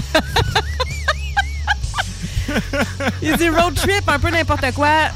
Il 3.22 3.36
dit 3.36 3.48
road 3.48 3.74
trip, 3.74 4.08
un 4.08 4.20
peu 4.20 4.30
n'importe 4.30 4.70
quoi. 4.74 5.10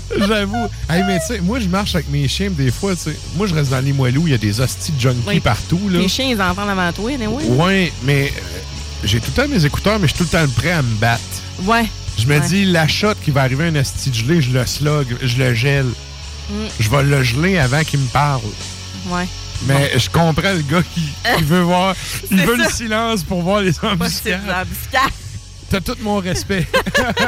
J'avoue. 0.26 0.66
Hey, 0.90 1.02
mais 1.06 1.18
tu 1.20 1.26
sais, 1.34 1.40
moi, 1.40 1.60
je 1.60 1.68
marche 1.68 1.94
avec 1.94 2.08
mes 2.10 2.26
chiens, 2.28 2.50
des 2.50 2.70
fois, 2.70 2.94
tu 2.94 3.02
sais. 3.02 3.16
Moi, 3.36 3.46
je 3.46 3.54
reste 3.54 3.70
dans 3.70 3.80
les 3.80 3.92
moelleux, 3.92 4.20
il 4.24 4.30
y 4.30 4.34
a 4.34 4.38
des 4.38 4.60
hosties 4.60 4.92
de 4.92 5.00
junkies 5.00 5.18
Oui. 5.26 5.40
partout, 5.40 5.80
là. 5.90 5.98
Les 5.98 6.08
chiens, 6.08 6.26
ils 6.26 6.40
entendent 6.40 6.70
avant 6.70 6.92
toi, 6.92 7.10
anyway. 7.12 7.44
Ouais, 7.48 7.92
mais 8.04 8.32
euh, 8.36 8.40
j'ai 9.04 9.20
tout 9.20 9.30
le 9.36 9.42
temps 9.42 9.48
mes 9.48 9.64
écouteurs, 9.64 9.98
mais 9.98 10.08
je 10.08 10.14
suis 10.14 10.24
tout 10.24 10.30
le 10.32 10.38
temps 10.46 10.52
prêt 10.54 10.72
à 10.72 10.82
me 10.82 10.94
battre. 10.96 11.22
Ouais. 11.64 11.84
Je 12.18 12.26
me 12.26 12.38
Ouais. 12.38 12.46
dis, 12.46 12.64
la 12.66 12.86
shot 12.88 13.14
qui 13.24 13.30
va 13.30 13.42
arriver 13.42 13.64
un 13.66 13.74
esti 13.74 14.10
de 14.10 14.14
gelé, 14.14 14.42
je 14.42 14.50
le 14.50 14.66
slog, 14.66 15.06
je 15.22 15.36
le 15.38 15.54
gèle. 15.54 15.86
Mm. 16.50 16.54
Je 16.80 16.90
vais 16.90 17.02
le 17.04 17.22
geler 17.22 17.58
avant 17.58 17.82
qu'il 17.84 18.00
me 18.00 18.08
parle. 18.08 18.42
Ouais. 19.08 19.26
Mais 19.66 19.92
je 19.96 20.10
comprends 20.10 20.52
le 20.52 20.62
gars 20.62 20.82
qui, 20.94 21.02
qui 21.38 21.44
veut 21.44 21.60
voir. 21.62 21.94
Il 22.30 22.38
veut 22.44 22.56
le 22.56 22.64
silence 22.68 23.22
pour 23.22 23.42
voir 23.42 23.60
les 23.60 23.72
C'est 23.72 23.86
embuscades. 23.86 24.40
T'as 25.72 25.80
tout 25.80 25.96
mon 26.02 26.18
respect. 26.18 26.66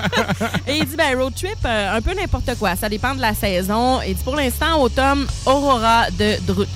Et 0.68 0.76
il 0.76 0.84
dit, 0.84 0.96
ben, 0.96 1.16
road 1.18 1.32
trip, 1.34 1.56
euh, 1.64 1.96
un 1.96 2.02
peu 2.02 2.12
n'importe 2.12 2.50
quoi. 2.58 2.76
Ça 2.76 2.90
dépend 2.90 3.14
de 3.14 3.20
la 3.22 3.32
saison. 3.32 4.02
Et 4.02 4.12
dit, 4.12 4.22
pour 4.22 4.36
l'instant, 4.36 4.82
automne, 4.82 5.26
Aurora 5.46 6.10
de 6.10 6.34
Druk. 6.46 6.68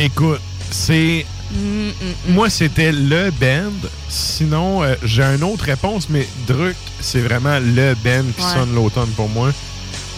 Écoute, 0.00 0.40
c'est. 0.72 1.24
Mm, 1.52 1.90
mm, 1.90 1.92
Moi, 2.34 2.50
c'était 2.50 2.90
le 2.90 3.30
band. 3.30 3.70
Sinon, 4.08 4.82
euh, 4.82 4.96
j'ai 5.04 5.22
une 5.22 5.44
autre 5.44 5.62
réponse, 5.66 6.08
mais 6.08 6.26
Druk, 6.48 6.74
c'est 6.98 7.20
vraiment 7.20 7.60
le 7.60 7.94
band 7.94 8.24
qui 8.36 8.42
Ouais. 8.44 8.52
sonne 8.52 8.74
l'automne 8.74 9.10
pour 9.10 9.28
moi. 9.28 9.52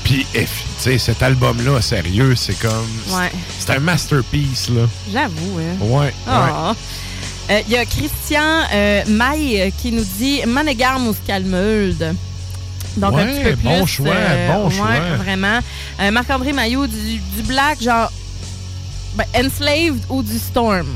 Puis, 0.04 0.26
eh, 0.34 0.44
tu 0.44 0.48
sais, 0.78 0.96
cet 0.96 1.22
album-là, 1.22 1.82
sérieux, 1.82 2.34
c'est 2.34 2.58
comme. 2.58 2.88
Ouais. 3.10 3.30
C'est 3.58 3.72
un 3.72 3.78
masterpiece, 3.80 4.70
là. 4.70 4.86
J'avoue, 5.12 5.58
hein. 5.58 5.76
Ouais. 5.84 6.14
ouais. 6.26 6.72
Euh, 7.50 7.60
Il 7.66 7.72
y 7.72 7.76
a 7.76 7.84
Christian 7.84 8.40
euh, 8.72 9.02
Maille 9.08 9.60
euh, 9.60 9.70
qui 9.80 9.92
nous 9.92 10.04
dit 10.18 10.40
Manegarm 10.46 11.06
ou 11.08 11.14
Scalmeude. 11.14 12.14
Donc 12.96 13.14
un 13.18 13.26
petit 13.26 13.40
peu 13.42 13.56
plus. 13.56 13.62
bon 13.64 13.86
choix, 13.86 14.14
bon 14.52 14.66
ouais, 14.68 14.74
choix. 14.74 15.16
Vraiment. 15.18 15.58
Euh, 16.00 16.10
Marc-André 16.10 16.52
Maillot 16.52 16.86
du, 16.86 17.18
du 17.18 17.42
Black, 17.46 17.82
genre 17.82 18.12
ben, 19.14 19.24
Enslaved 19.34 20.00
ou 20.10 20.22
du 20.22 20.38
Storm? 20.38 20.86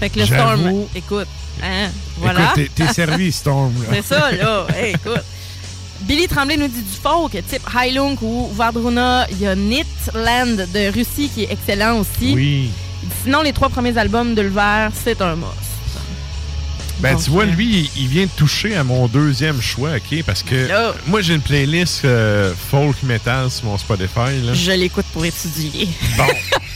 Fait 0.00 0.08
que 0.08 0.20
le 0.20 0.26
Storm, 0.26 0.84
écoute, 0.94 1.26
hein, 1.62 1.88
voilà. 2.18 2.52
Écoute, 2.56 2.70
t'es- 2.76 2.92
servi, 2.92 3.32
Storm. 3.32 3.74
C'est 3.92 4.02
ça, 4.02 4.30
là. 4.30 4.66
Hey, 4.76 4.94
écoute. 4.94 5.24
Billy 6.02 6.28
Tremblay 6.28 6.56
nous 6.56 6.68
dit 6.68 6.80
du 6.82 6.96
folk, 7.02 7.32
type 7.32 7.62
Heilung 7.76 8.16
ou 8.22 8.48
Vardruna. 8.54 9.26
Il 9.32 9.40
y 9.40 9.46
a 9.48 9.56
Nitland 9.56 10.56
de 10.72 10.92
Russie 10.94 11.28
qui 11.34 11.42
est 11.42 11.52
excellent 11.52 11.98
aussi. 11.98 12.32
Oui. 12.34 12.70
Sinon, 13.22 13.42
les 13.42 13.52
trois 13.52 13.68
premiers 13.68 13.96
albums 13.96 14.34
de 14.34 14.42
L'Hiver, 14.42 14.90
c'est 14.94 15.20
un 15.20 15.36
must. 15.36 15.68
Ben, 17.00 17.16
tu 17.16 17.30
vois, 17.30 17.44
lui, 17.44 17.88
il 17.96 18.08
vient 18.08 18.24
de 18.24 18.30
toucher 18.36 18.74
à 18.74 18.82
mon 18.82 19.06
deuxième 19.06 19.60
choix, 19.60 19.90
OK? 19.96 20.22
Parce 20.24 20.42
que 20.42 20.68
moi, 21.06 21.20
j'ai 21.20 21.34
une 21.34 21.40
playlist 21.40 22.04
euh, 22.04 22.52
folk 22.70 22.96
metal 23.04 23.50
sur 23.50 23.66
mon 23.66 23.78
Spotify. 23.78 24.40
Là. 24.42 24.52
Je 24.52 24.72
l'écoute 24.72 25.06
pour 25.12 25.24
étudier. 25.24 25.88
Bon. 26.16 26.26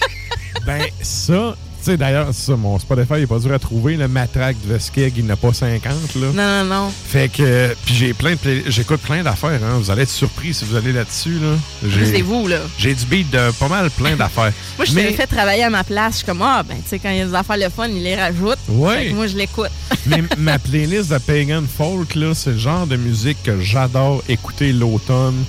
ben, 0.66 0.86
ça, 1.00 1.56
sais, 1.84 1.96
d'ailleurs, 1.96 2.28
ça, 2.32 2.56
mon 2.56 2.78
Spotify 2.78 3.14
n'est 3.14 3.26
pas 3.26 3.38
dur 3.38 3.52
à 3.52 3.58
trouver. 3.58 3.96
Le 3.96 4.08
Matraque 4.08 4.56
de 4.66 4.72
Veskeg, 4.72 5.14
il 5.16 5.26
n'a 5.26 5.36
pas 5.36 5.52
50, 5.52 5.92
là. 6.16 6.26
Non, 6.34 6.64
non, 6.64 6.74
non. 6.84 6.92
Fait 7.06 7.28
que, 7.30 7.42
euh, 7.42 7.74
puis 7.84 7.94
j'ai 7.94 8.14
plein 8.14 8.32
de 8.32 8.36
play- 8.36 8.62
j'écoute 8.68 9.00
plein 9.00 9.22
d'affaires, 9.22 9.60
hein. 9.62 9.78
Vous 9.78 9.90
allez 9.90 10.02
être 10.02 10.10
surpris 10.10 10.54
si 10.54 10.64
vous 10.64 10.76
allez 10.76 10.92
là-dessus, 10.92 11.38
là. 11.40 11.56
J'ai- 11.88 12.06
C'est 12.16 12.22
vous, 12.22 12.46
là. 12.46 12.58
J'ai 12.78 12.94
du 12.94 13.04
beat 13.06 13.30
de 13.30 13.50
pas 13.58 13.68
mal 13.68 13.90
plein 13.90 14.16
d'affaires. 14.16 14.52
Moi, 14.78 14.86
je 14.86 14.92
Mais- 14.94 15.02
t'avais 15.04 15.14
fait 15.16 15.26
travailler 15.26 15.64
à 15.64 15.70
ma 15.70 15.84
place. 15.84 16.12
Je 16.12 16.16
suis 16.18 16.26
comme, 16.26 16.42
ah, 16.42 16.62
ben, 16.62 16.76
tu 16.82 16.88
sais, 16.88 16.98
quand 16.98 17.10
il 17.10 17.18
y 17.18 17.20
a 17.20 17.26
des 17.26 17.34
affaires 17.34 17.56
le 17.56 17.68
fun, 17.68 17.88
il 17.88 18.02
les 18.02 18.16
rajoute. 18.16 18.58
Ouais. 18.68 18.96
Fait 19.04 19.08
que 19.10 19.14
moi, 19.14 19.26
je 19.26 19.36
l'écoute. 19.36 19.70
Mais 20.06 20.22
ma 20.38 20.58
playlist 20.58 21.10
de 21.12 21.18
Pagan 21.18 21.62
Folk, 21.76 22.14
là, 22.14 22.34
c'est 22.34 22.50
le 22.52 22.58
genre 22.58 22.86
de 22.86 22.96
musique 22.96 23.42
que 23.42 23.60
j'adore 23.60 24.22
écouter 24.28 24.72
l'automne. 24.72 25.44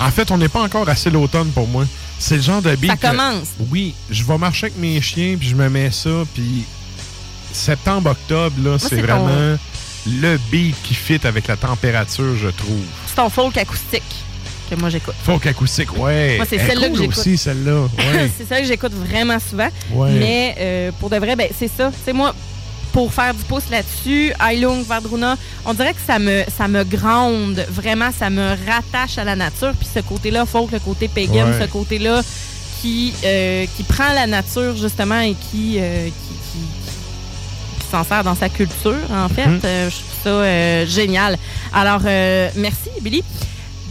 En 0.00 0.10
fait, 0.10 0.30
on 0.30 0.38
n'est 0.38 0.48
pas 0.48 0.62
encore 0.62 0.88
assez 0.88 1.10
l'automne 1.10 1.48
pour 1.48 1.66
moi. 1.66 1.84
C'est 2.18 2.36
le 2.36 2.42
genre 2.42 2.62
de 2.62 2.74
beat. 2.76 2.90
Ça 2.90 2.96
que- 2.96 3.06
commence. 3.08 3.48
oui, 3.70 3.94
je 4.10 4.24
vais 4.24 4.38
marcher 4.38 4.66
avec 4.66 4.78
mes 4.78 5.00
chiens, 5.00 5.36
puis 5.38 5.48
je 5.48 5.54
me 5.54 5.68
mets 5.68 5.90
ça, 5.90 6.10
puis 6.34 6.64
septembre-octobre, 7.52 8.56
là, 8.62 8.78
c'est 8.78 8.88
c'est 8.88 8.96
ton- 8.96 9.02
vraiment 9.24 9.56
le 10.06 10.38
beat 10.50 10.74
qui 10.82 10.94
fit 10.94 11.20
avec 11.24 11.46
la 11.48 11.56
température, 11.56 12.36
je 12.36 12.48
trouve. 12.48 12.82
C'est 13.06 13.16
ton 13.16 13.28
folk 13.28 13.56
acoustique 13.56 14.02
que 14.70 14.74
moi, 14.76 14.90
j'écoute. 14.90 15.14
Folk 15.24 15.46
acoustique, 15.46 15.96
ouais. 15.98 16.36
Moi, 16.36 16.46
c'est 16.48 16.56
Elle 16.56 16.62
est 16.62 16.66
celle-là 16.68 16.86
que 16.88 16.92
cool 16.92 17.00
j'écoute. 17.02 17.18
aussi, 17.18 17.38
celle-là. 17.38 17.82
Ouais. 17.98 18.30
c'est 18.36 18.48
ça 18.48 18.60
que 18.60 18.66
j'écoute 18.66 18.92
vraiment 18.92 19.38
souvent. 19.38 19.68
Ouais. 19.92 20.12
Mais 20.18 20.54
euh, 20.58 20.92
pour 21.00 21.08
de 21.10 21.16
vrai, 21.16 21.36
ben, 21.36 21.48
c'est 21.58 21.70
ça. 21.74 21.90
Sais, 22.04 22.12
moi, 22.12 22.34
pour 22.98 23.12
faire 23.14 23.32
du 23.32 23.44
pouce 23.44 23.70
là-dessus, 23.70 24.32
Ailung, 24.44 24.82
Vardruna, 24.82 25.36
on 25.64 25.72
dirait 25.72 25.94
que 25.94 26.00
ça 26.04 26.18
me, 26.18 26.42
ça 26.56 26.66
me 26.66 26.82
gronde. 26.82 27.64
Vraiment, 27.70 28.10
ça 28.10 28.28
me 28.28 28.56
rattache 28.66 29.18
à 29.18 29.22
la 29.24 29.36
nature. 29.36 29.72
Puis 29.78 29.86
ce 29.94 30.00
côté-là, 30.00 30.44
folk, 30.46 30.72
le 30.72 30.80
côté 30.80 31.06
pagan, 31.06 31.46
Ouais. 31.46 31.60
ce 31.60 31.66
côté-là 31.70 32.22
qui, 32.82 33.14
euh, 33.24 33.66
qui 33.76 33.84
prend 33.84 34.12
la 34.14 34.26
nature, 34.26 34.76
justement, 34.76 35.20
et 35.20 35.34
qui, 35.48 35.76
euh, 35.78 36.06
qui, 36.06 36.10
qui- 36.10 37.84
qui 37.84 37.86
s'en 37.88 38.02
sert 38.02 38.24
dans 38.24 38.34
sa 38.34 38.48
culture, 38.48 38.96
en 39.14 39.28
fait. 39.28 39.46
Mhm. 39.46 39.60
Euh, 39.64 39.90
je 39.90 39.96
trouve 39.96 40.24
ça 40.24 40.84
génial. 40.86 41.38
Alors, 41.72 42.00
merci, 42.56 42.90
Billy. 43.00 43.22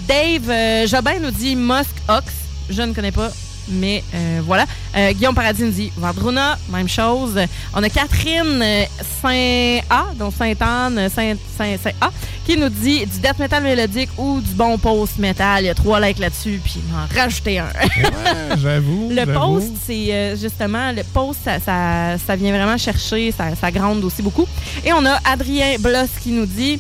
Dave 0.05 0.85
Jobin 0.85 1.19
nous 1.21 1.31
dit 1.31 1.55
Musk 1.55 1.95
Ox. 2.09 2.25
Je 2.69 2.81
ne 2.81 2.91
connais 2.93 3.13
pas, 3.13 3.29
mais 3.69 4.03
euh, 4.13 4.39
voilà. 4.45 4.65
Euh, 4.95 5.11
Guillaume 5.13 5.35
Paradis 5.35 5.63
nous 5.63 5.71
dit 5.71 5.91
Vandruna, 5.97 6.57
même 6.69 6.87
chose. 6.89 7.39
On 7.73 7.83
a 7.83 7.89
Catherine 7.89 8.61
euh, 8.61 8.83
Saint-A, 9.21 10.13
donc 10.17 10.33
Sainte-Anne, 10.37 11.09
Saint- 11.09 11.35
Saint- 11.57 11.77
Saint-A, 11.81 12.11
qui 12.45 12.57
nous 12.57 12.69
dit 12.69 13.05
du 13.05 13.19
death 13.19 13.39
metal 13.39 13.63
mélodique 13.63 14.09
ou 14.17 14.39
du 14.41 14.53
bon 14.53 14.77
post-metal. 14.77 15.63
Il 15.63 15.67
y 15.67 15.69
a 15.69 15.73
trois 15.75 15.99
likes 15.99 16.19
là-dessus, 16.19 16.59
puis 16.63 16.75
il 16.77 16.91
m'en 16.93 17.05
rajouter 17.21 17.59
un. 17.59 17.65
Ouais, 17.65 18.57
j'avoue. 18.61 19.09
Le 19.11 19.25
post, 19.33 19.71
c'est 19.85 20.13
euh, 20.13 20.35
justement, 20.35 20.91
le 20.91 21.03
post, 21.03 21.39
ça, 21.43 21.59
ça, 21.59 22.17
ça 22.25 22.35
vient 22.35 22.51
vraiment 22.51 22.77
chercher, 22.77 23.31
ça, 23.31 23.55
ça 23.59 23.71
gronde 23.71 24.03
aussi 24.03 24.21
beaucoup. 24.21 24.47
Et 24.85 24.93
on 24.93 25.05
a 25.05 25.19
Adrien 25.25 25.75
Bloss 25.79 26.09
qui 26.21 26.29
nous 26.31 26.45
dit 26.45 26.79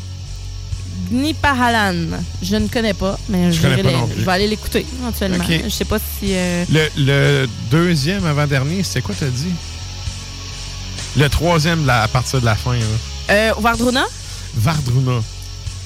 Gnipahalan. 1.11 2.19
Je 2.41 2.55
ne 2.55 2.67
connais 2.67 2.93
pas, 2.93 3.17
mais 3.29 3.51
je, 3.51 3.61
vais 3.61 3.77
pas 3.77 3.89
les- 3.89 3.95
non 3.95 4.07
plus. 4.07 4.19
je 4.19 4.25
vais 4.25 4.31
aller 4.31 4.47
l'écouter 4.47 4.85
éventuellement. 4.99 5.43
Je 5.63 5.69
sais 5.69 5.85
pas 5.85 5.99
si. 5.99 6.33
euh, 6.33 6.65
Le, 6.71 6.87
le 6.97 7.49
deuxième 7.71 8.25
avant-dernier, 8.25 8.83
c'était 8.83 9.01
quoi, 9.01 9.15
t'as 9.19 9.27
dit? 9.27 9.53
Le 11.17 11.29
troisième 11.29 11.85
là, 11.85 12.03
à 12.03 12.07
partir 12.07 12.39
de 12.39 12.45
la 12.45 12.55
fin. 12.55 12.73
Là. 12.73 12.79
euh, 13.31 13.53
Vardruna? 13.59 14.03
Vardruna. 14.55 15.21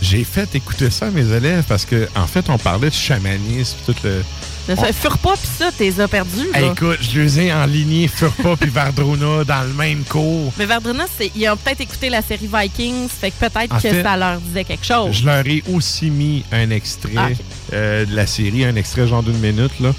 J'ai 0.02 0.24
fait 0.24 0.54
écouter 0.56 0.90
ça 0.90 1.08
à 1.08 1.10
mes 1.12 1.32
élèves 1.32 1.64
parce 1.68 1.86
que 1.86 2.10
en 2.16 2.26
fait, 2.28 2.50
on 2.50 2.58
parlait 2.58 2.90
de 2.90 2.94
chamanisme, 2.96 3.78
tout 3.86 3.96
le. 4.04 4.24
On- 4.70 4.94
Furpa, 4.94 5.32
puis 5.34 5.50
ça, 5.58 5.70
t'es 5.78 6.00
as 6.00 6.08
perdu. 6.08 6.48
Hey, 6.54 6.70
écoute, 6.72 7.00
je 7.02 7.20
les 7.20 7.40
ai 7.42 7.54
enlignés 7.54 8.08
Furpa 8.08 8.56
puis 8.60 8.70
Vardruna 8.70 9.44
dans 9.48 9.64
le 9.64 9.74
même 9.74 10.04
cours. 10.04 10.54
Mais 10.58 10.66
Vardruna, 10.66 11.06
ils 11.36 11.50
ont 11.50 11.58
peut-être 11.58 11.82
écouté 11.82 12.10
la 12.10 12.22
série 12.22 12.50
Vikings, 12.54 13.08
fait 13.10 13.32
que 13.32 13.40
peut-être 13.48 13.74
En 13.74 13.76
que 13.80 13.82
fait, 13.90 14.04
ça 14.04 14.16
leur 14.18 14.40
disait 14.40 14.64
quelque 14.64 14.86
chose. 14.86 15.14
Je 15.16 15.26
leur 15.26 15.46
ai 15.48 15.64
aussi 15.74 16.10
mis 16.10 16.44
un 16.52 16.70
extrait 16.70 17.12
Ah, 17.18 17.28
euh, 17.74 18.06
de 18.06 18.16
la 18.16 18.28
série, 18.28 18.64
un 18.66 18.76
extrait 18.76 19.08
genre 19.08 19.24
d'une 19.24 19.40
minute. 19.40 19.80
là. 19.80 19.94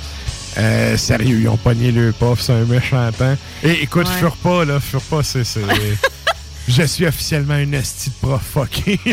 Euh, 0.58 0.96
sérieux, 0.98 1.38
ils 1.40 1.48
ont 1.48 1.56
pogné 1.56 1.90
le 1.92 2.12
puff, 2.12 2.40
c'est 2.40 2.52
un 2.52 2.64
méchant 2.64 3.10
temps. 3.12 3.36
Et 3.64 3.82
écoute, 3.82 4.06
Ouais. 4.06 4.18
Furpa, 4.18 4.64
là, 4.64 4.80
Furpa, 4.80 5.22
c'est. 5.22 5.44
c'est- 5.44 5.60
Je 6.68 6.82
suis 6.84 7.04
officiellement 7.06 7.56
une 7.56 7.74
esti 7.74 8.10
de 8.10 8.14
prof 8.20 8.40
fucké. 8.54 9.00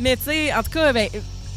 Mais 0.00 0.16
tu 0.16 0.24
sais, 0.24 0.52
en 0.52 0.62
tout 0.62 0.70
cas, 0.70 0.92
ben, 0.92 1.08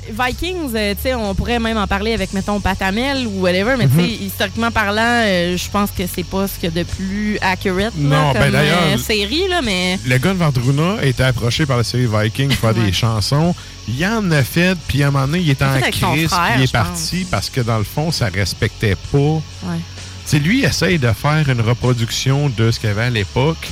Vikings, 0.09 0.71
euh, 0.75 0.93
tu 0.95 1.01
sais, 1.03 1.13
on 1.15 1.33
pourrait 1.35 1.59
même 1.59 1.77
en 1.77 1.87
parler 1.87 2.13
avec, 2.13 2.33
mettons, 2.33 2.59
Patamel 2.59 3.27
ou 3.27 3.41
whatever, 3.41 3.75
mais 3.77 3.87
tu 3.87 3.95
sais, 3.95 4.01
Mhm. 4.01 4.27
historiquement 4.27 4.71
parlant, 4.71 5.01
euh, 5.25 5.57
je 5.57 5.69
pense 5.69 5.91
que 5.91 6.03
c'est 6.13 6.23
pas 6.25 6.47
ce 6.47 6.53
qu'il 6.59 6.65
y 6.73 6.79
a 6.79 6.83
de 6.83 6.87
plus 6.89 7.37
accurate 7.41 7.93
là, 7.97 8.09
Non, 8.23 8.31
ben 8.33 8.45
comme 8.51 8.55
euh, 8.55 8.97
série, 8.97 9.47
là, 9.49 9.61
mais... 9.63 9.99
Le 10.05 10.17
gars 10.17 10.33
de 10.33 10.37
Vardruna 10.37 10.95
a 11.01 11.05
été 11.05 11.23
approché 11.23 11.65
par 11.65 11.77
la 11.77 11.83
série 11.83 12.07
Viking 12.11 12.49
pour 12.49 12.57
faire 12.57 12.73
des 12.73 12.91
chansons. 12.93 13.53
Il 13.87 14.05
en 14.05 14.29
a 14.31 14.43
fait, 14.43 14.77
puis 14.87 15.03
à 15.03 15.07
un 15.07 15.11
moment 15.11 15.25
donné, 15.27 15.39
il 15.39 15.49
était 15.49 15.63
en 15.65 15.79
crise, 15.79 16.29
puis 16.29 16.37
il 16.57 16.63
est 16.63 16.71
parti 16.71 17.25
parce 17.29 17.49
que 17.49 17.61
dans 17.61 17.77
le 17.77 17.83
fond, 17.85 18.11
ça 18.11 18.27
respectait 18.33 18.95
pas. 19.11 19.17
Ouais. 19.17 19.41
Tu 19.77 20.31
sais, 20.31 20.39
lui, 20.39 20.59
il 20.59 20.65
essaye 20.65 20.99
de 20.99 21.11
faire 21.13 21.45
une 21.47 21.61
reproduction 21.61 22.49
de 22.49 22.69
ce 22.71 22.79
qu'il 22.81 22.89
y 22.89 22.91
avait 22.91 23.03
à 23.03 23.09
l'époque. 23.09 23.69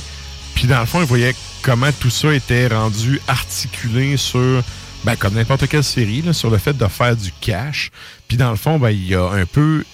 Puis 0.54 0.66
dans 0.66 0.80
le 0.80 0.86
fond, 0.86 1.00
il 1.00 1.06
voyait 1.06 1.34
comment 1.60 1.90
tout 2.00 2.08
ça 2.08 2.32
était 2.32 2.68
rendu 2.68 3.20
articulé 3.28 4.16
sur, 4.16 4.62
ben, 5.06 5.14
comme 5.16 5.34
n'importe 5.34 5.68
quelle 5.68 5.84
série, 5.84 6.20
là, 6.20 6.32
sur 6.32 6.50
le 6.50 6.58
fait 6.58 6.76
de 6.76 6.86
faire 6.88 7.14
du 7.16 7.30
cash. 7.40 7.90
Puis 8.26 8.36
dans 8.36 8.50
le 8.50 8.56
fond, 8.56 8.76
ben, 8.78 8.90
il 8.90 9.14
a 9.14 9.30
un 9.30 9.46
peu 9.46 9.84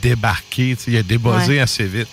débarqué, 0.00 0.76
il 0.86 0.96
a 0.96 1.00
Ouais. 1.00 1.58
assez 1.58 1.84
vite. 1.84 2.06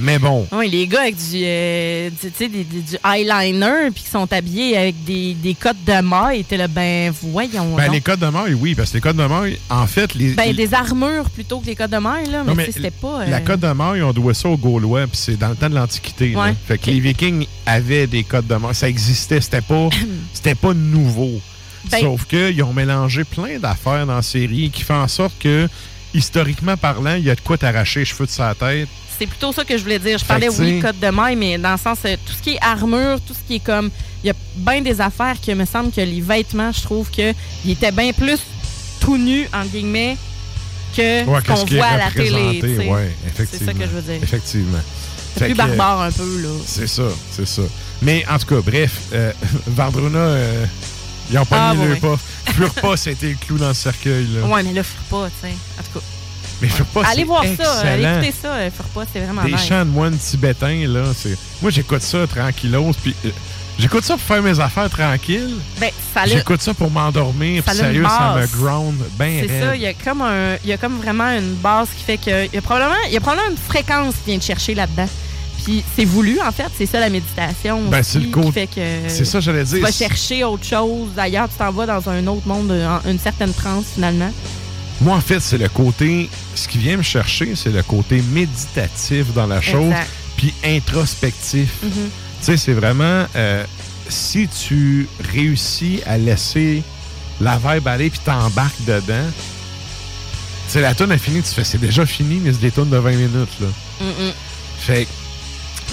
Mais 0.00 0.20
bon, 0.20 0.46
Oui, 0.52 0.70
les 0.70 0.86
gars 0.86 1.00
avec 1.00 1.16
du, 1.16 1.40
euh, 1.42 2.08
du, 2.10 2.16
tu 2.16 2.30
sais, 2.36 2.48
des- 2.48 2.62
des- 2.62 2.82
du 2.82 2.96
eyeliner 3.04 3.90
puis 3.92 4.04
qui 4.04 4.08
sont 4.10 4.32
habillés 4.32 4.76
avec 4.76 5.02
des, 5.04 5.34
des 5.34 5.54
cottes 5.54 5.82
de 5.84 6.00
maille, 6.00 6.40
étaient 6.40 6.56
là, 6.56 6.68
ben 6.68 7.12
voyons 7.20 7.74
ben, 7.74 7.86
donc. 7.86 7.94
les 7.94 8.00
codes 8.00 8.20
de 8.20 8.26
maille, 8.28 8.54
oui, 8.54 8.76
parce 8.76 8.90
que 8.90 8.94
les 8.94 9.00
codes 9.00 9.16
de 9.16 9.24
maille, 9.26 9.58
en 9.68 9.88
fait, 9.88 10.14
les, 10.14 10.34
Ben, 10.34 10.54
des 10.54 10.72
armures 10.72 11.28
plutôt 11.30 11.58
que 11.58 11.64
des 11.66 11.74
cottes 11.74 11.90
de 11.90 11.96
maille, 11.98 12.28
là, 12.30 12.44
mais, 12.46 12.54
Non, 12.54 12.62
c'était 12.72 12.92
pas... 12.92 13.26
La 13.26 13.38
euh, 13.38 13.40
cote 13.40 13.58
de 13.58 13.72
maille, 13.72 14.02
on 14.02 14.12
doit 14.12 14.34
ça 14.34 14.48
aux 14.48 14.56
Gaulois, 14.56 15.08
puis 15.08 15.16
c'est 15.20 15.36
dans 15.36 15.48
le 15.48 15.56
temps 15.56 15.68
de 15.68 15.74
l'Antiquité. 15.74 16.36
Ouais, 16.36 16.54
Fait 16.68 16.78
que 16.78 16.90
les 16.90 17.00
Vikings 17.00 17.46
avaient 17.66 18.06
des 18.06 18.22
codes 18.22 18.46
de 18.46 18.54
maille. 18.54 18.76
Ça 18.76 18.88
existait, 18.88 19.40
c'était 19.40 19.62
pas, 19.62 19.88
c'était 20.32 20.54
pas 20.54 20.74
nouveau. 20.74 21.40
Ben- 21.90 22.00
Sauf 22.00 22.24
qu'ils 22.26 22.62
ont 22.62 22.72
mélangé 22.72 23.24
plein 23.24 23.58
d'affaires 23.58 24.06
dans 24.06 24.16
la 24.16 24.22
série 24.22 24.70
qui 24.70 24.82
fait 24.82 24.92
en 24.94 25.08
sorte 25.08 25.34
que, 25.38 25.68
historiquement 26.14 26.76
parlant, 26.76 27.14
il 27.14 27.24
y 27.24 27.30
a 27.30 27.34
de 27.34 27.40
quoi 27.40 27.58
t'arracher 27.58 28.00
les 28.00 28.04
cheveux 28.06 28.26
de 28.26 28.30
sa 28.30 28.54
tête. 28.54 28.88
c'est 29.18 29.26
plutôt 29.26 29.52
ça 29.52 29.64
que 29.64 29.76
je 29.76 29.82
voulais 29.82 29.98
dire. 29.98 30.16
Je 30.18 30.24
parlais, 30.24 30.48
oui, 30.48 30.80
code 30.80 30.98
de 31.00 31.08
maille, 31.08 31.36
mais 31.36 31.58
dans 31.58 31.72
le 31.72 31.78
sens, 31.78 31.98
euh, 32.04 32.16
tout 32.24 32.32
ce 32.32 32.42
qui 32.42 32.50
est 32.54 32.58
armure, 32.62 33.18
tout 33.26 33.34
ce 33.34 33.46
qui 33.46 33.56
est 33.56 33.64
comme. 33.64 33.90
Il 34.22 34.28
y 34.28 34.30
a 34.30 34.34
bien 34.56 34.80
des 34.80 35.00
affaires 35.00 35.36
que 35.44 35.52
me 35.52 35.64
semble 35.64 35.90
que 35.92 36.00
les 36.00 36.20
vêtements, 36.20 36.70
je 36.72 36.82
trouve 36.82 37.08
qu'ils 37.10 37.34
étaient 37.68 37.92
bien 37.92 38.12
plus 38.12 38.38
tout 39.00 39.16
nus, 39.18 39.46
entre 39.52 39.70
guillemets, 39.70 40.16
que 40.96 41.24
Ouais, 41.24 41.40
qu'on 41.46 41.64
voit 41.66 41.84
à 41.86 41.96
la 41.98 42.10
télé. 42.10 42.60
ouais, 42.88 43.12
c'est 43.36 43.64
ça 43.64 43.72
que 43.72 43.80
je 43.82 43.86
veux 43.90 44.02
dire. 44.02 44.22
Effectivement. 44.22 44.78
C'est 45.36 45.44
plus 45.44 45.52
que, 45.52 45.58
barbare 45.58 46.02
un 46.02 46.10
peu, 46.12 46.40
là. 46.42 46.48
C'est 46.66 46.88
ça, 46.88 47.02
c'est 47.30 47.46
ça. 47.46 47.62
Mais 48.02 48.24
en 48.28 48.38
tout 48.38 48.46
cas, 48.46 48.60
bref, 48.64 48.92
euh, 49.12 49.32
Vardruna, 49.68 50.18
euh, 50.18 50.64
ils 51.30 51.36
n'ont 51.36 51.44
pas 51.46 51.68
Ah, 51.70 51.74
mis 51.74 51.80
ouais, 51.80 51.86
le 51.86 51.92
ouais. 51.94 52.00
pas. 52.00 52.16
Furent 52.52 52.74
pas, 52.74 52.96
c'était 52.96 53.28
le 53.30 53.36
clou 53.46 53.58
dans 53.58 53.68
le 53.68 53.74
cercueil. 53.74 54.26
Là. 54.34 54.46
Ouais, 54.46 54.62
mais 54.62 54.72
là, 54.72 54.82
faut 54.82 55.16
pas, 55.22 55.28
tu 55.28 55.48
sais. 55.48 55.54
En 55.78 55.82
tout 55.82 55.98
cas. 56.00 56.04
Mais 56.60 56.68
Furent 56.68 56.86
pas, 56.86 57.02
allez 57.06 57.24
voir 57.24 57.44
ça, 57.56 57.80
allez 57.82 58.02
écouter 58.04 58.34
ça, 58.42 58.48
euh, 58.48 58.70
faut 58.76 58.82
pas, 59.00 59.06
c'est 59.12 59.20
vraiment 59.20 59.44
Des 59.44 59.52
nice. 59.52 59.66
chants 59.68 59.84
de 59.84 59.90
moines 59.90 60.16
tibétains, 60.18 60.86
là. 60.88 61.04
c'est- 61.16 61.38
Moi, 61.62 61.70
j'écoute 61.70 62.02
ça 62.02 62.26
tranquillos, 62.26 62.90
puis 63.00 63.14
euh, 63.26 63.30
j'écoute 63.78 64.02
ça 64.04 64.14
pour 64.14 64.22
faire 64.24 64.42
mes 64.42 64.58
affaires 64.58 64.90
tranquilles. 64.90 65.54
Ben, 65.78 65.90
ça 66.12 66.26
J'écoute 66.26 66.60
ça 66.60 66.74
pour 66.74 66.90
m'endormir, 66.90 67.62
sérieux, 67.72 68.04
ça 68.08 68.34
me 68.40 68.46
ground 68.60 68.96
bien 69.18 69.42
C'est 69.46 69.60
ça, 69.60 69.76
il 69.76 69.82
y 69.82 69.86
a 69.86 69.94
comme 69.94 70.22
un, 70.22 70.56
il 70.64 70.70
y 70.70 70.72
a 70.72 70.76
comme 70.78 70.96
vraiment 70.98 71.28
une 71.30 71.54
base 71.54 71.88
qui 71.96 72.02
fait 72.02 72.16
que 72.16 72.46
il 72.46 72.54
y 72.54 72.58
a 72.58 72.60
probablement, 72.62 72.96
il 73.06 73.12
y 73.12 73.16
a 73.16 73.20
probablement 73.20 73.50
une 73.50 73.56
fréquence 73.56 74.14
qui 74.24 74.30
vient 74.30 74.38
de 74.38 74.42
chercher 74.42 74.74
là-dedans. 74.74 75.06
Puis 75.68 75.84
c'est 75.94 76.06
voulu 76.06 76.40
en 76.40 76.50
fait, 76.50 76.68
c'est 76.78 76.86
ça 76.86 76.98
la 76.98 77.10
méditation 77.10 77.82
Ben, 77.90 78.02
c'est 78.02 78.20
le 78.20 78.24
qui 78.24 78.30
côté- 78.30 78.52
fait 78.52 78.66
que 78.68 78.80
c'est 79.08 79.26
ça, 79.26 79.38
j'allais 79.38 79.64
Tu 79.66 79.74
dire. 79.74 79.82
vas 79.82 79.92
chercher 79.92 80.42
autre 80.42 80.64
chose. 80.64 81.08
D'ailleurs, 81.14 81.46
tu 81.46 81.56
t'en 81.58 81.70
vas 81.70 81.84
dans 81.84 82.08
un 82.08 82.26
autre 82.26 82.48
monde, 82.48 82.72
une 83.06 83.18
certaine 83.18 83.52
transe 83.52 83.84
finalement. 83.94 84.32
Moi, 85.02 85.14
en 85.14 85.20
fait, 85.20 85.40
c'est 85.40 85.58
le 85.58 85.68
côté. 85.68 86.30
Ce 86.54 86.66
qui 86.68 86.78
vient 86.78 86.96
me 86.96 87.02
chercher, 87.02 87.54
c'est 87.54 87.68
le 87.70 87.82
côté 87.82 88.22
méditatif 88.32 89.26
dans 89.34 89.46
la 89.46 89.60
chose, 89.60 89.88
Exact. 89.90 90.08
puis 90.38 90.54
introspectif. 90.64 91.68
Mhm. 91.82 91.90
Tu 91.90 92.00
sais, 92.40 92.56
c'est 92.56 92.72
vraiment. 92.72 93.26
euh, 93.36 93.62
si 94.08 94.48
tu 94.48 95.06
réussis 95.34 96.00
à 96.06 96.16
laisser 96.16 96.82
la 97.42 97.58
vibe 97.58 97.86
aller, 97.88 98.08
puis 98.08 98.20
t'embarques 98.24 98.82
dedans. 98.86 99.26
Tu 100.66 100.72
sais, 100.72 100.80
la 100.80 100.94
tonne 100.94 101.12
a 101.12 101.18
fini, 101.18 101.42
tu 101.42 101.50
fais, 101.52 101.64
c'est 101.64 101.76
déjà 101.76 102.06
fini, 102.06 102.40
mais 102.42 102.52
c'est 102.54 102.60
des 102.62 102.70
tonnes 102.70 102.88
de 102.88 102.96
20 102.96 103.10
minutes, 103.10 103.60
là. 103.60 103.66
Mm-mm. 104.00 104.32
Fait 104.78 105.04
que- 105.04 105.10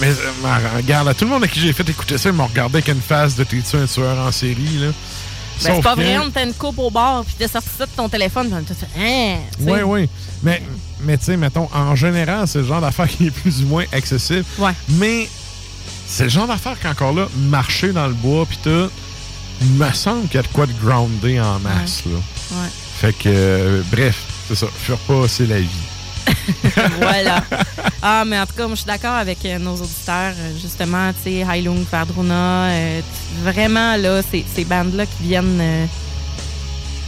Mais 0.01 0.09
euh, 0.09 0.57
regarde, 0.75 1.07
là, 1.07 1.13
tout 1.13 1.25
le 1.25 1.31
monde 1.31 1.43
à 1.43 1.47
qui 1.47 1.59
j'ai 1.59 1.73
fait 1.73 1.87
écouter 1.89 2.17
ça, 2.17 2.29
ils 2.29 2.35
m'ont 2.35 2.47
regardé 2.47 2.77
avec 2.77 2.87
une 2.89 3.01
face 3.01 3.35
de 3.35 3.43
t'es-tu 3.43 3.77
un 3.77 3.85
tueur 3.85 4.17
en 4.19 4.31
série, 4.31 4.77
là. 4.79 4.87
Ben, 5.63 5.75
c'est 5.75 5.81
pas 5.81 5.95
vrai, 5.95 6.17
on 6.17 6.29
t'a 6.29 6.43
une 6.43 6.53
coupe 6.53 6.77
au 6.79 6.89
bar, 6.89 7.23
puis 7.23 7.35
t'as 7.39 7.47
sorti 7.47 7.69
ça 7.77 7.85
de 7.85 7.91
ton 7.91 8.09
téléphone, 8.09 8.49
puis 8.49 8.65
t'as 8.65 8.75
fait, 8.75 8.99
hein. 8.99 9.37
Oui, 9.61 9.79
oui. 9.85 10.09
Mais, 10.43 10.61
mais 11.01 11.17
tu 11.17 11.25
sais, 11.25 11.37
mettons, 11.37 11.69
en 11.73 11.95
général, 11.95 12.45
c'est 12.45 12.59
le 12.59 12.65
genre 12.65 12.81
d'affaire 12.81 13.07
qui 13.07 13.27
est 13.27 13.31
plus 13.31 13.61
ou 13.63 13.67
moins 13.67 13.85
accessible. 13.93 14.43
Ouais. 14.57 14.73
Mais 14.89 15.29
c'est 16.07 16.23
le 16.23 16.29
genre 16.29 16.47
d'affaire 16.47 16.77
qu'encore 16.81 17.13
là, 17.13 17.27
marcher 17.49 17.93
dans 17.93 18.07
le 18.07 18.13
bois, 18.13 18.45
puis 18.45 18.59
tout, 18.61 18.89
me 19.77 19.91
semble 19.93 20.27
qu'il 20.27 20.35
y 20.35 20.39
a 20.39 20.41
de 20.43 20.47
quoi 20.49 20.65
de 20.65 20.73
groundé 20.83 21.39
en 21.39 21.59
masse, 21.59 22.03
là. 22.05 22.17
Ouais. 22.51 22.69
Fait 22.99 23.13
que, 23.13 23.27
euh, 23.27 23.81
bref, 23.91 24.23
c'est 24.47 24.55
ça. 24.55 24.67
Fure 24.77 24.97
pas, 24.99 25.27
c'est 25.27 25.45
la 25.45 25.59
vie. 25.59 25.67
voilà. 26.99 27.43
Ah, 28.01 28.23
mais 28.25 28.39
en 28.39 28.45
tout 28.45 28.53
cas, 28.53 28.67
moi, 28.67 28.75
je 28.75 28.81
suis 28.81 28.87
d'accord 28.87 29.15
avec 29.15 29.43
euh, 29.45 29.57
nos 29.57 29.75
auditeurs. 29.75 30.33
euh, 30.37 30.51
justement, 30.61 31.11
tu 31.13 31.29
sais, 31.31 31.45
Heilung, 31.49 31.85
Fardruna, 31.85 32.65
euh, 32.67 33.01
vraiment, 33.43 33.95
là, 33.95 34.21
ces, 34.21 34.65
bandes-là 34.65 35.05
qui 35.05 35.23
viennent, 35.23 35.87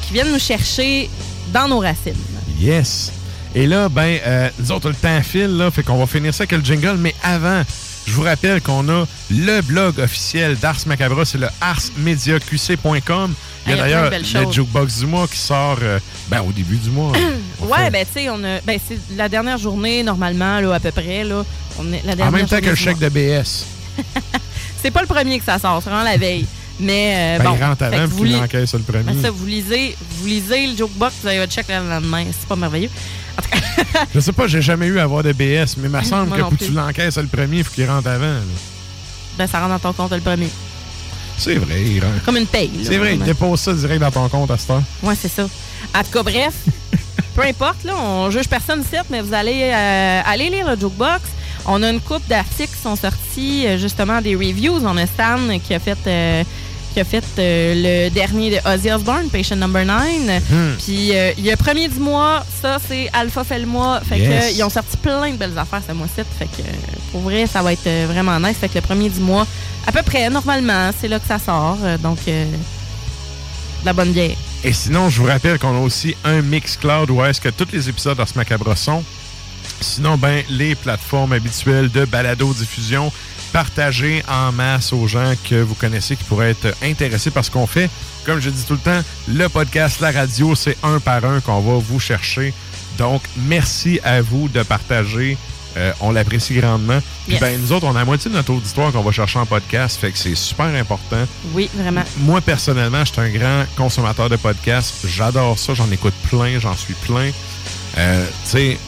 qui 0.04 0.14
viennent 0.14 0.32
nous 0.32 0.40
chercher 0.40 1.10
dans 1.54 1.68
nos 1.68 1.80
racines. 1.80 2.14
Yes. 2.60 3.12
Et 3.56 3.66
là, 3.66 3.90
ben, 3.90 4.20
euh, 4.26 4.50
nous 4.60 4.72
autres, 4.72 4.90
le 4.90 4.96
temps 4.96 5.22
file, 5.24 5.58
là, 5.58 5.72
fait 5.72 5.84
qu'on 5.84 5.98
va 5.98 6.06
finir 6.06 6.34
ça 6.34 6.44
avec 6.44 6.52
le 6.52 6.64
jingle. 6.64 6.98
Mais 6.98 7.16
avant, 7.24 7.64
je 8.06 8.12
vous 8.12 8.22
rappelle 8.22 8.62
qu'on 8.62 8.88
a 8.90 9.06
le 9.32 9.62
blog 9.62 10.00
officiel 10.00 10.56
d'Ars 10.58 10.78
Macabra, 10.86 11.26
c'est 11.26 11.38
le 11.38 11.48
arsmediaqc.com. 11.62 13.34
Il 13.68 13.76
y 13.76 13.80
a 13.80 13.84
d'ailleurs 13.84 14.12
le 14.12 14.52
jukebox 14.52 15.00
du 15.00 15.06
mois 15.06 15.28
qui 15.28 15.38
sort 15.38 15.78
euh, 15.82 16.00
ben, 16.30 16.42
au 16.42 16.52
début 16.52 16.78
du 16.78 16.90
mois. 16.90 17.12
Ouais, 17.60 17.90
ben, 17.90 18.06
tu 18.06 18.22
sais, 18.22 18.30
on 18.30 18.42
a. 18.44 18.62
Ben, 18.62 18.80
c'est 18.88 19.00
la 19.18 19.28
dernière 19.28 19.58
journée, 19.58 20.04
normalement, 20.04 20.60
là, 20.60 20.76
à 20.76 20.80
peu 20.80 20.92
près, 20.92 21.24
là. 21.24 21.44
On 21.80 21.92
est, 21.92 22.04
la 22.06 22.28
en 22.28 22.32
même 22.32 22.46
temps 22.48 22.60
que 22.62 22.70
le 22.70 22.76
chèque 22.76 23.00
de 23.00 23.10
BS. 23.10 23.66
C'est 24.82 24.92
pas 24.92 25.02
le 25.02 25.08
premier 25.08 25.40
que 25.40 25.44
ça 25.46 25.58
sort, 25.58 25.82
c'est 25.84 25.90
vraiment 25.90 26.04
la 26.06 26.18
veille. 26.18 26.46
Mais, 26.80 27.38
euh, 27.40 27.44
Ben, 27.44 27.50
bon. 27.50 27.56
il 27.60 27.64
rentre 27.64 27.84
avant 27.84 28.06
vous 28.06 28.24
li- 28.26 28.36
encaisse 28.36 28.70
sur 28.70 28.78
le 28.78 28.84
premier. 28.84 29.04
Ben, 29.12 29.22
ça, 29.24 29.32
vous 29.32 29.46
lisez, 29.48 29.98
vous 30.20 30.28
lisez 30.28 30.68
le 30.68 30.78
jokebox, 30.78 31.16
vous 31.24 31.28
avez 31.28 31.40
votre 31.40 31.52
chèque 31.52 31.66
le 31.70 31.90
lendemain. 31.90 32.26
C'est 32.40 32.48
pas 32.48 32.56
merveilleux. 32.56 32.92
Je 34.14 34.20
sais 34.20 34.32
pas, 34.32 34.48
j'ai 34.48 34.62
jamais 34.62 34.86
eu 34.86 35.00
à 35.00 35.04
avoir 35.04 35.24
de 35.24 35.32
BS, 35.34 35.76
mais 35.78 35.86
il 35.88 35.90
me 35.90 36.04
semble 36.04 36.36
que 36.38 36.42
pour 36.42 36.58
tu 36.58 36.72
l'encaisses 36.72 37.18
le 37.18 37.26
premier, 37.28 37.58
il 37.58 37.64
faut 37.64 37.74
qu'il 37.74 37.90
rentre 37.90 38.08
avant. 38.08 38.22
là. 38.26 38.40
Ben, 39.38 39.48
ça 39.48 39.60
rentre 39.60 39.72
dans 39.82 39.92
ton 39.92 39.94
compte 39.94 40.12
le 40.14 40.22
premier. 40.22 40.50
C'est 41.38 41.56
vrai, 41.56 41.82
il 41.84 42.04
rentre. 42.04 42.24
Comme 42.26 42.38
une 42.38 42.48
paye. 42.48 42.72
C'est 42.84 42.98
vrai, 42.98 43.16
il 43.16 43.24
dépose 43.24 43.60
ça 43.60 43.74
direct 43.74 44.02
dans 44.02 44.12
ton 44.12 44.28
compte 44.28 44.52
à 44.52 44.58
cette 44.58 44.72
heure. 44.72 44.82
Ouais, 45.04 45.16
c'est 45.20 45.28
ça. 45.28 45.44
En 45.96 46.04
tout 46.04 46.12
cas, 46.12 46.24
bref, 46.24 46.54
peu 47.36 47.44
importe, 47.44 47.84
là, 47.84 47.94
on 47.96 48.30
juge 48.32 48.48
personne 48.48 48.82
ici, 48.82 48.96
mais 49.10 49.22
vous 49.22 49.34
allez 49.34 49.70
euh, 49.72 50.22
aller 50.26 50.50
lire 50.50 50.68
le 50.68 50.80
jukebox. 50.80 51.22
On 51.66 51.84
a 51.84 51.90
une 51.90 52.00
coupe 52.00 52.26
d'articles 52.28 52.74
qui 52.74 52.82
sont 52.82 52.96
sortis, 52.96 53.68
euh, 53.68 53.78
justement, 53.78 54.22
des 54.22 54.36
reviews. 54.36 54.80
On 54.84 54.98
a 54.98 55.06
Stan 55.06 55.38
qui 55.64 55.74
a 55.74 55.80
fait, 55.80 55.98
euh, 56.08 56.44
qui 56.98 57.02
a 57.02 57.06
fait 57.06 57.24
euh, 57.38 58.08
le 58.08 58.10
dernier 58.10 58.50
de 58.50 58.58
Ozzy 58.68 58.92
Osbourne, 58.92 59.30
Patient 59.30 59.56
Number 59.56 59.86
9. 59.86 60.42
Hmm. 60.50 60.78
Puis, 60.84 61.16
euh, 61.16 61.32
il 61.38 61.46
y 61.46 61.52
a 61.52 61.56
premier 61.56 61.88
du 61.88 62.00
mois, 62.00 62.44
ça, 62.60 62.80
c'est 62.88 63.08
Alpha 63.14 63.44
fait 63.44 63.60
le 63.60 63.68
mois. 63.68 64.02
Fait 64.02 64.18
Yes. 64.18 64.46
que, 64.46 64.58
ils 64.58 64.64
ont 64.64 64.70
sorti 64.72 64.98
plein 64.98 65.30
de 65.30 65.36
belles 65.36 65.56
affaires 65.60 65.84
ce 65.88 65.94
mois-ci. 65.94 66.24
Fait 66.40 66.46
que, 66.46 66.62
euh, 66.62 66.72
pour 67.12 67.22
vrai, 67.22 67.46
ça 67.46 67.62
va 67.62 67.74
être 67.74 67.88
vraiment 68.08 68.40
nice. 68.40 68.58
Fait 68.58 68.68
que 68.68 68.74
le 68.74 68.82
premier 68.82 69.10
du 69.10 69.20
mois, 69.20 69.46
à 69.86 69.92
peu 69.92 70.02
près, 70.02 70.28
normalement, 70.32 70.90
c'est 71.00 71.08
là 71.08 71.20
que 71.20 71.28
ça 71.28 71.38
sort. 71.38 71.78
Donc, 72.02 72.18
de 72.26 72.46
la 73.86 73.94
bonne 73.94 74.12
bière. 74.12 74.36
Et 74.64 74.74
sinon, 74.74 75.12
je 75.12 75.22
vous 75.22 75.28
rappelle 75.28 75.60
qu'on 75.60 75.78
a 75.78 75.82
aussi 75.82 76.16
un 76.24 76.42
Mixcloud 76.42 77.12
où 77.12 77.24
est-ce 77.24 77.40
que 77.40 77.50
tous 77.50 77.68
les 77.74 77.90
épisodes 77.90 78.18
d'Ars 78.18 78.26
Macabre 78.36 78.76
sont. 78.76 79.04
Sinon, 79.82 80.18
ben, 80.18 80.42
les 80.50 80.74
plateformes 80.74 81.34
habituelles 81.34 81.92
de 81.92 82.06
balado-diffusion 82.06 83.12
partagées 83.54 84.24
en 84.28 84.52
masse 84.52 84.94
aux 84.94 85.08
gens 85.08 85.34
que 85.50 85.56
vous 85.56 85.76
connaissez 85.76 86.16
qui 86.16 86.24
pourraient 86.24 86.52
être 86.52 86.76
intéressés 86.84 87.32
par 87.32 87.44
ce 87.46 87.52
qu'on 87.52 87.68
fait. 87.68 87.90
Comme 88.26 88.40
je 88.40 88.50
dis 88.50 88.64
tout 88.66 88.74
le 88.74 88.80
temps, 88.80 89.02
le 89.28 89.48
podcast, 89.48 90.00
la 90.02 90.12
radio, 90.12 90.54
c'est 90.56 90.78
un 90.84 91.00
par 91.00 91.24
un 91.26 91.40
qu'on 91.40 91.62
va 91.62 91.80
vous 91.80 92.00
chercher. 92.00 92.54
Donc, 92.98 93.22
merci 93.38 94.00
à 94.04 94.22
vous 94.22 94.50
de 94.50 94.64
partager. 94.64 95.38
Euh, 95.78 95.92
on 96.02 96.12
l'apprécie 96.12 96.56
grandement. 96.56 97.00
Puis, 97.28 97.38
ben, 97.40 97.60
nous 97.62 97.72
autres, 97.72 97.86
on 97.86 97.92
a 97.92 98.00
la 98.00 98.06
moitié 98.06 98.32
de 98.32 98.36
notre 98.36 98.52
auditoire 98.52 98.92
qu'on 98.92 99.02
va 99.02 99.12
chercher 99.12 99.40
en 99.40 99.46
podcast. 99.46 100.00
Fait 100.00 100.12
que 100.12 100.18
c'est 100.18 100.36
super 100.36 100.66
important. 100.66 101.24
Oui, 101.54 101.70
vraiment. 101.76 102.04
Moi, 102.18 102.42
personnellement, 102.42 103.06
je 103.06 103.14
suis 103.14 103.22
un 103.22 103.30
grand 103.30 103.66
consommateur 103.76 104.30
de 104.30 104.38
podcasts. 104.38 105.06
J'adore 105.06 105.60
ça. 105.60 105.74
J'en 105.76 105.92
écoute 105.92 106.16
plein. 106.30 106.60
J'en 106.60 106.76
suis 106.76 106.96
plein. 106.96 107.30
Euh, 107.98 108.26
tu 108.44 108.50
sais, 108.50 108.80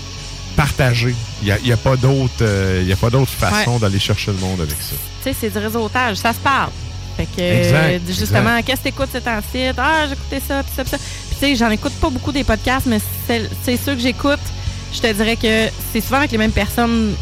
partager. 0.55 1.15
Il 1.43 1.55
n'y 1.63 1.71
a, 1.71 1.77
pas 1.77 1.95
d'autre 1.95 2.33
euh, 2.41 2.83
y 2.85 2.91
a 2.91 2.95
pas 2.95 3.09
d'autre 3.09 3.31
façon 3.31 3.73
Ouais. 3.75 3.79
d'aller 3.79 3.99
chercher 3.99 4.31
le 4.31 4.37
monde 4.37 4.61
avec 4.61 4.75
ça. 4.79 4.95
Tu 5.23 5.29
sais, 5.31 5.35
c'est 5.39 5.49
du 5.49 5.57
réseautage, 5.57 6.17
ça 6.17 6.33
se 6.33 6.39
parle. 6.39 6.69
Fait 7.17 7.25
que, 7.25 7.41
Exact, 7.41 7.75
euh, 7.75 7.99
justement, 8.07 8.61
qu'est-ce 8.63 8.77
que 8.79 8.83
t'écoutes 8.83 9.11
ton 9.11 9.41
site? 9.51 9.75
Ah, 9.77 10.05
j'écoutais 10.07 10.41
ça, 10.45 10.63
puis 10.63 10.71
ça, 10.75 10.83
puis 10.83 10.91
ça. 10.91 10.97
Puis, 10.97 11.37
tu 11.39 11.45
sais, 11.45 11.55
j'en 11.55 11.69
écoute 11.69 11.93
pas 12.01 12.09
beaucoup 12.09 12.31
des 12.31 12.43
podcasts, 12.43 12.85
mais 12.85 12.99
c'est 13.27 13.77
ceux 13.77 13.95
que 13.95 14.01
j'écoute, 14.01 14.39
je 14.93 14.99
te 15.01 15.11
dirais 15.13 15.35
que 15.35 15.67
c'est 15.91 16.01
souvent 16.01 16.17
avec 16.17 16.31
les 16.31 16.37
mêmes 16.37 16.51
personnes 16.51 17.13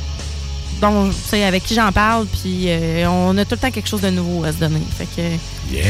dont, 0.81 1.09
tu 1.09 1.15
sais, 1.29 1.43
avec 1.43 1.63
qui 1.63 1.73
j'en 1.73 1.91
parle, 1.91 2.27
puis 2.27 2.65
euh, 2.67 3.07
on 3.09 3.35
a 3.37 3.45
tout 3.45 3.55
le 3.55 3.57
temps 3.57 3.71
quelque 3.71 3.89
chose 3.89 4.01
de 4.01 4.09
nouveau 4.11 4.43
à 4.43 4.51
se 4.51 4.57
donner. 4.57 4.81
Fait 4.97 5.05
que, 5.15 5.21
Yeah! 5.73 5.83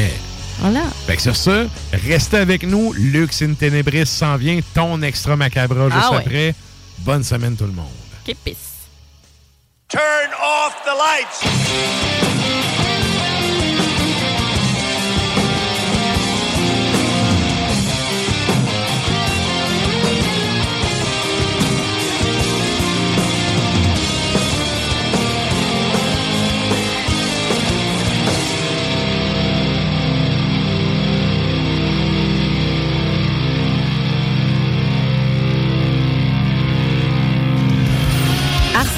voilà. 0.59 0.83
Fait 1.06 1.17
que 1.17 1.22
sur 1.22 1.35
ça, 1.35 1.66
restez 2.07 2.38
avec 2.38 2.64
nous. 2.64 2.93
Lux 2.93 3.41
in 3.41 3.53
Tenebris 3.53 4.06
s'en 4.07 4.38
vient. 4.38 4.59
Ton 4.74 5.01
extra 5.01 5.35
macabre 5.35 5.90
juste 5.91 5.98
Ah 6.01 6.11
ouais. 6.11 6.17
après. 6.19 6.56
Bonne 7.00 7.24
semaine 7.24 7.56
tout 7.56 7.66
le 7.66 7.72
monde. 7.72 7.88
Peace. 8.43 8.88
Turn 9.88 10.32
off 10.42 10.84
the 10.84 10.93
lights. 10.93 12.86